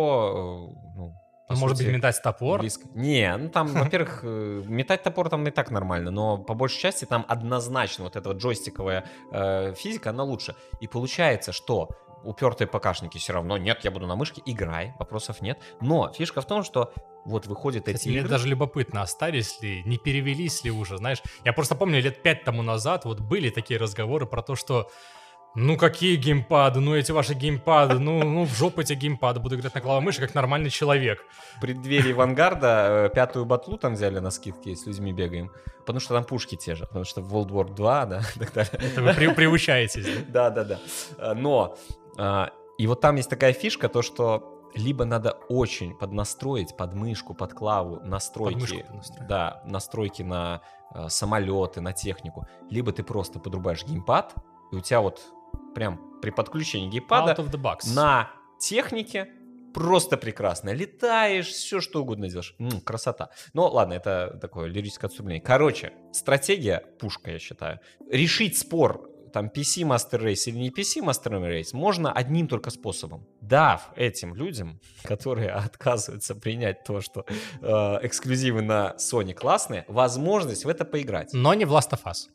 ну, 0.96 1.14
по 1.48 1.54
Ну, 1.54 1.60
Может 1.60 1.78
быть, 1.78 1.86
сути, 1.86 1.96
метать 1.96 2.22
топор? 2.22 2.60
близко. 2.60 2.86
Не, 2.94 3.36
ну 3.36 3.48
там, 3.48 3.68
во-первых, 3.68 4.20
э, 4.22 4.62
метать 4.66 5.02
топор 5.02 5.28
там 5.30 5.46
и 5.48 5.50
так 5.50 5.70
нормально, 5.70 6.10
но 6.10 6.38
по 6.38 6.54
большей 6.54 6.78
части 6.80 7.06
там 7.06 7.24
однозначно 7.26 8.04
вот 8.04 8.16
эта 8.16 8.28
вот 8.28 8.38
джойстиковая 8.38 9.04
э, 9.32 9.74
физика, 9.74 10.10
она 10.10 10.22
лучше. 10.24 10.54
И 10.80 10.86
получается, 10.86 11.52
что 11.52 11.88
упертые 12.24 12.68
ПКшники 12.68 13.18
все 13.18 13.32
равно, 13.32 13.58
нет, 13.58 13.80
я 13.84 13.90
буду 13.90 14.06
на 14.06 14.16
мышке, 14.16 14.42
играй, 14.44 14.94
вопросов 14.98 15.40
нет. 15.40 15.58
Но 15.80 16.12
фишка 16.12 16.40
в 16.40 16.46
том, 16.46 16.62
что 16.64 16.92
вот 17.24 17.46
выходят 17.46 17.86
эти 17.88 17.96
Кстати, 17.96 18.08
мне 18.08 18.18
игры... 18.18 18.28
даже 18.30 18.48
любопытно, 18.48 19.02
остались 19.02 19.60
ли, 19.60 19.82
не 19.84 19.98
перевелись 19.98 20.64
ли 20.64 20.70
уже, 20.70 20.96
знаешь. 20.98 21.22
Я 21.44 21.52
просто 21.52 21.74
помню, 21.74 22.00
лет 22.00 22.22
пять 22.22 22.44
тому 22.44 22.62
назад 22.62 23.04
вот 23.04 23.20
были 23.20 23.50
такие 23.50 23.78
разговоры 23.78 24.26
про 24.26 24.42
то, 24.42 24.54
что 24.56 24.90
Ну 25.56 25.76
какие 25.76 26.14
геймпады, 26.16 26.78
ну 26.78 26.94
эти 26.94 27.10
ваши 27.12 27.34
геймпады, 27.34 27.98
ну, 27.98 28.22
ну 28.22 28.44
в 28.44 28.54
жопу 28.56 28.80
эти 28.82 28.92
геймпады, 28.92 29.40
буду 29.40 29.56
играть 29.56 29.74
на 29.74 29.80
клавомыши 29.80 30.20
как 30.20 30.32
нормальный 30.34 30.70
человек. 30.70 31.24
В 31.56 31.60
преддверии 31.60 32.12
Вангарда 32.12 33.06
э, 33.06 33.14
пятую 33.14 33.44
батлу 33.46 33.76
там 33.76 33.94
взяли 33.94 34.20
на 34.20 34.30
скидки, 34.30 34.74
с 34.76 34.86
людьми 34.86 35.12
бегаем, 35.12 35.50
потому 35.78 35.98
что 35.98 36.14
там 36.14 36.22
пушки 36.24 36.54
те 36.56 36.76
же, 36.76 36.86
потому 36.86 37.04
что 37.04 37.20
в 37.20 37.34
World 37.34 37.48
War 37.50 37.74
2, 37.74 38.06
да, 38.06 38.20
и 38.36 38.38
так 38.38 38.52
далее. 38.52 38.72
Это 38.80 39.02
вы 39.02 39.12
при- 39.12 39.34
приучаетесь. 39.34 40.06
да? 40.28 40.50
Да, 40.50 40.64
да, 40.64 40.78
да. 41.18 41.34
Но, 41.34 41.76
и 42.78 42.86
вот 42.86 43.00
там 43.00 43.16
есть 43.16 43.28
такая 43.30 43.52
фишка, 43.52 43.88
то, 43.88 44.02
что 44.02 44.60
либо 44.74 45.04
надо 45.04 45.32
очень 45.48 45.94
поднастроить 45.94 46.76
под 46.76 46.94
мышку, 46.94 47.34
под 47.34 47.54
клаву 47.54 48.00
настройки, 48.04 48.84
Под 48.88 49.28
да, 49.28 49.62
настройки 49.66 50.22
на 50.22 50.62
э, 50.94 51.08
самолеты, 51.08 51.80
на 51.80 51.92
технику, 51.92 52.46
либо 52.70 52.92
ты 52.92 53.02
просто 53.02 53.38
подрубаешь 53.38 53.84
геймпад, 53.84 54.34
и 54.72 54.76
у 54.76 54.80
тебя 54.80 55.00
вот 55.00 55.20
прям 55.74 56.20
при 56.20 56.30
подключении 56.30 56.88
геймпада 56.88 57.36
на 57.94 58.30
технике 58.58 59.32
просто 59.74 60.16
прекрасно. 60.16 60.70
Летаешь, 60.70 61.48
все 61.48 61.80
что 61.80 62.02
угодно 62.02 62.28
делаешь. 62.28 62.54
М, 62.58 62.80
красота. 62.80 63.30
Но 63.52 63.68
ладно, 63.68 63.94
это 63.94 64.38
такое 64.40 64.68
лирическое 64.68 65.08
отступление. 65.08 65.42
Короче, 65.42 65.92
стратегия, 66.12 66.84
пушка, 66.98 67.30
я 67.30 67.38
считаю. 67.38 67.80
Решить 68.10 68.58
спор 68.58 69.08
там 69.32 69.46
PC 69.46 69.82
Master 69.82 70.20
Race 70.20 70.44
или 70.46 70.58
не 70.58 70.70
PC 70.70 71.02
Master 71.04 71.32
Race 71.40 71.70
можно 71.72 72.12
одним 72.12 72.48
только 72.48 72.70
способом. 72.70 73.26
Дав 73.40 73.90
этим 73.96 74.34
людям, 74.34 74.80
которые 75.04 75.50
отказываются 75.50 76.34
принять 76.34 76.84
то, 76.84 77.00
что 77.00 77.24
э, 77.60 77.66
эксклюзивы 78.02 78.62
на 78.62 78.94
Sony 78.98 79.34
классные, 79.34 79.84
возможность 79.88 80.64
в 80.64 80.68
это 80.68 80.84
поиграть. 80.84 81.32
Но 81.32 81.54
не 81.54 81.64
в 81.64 81.72
Last 81.72 81.90
of 81.90 82.02
Us. 82.04 82.28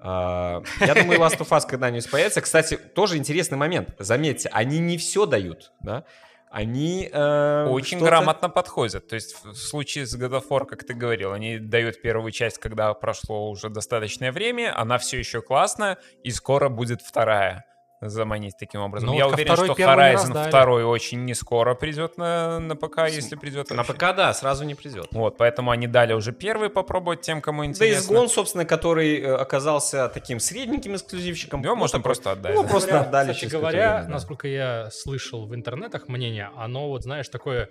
А, 0.00 0.62
Я 0.80 0.94
думаю, 0.94 1.20
Last 1.20 1.38
of 1.38 1.48
Us 1.48 1.66
когда-нибудь 1.68 2.10
появится. 2.10 2.40
Кстати, 2.40 2.76
тоже 2.76 3.16
интересный 3.16 3.58
момент. 3.58 3.94
Заметьте, 3.98 4.48
они 4.50 4.78
не 4.78 4.96
все 4.96 5.26
дают, 5.26 5.72
да? 5.80 6.04
Они 6.50 7.08
э, 7.12 7.66
Очень 7.68 7.98
грамотно 7.98 8.48
подходят. 8.48 9.06
То 9.08 9.14
есть 9.14 9.34
в 9.44 9.52
в 9.52 9.56
случае 9.56 10.06
с 10.06 10.16
God 10.16 10.40
of 10.40 10.48
War, 10.48 10.66
как 10.66 10.84
ты 10.84 10.94
говорил, 10.94 11.32
они 11.32 11.58
дают 11.58 12.00
первую 12.00 12.32
часть, 12.32 12.58
когда 12.58 12.94
прошло 12.94 13.50
уже 13.50 13.68
достаточное 13.68 14.32
время, 14.32 14.78
она 14.78 14.98
все 14.98 15.18
еще 15.18 15.42
классная, 15.42 15.98
и 16.24 16.30
скоро 16.30 16.68
будет 16.68 17.02
вторая 17.02 17.64
заманить 18.00 18.56
таким 18.58 18.80
образом. 18.80 19.08
Ну, 19.08 19.14
Я 19.16 19.24
вот 19.24 19.34
уверен, 19.34 19.52
второй 19.54 19.74
что 19.74 19.82
Horizon. 19.82 20.50
2 20.50 20.84
очень 20.86 21.24
не 21.24 21.34
скоро 21.34 21.74
придет 21.74 22.16
на, 22.16 22.58
на 22.60 22.76
ПК, 22.76 22.98
если 23.08 23.34
придет. 23.36 23.70
На 23.70 23.76
вообще. 23.76 23.92
ПК, 23.94 24.00
да, 24.16 24.32
сразу 24.34 24.64
не 24.64 24.74
придет. 24.74 25.06
Вот, 25.12 25.36
поэтому 25.36 25.70
они 25.70 25.86
дали 25.86 26.12
уже 26.12 26.32
первый 26.32 26.70
попробовать 26.70 27.22
тем, 27.22 27.40
кому 27.40 27.62
Да 27.62 27.66
и 27.66 27.68
интересно. 27.70 28.14
Gone, 28.14 28.28
собственно, 28.28 28.64
который 28.64 29.20
э, 29.20 29.34
оказался 29.34 30.08
таким 30.08 30.38
средненьким 30.40 30.94
эксклюзивчиком. 30.94 31.62
Его 31.62 31.74
Ну, 31.74 31.80
можно 31.80 31.98
такой- 31.98 32.04
просто 32.04 32.32
отдать. 32.32 32.54
Ну, 32.54 32.62
да. 32.62 32.68
просто 32.68 32.90
Говоря- 32.90 33.06
отдали 33.08 33.32
Кстати 33.32 33.50
говоря, 33.50 34.02
да. 34.02 34.08
насколько 34.08 34.46
я 34.48 34.90
слышал 34.92 35.46
в 35.46 35.54
интернетах 35.54 36.08
мнение, 36.08 36.50
оно 36.56 36.88
вот, 36.88 37.02
знаешь, 37.02 37.28
такое 37.28 37.68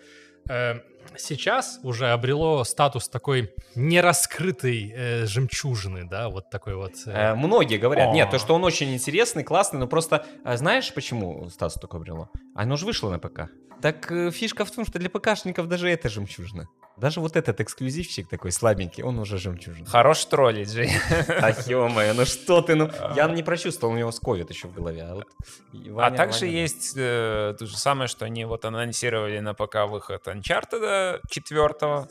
э, 0.49 0.75
сейчас 1.17 1.79
уже 1.83 2.09
обрело 2.11 2.63
статус 2.63 3.07
такой 3.09 3.53
нераскрытой 3.75 4.93
э, 4.95 5.25
жемчужины, 5.25 6.03
да, 6.05 6.29
вот 6.29 6.49
такой 6.49 6.75
вот. 6.75 6.93
э, 7.05 7.11
Э, 7.11 7.35
Многие 7.35 7.77
говорят, 7.77 8.09
О. 8.09 8.13
нет, 8.13 8.29
то, 8.29 8.39
что 8.39 8.53
он 8.55 8.63
очень 8.63 8.93
интересный, 8.93 9.43
классный, 9.43 9.79
но 9.79 9.87
просто, 9.87 10.25
э, 10.43 10.57
знаешь, 10.57 10.93
почему 10.93 11.49
статус 11.49 11.79
такой 11.81 11.99
обрело? 11.99 12.29
Оно 12.55 12.75
же 12.77 12.85
вышло 12.85 13.09
на 13.09 13.19
ПК. 13.19 13.49
Так 13.81 14.11
э, 14.11 14.31
фишка 14.31 14.65
в 14.65 14.71
том, 14.71 14.85
что 14.85 14.99
для 14.99 15.09
ПКшников 15.09 15.67
даже 15.67 15.89
это 15.89 16.09
жемчужина. 16.09 16.67
Даже 16.97 17.19
вот 17.21 17.35
этот 17.35 17.61
эксклюзивчик 17.61 18.27
такой 18.27 18.51
слабенький, 18.51 19.03
он 19.03 19.19
уже 19.19 19.37
жемчужина. 19.37 19.85
Хорош 19.85 20.25
троллить, 20.25 20.71
Жень. 20.71 20.89
А 21.27 21.51
ё-моё, 21.67 22.15
ну 22.15 22.25
что 22.25 22.61
ты, 22.61 22.73
ну... 22.73 22.89
Я 23.15 23.27
не 23.27 23.43
прочувствовал, 23.43 23.93
у 23.93 23.97
него 23.97 24.11
сковит 24.11 24.49
еще 24.49 24.67
в 24.67 24.73
голове. 24.73 25.03
А, 25.03 25.13
вот 25.15 25.27
и 25.73 25.89
А 25.89 25.93
Ваня- 25.93 26.17
также 26.17 26.45
Ваня- 26.45 26.61
есть 26.61 26.93
э, 26.97 27.55
то 27.59 27.65
же 27.67 27.77
самое, 27.77 28.07
что 28.07 28.25
они 28.25 28.45
вот 28.45 28.65
анонсировали 28.65 29.37
на 29.39 29.53
ПК 29.53 29.85
выход 29.87 30.27
Uncharted 30.27 31.19
4 31.29 32.07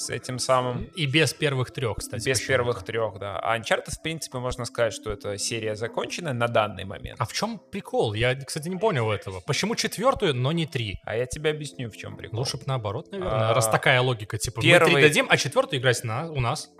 с 0.00 0.10
этим 0.10 0.38
самым. 0.38 0.84
И 0.96 1.06
без 1.06 1.32
первых 1.34 1.70
трех, 1.70 1.98
кстати. 1.98 2.28
Без 2.28 2.40
первых 2.40 2.82
трех, 2.82 3.18
да. 3.18 3.38
А 3.38 3.58
Uncharted, 3.58 3.90
в 3.90 4.02
принципе, 4.02 4.38
можно 4.38 4.64
сказать, 4.64 4.92
что 4.92 5.12
эта 5.12 5.38
серия 5.38 5.76
закончена 5.76 6.32
на 6.32 6.48
данный 6.48 6.84
момент. 6.84 7.20
А 7.20 7.24
в 7.24 7.32
чем 7.32 7.58
прикол? 7.70 8.14
Я, 8.14 8.34
кстати, 8.34 8.68
не 8.68 8.76
понял 8.76 9.10
этого. 9.10 9.40
Почему 9.46 9.74
четвертую, 9.74 10.34
но 10.34 10.52
не 10.52 10.66
три? 10.66 11.00
А 11.04 11.16
я 11.16 11.26
тебе 11.26 11.50
объясню, 11.50 11.90
в 11.90 11.96
чем 11.96 12.16
прикол. 12.16 12.40
Лучше 12.40 12.56
бы 12.56 12.64
наоборот, 12.66 13.12
наверное. 13.12 13.50
А, 13.50 13.54
раз 13.54 13.68
такая 13.68 14.00
логика, 14.00 14.38
типа, 14.38 14.60
мы 14.60 14.62
первый- 14.62 14.92
три 14.94 15.02
дадим, 15.02 15.26
а 15.28 15.36
четвертую 15.36 15.80
играть 15.80 16.02
на, 16.04 16.30
у 16.30 16.40
нас. 16.40 16.70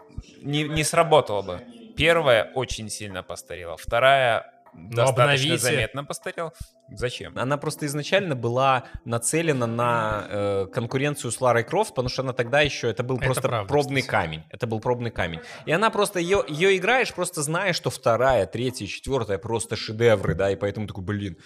Не, 0.43 0.65
не 0.65 0.85
сработало 0.85 1.43
бы. 1.43 1.61
Первая 1.97 2.51
очень 2.55 2.89
сильно 2.89 3.23
постарела. 3.23 3.77
Вторая 3.77 4.51
достаточно 4.75 5.25
обновите. 5.25 5.59
заметно 5.59 6.05
постарела. 6.05 6.53
Зачем? 6.93 7.37
Она 7.39 7.57
просто 7.57 7.87
изначально 7.87 8.35
была 8.37 8.85
нацелена 9.05 9.67
на 9.67 10.27
э, 10.29 10.67
конкуренцию 10.73 11.31
с 11.31 11.41
Ларой 11.41 11.65
Крофт, 11.65 11.91
потому 11.91 12.09
что 12.09 12.23
она 12.23 12.33
тогда 12.33 12.61
еще, 12.61 12.89
это 12.89 13.03
был 13.03 13.17
Это 13.17 13.25
просто 13.27 13.43
правда, 13.49 13.69
пробный 13.69 14.01
кстати. 14.03 14.25
камень. 14.25 14.43
Это 14.51 14.67
был 14.67 14.81
пробный 14.81 15.11
камень. 15.11 15.41
И 15.67 15.73
она 15.73 15.91
просто, 15.91 16.19
ее, 16.21 16.45
ее 16.49 16.77
играешь, 16.77 17.13
просто 17.15 17.43
зная, 17.43 17.73
что 17.73 17.91
вторая, 17.91 18.47
третья, 18.47 18.87
четвертая 18.87 19.39
просто 19.39 19.77
шедевры, 19.77 20.35
да, 20.35 20.51
и 20.51 20.57
поэтому 20.57 20.87
такой, 20.87 21.05
блин. 21.05 21.37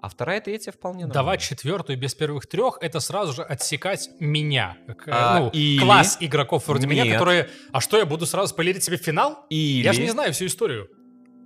А 0.00 0.08
вторая, 0.10 0.42
третья 0.42 0.70
вполне 0.70 1.06
Давать 1.06 1.14
нормально. 1.16 1.40
четвертую 1.40 1.98
без 1.98 2.14
первых 2.14 2.46
трех, 2.46 2.76
это 2.82 3.00
сразу 3.00 3.32
же 3.32 3.42
отсекать 3.42 4.10
меня. 4.20 4.76
как, 4.86 5.08
э, 5.08 5.10
А, 5.14 5.38
ну, 5.40 5.48
или- 5.50 5.80
класс 5.80 6.18
игроков 6.20 6.68
вроде 6.68 6.86
меня, 6.86 7.04
Нет. 7.04 7.14
которые... 7.14 7.48
А 7.72 7.80
что, 7.80 7.96
я 7.96 8.04
буду 8.04 8.26
сразу 8.26 8.48
спойлерить 8.48 8.84
себе 8.84 8.98
финал? 8.98 9.46
Или, 9.48 9.82
Я 9.86 9.94
же 9.94 10.02
не 10.02 10.10
знаю 10.10 10.34
всю 10.34 10.44
историю. 10.46 10.90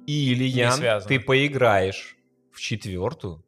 Или 0.09 0.45
Ян, 0.45 1.03
ты 1.07 1.21
поиграешь 1.21 2.17
в 2.51 2.61
четвертую 2.61 3.45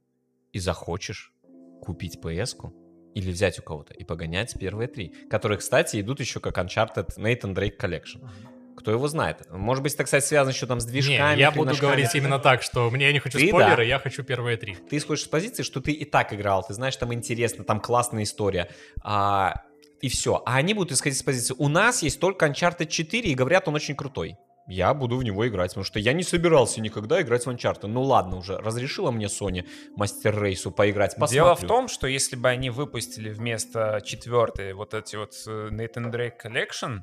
и 0.52 0.58
захочешь 0.58 1.32
купить 1.80 2.18
PS-ку 2.22 2.74
или 3.14 3.30
взять 3.30 3.58
у 3.58 3.62
кого-то 3.62 3.94
и 3.94 4.04
погонять 4.04 4.54
первые 4.58 4.86
три, 4.88 5.08
которые, 5.30 5.58
кстати, 5.58 6.00
идут 6.00 6.20
еще 6.20 6.38
как 6.40 6.58
Uncharted 6.58 7.16
Nathan 7.16 7.54
Drake 7.54 7.78
Collection. 7.78 8.28
Кто 8.76 8.90
его 8.92 9.08
знает? 9.08 9.46
Может 9.50 9.82
быть, 9.82 9.94
это, 9.94 10.04
кстати, 10.04 10.24
связано 10.24 10.52
еще 10.52 10.66
там 10.66 10.80
с 10.80 10.86
Не, 10.86 10.92
движками. 10.92 11.38
я 11.38 11.50
буду 11.50 11.74
говорить 11.76 12.14
именно 12.14 12.38
так, 12.38 12.62
что 12.62 12.90
мне 12.90 13.06
я 13.06 13.12
не 13.12 13.18
хочу 13.18 13.38
Ты 13.38 13.48
спойлеры, 13.48 13.76
да. 13.76 13.82
я 13.82 13.98
хочу 13.98 14.22
первые 14.22 14.56
три. 14.56 14.74
Ты 14.74 14.96
исходишь 14.96 15.22
из 15.24 15.28
позиции, 15.28 15.62
что 15.62 15.80
ты 15.80 15.92
и 15.92 16.04
так 16.04 16.32
играл, 16.32 16.64
ты 16.66 16.72
знаешь, 16.72 16.96
там 16.96 17.12
интересно, 17.12 17.64
там 17.64 17.80
классная 17.80 18.22
история. 18.22 18.70
А, 19.02 19.64
и 20.00 20.08
все. 20.08 20.42
А 20.46 20.56
они 20.56 20.72
будут 20.72 20.92
исходить 20.92 21.18
из 21.18 21.22
позиции. 21.22 21.54
У 21.58 21.68
нас 21.68 22.02
есть 22.02 22.20
только 22.20 22.46
Uncharted 22.46 22.86
4, 22.86 23.30
и 23.30 23.34
говорят, 23.34 23.68
он 23.68 23.74
очень 23.74 23.94
крутой. 23.94 24.36
Я 24.70 24.94
буду 24.94 25.16
в 25.16 25.24
него 25.24 25.46
играть, 25.48 25.70
потому 25.72 25.84
что 25.84 25.98
я 25.98 26.12
не 26.12 26.22
собирался 26.22 26.80
никогда 26.80 27.20
играть 27.20 27.44
в 27.44 27.50
Uncharted. 27.50 27.86
Ну 27.88 28.02
ладно 28.02 28.36
уже, 28.36 28.56
разрешила 28.56 29.10
мне 29.10 29.26
Sony 29.26 29.66
Мастер 29.96 30.40
Рейсу 30.40 30.70
поиграть, 30.70 31.12
посмотрю. 31.16 31.34
Дело 31.34 31.54
в 31.56 31.66
том, 31.66 31.88
что 31.88 32.06
если 32.06 32.36
бы 32.36 32.48
они 32.48 32.70
выпустили 32.70 33.30
вместо 33.30 34.00
четвертой 34.04 34.72
вот 34.74 34.94
эти 34.94 35.16
вот 35.16 35.34
э, 35.46 35.68
Nathan 35.70 36.12
Drake 36.12 36.34
Collection, 36.44 37.00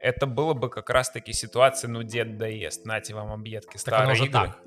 это 0.00 0.26
было 0.26 0.54
бы 0.54 0.70
как 0.70 0.88
раз-таки 0.88 1.32
ситуация, 1.32 1.88
ну, 1.88 2.02
дед 2.02 2.38
доест, 2.38 2.86
нате 2.86 3.14
вам 3.14 3.32
объедки, 3.32 3.76
Так 3.76 4.00
оно 4.00 4.14
старые 4.14 4.16
же 4.16 4.24
игры. 4.24 4.32
так. 4.32 4.58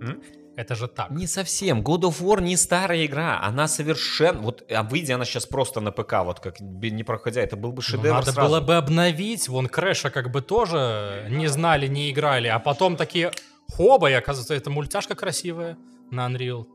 М? 0.00 0.22
Это 0.56 0.74
же 0.74 0.86
так. 0.86 1.10
Не 1.10 1.26
совсем. 1.26 1.80
God 1.82 2.02
of 2.02 2.20
War 2.20 2.42
не 2.42 2.56
старая 2.56 3.06
игра. 3.06 3.40
Она 3.42 3.68
совершенно... 3.68 4.40
Вот, 4.40 4.62
а 4.70 4.82
выйдя 4.82 5.14
она 5.14 5.24
сейчас 5.24 5.46
просто 5.46 5.80
на 5.80 5.92
ПК, 5.92 6.14
вот 6.24 6.40
как 6.40 6.60
не 6.60 7.04
проходя, 7.04 7.40
это 7.40 7.56
был 7.56 7.70
бы 7.70 7.76
Ну, 7.76 7.82
шедевр 7.82 8.16
надо 8.16 8.32
сразу. 8.32 8.48
было 8.48 8.60
бы 8.60 8.76
обновить. 8.76 9.48
Вон 9.48 9.66
Крэша 9.66 10.10
как 10.10 10.30
бы 10.30 10.42
тоже 10.42 11.26
не 11.30 11.46
знали, 11.46 11.86
не 11.86 12.10
играли. 12.10 12.48
А 12.48 12.58
потом 12.58 12.96
такие, 12.96 13.30
хоба, 13.74 14.10
и 14.10 14.12
оказывается, 14.12 14.54
это 14.54 14.68
мультяшка 14.70 15.14
красивая 15.14 15.78
на 16.10 16.26
Unreal. 16.28 16.66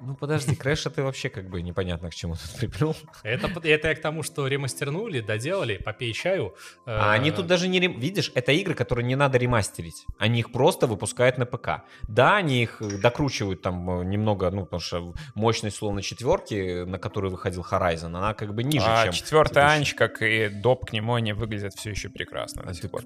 Ну 0.00 0.14
подожди, 0.14 0.54
Крэша 0.54 0.90
ты 0.90 1.02
вообще 1.02 1.28
как 1.28 1.48
бы 1.48 1.62
непонятно 1.62 2.10
к 2.10 2.14
чему 2.14 2.34
тут 2.34 2.56
приплел. 2.58 2.96
Это, 3.22 3.48
это 3.62 3.88
я 3.88 3.94
к 3.94 4.00
тому, 4.00 4.22
что 4.22 4.46
ремастернули, 4.46 5.20
доделали, 5.20 5.76
попей 5.78 6.12
чаю. 6.12 6.54
А 6.86 7.12
они 7.12 7.30
тут 7.30 7.46
даже 7.46 7.68
не... 7.68 7.80
рем- 7.80 7.98
Видишь, 7.98 8.30
это 8.34 8.52
игры, 8.52 8.74
которые 8.74 9.04
не 9.06 9.16
надо 9.16 9.38
ремастерить. 9.38 10.06
Они 10.18 10.40
их 10.40 10.52
просто 10.52 10.86
выпускают 10.86 11.38
на 11.38 11.46
ПК. 11.46 11.82
Да, 12.06 12.36
они 12.36 12.62
их 12.62 12.80
э, 12.80 12.98
докручивают 12.98 13.62
там 13.62 14.00
э, 14.00 14.04
немного, 14.04 14.50
ну, 14.50 14.64
потому 14.64 14.80
что 14.80 15.14
мощность, 15.34 15.76
словно 15.76 16.02
четверки, 16.02 16.84
на 16.84 16.98
которой 16.98 17.30
выходил 17.30 17.64
Horizon, 17.68 18.06
она 18.16 18.34
как 18.34 18.54
бы 18.54 18.62
ниже, 18.62 18.86
а 18.88 19.04
чем... 19.04 19.12
четвертый. 19.12 19.62
Анч, 19.62 19.94
как 19.94 20.22
и 20.22 20.48
доп 20.48 20.86
к 20.88 20.92
нему, 20.92 21.14
они 21.14 21.32
выглядят 21.32 21.74
все 21.74 21.90
еще 21.90 22.08
прекрасно 22.08 22.62
до 22.62 22.70
А 22.70 22.74
сих 22.74 22.90
пор. 22.90 23.02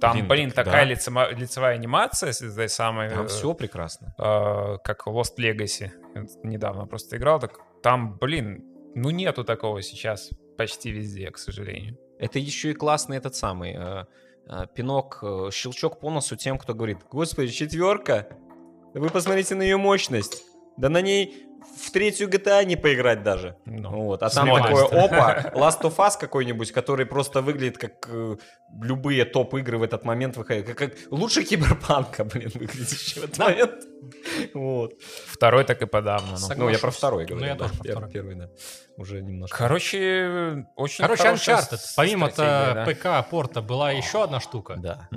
Там, 0.00 0.12
блин, 0.16 0.28
блин, 0.28 0.50
так 0.50 0.66
такая 0.66 0.84
да. 0.86 0.92
лицема- 0.94 1.32
лицевая 1.34 1.74
анимация 1.74 2.32
с 2.32 2.42
этой 2.42 2.68
самой... 2.68 3.10
Там 3.10 3.24
э, 3.24 3.28
все 3.28 3.54
прекрасно. 3.54 4.14
э, 4.18 4.78
как 4.84 5.06
Lost 5.06 5.36
Legacy. 5.38 5.90
Недавно 6.42 6.86
просто 6.86 7.16
играл, 7.16 7.40
так 7.40 7.60
там, 7.82 8.16
блин, 8.18 8.64
ну 8.94 9.10
нету 9.10 9.44
такого 9.44 9.82
сейчас 9.82 10.30
почти 10.56 10.90
везде, 10.90 11.30
к 11.30 11.38
сожалению. 11.38 11.98
Это 12.18 12.38
еще 12.38 12.70
и 12.70 12.74
классный 12.74 13.16
этот 13.16 13.34
самый 13.34 13.74
э, 13.76 14.04
э, 14.46 14.66
пинок, 14.74 15.18
э, 15.22 15.50
щелчок 15.52 16.00
по 16.00 16.10
носу 16.10 16.36
тем, 16.36 16.58
кто 16.58 16.74
говорит, 16.74 16.98
господи, 17.10 17.50
четверка, 17.50 18.28
вы 18.94 19.10
посмотрите 19.10 19.54
на 19.54 19.62
ее 19.62 19.76
мощность. 19.76 20.44
Да 20.76 20.88
на 20.88 21.00
ней 21.00 21.46
в 21.82 21.90
третью 21.90 22.28
GTA 22.28 22.64
не 22.64 22.76
поиграть 22.76 23.22
даже. 23.22 23.56
Ну, 23.66 23.90
Вот. 24.04 24.22
А 24.22 24.30
там 24.30 24.48
такое, 24.48 24.84
опа, 24.84 25.50
Last 25.54 25.80
of 25.82 25.96
Us 25.96 26.12
какой-нибудь, 26.18 26.72
который 26.72 27.06
просто 27.06 27.42
выглядит 27.42 27.78
как 27.78 28.08
э, 28.08 28.36
любые 28.82 29.24
топ-игры 29.24 29.78
в 29.78 29.82
этот 29.82 30.04
момент 30.04 30.36
выходят. 30.36 30.66
Как, 30.66 30.76
как 30.78 30.92
лучше 31.10 31.42
Киберпанка, 31.44 32.24
блин, 32.24 32.50
выглядящий 32.54 33.20
в 33.20 33.24
этот 33.24 33.38
момент. 33.38 33.72
Вот. 34.54 34.92
Второй 35.26 35.64
так 35.64 35.80
и 35.82 35.86
подавно. 35.86 36.36
ну. 36.38 36.54
Ну, 36.56 36.68
я 36.68 36.78
про 36.78 36.90
второй 36.90 37.24
Ну, 37.24 37.28
говорю. 37.30 37.46
я 37.46 37.54
да. 37.54 37.64
тоже 37.68 37.74
про 37.80 37.90
второй. 37.90 38.10
Первый, 38.10 38.34
да. 38.34 38.48
Уже 38.96 39.22
немножко. 39.22 39.56
Короче, 39.56 40.66
очень 40.76 41.02
Короче, 41.02 41.24
Uncharted. 41.24 41.76
стратегия, 41.78 42.28
да. 42.36 42.84
ПК-порта 42.86 43.60
была 43.60 43.90
еще 43.90 44.22
одна 44.22 44.38
штука. 44.38 44.76
Да. 44.76 45.08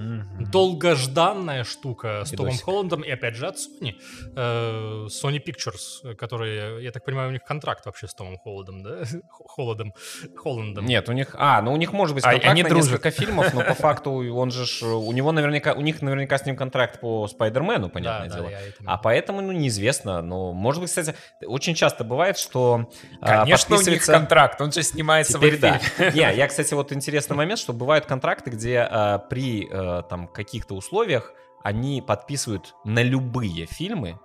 Долгожданная 0.51 1.63
штука 1.63 2.23
с 2.25 2.31
Томом 2.31 2.57
Холландом 2.57 3.01
и 3.01 3.09
опять 3.11 3.35
же 3.35 3.47
от 3.47 3.57
Sony. 3.57 3.93
Э, 4.35 5.05
Sony 5.07 5.39
Pictures, 5.43 6.15
которые, 6.15 6.83
я 6.83 6.91
так 6.91 7.05
понимаю, 7.05 7.29
у 7.29 7.31
них 7.31 7.43
контракт 7.43 7.85
вообще 7.85 8.07
с 8.07 8.13
Томом 8.15 8.37
Холландом, 8.39 8.81
да? 8.83 9.03
Холодом. 9.29 9.93
Холландом. 10.35 10.85
Нет, 10.85 11.07
у 11.09 11.11
них... 11.11 11.35
А, 11.37 11.61
ну 11.61 11.73
у 11.73 11.77
них 11.77 11.93
может 11.93 12.15
быть 12.15 12.23
А, 12.25 12.31
контракт 12.31 12.51
они 12.51 12.63
на 12.63 12.69
дружат. 12.69 12.89
несколько 12.91 13.11
фильмов, 13.11 13.53
но 13.53 13.61
по 13.61 13.73
факту 13.75 14.11
он 14.35 14.49
же... 14.51 14.65
ж- 14.65 14.83
У 14.83 15.11
него 15.11 15.31
наверняка... 15.31 15.73
У 15.73 15.81
них 15.81 16.01
наверняка 16.01 16.37
с 16.37 16.45
ним 16.45 16.55
контракт 16.55 16.99
по 16.99 17.27
Спайдермену, 17.27 17.87
да, 17.87 17.93
понятное 17.93 18.29
да, 18.29 18.35
дело. 18.35 18.47
это 18.49 18.73
А 18.85 18.97
поэтому, 18.97 19.41
ну, 19.41 19.51
неизвестно. 19.51 20.21
Но, 20.21 20.53
может 20.53 20.81
быть, 20.81 20.89
кстати, 20.89 21.15
очень 21.45 21.75
часто 21.75 22.03
бывает, 22.03 22.37
что 22.37 22.89
а, 23.21 23.45
Конечно, 23.68 23.91
у 23.91 23.94
них 23.94 24.02
подписывается- 24.02 24.11
контракт, 24.11 24.61
он 24.61 24.72
же 24.72 24.84
снимается 24.84 25.34
Теперь 25.34 25.57
в 25.57 25.60
да. 25.60 25.77
фильме. 25.77 26.11
Не, 26.15 26.35
я, 26.35 26.48
кстати, 26.48 26.73
вот 26.73 26.91
интересный 26.91 27.35
момент, 27.35 27.60
что 27.60 27.73
бывают 27.73 28.06
контракты, 28.06 28.49
где 28.49 28.80
а, 28.80 29.19
при 29.19 29.68
а, 29.69 30.03
там 30.03 30.27
каких-то 30.27 30.76
условиях 30.76 31.34
они 31.64 32.02
подписывают 32.02 32.76
на 32.84 33.03
любые 33.03 33.65
фильмы 33.65 34.19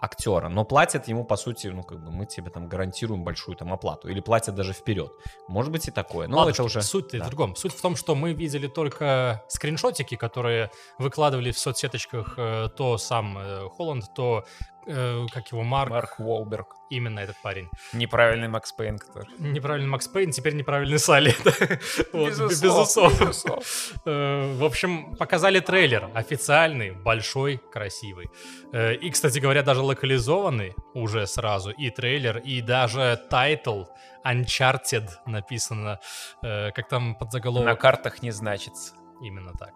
актера, 0.00 0.48
но 0.48 0.64
платят 0.64 1.08
ему, 1.08 1.24
по 1.24 1.36
сути, 1.36 1.68
ну, 1.68 1.82
как 1.82 2.02
бы 2.02 2.10
мы 2.10 2.26
тебе 2.26 2.50
там 2.50 2.68
гарантируем 2.68 3.24
большую 3.24 3.56
там 3.56 3.72
оплату, 3.72 4.08
или 4.08 4.20
платят 4.20 4.54
даже 4.54 4.72
вперед. 4.72 5.12
Может 5.48 5.72
быть 5.72 5.88
и 5.88 5.90
такое. 5.90 6.28
Но 6.28 6.38
Ладушки, 6.38 6.60
это 6.60 6.62
уже... 6.64 6.82
суть 6.82 7.10
да. 7.12 7.24
в 7.24 7.28
другом. 7.28 7.56
Суть 7.56 7.74
в 7.74 7.80
том, 7.80 7.96
что 7.96 8.14
мы 8.14 8.32
видели 8.32 8.68
только 8.68 9.42
скриншотики, 9.48 10.16
которые 10.16 10.70
выкладывали 10.98 11.50
в 11.50 11.58
соцсеточках 11.58 12.34
э, 12.36 12.68
то 12.76 12.98
сам 12.98 13.38
э, 13.38 13.68
Холланд, 13.76 14.14
то 14.14 14.44
э, 14.88 15.26
как 15.32 15.52
его 15.52 15.62
Марк, 15.62 15.90
Марк 15.90 16.14
Уолберг. 16.18 16.74
именно 16.90 17.20
этот 17.20 17.36
парень. 17.42 17.68
Неправильный 17.92 18.48
Макс 18.48 18.72
Пейн, 18.72 18.98
который. 18.98 19.28
Неправильный 19.38 19.88
Макс 19.88 20.08
Пейн, 20.08 20.30
теперь 20.32 20.54
неправильный 20.54 20.98
Салли. 20.98 21.34
Вот, 22.12 22.30
Без 22.30 22.40
усов, 22.62 22.88
усов. 22.88 23.20
без 23.20 23.28
усов. 23.44 23.92
Э, 24.06 24.54
В 24.56 24.64
общем, 24.64 25.14
показали 25.16 25.60
трейлер. 25.60 26.08
Официальный, 26.14 26.90
большой, 26.92 27.58
красивый. 27.72 28.28
Э, 28.72 28.94
И, 28.94 29.10
кстати 29.10 29.38
говоря, 29.38 29.62
даже 29.62 29.82
локализованный 29.82 30.74
уже 30.94 31.26
сразу. 31.26 31.70
И 31.70 31.90
трейлер, 31.90 32.38
и 32.38 32.60
даже 32.62 33.20
title 33.30 33.84
Uncharted 34.24 35.08
написано. 35.26 35.98
э, 36.42 36.70
Как 36.72 36.88
там 36.88 37.14
под 37.14 37.28
На 37.28 37.32
заголовок. 37.32 37.80
картах 37.80 38.22
не 38.22 38.30
значится. 38.30 38.94
Именно 39.20 39.52
так. 39.58 39.72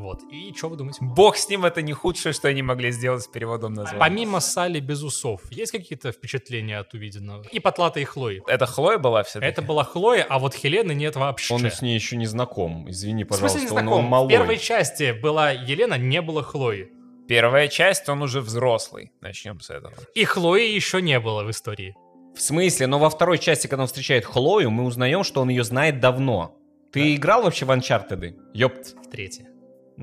Вот. 0.00 0.20
И 0.32 0.52
что 0.56 0.68
вы 0.68 0.76
думаете? 0.76 0.98
Бог 1.02 1.36
с 1.36 1.48
ним, 1.48 1.64
это 1.64 1.82
не 1.82 1.92
худшее, 1.92 2.32
что 2.32 2.48
они 2.48 2.62
могли 2.62 2.90
сделать 2.90 3.22
с 3.22 3.26
переводом 3.26 3.74
названия. 3.74 3.98
Помимо 4.00 4.40
Салли 4.40 4.80
без 4.80 5.02
усов, 5.02 5.42
есть 5.50 5.72
какие-то 5.72 6.10
впечатления 6.12 6.78
от 6.78 6.94
увиденного? 6.94 7.44
И 7.52 7.60
Потлатой 7.60 8.02
и 8.02 8.04
Хлои. 8.06 8.42
Это 8.46 8.66
Хлоя 8.66 8.98
была 8.98 9.22
все-таки? 9.22 9.46
Это 9.46 9.62
была 9.62 9.84
Хлоя, 9.84 10.24
а 10.28 10.38
вот 10.38 10.54
Хелены 10.54 10.92
нет 10.92 11.16
вообще. 11.16 11.54
Он 11.54 11.70
с 11.70 11.82
ней 11.82 11.94
еще 11.94 12.16
не 12.16 12.26
знаком. 12.26 12.88
Извини, 12.90 13.24
В 13.24 13.28
смысле 13.28 13.42
пожалуйста, 13.68 13.74
не 13.74 13.88
он- 13.88 13.94
он, 13.94 14.06
знаком? 14.08 14.26
В 14.26 14.28
первой 14.30 14.58
части 14.58 15.12
была 15.12 15.50
Елена, 15.50 15.94
не 15.98 16.22
было 16.22 16.42
Хлои. 16.42 16.88
Первая 17.28 17.68
часть, 17.68 18.08
он 18.08 18.22
уже 18.22 18.40
взрослый. 18.40 19.12
Начнем 19.20 19.60
с 19.60 19.70
этого. 19.70 19.94
И 20.14 20.24
Хлои 20.24 20.68
еще 20.74 21.00
не 21.00 21.20
было 21.20 21.44
в 21.44 21.50
истории. 21.50 21.94
В 22.34 22.40
смысле? 22.40 22.86
Но 22.86 22.98
во 22.98 23.10
второй 23.10 23.38
части, 23.38 23.66
когда 23.66 23.82
он 23.82 23.86
встречает 23.86 24.24
Хлою, 24.24 24.70
мы 24.70 24.84
узнаем, 24.84 25.22
что 25.24 25.42
он 25.42 25.48
ее 25.50 25.62
знает 25.64 26.00
давно. 26.00 26.56
Ты 26.92 27.14
играл 27.14 27.42
вообще 27.42 27.66
в 27.66 27.70
Uncharted? 27.70 28.34
Ёпт. 28.52 28.96
В 29.06 29.10
третьей. 29.10 29.46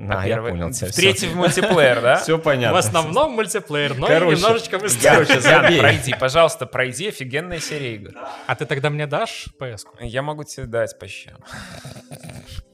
А, 0.00 0.26
я 0.26 0.34
Первый- 0.36 0.52
понял 0.52 0.70
тебя. 0.70 0.88
В 0.88 0.94
третий 0.94 1.26
в 1.26 1.34
мультиплеер, 1.34 2.00
да? 2.00 2.16
Все 2.16 2.38
понятно. 2.38 2.74
В 2.74 2.78
основном 2.78 3.32
мультиплеер, 3.32 3.96
но 3.96 4.06
Короче, 4.06 4.36
немножечко 4.36 4.78
быстрее. 4.78 5.10
Короче, 5.10 5.32
Ян, 5.32 5.42
забей. 5.42 5.80
пройди, 5.80 6.14
пожалуйста, 6.14 6.66
пройди, 6.66 7.08
офигенная 7.08 7.58
серия 7.58 7.94
игр. 7.96 8.12
А 8.46 8.54
ты 8.54 8.64
тогда 8.64 8.90
мне 8.90 9.06
дашь 9.08 9.48
ps 9.58 9.84
-ку? 9.84 10.06
Я 10.06 10.22
могу 10.22 10.44
тебе 10.44 10.66
дать 10.66 10.96
по 10.98 11.08
щам. 11.08 11.38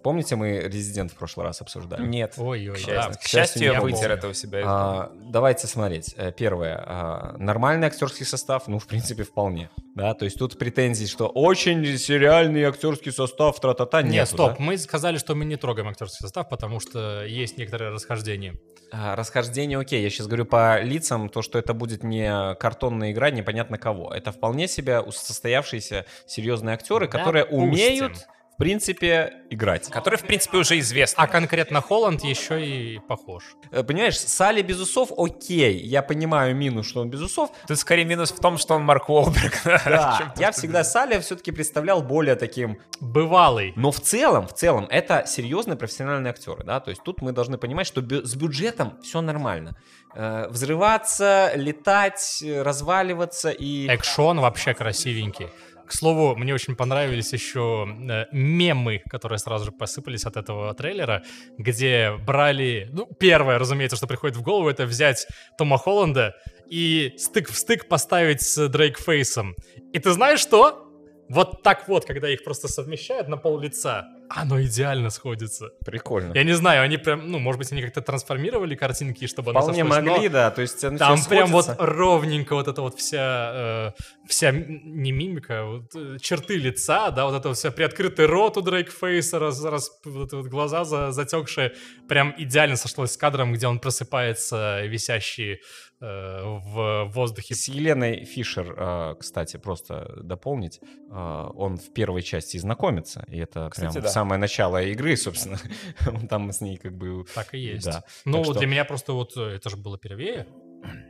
Помните, 0.04 0.36
мы 0.36 0.58
Резидент 0.60 1.12
в 1.12 1.16
прошлый 1.16 1.46
раз 1.46 1.62
обсуждали? 1.62 2.06
Нет. 2.06 2.34
Ой-ой, 2.36 2.76
К 2.76 2.86
да. 2.86 2.92
счастью, 3.02 3.14
к 3.14 3.18
к 3.20 3.26
счастью, 3.26 3.62
я 3.62 3.80
вытер 3.80 4.10
это 4.12 4.28
у 4.28 4.34
себя. 4.34 4.60
А, 4.64 5.12
давайте 5.30 5.66
смотреть. 5.66 6.14
Э, 6.18 6.30
Первое. 6.30 6.76
а, 6.86 7.36
Нормальный 7.38 7.86
актерский 7.86 8.26
состав, 8.26 8.68
ну, 8.68 8.78
в 8.78 8.86
принципе, 8.86 9.22
вполне. 9.24 9.70
Да, 9.94 10.12
то 10.12 10.26
есть 10.26 10.38
тут 10.38 10.58
претензий, 10.58 11.06
что 11.06 11.26
очень 11.28 11.96
сериальный 11.96 12.64
актерский 12.64 13.12
состав, 13.12 13.58
тра-та-та, 13.60 14.02
Не, 14.02 14.10
нет. 14.10 14.28
стоп, 14.28 14.58
мы 14.58 14.76
сказали, 14.76 15.16
что 15.16 15.34
мы 15.34 15.46
не 15.46 15.56
трогаем 15.56 15.88
актерский 15.88 16.18
состав, 16.20 16.48
потому 16.50 16.80
что 16.80 17.24
есть 17.24 17.56
некоторые 17.56 17.90
расхождения. 17.90 18.54
А, 18.92 19.16
Расхождение 19.16 19.78
окей, 19.78 20.02
я 20.02 20.10
сейчас 20.10 20.26
говорю 20.26 20.44
по 20.44 20.80
лицам, 20.82 21.30
то, 21.30 21.40
что 21.40 21.58
это 21.58 21.72
будет 21.72 22.04
не 22.04 22.54
картонная 22.56 23.12
игра, 23.12 23.30
непонятно 23.30 23.78
кого. 23.78 24.12
Это 24.12 24.32
вполне 24.32 24.68
себе 24.68 25.02
состоявшиеся 25.10 26.04
серьезные 26.26 26.74
актеры, 26.74 27.08
которые 27.08 27.44
Допустим. 27.44 27.68
умеют, 27.68 28.26
в 28.54 28.56
принципе, 28.56 29.32
играть. 29.50 29.88
Который, 29.90 30.16
в 30.16 30.22
принципе, 30.22 30.58
уже 30.58 30.78
известен. 30.78 31.16
А 31.20 31.26
конкретно 31.26 31.80
Холланд 31.80 32.22
еще 32.22 32.64
и 32.64 32.98
похож. 33.00 33.42
Э, 33.72 33.82
Понимаешь, 33.82 34.18
Салли 34.18 34.62
без 34.62 34.80
усов, 34.80 35.10
окей, 35.16 35.76
я 35.78 36.02
понимаю 36.02 36.54
минус, 36.54 36.86
что 36.86 37.00
он 37.00 37.10
без 37.10 37.20
усов. 37.20 37.50
Тут 37.66 37.78
скорее 37.78 38.04
минус 38.04 38.30
в 38.30 38.38
том, 38.40 38.58
что 38.58 38.74
он 38.74 38.82
Марк 38.82 39.08
Уолберг. 39.08 39.54
Да, 39.84 40.32
я 40.38 40.52
всегда 40.52 40.84
Салли 40.84 41.18
все-таки 41.18 41.50
представлял 41.52 42.02
более 42.02 42.36
таким 42.36 42.78
Бывалый. 43.00 43.72
Но 43.76 43.90
в 43.90 44.00
целом, 44.00 44.46
в 44.46 44.52
целом, 44.54 44.86
это 44.88 45.24
серьезные 45.26 45.76
профессиональные 45.76 46.30
актеры, 46.30 46.64
да, 46.64 46.80
то 46.80 46.90
есть 46.90 47.02
тут 47.02 47.22
мы 47.22 47.32
должны 47.32 47.58
понимать, 47.58 47.86
что 47.86 48.00
бю- 48.00 48.24
с 48.24 48.34
бюджетом 48.36 48.98
все 49.02 49.20
нормально. 49.20 49.76
Э, 50.14 50.46
взрываться, 50.48 51.50
летать, 51.56 52.40
э, 52.42 52.62
разваливаться 52.62 53.50
и... 53.50 53.88
Экшон 53.88 54.40
вообще 54.40 54.74
красивенький. 54.74 55.48
К 55.86 55.92
слову, 55.92 56.34
мне 56.36 56.54
очень 56.54 56.76
понравились 56.76 57.32
еще 57.32 57.86
э, 57.86 58.26
мемы, 58.32 59.02
которые 59.10 59.38
сразу 59.38 59.66
же 59.66 59.72
посыпались 59.72 60.24
от 60.24 60.36
этого 60.36 60.72
трейлера, 60.74 61.22
где 61.58 62.12
брали... 62.26 62.88
Ну, 62.92 63.06
первое, 63.18 63.58
разумеется, 63.58 63.96
что 63.96 64.06
приходит 64.06 64.36
в 64.36 64.42
голову, 64.42 64.68
это 64.68 64.86
взять 64.86 65.26
Тома 65.58 65.76
Холланда 65.76 66.34
и 66.70 67.12
стык 67.18 67.50
в 67.50 67.56
стык 67.56 67.88
поставить 67.88 68.42
с 68.42 68.68
Дрейк 68.68 68.98
Фейсом. 68.98 69.54
И 69.92 69.98
ты 69.98 70.10
знаешь 70.12 70.40
что? 70.40 70.88
Вот 71.28 71.62
так 71.62 71.88
вот, 71.88 72.04
когда 72.04 72.28
их 72.28 72.44
просто 72.44 72.68
совмещают 72.68 73.28
на 73.28 73.36
пол 73.36 73.58
лица, 73.58 74.06
оно 74.28 74.62
идеально 74.62 75.10
сходится. 75.10 75.70
Прикольно. 75.84 76.32
Я 76.34 76.44
не 76.44 76.52
знаю, 76.54 76.82
они 76.82 76.96
прям, 76.96 77.30
ну, 77.30 77.38
может 77.38 77.58
быть, 77.58 77.70
они 77.72 77.82
как-то 77.82 78.00
трансформировали 78.00 78.74
картинки, 78.74 79.26
чтобы 79.26 79.50
оно 79.50 79.60
Вполне 79.60 79.82
сошлось, 79.82 80.04
но- 80.04 80.12
могли, 80.12 80.28
да, 80.28 80.50
то 80.50 80.62
есть 80.62 80.84
оно 80.84 80.98
там 80.98 81.24
прям 81.24 81.50
вот 81.50 81.66
ровненько 81.78 82.54
вот 82.54 82.68
эта 82.68 82.80
вот 82.82 82.98
вся, 82.98 83.92
э, 83.96 84.02
вся 84.26 84.50
не 84.52 85.12
мимика, 85.12 85.64
вот, 85.64 85.94
э, 85.94 86.18
черты 86.20 86.56
лица, 86.56 87.10
да, 87.10 87.26
вот 87.26 87.34
это 87.34 87.48
вот 87.48 87.56
вся 87.56 87.70
приоткрытый 87.70 88.26
рот 88.26 88.56
у 88.56 88.62
Дрейк 88.62 88.90
Фейса, 88.90 89.38
раз, 89.38 89.62
раз, 89.64 89.90
вот 90.04 90.32
вот 90.32 90.46
глаза 90.46 90.84
за, 90.84 91.12
затекшие, 91.12 91.72
прям 92.08 92.34
идеально 92.38 92.76
сошлось 92.76 93.12
с 93.12 93.16
кадром, 93.16 93.52
где 93.52 93.66
он 93.66 93.78
просыпается, 93.78 94.82
висящий 94.86 95.60
в 96.00 97.04
воздухе. 97.14 97.54
С 97.54 97.68
Еленой 97.68 98.24
Фишер, 98.24 98.74
э, 98.76 99.14
кстати, 99.18 99.56
просто 99.56 100.12
дополнить, 100.22 100.80
э, 100.82 101.14
он 101.54 101.76
в 101.78 101.92
первой 101.92 102.22
части 102.22 102.58
знакомится, 102.58 103.24
и 103.28 103.38
это 103.38 103.68
Кстати, 103.70 103.92
прям 103.92 104.02
да. 104.02 104.08
самое 104.10 104.40
начало 104.40 104.82
игры, 104.82 105.16
собственно, 105.16 105.58
Он 106.06 106.28
там 106.28 106.52
с 106.52 106.60
ней 106.60 106.76
как 106.76 106.96
бы... 106.96 107.24
Так 107.34 107.54
и 107.54 107.58
есть. 107.58 107.86
Да. 107.86 108.04
Ну, 108.24 108.38
Так 108.38 108.44
что- 108.46 108.54
для 108.58 108.66
меня 108.66 108.84
просто 108.84 109.12
вот 109.12 109.36
э, 109.36 109.56
это 109.56 109.70
же 109.70 109.76
было 109.76 109.98
первее, 109.98 110.46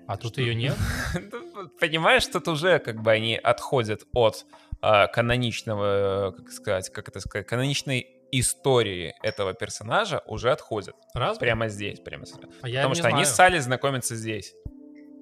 а 0.06 0.16
тут 0.16 0.38
ее 0.38 0.54
нет. 0.54 0.76
Ну, 1.32 1.68
Понимаешь, 1.80 2.26
тут 2.26 2.46
уже 2.48 2.78
как 2.78 3.02
бы 3.02 3.10
они 3.12 3.36
отходят 3.36 4.02
от 4.12 4.44
каноничного, 4.80 6.28
э, 6.28 6.32
как 6.32 6.50
сказать, 6.50 6.90
как 6.90 7.08
это 7.08 7.20
сказать, 7.20 7.46
каноничной 7.46 8.06
истории 8.32 9.14
этого 9.22 9.54
персонажа 9.54 10.22
уже 10.26 10.50
отходят. 10.50 10.94
Разве? 11.14 11.40
Прямо 11.40 11.68
здесь, 11.68 12.00
прямо 12.00 12.26
сейчас. 12.26 12.40
А 12.62 12.66
Потому 12.66 12.94
что 12.94 13.06
они 13.08 13.24
знаю. 13.24 13.26
с 13.26 13.30
Салли 13.30 13.58
знакомятся 13.60 14.16
здесь, 14.16 14.54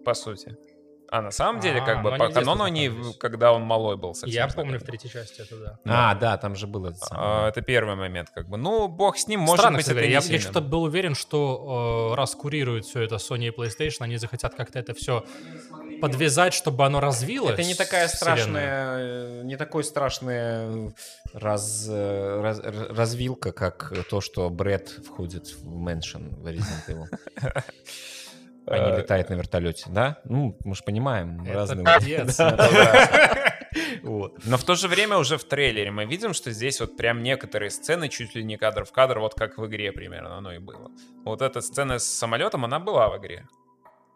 по 0.04 0.14
сути. 0.14 0.56
А 1.10 1.20
на 1.20 1.30
самом 1.30 1.60
деле, 1.60 1.82
А, 1.82 1.84
как 1.84 1.96
ну 1.98 2.02
бы 2.04 2.14
они 2.14 2.18
по 2.18 2.30
канону 2.32 2.64
они, 2.64 2.90
когда 3.20 3.52
он 3.52 3.60
малой 3.64 3.98
был 3.98 4.14
совсем. 4.14 4.34
Я 4.34 4.48
помню 4.48 4.80
в 4.80 4.82
третьей 4.82 5.10
части 5.10 5.42
это, 5.42 5.56
да. 5.58 5.78
А, 5.84 6.14
да, 6.14 6.38
там 6.38 6.56
же 6.56 6.66
было 6.66 6.88
это. 6.88 7.00
А, 7.10 7.48
Это 7.50 7.60
первый 7.60 7.96
момент, 7.96 8.30
как 8.34 8.48
бы. 8.48 8.56
Ну, 8.56 8.88
бог 8.88 9.18
с 9.18 9.26
ним, 9.28 9.40
может 9.40 9.58
Странно, 9.58 9.76
быть, 9.76 9.88
это 9.88 10.00
я, 10.00 10.20
я 10.20 10.40
что-то 10.40 10.62
был 10.62 10.84
уверен, 10.84 11.14
что 11.14 12.12
э, 12.12 12.16
раз 12.16 12.34
курируют 12.34 12.86
все 12.86 13.02
это 13.02 13.16
Sony 13.16 13.48
и 13.48 13.50
PlayStation, 13.50 13.98
они 14.00 14.16
захотят 14.16 14.54
как-то 14.54 14.78
это 14.78 14.94
все 14.94 15.22
подвязать, 16.00 16.54
чтобы 16.54 16.86
оно 16.86 16.98
развилось. 16.98 17.52
Это 17.52 17.64
не 17.64 17.74
такая 17.74 18.08
страшная, 18.08 18.96
э, 18.98 19.42
не 19.44 19.56
такой 19.56 19.84
страшная 19.84 20.94
раз, 21.34 21.86
э, 21.90 22.40
раз- 22.40 22.60
развилка, 22.88 23.52
как 23.52 23.92
то, 24.08 24.22
что 24.22 24.48
Брэд 24.48 24.88
входит 25.06 25.48
в 25.48 25.66
Mansion 25.66 26.28
в 26.36 26.46
Resident 26.46 26.88
Evil. 26.88 27.06
Не 28.66 28.76
Э, 28.76 28.98
летает 28.98 29.28
на 29.30 29.34
вертолете, 29.34 29.86
да? 29.88 30.20
Ну, 30.24 30.56
мы 30.64 30.74
же 30.74 30.82
понимаем. 30.84 31.42
Это 31.44 31.54
разные-. 31.54 31.84
Вот. 34.02 34.44
Но 34.44 34.58
в 34.58 34.64
то 34.64 34.74
же 34.74 34.88
время 34.88 35.16
уже 35.16 35.38
в 35.38 35.44
трейлере 35.44 35.90
мы 35.90 36.04
видим, 36.04 36.34
что 36.34 36.50
здесь 36.50 36.80
вот 36.80 36.96
прям 36.96 37.22
некоторые 37.22 37.70
сцены 37.70 38.08
чуть 38.08 38.34
ли 38.34 38.44
не 38.44 38.58
кадр 38.58 38.84
в 38.84 38.92
кадр, 38.92 39.18
вот 39.18 39.34
как 39.34 39.56
в 39.56 39.66
игре 39.66 39.92
примерно 39.92 40.36
оно 40.36 40.52
и 40.52 40.58
было. 40.58 40.90
Вот 41.24 41.40
эта 41.40 41.60
сцена 41.60 41.98
с 41.98 42.04
самолетом, 42.04 42.64
она 42.64 42.78
была 42.78 43.08
в 43.08 43.18
игре. 43.18 43.46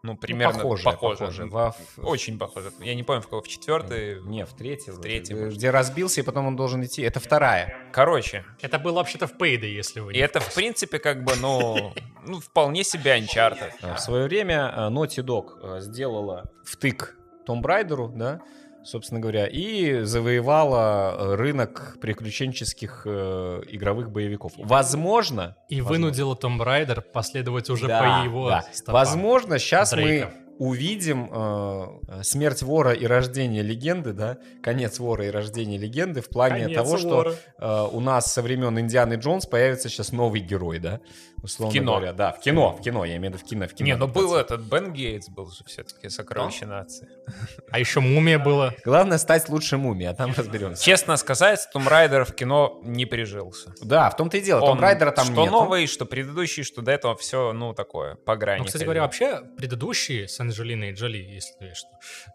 Ну, 0.06 0.16
примерно 0.16 0.54
похоже, 0.58 0.84
похоже. 0.84 1.18
похоже. 1.18 1.44
Ну, 1.46 1.50
Во- 1.50 1.74
Очень 2.02 2.38
похоже. 2.38 2.70
Я 2.80 2.94
не 2.94 3.02
помню, 3.02 3.20
в 3.22 3.24
какой, 3.24 3.42
в 3.42 3.48
четвертый. 3.48 4.20
Не, 4.22 4.44
в 4.46 4.52
третьей. 4.52 4.92
В 4.92 5.00
третьей, 5.00 5.36
Где- 5.50 5.70
разбился, 5.70 6.20
и 6.20 6.24
потом 6.24 6.46
он 6.46 6.56
должен 6.56 6.84
идти. 6.84 7.02
Это 7.02 7.18
вторая. 7.20 7.76
Короче, 7.92 8.44
Это 8.62 8.78
было 8.78 8.94
вообще-то 8.96 9.26
в 9.26 9.32
Payday, 9.36 9.66
если 9.68 10.00
вы 10.00 10.14
и 10.14 10.18
это, 10.18 10.40
в 10.40 10.54
принципе, 10.54 10.98
как 10.98 11.24
бы, 11.24 11.32
ну, 11.40 11.92
ну 12.26 12.40
вполне 12.40 12.84
себе 12.84 13.18
Uncharted. 13.18 13.72
А, 13.82 13.94
В 13.96 14.00
свое 14.00 14.24
время 14.24 14.70
а, 14.86 14.90
Naughty 14.90 15.24
Dog 15.24 15.58
а, 15.62 15.80
сделала 15.80 16.44
втык 16.64 17.16
Том 17.44 17.62
Брайдеру, 17.62 18.08
да, 18.14 18.40
собственно 18.86 19.20
говоря, 19.20 19.46
и 19.46 20.02
завоевала 20.02 21.36
рынок 21.36 21.98
приключенческих 22.00 23.02
э, 23.04 23.62
игровых 23.68 24.10
боевиков. 24.10 24.52
Возможно... 24.56 25.56
И 25.68 25.80
возможно, 25.80 26.06
вынудила 26.06 26.36
Том 26.36 26.62
Райдер 26.62 27.02
последовать 27.02 27.68
уже 27.68 27.86
Да, 27.88 28.00
по 28.00 28.24
его 28.24 28.48
да. 28.48 28.64
стопам. 28.72 28.94
Возможно, 28.94 29.58
сейчас 29.58 29.90
Дрейка. 29.90 30.30
мы 30.34 30.45
увидим 30.58 31.28
э, 31.32 32.22
смерть 32.22 32.62
вора 32.62 32.92
и 32.92 33.06
рождение 33.06 33.62
легенды, 33.62 34.12
да, 34.12 34.38
конец 34.62 34.98
вора 34.98 35.26
и 35.26 35.30
рождение 35.30 35.78
легенды 35.78 36.20
в 36.20 36.28
плане 36.28 36.64
Конец 36.64 36.76
того, 36.76 36.98
что 36.98 37.08
вора. 37.08 37.34
э, 37.58 37.88
у 37.92 38.00
нас 38.00 38.32
со 38.32 38.42
времен 38.42 38.78
Индианы 38.78 39.14
Джонс 39.14 39.46
появится 39.46 39.88
сейчас 39.88 40.12
новый 40.12 40.40
герой, 40.40 40.78
да, 40.78 41.00
условно 41.42 41.70
В 41.70 41.74
кино. 41.74 41.92
говоря, 41.92 42.12
да, 42.12 42.32
в 42.32 42.40
кино, 42.40 42.72
в 42.72 42.80
кино, 42.80 43.04
я 43.04 43.16
имею 43.16 43.32
в 43.32 43.36
виду 43.36 43.44
в 43.46 43.48
кино, 43.48 43.66
в 43.68 43.74
кино. 43.74 43.86
Не, 43.86 43.96
ну 43.96 44.06
был 44.06 44.34
этот 44.34 44.62
Бен 44.62 44.92
Гейтс 44.92 45.28
был 45.28 45.50
же 45.50 45.64
все-таки 45.64 46.08
сокровище 46.08 46.66
нации. 46.66 47.08
А 47.70 47.78
еще 47.78 48.00
мумия 48.00 48.38
была. 48.38 48.74
Главное 48.84 49.18
стать 49.18 49.48
лучше 49.48 49.76
мумией, 49.76 50.10
а 50.10 50.14
там 50.14 50.32
разберемся. 50.36 50.82
Честно 50.82 51.16
сказать, 51.16 51.68
Том 51.72 51.86
Райдер 51.88 52.24
в 52.24 52.34
кино 52.34 52.80
не 52.84 53.04
прижился. 53.06 53.72
Да, 53.82 54.08
в 54.10 54.16
том-то 54.16 54.36
и 54.38 54.40
дело. 54.40 54.60
Том 54.60 54.80
Райдера 54.80 55.10
там 55.10 55.26
что 55.26 55.40
нету. 55.42 55.52
новый, 55.52 55.86
что 55.86 56.06
предыдущий, 56.06 56.62
что 56.62 56.80
до 56.82 56.92
этого 56.92 57.16
все, 57.16 57.52
ну, 57.52 57.74
такое, 57.74 58.14
по 58.14 58.36
грани. 58.36 58.60
Ну, 58.60 58.64
кстати 58.64 58.82
ходил. 58.82 58.86
говоря, 58.86 59.02
вообще 59.02 59.40
предыдущий 59.58 60.26
с 60.28 60.40
Анджелиной 60.47 60.93
Джоли, 60.93 61.18
если 61.18 61.73
что, 61.74 61.89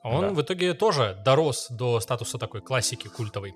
он 0.03 0.21
Да. 0.21 0.29
в 0.29 0.41
итоге 0.41 0.73
тоже 0.73 1.17
дорос 1.25 1.67
до 1.69 1.99
статуса 1.99 2.37
такой 2.37 2.61
классики 2.61 3.07
культовой. 3.07 3.53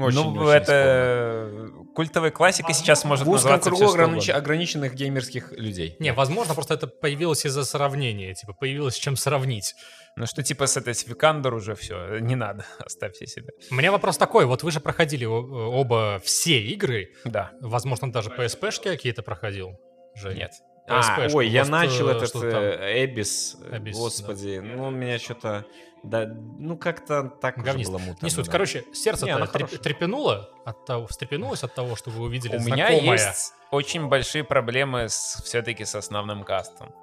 Очень- 0.00 0.18
ну, 0.34 0.42
очень 0.42 0.50
это 0.62 1.68
культовая 1.94 2.30
классика 2.30 2.72
сейчас 2.72 3.04
может 3.04 3.26
В 3.26 3.30
узком 3.30 3.52
называться 3.52 3.70
кругу 3.70 4.32
ограниченных 4.32 4.94
геймерских 4.94 5.52
людей. 5.52 5.96
Не, 5.98 6.12
возможно, 6.12 6.54
просто 6.54 6.74
это 6.74 6.86
появилось 6.86 7.44
из-за 7.46 7.64
сравнения, 7.64 8.34
типа, 8.34 8.52
появилось 8.52 8.94
с 8.94 8.98
чем 8.98 9.16
сравнить. 9.16 9.74
Ну, 10.16 10.26
что 10.26 10.42
типа 10.42 10.66
с 10.66 10.76
этой 10.76 10.94
с 10.94 11.06
Викандер 11.06 11.54
уже 11.54 11.74
все, 11.76 12.18
не 12.18 12.34
надо, 12.34 12.64
оставьте 12.78 13.26
себе. 13.26 13.50
У 13.70 13.74
меня 13.74 13.92
вопрос 13.92 14.16
такой, 14.18 14.46
вот 14.46 14.62
вы 14.62 14.70
же 14.72 14.80
проходили 14.80 15.24
о- 15.24 15.70
оба 15.70 16.20
все 16.24 16.60
игры, 16.60 17.08
Да, 17.24 17.52
возможно, 17.60 18.10
даже 18.10 18.30
PSP-шки 18.30 18.84
какие-то 18.90 19.22
проходил, 19.22 19.78
Жень? 20.16 20.38
нет. 20.38 20.50
А, 20.88 21.28
ой, 21.32 21.48
я 21.48 21.60
может, 21.60 21.72
начал 21.72 22.08
э, 22.08 22.12
этот 22.12 22.34
э, 22.42 23.04
Эбис, 23.04 23.56
э, 23.62 23.78
господи, 23.92 24.60
ну 24.64 24.90
меня 24.90 25.18
что-то, 25.18 25.66
да, 26.02 26.26
ну 26.26 26.76
как-то 26.76 27.24
так 27.24 27.56
уже 27.58 27.66
Говнист. 27.66 27.90
было 27.90 27.98
мутно. 27.98 28.24
Не 28.24 28.30
суть. 28.30 28.46
да. 28.46 28.52
Короче, 28.52 28.84
Не, 28.88 28.94
сердце-то 28.94 29.34
она 29.36 29.46
треп- 29.46 29.78
трепенуло 29.78 30.50
от 30.64 30.84
того, 30.84 31.06
встрепенулось 31.06 31.62
от 31.64 31.74
того, 31.74 31.96
что 31.96 32.10
вы 32.10 32.24
увидели 32.24 32.56
У 32.56 32.60
меня 32.60 32.88
знакомое. 32.88 33.12
есть 33.12 33.52
очень 33.70 34.08
большие 34.08 34.44
проблемы 34.44 35.08
с, 35.08 35.42
все-таки 35.44 35.84
с 35.84 35.94
основным 35.94 36.44
кастом. 36.44 36.94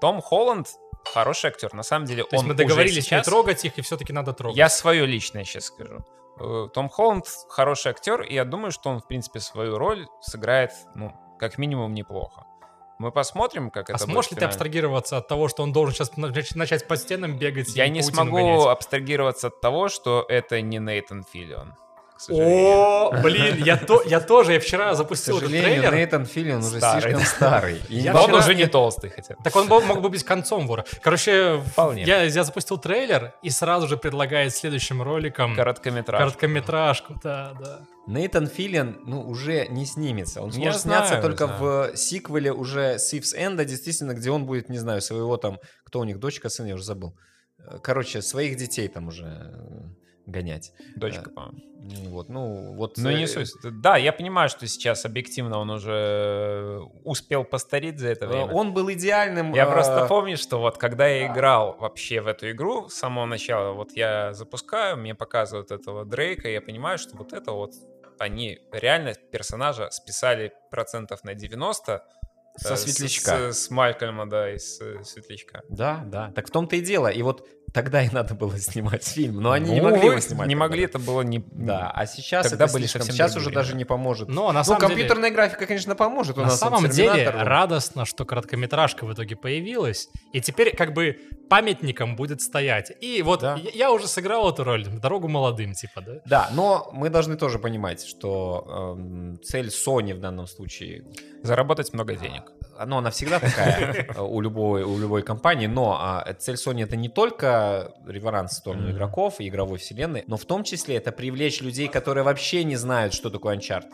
Том 0.00 0.20
Холланд 0.20 0.68
хороший 1.04 1.50
актер, 1.50 1.72
на 1.74 1.82
самом 1.82 2.06
деле 2.06 2.24
То 2.24 2.34
есть 2.34 2.42
он 2.42 2.48
мы 2.48 2.54
уже 2.54 2.64
договорились 2.64 3.04
сейчас... 3.04 3.26
не 3.26 3.30
трогать 3.30 3.64
их, 3.64 3.78
и 3.78 3.82
все-таки 3.82 4.12
надо 4.12 4.32
трогать. 4.32 4.56
Я 4.56 4.68
свое 4.68 5.06
личное 5.06 5.44
сейчас 5.44 5.66
скажу. 5.66 6.04
Э, 6.38 6.68
Том 6.72 6.88
Холланд 6.88 7.26
хороший 7.48 7.90
актер, 7.90 8.22
и 8.22 8.34
я 8.34 8.44
думаю, 8.44 8.72
что 8.72 8.90
он, 8.90 9.00
в 9.00 9.06
принципе, 9.06 9.40
свою 9.40 9.78
роль 9.78 10.06
сыграет, 10.20 10.72
ну, 10.94 11.12
как 11.38 11.58
минимум, 11.58 11.94
неплохо. 11.94 12.46
Мы 13.00 13.12
посмотрим, 13.12 13.70
как 13.70 13.88
а 13.88 13.94
это 13.94 14.04
сможешь 14.04 14.28
будет 14.28 14.32
ли 14.32 14.36
ты 14.40 14.44
абстрагироваться 14.44 15.16
от 15.16 15.26
того, 15.26 15.48
что 15.48 15.62
он 15.62 15.72
должен 15.72 15.94
сейчас 15.94 16.10
нач- 16.18 16.52
начать 16.54 16.86
по 16.86 16.98
стенам 16.98 17.38
бегать 17.38 17.74
Я 17.74 17.88
не 17.88 18.02
смогу 18.02 18.36
гонять? 18.36 18.66
абстрагироваться 18.66 19.46
от 19.46 19.58
того, 19.58 19.88
что 19.88 20.26
это 20.28 20.60
не 20.60 20.76
Нейтан 20.78 21.24
Филлион. 21.24 21.72
К 22.20 22.22
сожалению. 22.22 22.66
О, 22.76 23.12
блин, 23.22 23.56
я, 23.64 23.76
то, 23.78 24.02
я 24.02 24.20
тоже, 24.20 24.52
я 24.52 24.60
вчера 24.60 24.92
К 24.92 24.96
запустил 24.96 25.38
этот 25.38 25.48
сожалению, 25.48 25.80
трейлер. 25.82 25.94
Нейтан 25.96 26.26
Филлион 26.26 26.58
уже 26.58 26.76
Старый, 26.76 27.00
слишком 27.00 27.24
старый. 27.24 27.80
И 27.88 27.96
Я 27.96 28.12
Но 28.12 28.18
он 28.20 28.24
вчера- 28.26 28.38
уже 28.40 28.54
не 28.54 28.66
толстый 28.66 29.08
хотя 29.08 29.36
бы. 29.36 29.42
Так 29.42 29.56
он 29.56 29.66
мог 29.68 30.02
бы 30.02 30.08
быть 30.10 30.22
концом 30.22 30.66
вора. 30.66 30.84
Короче, 31.02 31.62
Вполне. 31.72 32.02
я, 32.04 32.22
я 32.24 32.44
запустил 32.44 32.76
трейлер 32.76 33.32
и 33.42 33.48
сразу 33.48 33.88
же 33.88 33.96
предлагает 33.96 34.54
следующим 34.54 35.00
роликом 35.00 35.56
Короткометраж. 35.56 36.18
короткометражку. 36.20 37.14
Да, 37.24 37.52
да. 37.58 37.80
Нейтан 38.06 38.48
Филлиан, 38.48 38.98
ну, 39.06 39.22
уже 39.22 39.66
не 39.68 39.86
снимется. 39.86 40.42
Он 40.42 40.52
сможет 40.52 40.80
сняться 40.82 41.08
знаю, 41.08 41.22
только 41.22 41.46
знаю. 41.46 41.92
в 41.92 41.96
сиквеле 41.96 42.52
уже 42.52 42.98
Сивс 42.98 43.34
Энда, 43.34 43.64
действительно, 43.64 44.12
где 44.12 44.30
он 44.30 44.44
будет, 44.44 44.68
не 44.68 44.78
знаю, 44.78 45.00
своего 45.00 45.36
там, 45.36 45.58
кто 45.84 46.00
у 46.00 46.04
них, 46.04 46.18
дочка, 46.18 46.48
сын, 46.50 46.66
я 46.66 46.74
уже 46.74 46.84
забыл. 46.84 47.16
Э, 47.58 47.78
Короче, 47.82 48.20
своих 48.20 48.56
детей 48.56 48.88
там 48.88 49.08
уже 49.08 49.24
э, 49.24 49.82
гонять. 50.26 50.72
Дочка, 50.96 51.30
Э, 51.30 51.32
по-моему. 51.32 51.60
Ну, 51.82 52.10
Вот, 52.10 52.28
ну, 52.28 52.74
вот... 52.74 52.98
Ну, 52.98 53.10
не 53.10 53.24
э, 53.24 53.26
суть. 53.26 53.52
Да, 53.62 53.96
я 53.96 54.12
понимаю, 54.12 54.48
что 54.48 54.66
сейчас 54.66 55.04
объективно 55.04 55.58
он 55.58 55.70
уже 55.70 56.80
успел 57.04 57.44
постареть 57.44 57.98
за 57.98 58.08
это 58.08 58.26
время. 58.26 58.52
Он 58.52 58.74
был 58.74 58.90
идеальным... 58.92 59.54
Я 59.54 59.64
э, 59.64 59.72
просто 59.72 60.06
помню, 60.06 60.36
что 60.36 60.58
вот 60.58 60.78
когда 60.78 61.06
я 61.08 61.26
играл 61.26 61.76
вообще 61.78 62.20
в 62.20 62.26
эту 62.26 62.50
игру 62.50 62.88
с 62.88 62.94
самого 62.94 63.26
начала, 63.26 63.72
вот 63.72 63.92
я 63.92 64.34
запускаю, 64.34 64.96
мне 64.96 65.14
показывают 65.14 65.70
этого 65.70 66.04
Дрейка, 66.04 66.48
я 66.48 66.60
понимаю, 66.60 66.98
что 66.98 67.16
вот 67.16 67.32
это 67.32 67.52
вот 67.52 67.72
они 68.18 68.60
реально 68.72 69.14
персонажа 69.14 69.90
списали 69.90 70.52
процентов 70.70 71.24
на 71.24 71.34
90 71.34 72.04
Со 72.56 72.76
светлячка. 72.76 73.52
С, 73.52 73.64
с 73.66 73.70
Малькольма, 73.70 74.28
да, 74.28 74.52
из 74.54 74.76
светлячка. 74.76 75.62
Да, 75.70 76.02
да. 76.04 76.30
Так 76.32 76.48
в 76.48 76.50
том-то 76.50 76.76
и 76.76 76.80
дело. 76.82 77.08
И 77.08 77.22
вот 77.22 77.48
тогда 77.72 78.02
и 78.02 78.08
надо 78.10 78.34
было 78.34 78.58
снимать 78.58 79.04
фильм. 79.06 79.40
Но 79.40 79.52
они 79.52 79.70
не 79.72 79.80
Ну, 79.80 79.84
могли 79.90 80.00
увы, 80.00 80.10
его 80.12 80.20
снимать. 80.20 80.48
Не 80.48 80.54
тогда. 80.54 80.66
могли, 80.66 80.84
это 80.84 80.98
было 80.98 81.22
не... 81.22 81.38
Да, 81.52 81.90
а 81.94 82.06
сейчас 82.06 82.48
Тогда 82.50 82.64
это 82.64 82.72
были 82.74 82.82
слишком- 82.84 83.02
совсем 83.02 83.14
Сейчас 83.16 83.32
другие 83.32 83.48
уже 83.48 83.54
даже 83.54 83.74
не 83.76 83.84
поможет. 83.84 84.28
Но 84.28 84.52
на 84.52 84.60
Ну, 84.60 84.64
самом 84.64 84.80
деле... 84.80 84.88
компьютерная 84.88 85.30
графика, 85.30 85.66
конечно, 85.66 85.94
поможет. 85.94 86.36
У 86.38 86.40
На 86.40 86.46
нас 86.48 86.58
самом 86.58 86.88
деле 86.88 87.30
радостно, 87.30 88.04
что 88.04 88.24
короткометражка 88.24 89.04
в 89.06 89.12
итоге 89.12 89.36
появилась, 89.36 90.08
и 90.32 90.40
теперь 90.40 90.74
как 90.76 90.92
бы 90.94 91.16
памятником 91.48 92.16
будет 92.16 92.40
стоять. 92.40 92.92
И 93.00 93.22
вот 93.22 93.40
Да. 93.40 93.56
я, 93.56 93.70
я 93.74 93.92
уже 93.92 94.06
сыграл 94.06 94.50
эту 94.52 94.64
роль, 94.64 94.86
дорогу 94.86 95.28
молодым, 95.28 95.72
типа, 95.74 96.00
да? 96.00 96.12
Да, 96.24 96.48
но 96.52 96.90
мы 96.92 97.10
должны 97.10 97.36
тоже 97.36 97.58
понимать, 97.58 98.04
что 98.06 98.94
эм, 98.98 99.38
цель 99.42 99.68
Sony 99.68 100.14
в 100.14 100.20
данном 100.20 100.46
случае, 100.46 101.04
Заработать 101.42 101.92
много 101.94 102.14
денег. 102.16 102.42
ну, 102.86 102.98
она 102.98 103.10
всегда 103.10 103.40
такая 103.40 104.06
э, 104.14 104.20
у 104.20 104.40
любой, 104.42 104.82
у 104.82 104.98
любой 104.98 105.22
компании, 105.22 105.66
но 105.66 105.96
а, 105.98 106.34
цель 106.38 106.56
Sony 106.56 106.84
это 106.84 106.96
не 106.96 107.08
только 107.08 107.59
реверанс 108.06 108.52
в 108.52 108.56
сторону 108.56 108.84
Мгм. 108.84 108.92
игроков 108.92 109.40
и 109.40 109.48
игровой 109.48 109.78
вселенной, 109.78 110.24
но 110.26 110.36
в 110.36 110.44
том 110.44 110.64
числе 110.64 110.96
это 110.96 111.12
привлечь 111.12 111.60
людей, 111.60 111.88
которые 111.88 112.24
вообще 112.24 112.64
не 112.64 112.76
знают, 112.76 113.14
что 113.14 113.30
такое 113.30 113.56
Uncharted. 113.56 113.92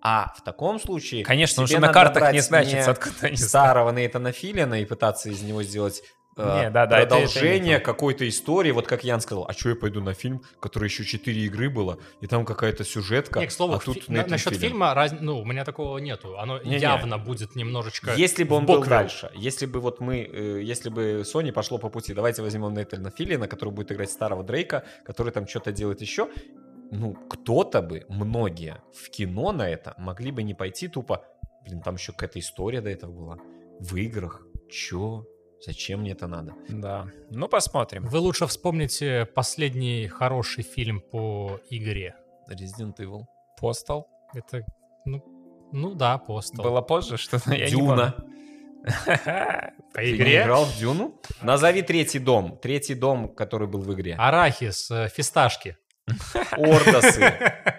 А 0.00 0.32
в 0.36 0.42
таком 0.42 0.78
случае... 0.80 1.24
Конечно, 1.24 1.62
уже 1.62 1.78
на 1.80 1.92
картах 1.92 2.32
не 2.32 2.40
значится, 2.40 2.92
откуда 2.92 3.14
они 3.22 3.36
старого 3.36 3.90
Нейтана 3.90 4.32
Филлиана 4.32 4.80
и 4.80 4.84
пытаться 4.84 5.28
из 5.28 5.42
него 5.42 5.62
сделать 5.62 6.02
Не, 6.44 6.70
да, 6.70 6.86
да, 6.86 6.98
это- 7.00 7.16
это 7.16 7.26
продолжение 7.26 7.60
не 7.74 7.78
то. 7.78 7.84
какой-то 7.84 8.28
истории. 8.28 8.70
Вот 8.72 8.86
как 8.86 9.04
Ян 9.04 9.20
сказал, 9.20 9.46
а 9.48 9.52
что 9.52 9.70
я 9.70 9.76
пойду 9.76 10.00
на 10.00 10.14
фильм, 10.14 10.42
который 10.60 10.84
еще 10.84 11.04
четыре 11.04 11.42
игры 11.46 11.70
было, 11.70 11.98
и 12.20 12.26
там 12.26 12.44
какая-то 12.44 12.84
сюжетка, 12.84 13.40
Не, 13.40 13.46
к 13.46 13.50
слову, 13.52 13.74
а 13.74 13.78
тут 13.78 13.96
фи- 13.96 14.04
на- 14.12 14.26
насчет 14.26 14.52
Филлиан. 14.54 14.60
фильма, 14.70 14.94
раз- 14.94 15.14
ну, 15.20 15.38
у 15.40 15.44
меня 15.44 15.64
такого 15.64 15.98
нету. 15.98 16.38
Оно 16.38 16.58
Не-не. 16.62 16.78
явно 16.78 17.18
будет 17.18 17.56
немножечко... 17.56 18.14
Если 18.16 18.44
бы 18.44 18.56
он 18.56 18.66
был 18.66 18.80
вел. 18.80 18.88
дальше, 18.88 19.30
если 19.34 19.66
бы 19.66 19.80
вот 19.80 20.00
мы, 20.00 20.18
э, 20.22 20.60
если 20.62 20.90
бы 20.90 21.22
Sony 21.24 21.52
пошло 21.52 21.78
по 21.78 21.88
пути, 21.88 22.14
давайте 22.14 22.42
возьмем 22.42 22.72
Нейтана 22.74 23.10
Филлиана, 23.10 23.48
который 23.48 23.70
будет 23.72 23.92
играть 23.92 24.10
старого 24.10 24.42
Дрейка, 24.44 24.84
который 25.04 25.32
там 25.32 25.46
что-то 25.48 25.72
делает 25.72 26.00
еще, 26.00 26.28
ну, 26.90 27.14
кто-то 27.28 27.82
бы, 27.82 28.04
многие 28.08 28.76
в 28.94 29.10
кино 29.10 29.52
на 29.52 29.68
это 29.68 29.94
могли 29.98 30.30
бы 30.30 30.42
не 30.42 30.54
пойти 30.54 30.88
тупо, 30.88 31.24
блин, 31.66 31.82
там 31.82 31.96
еще 31.96 32.12
какая-то 32.12 32.38
история 32.38 32.80
до 32.80 32.88
этого 32.90 33.12
была, 33.12 33.38
в 33.80 33.94
играх, 33.96 34.42
чё, 34.70 35.26
зачем 35.64 36.00
мне 36.00 36.12
это 36.12 36.26
надо? 36.26 36.54
Да. 36.68 37.06
Ну, 37.30 37.48
посмотрим. 37.48 38.04
Вы 38.06 38.18
лучше 38.18 38.46
вспомните 38.46 39.26
последний 39.34 40.08
хороший 40.08 40.62
фильм 40.64 41.00
по 41.00 41.60
игре. 41.70 42.14
Resident 42.50 42.96
Evil. 42.98 43.22
Постал. 43.60 44.08
Это, 44.34 44.64
ну, 45.04 45.22
ну 45.72 45.94
да, 45.94 46.18
постал. 46.18 46.64
Было 46.64 46.80
позже, 46.80 47.16
что-то 47.16 47.52
я 47.54 47.66
не 47.66 47.70
Дюна. 47.70 48.14
По 48.84 50.00
Ты 50.00 50.16
игре. 50.16 50.42
играл 50.42 50.64
в 50.64 50.78
Дюну? 50.78 51.20
Назови 51.42 51.82
третий 51.82 52.18
дом. 52.20 52.58
Третий 52.62 52.94
дом, 52.94 53.34
который 53.34 53.66
был 53.68 53.80
в 53.80 53.92
игре. 53.94 54.14
Арахис, 54.14 54.90
э, 54.90 55.08
фисташки. 55.08 55.76
Ордосы. 56.56 57.32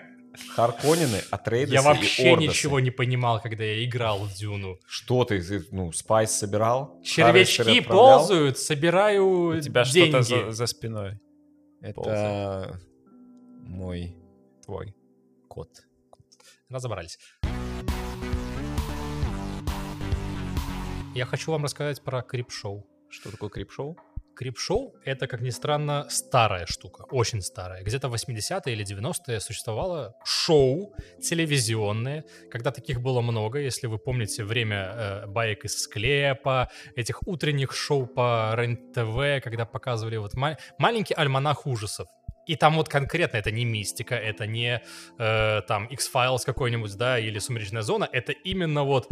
Харконины, 0.49 1.21
Атрейдесы 1.31 1.73
Я 1.73 1.81
вообще 1.81 2.35
ничего 2.35 2.79
не 2.79 2.91
понимал, 2.91 3.41
когда 3.41 3.63
я 3.63 3.83
играл 3.85 4.19
в 4.19 4.33
Дюну. 4.33 4.77
Что 4.87 5.25
ты, 5.25 5.41
ты, 5.41 5.65
ну, 5.71 5.91
спайс 5.91 6.31
собирал? 6.31 6.99
Червячки 7.03 7.81
ползают, 7.81 8.57
собираю 8.57 9.57
У 9.57 9.61
тебя 9.61 9.85
что-то 9.85 10.21
за, 10.21 10.51
за 10.51 10.65
спиной 10.65 11.19
Это 11.81 12.79
мой 13.65 14.15
твой. 14.65 14.95
кот. 15.47 15.69
Разобрались. 16.69 17.17
Я 21.15 21.25
хочу 21.25 21.51
вам 21.51 21.63
рассказать 21.63 22.01
про 22.03 22.21
Крипшоу. 22.21 22.85
Что 23.09 23.31
такое 23.31 23.49
крип-шоу? 23.49 23.97
Крип-шоу— 24.39 24.95
это, 25.05 25.27
как 25.27 25.41
ни 25.41 25.49
странно, 25.49 26.05
старая 26.09 26.65
штука, 26.65 27.03
очень 27.11 27.41
старая. 27.41 27.83
Где-то 27.83 28.07
в 28.07 28.13
80-е 28.13 28.73
или 28.73 28.85
90-е 28.85 29.41
существовало 29.41 30.15
шоу 30.23 30.95
телевизионное, 31.21 32.23
когда 32.49 32.71
таких 32.71 33.01
было 33.01 33.19
много, 33.19 33.59
если 33.59 33.87
вы 33.87 33.97
помните 33.97 34.45
время 34.45 34.77
э, 34.77 35.27
баек 35.27 35.65
из 35.65 35.81
склепа, 35.81 36.69
этих 36.95 37.27
утренних 37.27 37.73
шоу 37.73 38.07
по 38.07 38.53
РЕН-ТВ, 38.55 39.43
когда 39.43 39.65
показывали 39.65 40.15
вот 40.15 40.35
ма- 40.35 40.57
маленький 40.77 41.15
альманах 41.15 41.67
ужасов. 41.67 42.07
И 42.47 42.55
там 42.55 42.77
вот 42.77 42.87
конкретно 42.87 43.35
это 43.37 43.51
не 43.51 43.65
мистика, 43.65 44.15
это 44.15 44.47
не 44.47 44.81
э, 45.19 45.61
там 45.67 45.87
X-Files 45.87 46.45
какой-нибудь, 46.45 46.95
да, 46.95 47.19
или 47.19 47.39
Сумеречная 47.39 47.81
зона, 47.81 48.07
это 48.09 48.31
именно 48.31 48.85
вот 48.85 49.09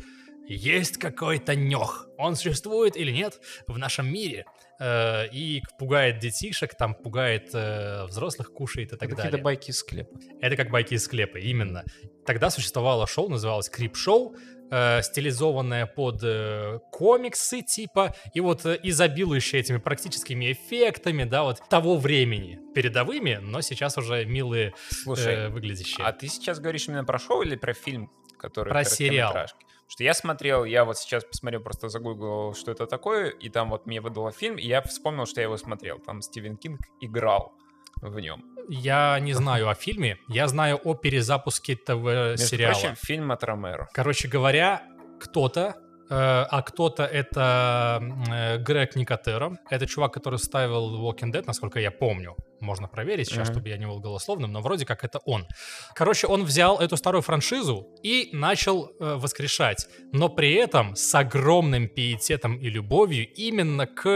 есть 0.48 0.98
какой-то 0.98 1.56
нёх. 1.56 2.08
Он 2.18 2.36
существует 2.36 2.96
или 2.96 3.12
нет 3.12 3.40
в 3.68 3.78
нашем 3.78 4.12
мире. 4.12 4.46
Э, 4.80 5.28
и 5.32 5.64
пугает 5.80 6.20
детишек, 6.20 6.76
там 6.76 6.94
пугает 6.94 7.50
э, 7.54 8.06
взрослых, 8.06 8.54
кушает 8.54 8.94
и 8.94 8.96
так 8.98 9.04
Это 9.10 9.16
далее. 9.16 9.24
какие-то 9.32 9.44
байки 9.44 9.72
из 9.72 9.80
склепа. 9.80 10.20
Это 10.40 10.56
как 10.56 10.70
байки 10.70 10.94
из 10.94 11.04
склепа, 11.04 11.38
именно. 11.38 11.84
Тогда 12.26 12.50
существовало 12.50 13.08
шоу, 13.08 13.28
называлось 13.30 13.70
Крип-шоу, 13.70 14.36
э, 14.70 15.02
стилизованное 15.02 15.86
под 15.88 16.20
э, 16.24 16.80
комиксы 16.92 17.62
типа, 17.64 18.14
и 18.36 18.40
вот 18.40 18.66
э, 18.66 18.78
изобилующее 18.84 19.62
этими 19.62 19.78
практическими 19.78 20.52
эффектами, 20.52 21.24
да, 21.24 21.44
вот 21.44 21.60
того 21.70 21.98
времени, 21.98 22.60
передовыми, 22.76 23.40
но 23.42 23.62
сейчас 23.62 23.98
уже 23.98 24.26
милые 24.26 24.74
Слушай, 24.92 25.34
э, 25.34 25.50
выглядящие. 25.50 26.06
а 26.06 26.12
ты 26.12 26.28
сейчас 26.28 26.60
говоришь 26.60 26.88
именно 26.88 27.04
про 27.06 27.18
шоу 27.18 27.42
или 27.42 27.56
про 27.56 27.74
фильм, 27.74 28.12
который 28.38 28.70
Про 28.70 28.84
сериал. 28.84 29.32
короткометражки? 29.34 29.67
Что 29.88 30.04
я 30.04 30.14
смотрел, 30.14 30.66
я 30.66 30.84
вот 30.84 30.98
сейчас 30.98 31.24
посмотрел, 31.24 31.62
просто 31.62 31.88
загуглил, 31.90 32.54
что 32.54 32.72
это 32.72 32.88
такое, 32.88 33.30
и 33.30 33.50
там 33.50 33.70
вот 33.70 33.86
мне 33.86 34.02
выдало 34.02 34.32
фильм, 34.32 34.58
и 34.58 34.68
я 34.68 34.82
вспомнил, 34.82 35.26
что 35.26 35.40
я 35.40 35.46
его 35.46 35.58
смотрел. 35.58 36.00
Там 36.00 36.22
Стивен 36.22 36.58
Кинг 36.58 36.82
играл 37.00 37.54
в 38.02 38.20
нем. 38.20 38.44
Я 38.70 39.18
не 39.22 39.34
знаю 39.34 39.70
о 39.70 39.76
фильме, 39.76 40.18
я 40.28 40.48
знаю 40.48 40.78
о 40.84 40.94
перезапуске 40.94 41.74
Между 41.88 42.36
ТВ-сериала. 42.38 42.74
прочим, 42.74 42.96
фильм 42.96 43.32
от 43.32 43.44
Ромеро. 43.44 43.88
Короче 43.94 44.28
говоря, 44.28 44.84
кто-то, 45.22 45.76
а 46.10 46.62
кто-то 46.62 47.04
это 47.04 48.02
э, 48.30 48.58
Грег 48.60 48.96
Никотеро. 48.96 49.58
Это 49.70 49.86
чувак, 49.86 50.14
который 50.14 50.40
ставил 50.40 51.02
Walking 51.02 51.32
Dead, 51.32 51.44
насколько 51.46 51.80
я 51.80 51.92
помню. 51.92 52.36
Можно 52.60 52.88
проверить 52.88 53.28
сейчас, 53.28 53.48
Мгм. 53.50 53.54
чтобы 53.56 53.70
я 53.70 53.78
не 53.78 53.86
был 53.86 54.00
голословным, 54.00 54.52
но 54.52 54.62
вроде 54.62 54.86
как 54.86 55.04
это 55.04 55.20
он. 55.26 55.46
Короче, 55.94 56.28
он 56.28 56.44
взял 56.44 56.80
эту 56.80 56.98
старую 56.98 57.22
франшизу 57.22 57.88
и 58.04 58.30
начал 58.34 58.86
э, 59.00 59.16
воскрешать, 59.16 59.88
но 60.14 60.30
при 60.30 60.54
этом 60.54 60.96
с 60.96 61.14
огромным 61.16 61.88
пиететом 61.88 62.58
и 62.58 62.70
любовью 62.70 63.28
именно 63.34 63.86
к 63.86 64.08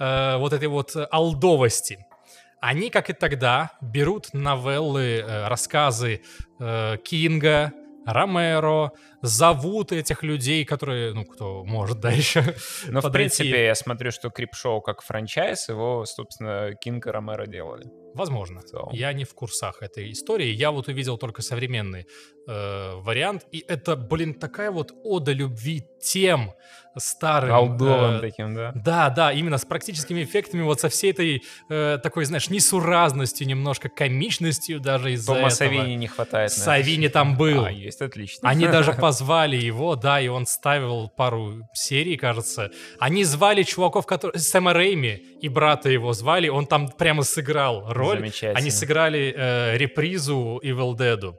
э, 0.00 0.36
вот 0.36 0.52
этой 0.52 0.68
вот 0.68 0.96
алдовости. 1.10 1.98
Они, 2.60 2.90
как 2.90 3.08
и 3.08 3.12
тогда, 3.12 3.70
берут 3.80 4.34
новеллы, 4.34 5.20
э, 5.20 5.46
рассказы 5.48 6.22
э, 6.58 6.96
Кинга, 7.04 7.72
Ромеро, 8.12 8.92
зовут 9.22 9.92
этих 9.92 10.22
людей, 10.22 10.64
которые, 10.64 11.12
ну, 11.12 11.24
кто 11.24 11.64
может, 11.64 12.00
да, 12.00 12.10
еще 12.10 12.42
Но, 12.88 13.00
в 13.00 13.04
подойти. 13.04 13.38
принципе, 13.38 13.64
я 13.66 13.74
смотрю, 13.74 14.10
что 14.10 14.30
Крип-шоу 14.30 14.80
как 14.80 15.02
франчайз, 15.02 15.68
его, 15.68 16.04
собственно, 16.06 16.72
Кинг 16.80 17.06
и 17.06 17.10
Ромеро 17.10 17.46
делали. 17.46 17.84
Возможно. 18.14 18.60
В 18.60 18.64
целом. 18.64 18.88
Я 18.92 19.12
не 19.12 19.24
в 19.24 19.34
курсах 19.34 19.82
этой 19.82 20.10
истории. 20.10 20.48
Я 20.48 20.70
вот 20.70 20.88
увидел 20.88 21.18
только 21.18 21.42
современный 21.42 22.06
э, 22.48 22.94
вариант. 22.96 23.46
И 23.52 23.64
это, 23.68 23.94
блин, 23.94 24.34
такая 24.34 24.70
вот 24.70 24.92
ода 25.04 25.32
любви 25.32 25.86
тем 26.00 26.52
старым. 26.96 27.54
Алдовым 27.54 28.16
э, 28.16 28.20
таким, 28.20 28.54
да? 28.54 28.72
Да, 28.74 29.10
да, 29.10 29.32
именно 29.32 29.58
с 29.58 29.64
практическими 29.64 30.24
эффектами, 30.24 30.62
вот 30.62 30.80
со 30.80 30.88
всей 30.88 31.12
этой 31.12 31.42
э, 31.68 31.98
такой, 32.02 32.24
знаешь, 32.24 32.50
несуразностью, 32.50 33.46
немножко 33.46 33.88
комичностью 33.88 34.80
даже 34.80 35.12
из-за 35.12 35.26
Тома 35.26 35.38
этого. 35.38 35.50
Савини 35.50 35.94
не 35.94 36.06
хватает. 36.06 36.50
Савини 36.50 37.08
там 37.08 37.36
был. 37.36 37.64
А, 37.64 37.70
есть, 37.70 38.00
отлично. 38.00 38.48
Они 38.48 38.66
даже 38.66 38.92
позвали 39.00 39.56
его, 39.56 39.96
да, 39.96 40.20
и 40.20 40.28
он 40.28 40.46
ставил 40.46 41.08
пару 41.08 41.68
серий, 41.72 42.16
кажется. 42.16 42.70
Они 42.98 43.24
звали 43.24 43.62
чуваков, 43.62 44.06
которые... 44.06 44.40
Сэма 44.40 44.72
Рейми 44.72 45.22
и 45.40 45.48
брата 45.48 45.90
его 45.90 46.12
звали, 46.12 46.48
он 46.48 46.66
там 46.66 46.88
прямо 46.88 47.22
сыграл 47.22 47.92
роль. 47.92 48.18
Замечательно. 48.18 48.58
Они 48.58 48.70
сыграли 48.70 49.34
э, 49.36 49.76
репризу 49.76 50.60
Evil 50.64 50.96
Dead. 50.96 51.34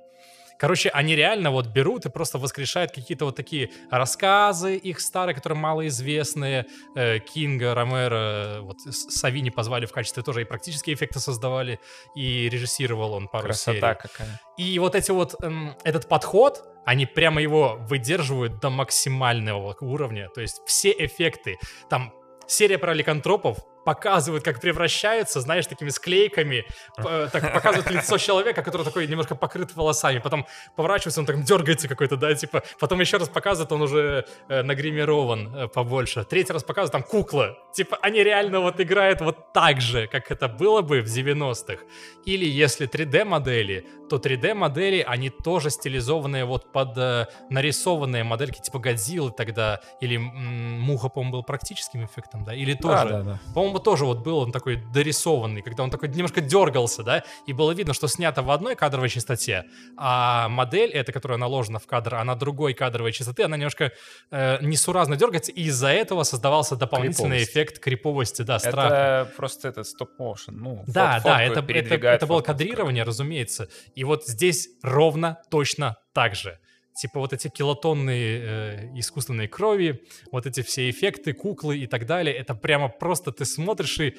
Короче, 0.59 0.89
они 0.89 1.15
реально 1.15 1.51
вот 1.51 1.67
берут 1.67 2.05
и 2.05 2.09
просто 2.09 2.37
воскрешают 2.37 2.91
какие-то 2.91 3.23
вот 3.25 3.35
такие 3.37 3.71
рассказы 3.89 4.75
их 4.75 4.99
старые, 4.99 5.33
которые 5.33 5.57
малоизвестные. 5.57 6.65
Э, 6.95 7.19
Кинга, 7.19 7.73
Ромеро, 7.73 8.59
вот 8.61 8.79
Савини 8.81 9.51
позвали 9.51 9.85
в 9.85 9.93
качестве 9.93 10.21
тоже 10.21 10.41
и 10.41 10.43
практические 10.43 10.95
эффекты 10.95 11.19
создавали, 11.19 11.79
и 12.13 12.49
режиссировал 12.49 13.13
он 13.13 13.29
пару 13.29 13.53
серий. 13.53 13.79
Красота 13.79 14.09
какая. 14.09 14.41
И 14.57 14.77
вот 14.79 14.95
эти 14.95 15.11
вот, 15.11 15.41
эм, 15.41 15.75
этот 15.85 16.09
подход, 16.09 16.65
они 16.85 17.05
прямо 17.05 17.41
его 17.41 17.77
выдерживают 17.79 18.59
до 18.59 18.69
максимального 18.69 19.77
уровня. 19.79 20.27
То 20.35 20.41
есть 20.41 20.61
все 20.65 20.91
эффекты, 20.91 21.57
там 21.89 22.13
серия 22.47 22.77
про 22.77 22.93
ликантропов 22.93 23.59
показывают, 23.85 24.43
как 24.43 24.59
превращаются, 24.61 25.41
знаешь, 25.41 25.65
такими 25.67 25.89
склейками, 25.89 26.65
п- 26.97 27.29
так 27.31 27.53
показывают 27.53 27.89
лицо 27.91 28.17
человека, 28.17 28.61
который 28.61 28.83
такой 28.83 29.07
немножко 29.07 29.35
покрыт 29.35 29.75
волосами, 29.75 30.19
потом 30.19 30.45
поворачивается, 30.75 31.19
он 31.21 31.25
так 31.25 31.43
дергается 31.43 31.87
какой-то, 31.87 32.15
да, 32.17 32.33
типа, 32.35 32.63
потом 32.79 32.99
еще 32.99 33.17
раз 33.17 33.29
показывает, 33.29 33.71
он 33.71 33.81
уже 33.81 34.25
э, 34.47 34.61
нагримирован 34.63 35.55
э, 35.55 35.67
побольше, 35.67 36.23
третий 36.23 36.53
раз 36.53 36.63
показывает, 36.63 36.91
там 36.91 37.03
кукла, 37.03 37.57
типа, 37.73 37.97
они 38.01 38.23
реально 38.23 38.59
вот 38.59 38.79
играют 38.79 39.21
вот 39.21 39.53
так 39.53 39.81
же, 39.81 40.07
как 40.07 40.31
это 40.31 40.47
было 40.47 40.81
бы 40.81 41.01
в 41.01 41.05
90-х. 41.05 41.83
Или 42.25 42.45
если 42.45 42.87
3D-модели, 42.87 43.85
то 44.09 44.17
3D-модели, 44.17 45.03
они 45.07 45.29
тоже 45.29 45.69
стилизованные 45.69 46.45
вот 46.45 46.71
под 46.71 46.97
э, 46.97 47.27
нарисованные 47.49 48.23
модельки, 48.23 48.61
типа 48.61 48.79
Годзиллы 48.79 49.31
тогда, 49.31 49.79
или 50.01 50.15
м, 50.17 50.79
Муха, 50.81 51.09
по-моему, 51.09 51.37
был 51.37 51.43
практическим 51.43 52.05
эффектом, 52.05 52.43
да, 52.43 52.53
или 52.53 52.73
тоже. 52.73 53.09
Да, 53.09 53.23
да, 53.23 53.23
да. 53.23 53.39
По-моему, 53.69 53.83
тоже 53.83 54.05
вот 54.05 54.19
был 54.19 54.37
он 54.39 54.51
такой 54.51 54.77
дорисованный, 54.93 55.61
когда 55.61 55.83
он 55.83 55.89
такой 55.91 56.09
немножко 56.09 56.41
дергался, 56.41 57.03
да, 57.03 57.23
и 57.47 57.53
было 57.53 57.71
видно, 57.71 57.93
что 57.93 58.07
снято 58.07 58.41
в 58.41 58.51
одной 58.51 58.75
кадровой 58.75 59.09
частоте, 59.09 59.65
а 59.97 60.49
модель, 60.49 60.89
эта, 60.89 61.11
которая 61.11 61.37
наложена 61.37 61.79
в 61.79 61.85
кадр, 61.85 62.15
она 62.15 62.35
другой 62.35 62.73
кадровой 62.73 63.11
частоты, 63.11 63.43
она 63.43 63.57
немножко 63.57 63.91
э, 64.31 64.57
несуразно 64.61 65.15
дергается, 65.15 65.51
и 65.51 65.63
из-за 65.63 65.89
этого 65.89 66.23
создавался 66.23 66.75
дополнительный 66.75 67.39
Криповость. 67.39 67.51
эффект 67.51 67.79
криповости, 67.79 68.41
да, 68.41 68.59
страха. 68.59 69.27
Это 69.27 69.31
просто 69.37 69.67
этот 69.67 69.87
стоп-моушен. 69.87 70.57
Ну, 70.57 70.83
Да, 70.87 71.19
фот- 71.19 71.23
да, 71.23 71.43
это, 71.43 71.59
это, 71.59 72.07
это 72.07 72.27
было 72.27 72.41
кадрирование, 72.41 73.03
разумеется. 73.03 73.69
И 73.95 74.03
вот 74.03 74.25
здесь 74.25 74.69
ровно 74.81 75.37
точно 75.49 75.97
так 76.13 76.35
же. 76.35 76.59
Типа 76.99 77.21
вот 77.21 77.31
эти 77.31 77.47
килотонные 77.47 78.41
э, 78.41 78.99
искусственные 78.99 79.47
крови, 79.47 80.03
вот 80.33 80.45
эти 80.45 80.61
все 80.61 80.89
эффекты, 80.89 81.31
куклы 81.31 81.77
и 81.77 81.87
так 81.87 82.05
далее, 82.05 82.35
это 82.35 82.55
прямо 82.55 82.89
просто 82.89 83.31
ты 83.31 83.45
смотришь 83.45 83.99
и 84.01 84.17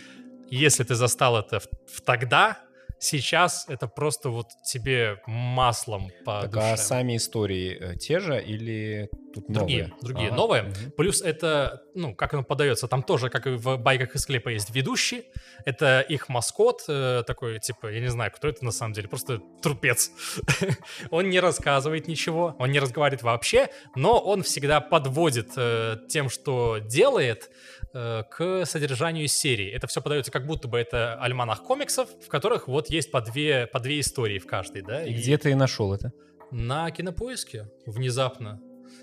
если 0.48 0.82
ты 0.82 0.94
застал 0.94 1.38
это 1.38 1.60
в, 1.60 1.68
в 1.86 2.00
тогда, 2.00 2.58
сейчас 3.00 3.64
это 3.68 3.88
просто 3.88 4.28
вот 4.30 4.46
тебе 4.64 5.20
маслом 5.26 6.10
по 6.24 6.42
Так, 6.42 6.50
душе. 6.52 6.72
а 6.72 6.76
сами 6.76 7.16
истории 7.16 7.76
э, 7.94 7.96
те 7.96 8.20
же 8.20 8.40
или 8.40 9.10
тут 9.34 9.44
Другие, 9.48 9.84
новые? 9.84 9.96
другие, 10.02 10.28
Ага. 10.28 10.36
новые. 10.36 10.62
Мгм. 10.64 10.92
Плюс 10.96 11.22
это, 11.22 11.82
ну, 11.94 12.14
как 12.14 12.34
оно 12.34 12.42
подается, 12.44 12.88
там 12.88 13.02
тоже, 13.02 13.30
как 13.30 13.46
и 13.46 13.50
в 13.50 13.76
байках 13.78 14.14
из 14.16 14.22
склепа, 14.22 14.48
есть 14.50 14.70
ведущий. 14.74 15.24
Это 15.64 16.00
их 16.00 16.28
маскот, 16.28 16.82
э, 16.88 17.22
такой, 17.26 17.58
типа, 17.58 17.86
я 17.92 18.00
не 18.00 18.08
знаю, 18.10 18.30
кто 18.32 18.48
это 18.48 18.64
на 18.64 18.70
самом 18.72 18.92
деле, 18.92 19.08
просто 19.08 19.40
трупец. 19.62 20.10
он 21.10 21.30
не 21.30 21.40
рассказывает 21.40 22.06
ничего, 22.08 22.54
он 22.58 22.70
не 22.70 22.80
разговаривает 22.80 23.22
вообще, 23.22 23.68
но 23.96 24.18
он 24.18 24.42
всегда 24.42 24.80
подводит 24.80 25.50
э, 25.56 25.96
тем, 26.08 26.28
что 26.28 26.78
делает, 26.78 27.50
к 27.92 28.64
содержанию 28.66 29.26
серии. 29.28 29.70
Это 29.70 29.86
все 29.86 30.00
подается 30.00 30.30
как 30.30 30.46
будто 30.46 30.68
бы 30.68 30.78
это 30.78 31.14
альманах 31.20 31.62
комиксов, 31.64 32.08
в 32.24 32.28
которых 32.28 32.68
вот 32.68 32.88
есть 32.90 33.10
по 33.10 33.20
две, 33.20 33.66
по 33.66 33.80
две 33.80 34.00
истории 34.00 34.38
в 34.38 34.46
каждой, 34.46 34.82
да? 34.82 35.02
И 35.04 35.10
и- 35.10 35.14
где 35.14 35.36
ты 35.38 35.54
нашел 35.54 35.92
это? 35.92 36.12
на 36.52 36.90
кинопоиске 36.90 37.68
внезапно. 37.86 38.60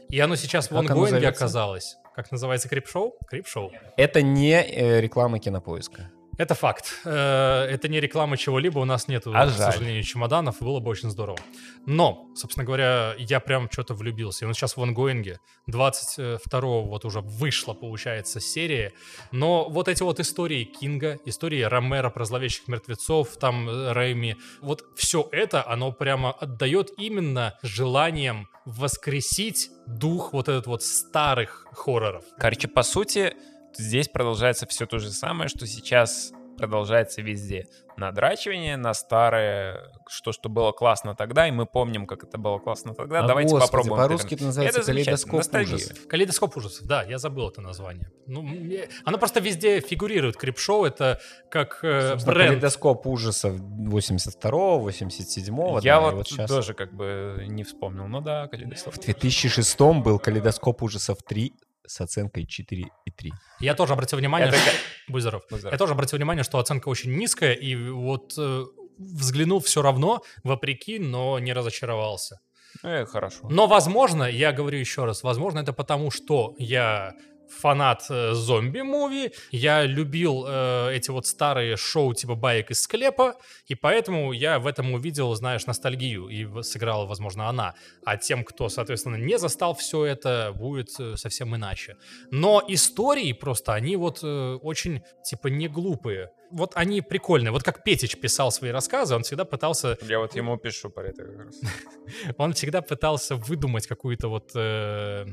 И 0.09 0.19
оно 0.19 0.35
сейчас 0.35 0.65
в 0.65 0.69
Как 0.69 0.79
оно 0.79 0.89
онгоинге 0.91 1.27
оказалось. 1.29 1.95
Как 2.15 2.29
называется 2.31 2.67
крипшоу? 2.67 3.15
Крипшоу. 3.29 3.71
Это 3.95 4.21
не 4.21 4.51
э, 4.51 4.99
реклама 5.01 5.39
кинопоиска. 5.39 6.11
Это 6.37 6.53
факт. 6.53 6.99
Э, 7.05 7.63
Это 7.69 7.87
не 7.87 7.99
реклама 7.99 8.37
чего-либо, 8.37 8.79
у 8.79 8.85
нас 8.85 9.07
нету, 9.07 9.31
А 9.33 9.47
к 9.47 9.49
жаль. 9.49 9.73
сожалению, 9.73 10.03
чемоданов, 10.03 10.59
было 10.59 10.79
бы 10.79 10.89
очень 10.91 11.09
здорово. 11.09 11.39
Но, 11.85 12.29
собственно 12.35 12.63
говоря, 12.65 13.15
я 13.17 13.39
прям 13.39 13.69
что-то 13.71 13.93
влюбился. 13.95 14.45
И 14.45 14.47
он 14.47 14.53
сейчас 14.53 14.77
в 14.77 14.81
онгоинге. 14.83 15.39
22 15.65 16.59
вот 16.61 17.05
уже 17.05 17.21
вышла, 17.21 17.73
получается, 17.73 18.39
серия. 18.39 18.93
Но 19.31 19.67
вот 19.69 19.87
эти 19.87 20.03
вот 20.03 20.19
истории 20.19 20.63
Кинга, 20.63 21.17
истории 21.25 21.61
Ромера 21.61 22.09
про 22.09 22.25
зловещих 22.25 22.67
мертвецов, 22.67 23.37
там 23.37 23.67
э, 23.69 23.91
Рэйми, 23.93 24.35
вот 24.61 24.83
все 24.95 25.27
это, 25.31 25.67
оно 25.67 25.91
прямо 25.91 26.31
отдает 26.31 26.91
именно 26.97 27.57
желанием 27.63 28.47
воскресить 28.65 29.69
дух 29.87 30.33
вот 30.33 30.49
этот 30.49 30.67
вот 30.67 30.83
старых 30.83 31.65
хорроров. 31.71 32.23
Короче, 32.37 32.67
по 32.67 32.83
сути, 32.83 33.33
здесь 33.77 34.07
продолжается 34.09 34.65
все 34.67 34.85
то 34.85 34.99
же 34.99 35.11
самое, 35.11 35.49
что 35.49 35.65
сейчас 35.67 36.31
продолжается 36.57 37.21
везде. 37.21 37.67
Надрачивание 37.97 38.77
на 38.77 38.93
старое, 38.93 39.91
что, 40.07 40.31
что 40.31 40.49
было 40.49 40.71
классно 40.71 41.15
тогда, 41.15 41.47
и 41.47 41.51
мы 41.51 41.65
помним, 41.65 42.05
как 42.05 42.23
это 42.23 42.37
было 42.37 42.59
классно 42.59 42.93
тогда. 42.93 43.19
А 43.23 43.27
Давайте 43.27 43.51
господи, 43.51 43.71
попробуем. 43.71 43.97
По-русски 43.97 44.35
это 44.35 44.45
называется 44.45 44.79
Это 44.81 44.87
калейдоскоп 44.87 45.33
Ностальгия. 45.33 45.75
ужасов. 45.75 46.07
Калейдоскоп 46.07 46.57
ужасов, 46.57 46.87
да, 46.87 47.03
я 47.03 47.17
забыл 47.17 47.49
это 47.49 47.61
название. 47.61 48.11
Ну, 48.27 48.41
мне- 48.41 48.87
оно 49.05 49.17
просто 49.17 49.39
везде 49.39 49.79
фигурирует. 49.81 50.37
Крипшоу 50.37 50.85
это 50.85 51.19
как 51.49 51.79
э, 51.83 52.09
Собственно, 52.11 52.33
бренд. 52.33 52.49
Калейдоскоп 52.49 53.07
ужасов 53.07 53.55
82-го, 53.59 54.89
87-го. 54.89 55.79
Я 55.79 55.95
да, 55.95 56.01
вот, 56.01 56.13
вот 56.15 56.27
сейчас. 56.27 56.49
тоже 56.49 56.73
как 56.73 56.93
бы 56.93 57.45
не 57.47 57.63
вспомнил. 57.63 58.07
Ну 58.07 58.21
да, 58.21 58.47
калейдоскоп. 58.47 58.93
В 58.93 58.99
2006 58.99 59.79
был 60.03 60.19
Калейдоскоп 60.19 60.83
ужасов 60.83 61.19
3 61.23 61.53
с 61.87 62.01
оценкой 62.01 62.45
4,3. 62.45 63.31
Я 63.59 63.73
тоже 63.73 63.93
обратил 63.93 64.19
внимание, 64.19 64.49
Это 64.49 64.57
что... 64.57 64.71
Будь 65.07 65.21
здоров. 65.21 65.43
Будь 65.49 65.59
здоров. 65.59 65.73
Я 65.73 65.77
тоже 65.77 65.93
обратил 65.93 66.17
внимание, 66.17 66.43
что 66.43 66.59
оценка 66.59 66.89
очень 66.89 67.15
низкая, 67.15 67.53
и 67.53 67.75
вот 67.75 68.33
э, 68.37 68.65
взглянул 68.97 69.59
все 69.59 69.81
равно, 69.81 70.21
вопреки, 70.43 70.99
но 70.99 71.39
не 71.39 71.53
разочаровался. 71.53 72.39
Э, 72.83 73.05
хорошо. 73.05 73.47
Но, 73.49 73.67
возможно, 73.67 74.23
я 74.23 74.51
говорю 74.51 74.79
еще 74.79 75.05
раз, 75.05 75.23
возможно, 75.23 75.59
это 75.59 75.73
потому, 75.73 76.11
что 76.11 76.55
я 76.57 77.13
фанат 77.49 78.05
э, 78.09 78.33
зомби-муви, 78.33 79.31
я 79.51 79.83
любил 79.83 80.45
э, 80.47 80.93
эти 80.93 81.11
вот 81.11 81.27
старые 81.27 81.77
шоу 81.77 82.13
типа 82.13 82.35
баек 82.35 82.71
из 82.71 82.81
склепа, 82.81 83.35
и 83.67 83.75
поэтому 83.75 84.31
я 84.31 84.59
в 84.59 84.67
этом 84.67 84.93
увидел, 84.93 85.33
знаешь, 85.35 85.65
ностальгию, 85.65 86.27
и 86.27 86.61
сыграла, 86.63 87.05
возможно, 87.05 87.47
она. 87.49 87.75
А 88.05 88.17
тем, 88.17 88.43
кто, 88.43 88.69
соответственно, 88.69 89.15
не 89.15 89.37
застал 89.37 89.75
все 89.75 90.05
это, 90.05 90.53
будет 90.55 90.89
э, 90.99 91.15
совсем 91.17 91.55
иначе. 91.55 91.97
Но 92.31 92.63
истории 92.67 93.33
просто, 93.33 93.73
они 93.73 93.95
вот 93.95 94.19
э, 94.23 94.57
очень, 94.61 95.01
типа, 95.23 95.47
не 95.47 95.67
глупые. 95.67 96.31
Вот 96.51 96.71
они 96.75 97.01
прикольные. 97.01 97.51
Вот 97.51 97.63
как 97.63 97.83
Петич 97.83 98.17
писал 98.17 98.51
свои 98.51 98.71
рассказы, 98.71 99.15
он 99.15 99.23
всегда 99.23 99.43
пытался 99.43 99.97
Я 100.01 100.19
вот 100.19 100.35
ему 100.35 100.57
пишу 100.57 100.89
про 100.89 101.07
это 101.09 101.25
как 101.25 101.45
раз. 101.45 101.61
он 102.37 102.53
всегда 102.53 102.81
пытался 102.81 103.35
выдумать 103.35 103.87
какую-то 103.87 104.29
вот 104.29 104.51
э, 104.55 105.25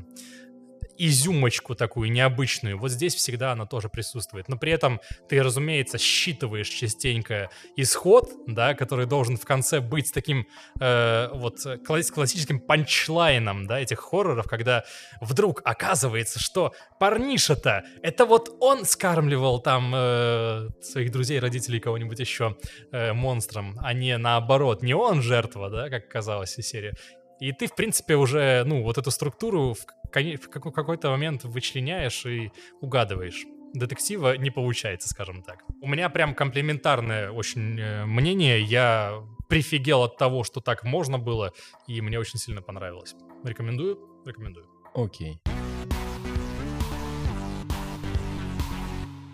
изюмочку 0.97 1.75
такую 1.75 2.11
необычную. 2.11 2.77
Вот 2.77 2.91
здесь 2.91 3.15
всегда 3.15 3.51
она 3.51 3.65
тоже 3.65 3.89
присутствует. 3.89 4.47
Но 4.47 4.57
при 4.57 4.71
этом 4.71 5.01
ты, 5.29 5.41
разумеется, 5.41 5.97
считываешь 5.97 6.67
частенько 6.69 7.49
исход, 7.75 8.31
да, 8.47 8.73
который 8.73 9.05
должен 9.05 9.37
в 9.37 9.45
конце 9.45 9.79
быть 9.79 10.11
таким 10.13 10.47
э, 10.79 11.29
вот 11.33 11.59
класс- 11.85 12.11
классическим 12.11 12.59
панчлайном, 12.59 13.67
да, 13.67 13.79
этих 13.79 13.99
хорроров, 13.99 14.47
когда 14.47 14.83
вдруг 15.21 15.61
оказывается, 15.65 16.39
что 16.39 16.73
парниша-то, 16.99 17.83
это 18.01 18.25
вот 18.25 18.55
он 18.59 18.85
скармливал 18.85 19.59
там 19.59 19.93
э, 19.95 20.69
своих 20.81 21.11
друзей, 21.11 21.39
родителей, 21.39 21.79
кого-нибудь 21.79 22.19
еще 22.19 22.57
э, 22.91 23.13
монстром, 23.13 23.77
а 23.81 23.93
не 23.93 24.17
наоборот, 24.17 24.81
не 24.81 24.93
он 24.93 25.21
жертва, 25.21 25.69
да, 25.69 25.89
как 25.89 26.07
казалось 26.07 26.57
из 26.57 26.67
серии. 26.67 26.93
И 27.39 27.51
ты, 27.51 27.67
в 27.67 27.75
принципе, 27.75 28.15
уже, 28.15 28.63
ну, 28.65 28.81
вот 28.83 28.97
эту 28.97 29.11
структуру 29.11 29.73
в, 29.73 29.85
в 30.15 30.49
какой- 30.49 30.71
какой-то 30.71 31.09
момент 31.09 31.43
вычленяешь 31.43 32.25
и 32.25 32.51
угадываешь. 32.81 33.45
Детектива 33.73 34.37
не 34.37 34.51
получается, 34.51 35.09
скажем 35.09 35.43
так. 35.43 35.63
У 35.81 35.87
меня 35.87 36.09
прям 36.09 36.33
комплементарное 36.33 37.29
очень 37.31 37.77
э, 37.79 38.05
мнение. 38.05 38.61
Я 38.61 39.21
прифигел 39.49 40.03
от 40.03 40.17
того, 40.17 40.43
что 40.43 40.61
так 40.61 40.83
можно 40.85 41.19
было, 41.19 41.51
и 41.87 41.99
мне 42.01 42.17
очень 42.17 42.39
сильно 42.39 42.61
понравилось. 42.61 43.15
Рекомендую? 43.43 43.99
Рекомендую. 44.25 44.65
Окей. 44.93 45.39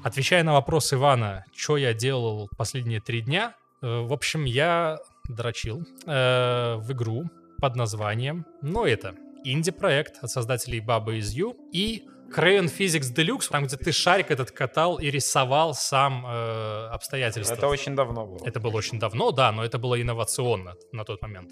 Отвечая 0.03 0.44
на 0.44 0.53
вопрос 0.53 0.91
Ивана, 0.94 1.45
что 1.56 1.78
я 1.78 1.94
делал 1.94 2.49
последние 2.58 2.99
три 3.02 3.22
дня, 3.22 3.53
э, 3.84 3.99
в 4.02 4.12
общем, 4.12 4.45
я 4.45 4.98
дрочил 5.30 5.86
э, 6.08 6.76
в 6.78 6.91
игру 6.91 7.26
под 7.60 7.76
названием, 7.76 8.45
ну 8.64 8.86
это, 8.86 9.14
инди-проект 9.43 10.23
от 10.23 10.30
создателей 10.30 10.80
Бабы 10.80 11.18
из 11.18 11.31
Ю 11.31 11.55
и 11.72 12.03
Crayon 12.31 12.72
Physics 12.72 13.13
Deluxe, 13.13 13.49
там, 13.49 13.65
где 13.65 13.76
ты 13.76 13.91
шарик 13.91 14.31
этот 14.31 14.51
катал 14.51 14.97
и 14.97 15.11
рисовал 15.11 15.73
сам 15.73 16.26
э, 16.26 16.88
обстоятельства. 16.88 17.53
Это 17.53 17.68
очень 17.68 17.95
давно 17.95 18.26
было. 18.26 18.45
Это 18.45 18.59
было 18.59 18.77
очень 18.77 18.99
давно, 18.99 19.31
да, 19.31 19.51
но 19.51 19.65
это 19.65 19.77
было 19.77 20.01
инновационно 20.01 20.76
на 20.93 21.03
тот 21.03 21.22
момент. 21.22 21.51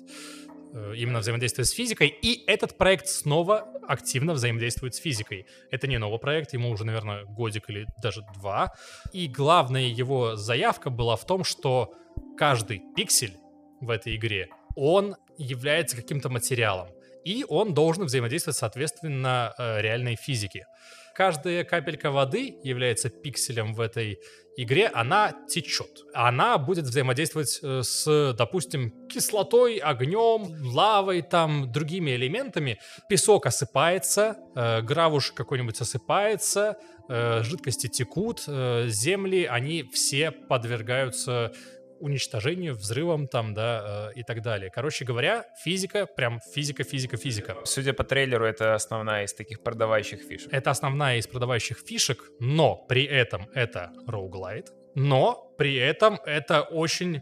Э, 0.74 0.94
Именно 0.96 1.20
взаимодействие 1.20 1.66
с 1.66 1.72
физикой. 1.72 2.08
И 2.08 2.44
этот 2.48 2.78
проект 2.78 3.08
снова 3.08 3.68
активно 3.88 4.34
взаимодействует 4.34 4.96
с 4.96 5.00
физикой. 5.00 5.46
Это 5.70 5.88
не 5.88 5.98
новый 5.98 6.20
проект, 6.20 6.54
ему 6.54 6.70
уже, 6.70 6.86
наверное, 6.86 7.26
годик 7.26 7.70
или 7.70 7.86
даже 8.02 8.22
два. 8.36 8.74
И 9.12 9.28
главная 9.28 9.88
его 9.88 10.36
заявка 10.38 10.90
была 10.90 11.16
в 11.18 11.26
том, 11.26 11.44
что 11.44 11.94
каждый 12.38 12.82
пиксель 12.96 13.36
в 13.82 13.90
этой 13.90 14.16
игре, 14.16 14.50
он 14.76 15.16
является 15.38 15.96
каким-то 15.96 16.30
материалом. 16.30 16.88
И 17.24 17.46
он 17.48 17.74
должен 17.74 18.06
взаимодействовать, 18.06 18.58
соответственно, 18.58 19.54
э, 19.58 19.82
реальной 19.82 20.16
физике. 20.16 20.66
Каждая 21.14 21.64
капелька 21.64 22.12
воды 22.12 22.58
является 22.64 23.10
пикселем 23.10 23.74
в 23.74 23.82
этой 23.82 24.20
игре, 24.56 24.88
она 24.88 25.34
течет. 25.50 26.06
Она 26.14 26.58
будет 26.58 26.86
взаимодействовать 26.86 27.60
э, 27.62 27.82
с, 27.84 28.34
допустим, 28.38 29.08
кислотой, 29.08 29.78
огнем, 29.78 30.56
лавой, 30.74 31.22
там, 31.22 31.72
другими 31.72 32.12
элементами. 32.12 32.80
Песок 33.10 33.46
осыпается, 33.48 34.38
э, 34.56 34.82
гравуш 34.82 35.32
какой-нибудь 35.32 35.80
осыпается, 35.82 36.78
жидкости 37.12 37.88
текут, 37.88 38.42
земли, 38.42 39.46
они 39.46 39.82
все 39.82 40.30
подвергаются 40.30 41.52
уничтожению, 42.00 42.76
взрывам 42.76 43.28
там, 43.28 43.54
да, 43.54 44.12
э, 44.16 44.20
и 44.20 44.24
так 44.24 44.42
далее. 44.42 44.70
Короче 44.70 45.06
говоря, 45.06 45.46
физика, 45.64 46.06
прям 46.06 46.40
физика, 46.54 46.84
физика, 46.84 47.18
физика. 47.18 47.58
Судя 47.66 47.94
по 47.94 48.04
трейлеру, 48.04 48.46
это 48.46 48.76
основная 48.76 49.26
из 49.26 49.34
таких 49.34 49.62
продавающих 49.64 50.22
фишек. 50.22 50.52
Это 50.52 50.72
основная 50.72 51.18
из 51.18 51.28
продавающих 51.28 51.78
фишек, 51.78 52.24
но 52.40 52.76
при 52.76 53.04
этом 53.04 53.48
это 53.54 53.92
роуглайт, 54.08 54.72
но 54.96 55.54
при 55.58 55.76
этом 55.76 56.20
это 56.26 56.62
очень 56.62 57.22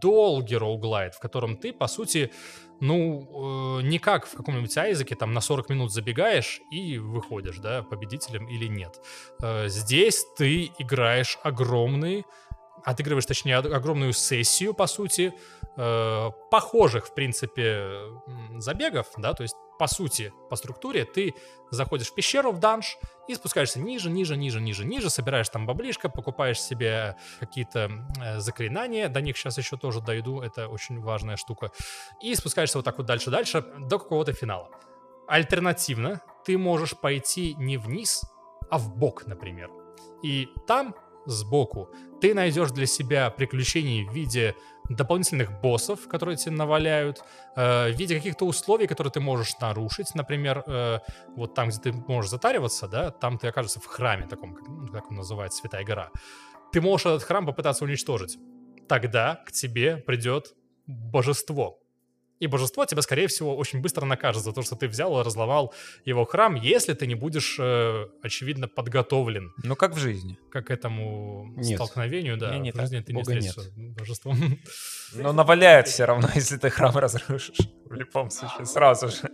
долгий 0.00 0.56
роуглайт, 0.56 1.14
в 1.14 1.20
котором 1.20 1.56
ты, 1.56 1.72
по 1.72 1.86
сути, 1.86 2.32
ну, 2.80 3.78
э, 3.78 3.82
не 3.82 3.98
как 3.98 4.26
в 4.26 4.34
каком-нибудь 4.34 4.76
Айзеке, 4.76 5.14
там 5.14 5.32
на 5.32 5.40
40 5.40 5.68
минут 5.70 5.92
забегаешь 5.92 6.60
и 6.70 6.98
выходишь, 6.98 7.58
да, 7.58 7.82
победителем 7.82 8.48
или 8.48 8.66
нет. 8.66 9.00
Э, 9.42 9.68
здесь 9.68 10.24
ты 10.36 10.70
играешь 10.78 11.38
огромный, 11.42 12.24
отыгрываешь, 12.84 13.26
точнее, 13.26 13.58
ог- 13.58 13.72
огромную 13.72 14.12
сессию, 14.12 14.74
по 14.74 14.86
сути, 14.86 15.32
э, 15.76 16.30
похожих, 16.50 17.06
в 17.08 17.14
принципе, 17.14 17.90
забегов, 18.58 19.06
да, 19.16 19.34
то 19.34 19.42
есть, 19.42 19.54
по 19.78 19.86
сути, 19.86 20.32
по 20.50 20.56
структуре 20.56 21.04
ты 21.04 21.34
заходишь 21.70 22.08
в 22.08 22.14
пещеру, 22.14 22.50
в 22.50 22.58
данж, 22.58 22.98
и 23.28 23.34
спускаешься 23.34 23.78
ниже, 23.78 24.10
ниже, 24.10 24.36
ниже, 24.36 24.60
ниже, 24.60 24.84
ниже, 24.84 25.10
собираешь 25.10 25.48
там 25.48 25.66
баблишко, 25.66 26.08
покупаешь 26.08 26.60
себе 26.60 27.16
какие-то 27.38 27.90
э, 28.20 28.40
заклинания, 28.40 29.08
до 29.08 29.20
них 29.20 29.36
сейчас 29.36 29.58
еще 29.58 29.76
тоже 29.76 30.00
дойду, 30.00 30.40
это 30.40 30.68
очень 30.68 31.00
важная 31.00 31.36
штука, 31.36 31.70
и 32.22 32.34
спускаешься 32.34 32.78
вот 32.78 32.84
так 32.84 32.98
вот 32.98 33.06
дальше-дальше 33.06 33.62
до 33.78 33.98
какого-то 33.98 34.32
финала. 34.32 34.68
Альтернативно, 35.28 36.22
ты 36.44 36.56
можешь 36.56 36.96
пойти 36.96 37.54
не 37.58 37.76
вниз, 37.76 38.24
а 38.70 38.78
в 38.78 38.96
бок, 38.96 39.26
например. 39.26 39.70
И 40.22 40.48
там, 40.66 40.94
сбоку, 41.26 41.90
ты 42.20 42.34
найдешь 42.34 42.70
для 42.70 42.86
себя 42.86 43.30
приключений 43.30 44.04
в 44.04 44.12
виде 44.12 44.54
дополнительных 44.88 45.60
боссов, 45.60 46.08
которые 46.08 46.36
тебе 46.36 46.52
наваляют, 46.52 47.22
э, 47.56 47.92
в 47.92 47.96
виде 47.96 48.16
каких-то 48.16 48.46
условий, 48.46 48.86
которые 48.86 49.12
ты 49.12 49.20
можешь 49.20 49.58
нарушить. 49.60 50.14
Например, 50.14 50.64
э, 50.66 51.00
вот 51.36 51.54
там, 51.54 51.68
где 51.68 51.78
ты 51.78 51.92
можешь 51.92 52.30
затариваться, 52.30 52.88
да, 52.88 53.10
там 53.10 53.38
ты 53.38 53.48
окажешься 53.48 53.80
в 53.80 53.86
храме 53.86 54.26
таком, 54.26 54.56
ну, 54.66 54.88
как 54.88 55.10
он 55.10 55.16
называется, 55.16 55.58
Святая 55.58 55.84
гора. 55.84 56.10
Ты 56.72 56.80
можешь 56.80 57.06
этот 57.06 57.22
храм 57.22 57.46
попытаться 57.46 57.84
уничтожить. 57.84 58.38
Тогда 58.88 59.42
к 59.46 59.52
тебе 59.52 59.98
придет 59.98 60.54
божество. 60.86 61.80
И 62.40 62.46
божество 62.46 62.84
тебя, 62.84 63.02
скорее 63.02 63.26
всего, 63.26 63.56
очень 63.56 63.80
быстро 63.80 64.04
накажет 64.04 64.42
за 64.44 64.52
то, 64.52 64.62
что 64.62 64.76
ты 64.76 64.86
взял 64.88 65.20
и 65.20 65.24
разломал 65.24 65.74
его 66.04 66.24
храм, 66.24 66.54
если 66.54 66.94
ты 66.94 67.06
не 67.06 67.14
будешь, 67.16 67.56
э, 67.58 68.06
очевидно, 68.22 68.68
подготовлен 68.68 69.52
Ну, 69.64 69.74
как 69.76 69.94
в 69.94 69.98
жизни. 69.98 70.38
к 70.50 70.70
этому 70.70 71.52
Нет. 71.56 71.76
столкновению. 71.76 72.36
Да, 72.36 72.54
Не, 72.54 72.60
не 72.60 72.72
в 72.72 72.76
жизни 72.76 72.96
так. 72.98 73.06
ты 73.06 73.12
не 73.12 73.18
Бога 73.22 73.34
нет. 73.34 73.44
встретишься 73.44 73.72
божеством. 73.76 74.36
Но 75.14 75.32
наваляет 75.32 75.88
все 75.88 76.04
равно, 76.04 76.28
если 76.34 76.56
ты 76.58 76.70
храм 76.70 76.96
разрушишь. 76.96 77.58
В 77.86 77.94
любом 77.94 78.30
случае, 78.30 78.66
сразу 78.66 79.08
же. 79.08 79.30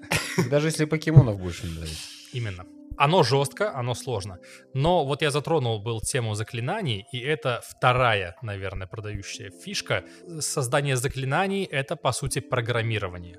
Даже 0.50 0.68
если 0.68 0.84
покемонов 0.86 1.38
больше 1.40 1.66
не 1.66 1.74
дают. 1.74 1.90
Именно. 2.32 2.64
Оно 2.96 3.22
жестко, 3.22 3.74
оно 3.74 3.94
сложно. 3.94 4.38
Но 4.74 5.04
вот 5.04 5.22
я 5.22 5.30
затронул 5.30 5.82
был 5.82 6.00
тему 6.00 6.34
заклинаний, 6.34 7.06
и 7.12 7.18
это 7.18 7.60
вторая, 7.66 8.36
наверное, 8.42 8.86
продающая 8.86 9.50
фишка. 9.50 10.04
Создание 10.40 10.96
заклинаний— 10.96 11.64
это, 11.72 11.96
по 11.96 12.12
сути, 12.12 12.40
программирование 12.40 13.38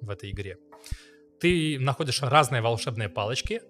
в 0.00 0.10
этой 0.10 0.30
игре. 0.30 0.56
Ты 1.40 1.78
находишь 1.78 2.22
разные 2.22 2.62
волшебные 2.62 3.08
палочки, 3.08 3.60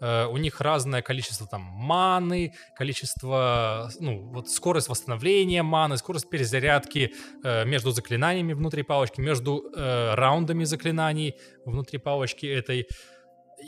э, 0.00 0.26
у 0.26 0.36
них 0.36 0.60
разное 0.60 1.02
количество 1.02 1.46
там 1.46 1.60
маны, 1.60 2.52
количество, 2.76 3.90
ну, 4.00 4.32
вот 4.32 4.48
скорость 4.48 4.88
восстановления 4.88 5.62
маны, 5.62 5.96
скорость 5.96 6.30
перезарядки 6.30 7.12
э, 7.44 7.64
между 7.64 7.90
заклинаниями 7.90 8.52
внутри 8.52 8.84
палочки, 8.84 9.20
между 9.20 9.70
э, 9.74 10.14
раундами 10.14 10.64
заклинаний 10.64 11.34
внутри 11.64 11.98
палочки 11.98 12.46
этой. 12.46 12.86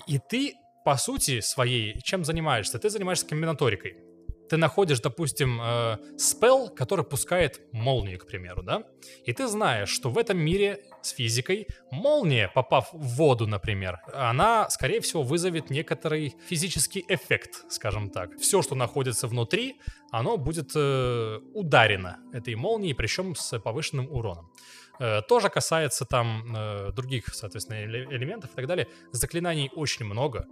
И 0.07 0.19
ты, 0.19 0.55
по 0.85 0.97
сути 0.97 1.40
своей, 1.40 2.01
чем 2.02 2.24
занимаешься? 2.24 2.78
Ты 2.78 2.90
занимаешься 2.90 3.27
комбинаторикой 3.27 3.97
ты 4.51 4.57
находишь, 4.57 5.01
допустим, 5.01 5.61
э, 5.62 5.98
спел, 6.19 6.69
который 6.69 7.05
пускает 7.05 7.61
молнию, 7.73 8.19
к 8.19 8.27
примеру, 8.27 8.62
да? 8.62 8.82
И 9.24 9.32
ты 9.32 9.47
знаешь, 9.47 9.89
что 9.89 10.11
в 10.11 10.19
этом 10.19 10.39
мире 10.39 10.82
с 11.02 11.11
физикой 11.11 11.69
молния, 11.93 12.48
попав 12.48 12.89
в 12.93 13.16
воду, 13.16 13.47
например, 13.47 13.98
она, 14.12 14.69
скорее 14.69 15.01
всего, 15.01 15.23
вызовет 15.23 15.70
некоторый 15.70 16.35
физический 16.48 17.05
эффект, 17.09 17.65
скажем 17.69 18.11
так. 18.11 18.36
Все, 18.40 18.61
что 18.61 18.74
находится 18.74 19.28
внутри, 19.28 19.77
оно 20.11 20.36
будет 20.36 20.73
э, 20.74 21.39
ударено 21.55 22.19
этой 22.32 22.57
молнией, 22.57 22.94
причем 22.94 23.36
с 23.36 23.59
повышенным 23.61 24.11
уроном. 24.11 24.51
Э, 24.98 25.23
тоже 25.23 25.48
касается 25.48 26.05
там 26.05 26.57
э, 26.57 26.93
других, 26.93 27.28
соответственно, 27.32 27.85
элементов 27.85 28.51
и 28.51 28.57
так 28.57 28.66
далее. 28.66 28.89
Заклинаний 29.12 29.70
очень 29.77 30.07
много. 30.07 30.47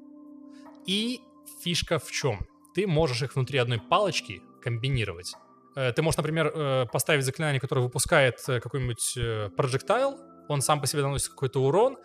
И 0.89 1.21
фишка 1.63 1.99
в 1.99 2.11
чем? 2.11 2.41
ты 2.79 2.87
можешь 2.87 3.23
их 3.23 3.35
внутри 3.35 3.59
одной 3.59 3.81
палочки 3.81 4.41
комбинировать. 4.63 5.35
Э, 5.75 5.93
ты 5.93 6.01
можешь, 6.01 6.17
например, 6.19 6.53
э, 6.55 6.87
поставить 6.93 7.25
заклинание, 7.25 7.61
которое 7.61 7.81
выпускает 7.81 8.39
э, 8.47 8.61
какой-нибудь 8.61 9.19
прожектайл, 9.57 10.17
он 10.49 10.63
сам 10.63 10.81
по 10.81 10.87
себе 10.87 11.03
наносит 11.03 11.31
какой-то 11.31 11.61
урон, 11.61 11.99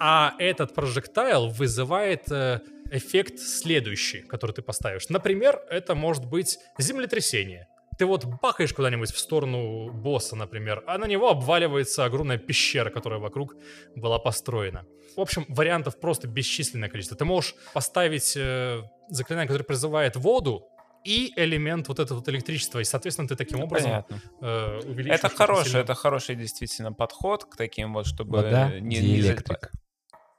а 0.00 0.34
этот 0.40 0.74
прожектайл 0.74 1.48
вызывает 1.48 2.30
эффект 2.90 3.38
следующий, 3.38 4.22
который 4.22 4.52
ты 4.52 4.62
поставишь. 4.62 5.08
Например, 5.08 5.62
это 5.70 5.94
может 5.94 6.24
быть 6.24 6.58
землетрясение. 6.78 7.68
Ты 7.98 8.06
вот 8.06 8.24
бахаешь 8.24 8.72
куда-нибудь 8.72 9.10
в 9.10 9.18
сторону 9.18 9.90
босса, 9.92 10.36
например, 10.36 10.84
а 10.86 10.98
на 10.98 11.06
него 11.06 11.28
обваливается 11.30 12.04
огромная 12.04 12.38
пещера, 12.38 12.90
которая 12.90 13.18
вокруг 13.18 13.56
была 13.96 14.20
построена. 14.20 14.86
В 15.16 15.20
общем, 15.20 15.44
вариантов 15.48 15.98
просто 15.98 16.28
бесчисленное 16.28 16.88
количество. 16.88 17.16
Ты 17.16 17.24
можешь 17.24 17.56
поставить 17.74 18.36
э, 18.36 18.82
заклинание, 19.08 19.48
которое 19.48 19.64
призывает 19.64 20.14
воду, 20.14 20.68
и 21.04 21.32
элемент 21.36 21.88
вот 21.88 21.98
этого 21.98 22.18
вот 22.18 22.28
электричества. 22.28 22.80
И, 22.80 22.84
соответственно, 22.84 23.28
ты 23.28 23.34
таким 23.34 23.60
образом 23.60 24.04
э, 24.40 24.80
увеличиваешь... 24.84 25.20
Это 25.20 25.28
хороший, 25.28 25.64
сильно... 25.64 25.78
это 25.78 25.94
хороший 25.94 26.34
действительно 26.36 26.92
подход 26.92 27.46
к 27.46 27.56
таким 27.56 27.94
вот, 27.94 28.06
чтобы 28.06 28.42
Вода, 28.42 28.78
не, 28.78 28.98
не 28.98 29.20
электрик. 29.20 29.72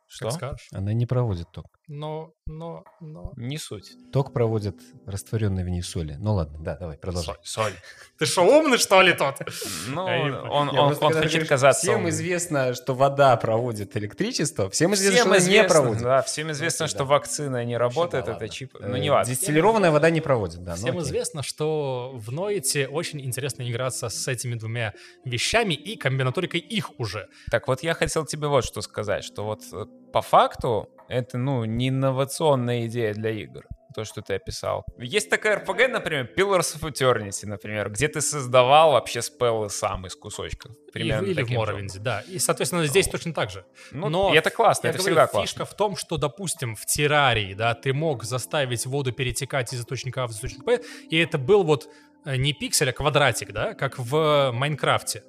Что? 0.08 0.32
скажешь? 0.32 0.68
Она 0.72 0.94
не 0.94 1.06
проводит 1.06 1.52
ток. 1.52 1.79
Но, 1.92 2.36
но, 2.46 2.84
но... 3.02 3.34
Не 3.36 3.58
суть. 3.58 3.94
Ток 4.14 4.32
проводит 4.32 4.76
растворенный 5.08 5.64
в 5.64 5.70
ней 5.70 5.82
соли. 5.82 6.18
Ну 6.20 6.36
ладно, 6.36 6.60
да, 6.60 6.78
давай, 6.78 7.00
продолжай. 7.00 7.36
Соль. 7.42 7.72
соль. 7.72 7.74
Ты 8.20 8.28
что, 8.28 8.44
умный, 8.44 8.78
что 8.78 9.02
ли, 9.02 9.14
тот? 9.14 9.38
Ну, 9.88 10.04
он, 10.04 10.36
он, 10.52 10.78
он 10.78 10.94
хочет 10.94 11.48
казаться 11.48 11.82
Всем 11.82 11.96
умным. 11.96 12.12
известно, 12.12 12.76
что 12.76 12.94
вода 12.94 13.36
проводит 13.38 13.98
электричество. 13.98 14.70
Всем 14.70 14.94
известно, 14.94 15.16
всем 15.16 15.34
что 15.34 15.52
она 15.52 15.64
не 15.64 15.68
проводит. 15.68 16.04
Да, 16.04 16.22
всем 16.22 16.52
известно, 16.52 16.88
что 16.88 17.06
вакцина 17.06 17.66
не 17.66 17.76
работает, 17.76 18.28
это 18.28 18.48
чип... 18.48 18.76
Ну, 18.80 18.96
не 18.98 19.10
важно. 19.10 19.34
Дистиллированная 19.34 19.90
вода 19.90 20.12
не 20.12 20.22
проводит, 20.22 20.64
да. 20.64 20.74
Ну 20.74 20.78
всем 20.78 21.00
известно, 21.00 21.42
что 21.42 22.12
в 22.14 22.32
Ноите 22.32 22.88
очень 22.88 23.20
интересно 23.20 23.68
играться 23.68 24.10
с 24.10 24.28
этими 24.28 24.54
двумя 24.54 24.94
вещами 25.26 25.74
и 25.74 25.98
комбинаторикой 25.98 26.60
их 26.60 27.00
уже. 27.00 27.30
Так 27.50 27.68
вот, 27.68 27.82
я 27.82 27.96
хотел 27.96 28.26
тебе 28.26 28.48
вот 28.48 28.64
что 28.64 28.82
сказать, 28.82 29.24
что 29.24 29.44
вот 29.44 29.64
э, 29.74 29.86
по 30.14 30.22
факту 30.22 30.88
это, 31.10 31.38
ну, 31.38 31.66
не 31.66 31.90
инновационная 31.90 32.86
идея 32.86 33.14
для 33.14 33.32
игр 33.32 33.66
то, 33.96 34.06
что 34.06 34.22
ты 34.22 34.36
описал. 34.36 34.86
Есть 35.00 35.30
такая 35.30 35.60
RPG, 35.60 35.88
например, 35.88 36.30
Pillars 36.38 36.80
of 36.80 36.90
Eternity, 36.90 37.48
например, 37.48 37.90
где 37.90 38.08
ты 38.08 38.22
создавал 38.22 38.92
вообще 38.92 39.22
спеллы 39.22 39.70
сам 39.70 40.06
из 40.06 40.16
кусочков. 40.16 40.72
Примерно 40.94 41.26
или 41.26 41.42
в 41.42 41.50
Моровинде, 41.50 42.00
да. 42.00 42.22
И, 42.22 42.40
соответственно, 42.40 42.86
здесь 42.86 43.08
ну, 43.08 43.12
точно 43.14 43.34
так 43.34 43.50
же. 43.50 43.66
Ну, 43.92 44.10
Но 44.10 44.34
и 44.34 44.38
это 44.38 44.52
классно, 44.52 44.88
это 44.88 45.00
говорю, 45.00 45.16
всегда 45.16 45.28
классно. 45.28 45.48
Фишка 45.48 45.66
в 45.66 45.76
том, 45.76 45.96
что, 45.96 46.18
допустим, 46.18 46.76
в 46.76 46.86
террарии, 46.86 47.54
да, 47.56 47.74
ты 47.74 47.94
мог 47.94 48.24
заставить 48.24 48.86
воду 48.86 49.12
перетекать 49.12 49.74
из 49.74 49.82
источника 49.82 50.24
А 50.24 50.28
в 50.28 50.32
источник 50.32 50.64
Б, 50.64 50.82
и 51.10 51.18
это 51.18 51.38
был 51.38 51.64
вот 51.64 51.90
э, 52.26 52.36
не 52.36 52.54
пиксель, 52.54 52.92
а 52.92 52.94
квадратик, 52.94 53.52
да, 53.52 53.74
как 53.74 53.98
в 53.98 54.52
Майнкрафте 54.54 55.24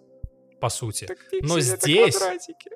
по 0.61 0.69
сути. 0.69 1.07
Так 1.07 1.19
Но 1.43 1.59
здесь... 1.61 2.19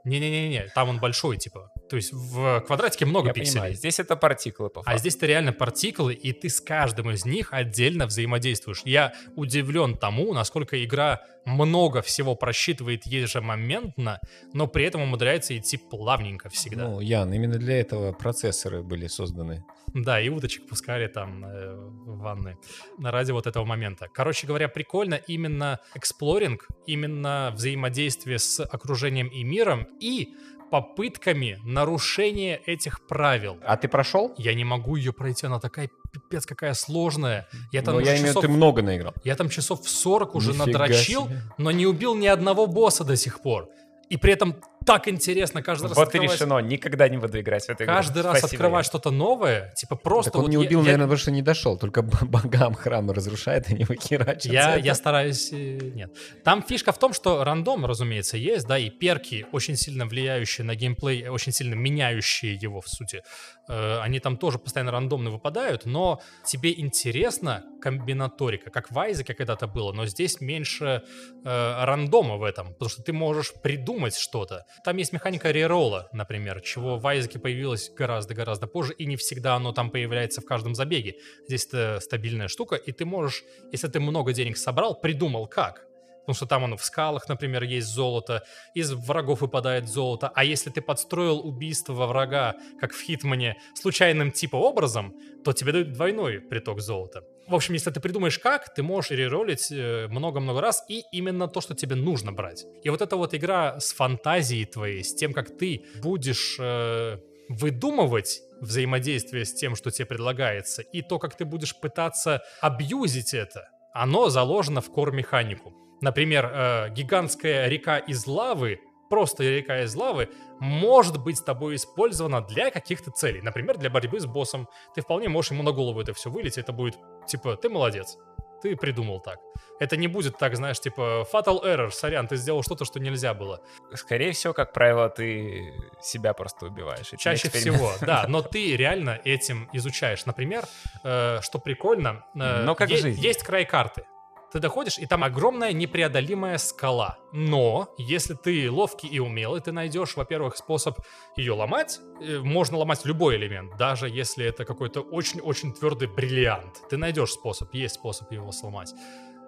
Не-не-не, 0.04 0.68
там 0.74 0.88
он 0.88 0.98
большой, 0.98 1.36
типа. 1.36 1.70
То 1.88 1.96
есть 1.96 2.12
в 2.12 2.60
квадратике 2.60 3.06
много 3.06 3.28
Я 3.28 3.32
пикселей. 3.34 3.52
Понимаю. 3.54 3.74
Здесь 3.74 4.00
это 4.00 4.16
партиклы, 4.16 4.70
по 4.70 4.80
а 4.80 4.84
факту. 4.84 4.96
А 4.96 4.98
здесь 4.98 5.16
это 5.16 5.26
реально 5.26 5.52
партиклы, 5.52 6.14
и 6.14 6.32
ты 6.32 6.48
с 6.48 6.60
каждым 6.60 7.10
из 7.10 7.24
них 7.24 7.52
отдельно 7.52 8.06
взаимодействуешь. 8.06 8.82
Я 8.84 9.12
удивлен 9.36 9.96
тому, 9.96 10.32
насколько 10.32 10.82
игра 10.82 11.20
много 11.44 12.00
всего 12.00 12.34
просчитывает 12.34 13.06
ежемоментно, 13.06 14.18
но 14.52 14.66
при 14.66 14.84
этом 14.86 15.02
умудряется 15.02 15.56
идти 15.56 15.76
плавненько 15.76 16.48
всегда. 16.48 16.88
Ну, 16.88 17.00
Ян, 17.00 17.32
именно 17.32 17.58
для 17.58 17.80
этого 17.80 18.12
процессоры 18.12 18.82
были 18.82 19.06
созданы. 19.06 19.62
Да, 19.94 20.20
и 20.20 20.28
уточек 20.28 20.66
пускали 20.66 21.06
там 21.06 21.44
э, 21.44 21.74
в 21.74 22.18
ванны 22.18 22.58
ради 23.00 23.30
вот 23.30 23.46
этого 23.46 23.64
момента. 23.64 24.08
Короче 24.12 24.46
говоря, 24.46 24.68
прикольно 24.68 25.14
именно 25.14 25.78
эксплоринг, 25.94 26.66
именно 26.86 27.52
взаимодействие 27.54 28.40
с 28.40 28.60
окружением 28.64 29.28
и 29.28 29.44
миром, 29.44 29.86
и 30.00 30.34
попытками 30.70 31.60
нарушения 31.62 32.60
этих 32.66 33.06
правил. 33.06 33.58
А 33.64 33.76
ты 33.76 33.86
прошел? 33.86 34.34
Я 34.36 34.54
не 34.54 34.64
могу 34.64 34.96
ее 34.96 35.12
пройти, 35.12 35.46
она 35.46 35.60
такая 35.60 35.88
пипец 36.12 36.46
какая 36.46 36.74
сложная. 36.74 37.46
Я 37.70 37.82
там 37.82 37.94
но 37.94 38.00
я 38.00 38.16
имею 38.16 38.26
в 38.26 38.30
виду, 38.30 38.40
ты 38.40 38.48
много 38.48 38.82
наиграл. 38.82 39.14
Я 39.22 39.36
там 39.36 39.48
часов 39.48 39.82
в 39.82 39.88
40 39.88 40.34
уже 40.34 40.50
Нифига 40.50 40.66
надрочил, 40.66 41.26
себе. 41.26 41.42
но 41.58 41.70
не 41.70 41.86
убил 41.86 42.16
ни 42.16 42.26
одного 42.26 42.66
босса 42.66 43.04
до 43.04 43.14
сих 43.14 43.40
пор. 43.40 43.68
И 44.10 44.16
при 44.16 44.32
этом 44.32 44.56
так 44.84 45.08
интересно 45.08 45.62
каждый 45.62 45.88
раз 45.88 45.96
Вот 45.96 46.08
открывать... 46.08 46.30
и 46.30 46.34
решено, 46.34 46.58
никогда 46.58 47.08
не 47.08 47.16
буду 47.16 47.40
играть 47.40 47.64
в 47.64 47.68
эту 47.68 47.84
игру. 47.84 47.94
Каждый 47.94 48.22
раз 48.22 48.38
Спасибо, 48.38 48.62
открывать 48.62 48.86
что-то 48.86 49.10
новое, 49.10 49.72
типа 49.76 49.96
просто... 49.96 50.30
Так 50.30 50.36
он 50.36 50.42
вот 50.42 50.50
не 50.50 50.58
убил, 50.58 50.80
я, 50.80 50.84
наверное, 50.84 51.06
потому 51.06 51.18
что 51.18 51.30
не 51.30 51.42
дошел, 51.42 51.78
только 51.78 52.02
богам 52.02 52.74
храмы 52.74 53.14
разрушает, 53.14 53.66
а 53.68 53.72
не 53.72 53.84
выкирачивает. 53.84 54.44
Я, 54.44 54.76
я 54.76 54.94
стараюсь... 54.94 55.52
Э, 55.52 55.78
нет. 55.94 56.10
Там 56.44 56.62
фишка 56.62 56.92
в 56.92 56.98
том, 56.98 57.12
что 57.12 57.44
рандом, 57.44 57.86
разумеется, 57.86 58.36
есть, 58.36 58.66
да, 58.66 58.78
и 58.78 58.90
перки, 58.90 59.46
очень 59.52 59.76
сильно 59.76 60.06
влияющие 60.06 60.64
на 60.64 60.74
геймплей, 60.74 61.28
очень 61.28 61.52
сильно 61.52 61.74
меняющие 61.74 62.54
его, 62.54 62.80
в 62.80 62.88
сути, 62.88 63.22
они 63.68 64.20
там 64.20 64.36
тоже 64.36 64.58
постоянно 64.58 64.92
рандомно 64.92 65.30
выпадают, 65.30 65.86
но 65.86 66.20
тебе 66.44 66.78
интересна 66.78 67.64
комбинаторика, 67.80 68.70
как 68.70 68.90
в 68.90 68.98
Айзеке 68.98 69.34
когда-то 69.34 69.66
было, 69.66 69.92
но 69.92 70.06
здесь 70.06 70.40
меньше 70.40 71.02
э, 71.44 71.84
рандома 71.84 72.36
в 72.36 72.42
этом, 72.42 72.72
потому 72.72 72.88
что 72.88 73.02
ты 73.02 73.12
можешь 73.12 73.52
придумать 73.62 74.16
что-то. 74.16 74.64
Там 74.84 74.96
есть 74.96 75.12
механика 75.12 75.50
реролла, 75.50 76.08
например, 76.12 76.60
чего 76.60 76.98
в 76.98 77.06
Айзеке 77.06 77.38
появилось 77.38 77.90
гораздо-гораздо 77.90 78.66
позже, 78.66 78.94
и 78.94 79.04
не 79.06 79.16
всегда 79.16 79.54
оно 79.54 79.72
там 79.72 79.90
появляется 79.90 80.40
в 80.40 80.46
каждом 80.46 80.74
забеге. 80.74 81.16
Здесь 81.46 81.66
это 81.66 82.00
стабильная 82.00 82.48
штука, 82.48 82.76
и 82.76 82.92
ты 82.92 83.04
можешь, 83.04 83.44
если 83.70 83.88
ты 83.88 84.00
много 84.00 84.32
денег 84.32 84.56
собрал, 84.56 84.98
придумал 84.98 85.46
как, 85.46 85.86
Потому 86.24 86.36
что 86.36 86.46
там 86.46 86.64
оно 86.64 86.76
в 86.76 86.84
скалах, 86.84 87.28
например, 87.28 87.64
есть 87.64 87.88
золото, 87.88 88.44
из 88.74 88.92
врагов 88.92 89.42
выпадает 89.42 89.88
золото. 89.88 90.32
А 90.34 90.42
если 90.42 90.70
ты 90.70 90.80
подстроил 90.80 91.46
убийство 91.46 92.06
врага, 92.06 92.54
как 92.80 92.94
в 92.94 93.00
Хитмане, 93.02 93.56
случайным 93.74 94.32
типа 94.32 94.56
образом, 94.56 95.14
то 95.44 95.52
тебе 95.52 95.72
дают 95.72 95.92
двойной 95.92 96.40
приток 96.40 96.80
золота. 96.80 97.24
В 97.46 97.54
общем, 97.54 97.74
если 97.74 97.90
ты 97.90 98.00
придумаешь 98.00 98.38
как, 98.38 98.72
ты 98.72 98.82
можешь 98.82 99.10
реролить 99.10 99.70
э, 99.70 100.08
много-много 100.08 100.62
раз, 100.62 100.82
и 100.88 101.02
именно 101.12 101.46
то, 101.46 101.60
что 101.60 101.74
тебе 101.74 101.94
нужно 101.94 102.32
брать. 102.32 102.64
И 102.82 102.88
вот 102.88 103.02
эта 103.02 103.16
вот 103.16 103.34
игра 103.34 103.78
с 103.78 103.92
фантазией 103.92 104.64
твоей, 104.64 105.04
с 105.04 105.14
тем, 105.14 105.34
как 105.34 105.54
ты 105.54 105.84
будешь 106.02 106.56
э, 106.58 107.18
выдумывать 107.50 108.40
взаимодействие 108.62 109.44
с 109.44 109.52
тем, 109.52 109.76
что 109.76 109.90
тебе 109.90 110.06
предлагается, 110.06 110.80
и 110.80 111.02
то, 111.02 111.18
как 111.18 111.36
ты 111.36 111.44
будешь 111.44 111.78
пытаться 111.78 112.42
абьюзить 112.62 113.34
это, 113.34 113.68
оно 113.92 114.30
заложено 114.30 114.80
в 114.80 114.90
кор-механику. 114.90 115.83
Например, 116.00 116.50
э, 116.52 116.90
гигантская 116.90 117.68
река 117.68 117.98
из 117.98 118.26
лавы, 118.26 118.80
просто 119.08 119.44
река 119.44 119.82
из 119.82 119.94
лавы, 119.94 120.30
может 120.60 121.22
быть 121.22 121.38
с 121.38 121.42
тобой 121.42 121.76
использована 121.76 122.40
для 122.40 122.70
каких-то 122.70 123.10
целей. 123.10 123.42
Например, 123.42 123.76
для 123.78 123.90
борьбы 123.90 124.20
с 124.20 124.26
боссом. 124.26 124.68
Ты 124.94 125.02
вполне 125.02 125.28
можешь 125.28 125.50
ему 125.50 125.62
на 125.62 125.72
голову 125.72 126.00
это 126.00 126.12
все 126.14 126.30
вылить, 126.30 126.58
это 126.58 126.72
будет 126.72 126.96
типа, 127.26 127.56
ты 127.56 127.68
молодец 127.68 128.18
ты 128.64 128.76
придумал 128.76 129.20
так. 129.20 129.40
Это 129.78 129.98
не 129.98 130.08
будет 130.08 130.38
так, 130.38 130.56
знаешь, 130.56 130.80
типа 130.80 131.26
fatal 131.30 131.62
error, 131.62 131.90
сорян, 131.90 132.26
ты 132.26 132.36
сделал 132.36 132.62
что-то, 132.62 132.86
что 132.86 132.98
нельзя 132.98 133.34
было. 133.34 133.60
Скорее 133.92 134.32
всего, 134.32 134.54
как 134.54 134.72
правило, 134.72 135.10
ты 135.10 135.74
себя 136.00 136.32
просто 136.32 136.66
убиваешь. 136.66 137.12
Чаще 137.18 137.50
всего, 137.50 137.92
да, 138.00 138.24
но 138.26 138.40
ты 138.40 138.74
реально 138.74 139.20
этим 139.24 139.68
изучаешь. 139.74 140.24
Например, 140.24 140.64
э, 141.04 141.40
что 141.42 141.58
прикольно, 141.58 142.24
э, 142.34 142.62
но 142.64 142.74
как 142.74 142.88
е- 142.88 143.12
есть 143.12 143.42
край 143.42 143.66
карты 143.66 144.06
Ты 144.54 144.60
доходишь, 144.60 145.00
и 145.00 145.06
там 145.06 145.24
огромная 145.24 145.72
непреодолимая 145.72 146.58
скала. 146.58 147.18
Но, 147.32 147.92
если 147.98 148.34
ты 148.34 148.70
ловкий 148.70 149.08
и 149.08 149.18
умелый, 149.18 149.60
ты 149.60 149.72
найдешь, 149.72 150.14
во-первых, 150.14 150.56
способ 150.56 150.96
ее 151.36 151.54
ломать. 151.54 151.98
Э, 152.20 152.38
Можно 152.38 152.76
ломать 152.76 153.04
любой 153.04 153.34
элемент, 153.34 153.76
даже 153.76 154.08
если 154.08 154.46
это 154.46 154.64
какой-то 154.64 155.00
очень-очень 155.00 155.72
твердый 155.72 156.06
бриллиант. 156.06 156.88
Ты 156.88 156.96
найдешь 156.96 157.32
способ, 157.32 157.74
есть 157.74 157.96
способ 157.96 158.30
его 158.30 158.52
сломать. 158.52 158.94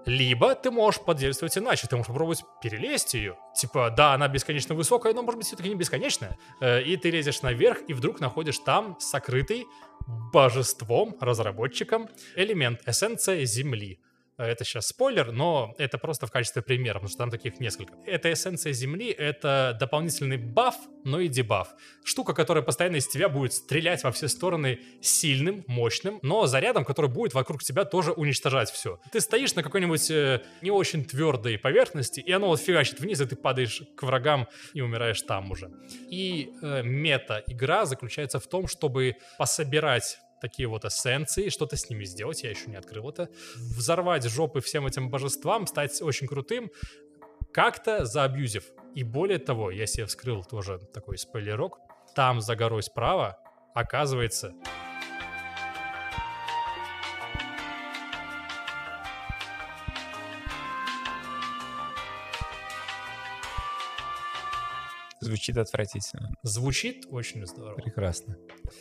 Либо 0.06 0.56
ты 0.56 0.72
можешь 0.72 1.00
подействовать 1.00 1.56
иначе, 1.56 1.86
ты 1.86 1.94
можешь 1.94 2.08
попробовать 2.08 2.42
перелезть 2.60 3.14
ее. 3.14 3.36
Типа, 3.54 3.94
да, 3.96 4.14
она 4.14 4.26
бесконечно 4.26 4.74
высокая, 4.74 5.14
но 5.14 5.22
может 5.22 5.38
быть 5.38 5.46
все-таки 5.46 5.68
не 5.68 5.76
бесконечная. 5.76 6.36
Э, 6.60 6.82
И 6.82 6.96
ты 6.96 7.12
лезешь 7.12 7.42
наверх, 7.42 7.78
и 7.86 7.94
вдруг 7.94 8.18
находишь 8.18 8.58
там 8.58 8.96
сокрытый 8.98 9.66
божеством, 10.32 11.16
разработчиком, 11.20 12.08
элемент, 12.34 12.80
эссенция 12.86 13.44
Земли. 13.44 14.00
Э, 14.38 14.44
Это 14.44 14.64
сейчас 14.64 14.86
спойлер, 14.88 15.32
но 15.32 15.74
это 15.78 15.98
просто 15.98 16.26
в 16.26 16.30
качестве 16.30 16.62
примера, 16.62 16.94
потому 16.94 17.08
что 17.08 17.18
там 17.18 17.30
таких 17.30 17.60
несколько. 17.60 17.94
Эта 18.06 18.32
эссенция 18.32 18.72
Земли— 18.72 19.10
это 19.18 19.76
дополнительный 19.78 20.36
баф, 20.36 20.76
но 21.04 21.20
и 21.20 21.28
дебаф. 21.28 21.74
Штука, 22.04 22.34
которая 22.34 22.62
постоянно 22.62 22.96
из 22.96 23.06
тебя 23.06 23.28
будет 23.28 23.52
стрелять 23.52 24.04
во 24.04 24.12
все 24.12 24.28
стороны 24.28 24.80
сильным, 25.00 25.64
мощным, 25.66 26.18
но 26.22 26.46
зарядом, 26.46 26.84
который 26.84 27.10
будет 27.10 27.34
вокруг 27.34 27.62
тебя 27.62 27.84
тоже 27.84 28.12
уничтожать 28.12 28.70
все. 28.70 29.00
Ты 29.12 29.20
стоишь 29.20 29.54
на 29.54 29.62
какой-нибудь 29.62 30.10
э, 30.10 30.42
не 30.62 30.70
очень 30.70 31.04
твердой 31.04 31.58
поверхности, 31.58 32.20
и 32.20 32.32
оно 32.32 32.48
вот 32.48 32.60
фигачит 32.60 33.00
вниз, 33.00 33.20
и 33.20 33.26
ты 33.26 33.36
падаешь 33.36 33.82
к 33.96 34.02
врагам 34.02 34.48
и 34.74 34.80
умираешь 34.80 35.22
там 35.22 35.50
уже. 35.50 35.70
И 36.10 36.52
э, 36.62 36.82
мета-игра 36.82 37.86
заключается 37.86 38.40
в 38.40 38.46
том, 38.46 38.66
чтобы 38.68 39.16
пособирать 39.38 40.18
такие 40.40 40.68
вот 40.68 40.84
эссенции, 40.84 41.48
что-то 41.48 41.76
с 41.76 41.88
ними 41.90 42.04
сделать, 42.04 42.42
я 42.42 42.50
еще 42.50 42.68
не 42.68 42.76
открыл 42.76 43.10
это, 43.10 43.28
взорвать 43.56 44.24
жопы 44.24 44.60
всем 44.60 44.86
этим 44.86 45.10
божествам, 45.10 45.66
стать 45.66 46.00
очень 46.02 46.26
крутым, 46.26 46.70
как-то 47.52 48.04
заабьюзив. 48.04 48.64
И 48.94 49.02
более 49.02 49.38
того, 49.38 49.70
я 49.70 49.86
себе 49.86 50.06
вскрыл 50.06 50.44
тоже 50.44 50.78
такой 50.92 51.18
спойлерок, 51.18 51.78
там 52.14 52.40
за 52.40 52.56
горой 52.56 52.82
справа 52.82 53.38
оказывается 53.74 54.54
Звучит 65.26 65.56
отвратительно. 65.58 66.30
звучит 66.42 67.06
очень 67.10 67.46
здорово. 67.46 67.74
Прекрасно. 67.76 68.36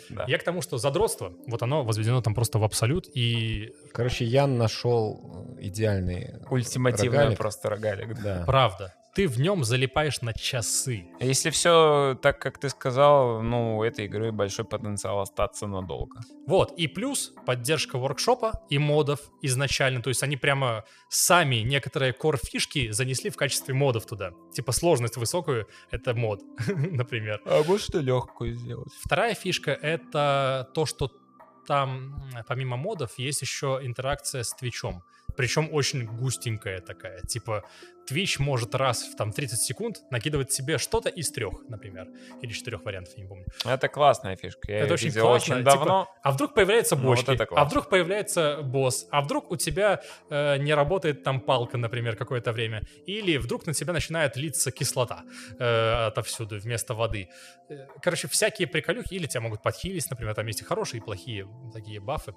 Да. 0.10 0.26
Я 0.28 0.38
к 0.38 0.44
тому, 0.44 0.62
что 0.62 0.78
задротство, 0.78 1.34
вот 1.48 1.62
оно 1.64 1.84
возведено 1.84 2.22
там 2.22 2.34
просто 2.34 2.60
в 2.60 2.64
абсолют, 2.64 3.08
и 3.14 3.74
Короче, 3.94 4.26
Ян 4.26 4.58
нашел 4.58 5.56
идеальный 5.60 6.36
Ультимативный 6.50 7.18
рогалик. 7.20 7.38
просто 7.38 7.70
рогалик. 7.70 8.22
Да. 8.22 8.44
правда, 8.46 8.94
ты 9.16 9.30
в 9.30 9.40
нем 9.40 9.64
залипаешь 9.64 10.22
на 10.22 10.34
часы. 10.34 11.08
Если 11.22 11.50
все 11.50 12.20
так, 12.22 12.40
как 12.40 12.60
ты 12.60 12.70
сказал, 12.70 13.42
ну, 13.42 13.78
у 13.78 13.84
этой 13.84 14.06
игры 14.06 14.34
большой 14.34 14.66
потенциал 14.66 15.22
остаться 15.22 15.68
надолго. 15.68 16.20
Вот, 16.46 16.74
и 16.78 16.88
плюс 16.88 17.34
поддержка 17.46 17.98
воркшопа 17.98 18.52
и 18.70 18.78
модов 18.78 19.22
изначально, 19.42 20.02
то 20.02 20.10
есть 20.10 20.22
они 20.22 20.36
прямо 20.36 20.84
сами 21.08 21.58
некоторые 21.58 22.12
core-фишки 22.12 22.92
занесли 22.92 23.30
в 23.30 23.38
качестве 23.38 23.74
модов 23.74 24.06
туда. 24.06 24.34
Типа 24.54 24.74
сложность 24.74 25.16
высокую— 25.16 25.68
это 25.92 26.14
мод, 26.14 26.42
например. 26.68 27.42
А 27.46 27.64
может 27.64 27.86
что 27.88 28.00
легкую 28.00 28.54
сделать? 28.54 28.92
Вторая 29.02 29.34
фишка— 29.34 29.72
это 29.82 30.70
то, 30.74 30.86
что 30.86 31.10
там 31.66 32.22
помимо 32.48 32.76
модов 32.76 33.18
есть 33.18 33.42
еще 33.42 33.80
интеракция 33.82 34.44
с 34.44 34.54
Твичом. 34.54 35.04
Причем 35.36 35.70
очень 35.72 36.06
густенькая 36.06 36.80
такая. 36.82 37.22
Типа 37.22 37.64
Twitch 38.10 38.42
может 38.42 38.76
раз 38.76 39.04
в 39.04 39.16
там 39.16 39.32
30 39.32 39.60
секунд 39.60 40.04
накидывать 40.12 40.52
себе 40.52 40.78
что-то 40.78 41.10
из 41.10 41.32
трех, 41.32 41.68
например. 41.68 42.08
Или 42.42 42.52
четырех 42.52 42.84
вариантов, 42.84 43.14
я 43.18 43.24
не 43.24 43.30
помню. 43.30 43.46
Это 43.66 43.88
классная 43.88 44.36
фишка. 44.36 44.72
Я 44.72 44.80
Это 44.80 44.94
очень 44.94 45.12
классно, 45.12 45.32
очень 45.32 45.64
типа, 45.64 45.72
давно. 45.72 46.10
А 46.22 46.32
вдруг 46.32 46.54
появляются 46.54 46.96
Ну, 46.96 47.02
вот 47.04 47.26
бочки, 47.26 47.48
а 47.56 47.66
вдруг 47.66 47.90
появляется 47.90 48.62
босс, 48.64 49.08
а 49.12 49.22
вдруг 49.22 49.52
у 49.52 49.56
тебя 49.56 50.02
э, 50.30 50.58
не 50.58 50.74
работает 50.74 51.24
там 51.24 51.40
палка, 51.40 51.78
например, 51.78 52.16
какое-то 52.16 52.52
время, 52.52 52.84
или 53.06 53.38
вдруг 53.38 53.66
на 53.66 53.74
тебя 53.74 53.94
начинает 53.94 54.38
литься 54.38 54.72
кислота 54.72 55.24
э, 55.60 56.08
отовсюду 56.08 56.60
вместо 56.60 56.94
воды. 56.94 57.30
Э, 57.70 57.88
Короче, 58.02 58.28
всякие 58.28 58.68
приколюхи, 58.68 59.14
или 59.14 59.28
тебя 59.28 59.42
могут 59.42 59.62
подхилить, 59.62 60.10
например, 60.10 60.36
там 60.36 60.48
есть 60.48 60.62
и 60.62 60.64
хорошие, 60.64 61.02
и 61.02 61.04
плохие 61.04 61.48
такие 61.74 62.00
бафы. 62.00 62.34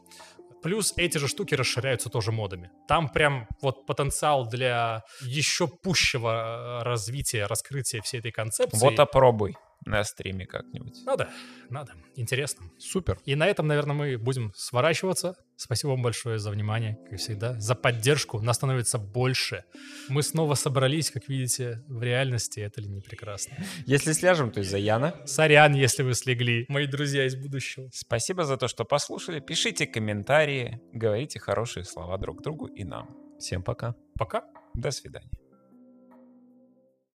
Плюс 0.62 0.92
эти 0.96 1.18
же 1.18 1.28
штуки 1.28 1.54
расширяются 1.54 2.08
тоже 2.08 2.32
модами. 2.32 2.70
Там 2.86 3.08
прям 3.08 3.46
вот 3.60 3.86
потенциал 3.86 4.46
для 4.48 5.02
еще 5.22 5.68
пущего 5.68 6.80
э, 6.80 6.84
развития, 6.84 7.46
раскрытия 7.46 8.02
всей 8.02 8.20
этой 8.20 8.32
концепции. 8.32 8.78
Вот 8.78 8.98
опробуй 8.98 9.56
на 9.84 10.04
стриме 10.04 10.46
как-нибудь. 10.46 11.04
Надо, 11.04 11.28
надо. 11.70 11.92
Интересно. 12.16 12.66
Супер. 12.78 13.18
И 13.24 13.34
на 13.34 13.46
этом, 13.46 13.66
наверное, 13.66 13.94
мы 13.94 14.18
будем 14.18 14.52
сворачиваться. 14.54 15.36
Спасибо 15.56 15.90
вам 15.90 16.02
большое 16.02 16.38
за 16.38 16.50
внимание, 16.50 16.98
как 17.10 17.18
всегда, 17.18 17.58
за 17.58 17.74
поддержку. 17.74 18.40
Нас 18.40 18.56
становится 18.56 18.98
больше. 18.98 19.64
Мы 20.08 20.22
снова 20.22 20.54
собрались, 20.54 21.10
как 21.10 21.28
видите, 21.28 21.82
в 21.88 22.02
реальности. 22.02 22.60
Это 22.60 22.80
ли 22.80 22.88
не 22.88 23.00
прекрасно? 23.00 23.56
Если 23.86 24.12
сляжем, 24.12 24.50
то 24.50 24.60
из-за 24.60 24.78
Яна. 24.78 25.14
Сорян, 25.26 25.74
если 25.74 26.02
вы 26.02 26.14
слегли, 26.14 26.66
мои 26.68 26.86
друзья 26.86 27.26
из 27.26 27.34
будущего. 27.34 27.88
Спасибо 27.92 28.44
за 28.44 28.56
то, 28.56 28.68
что 28.68 28.84
послушали. 28.84 29.40
Пишите 29.40 29.86
комментарии, 29.86 30.80
говорите 30.92 31.40
хорошие 31.40 31.84
слова 31.84 32.18
друг 32.18 32.42
другу 32.42 32.66
и 32.66 32.84
нам. 32.84 33.16
Всем 33.38 33.62
пока. 33.62 33.94
Пока. 34.18 34.44
До 34.74 34.90
свидания. 34.90 35.37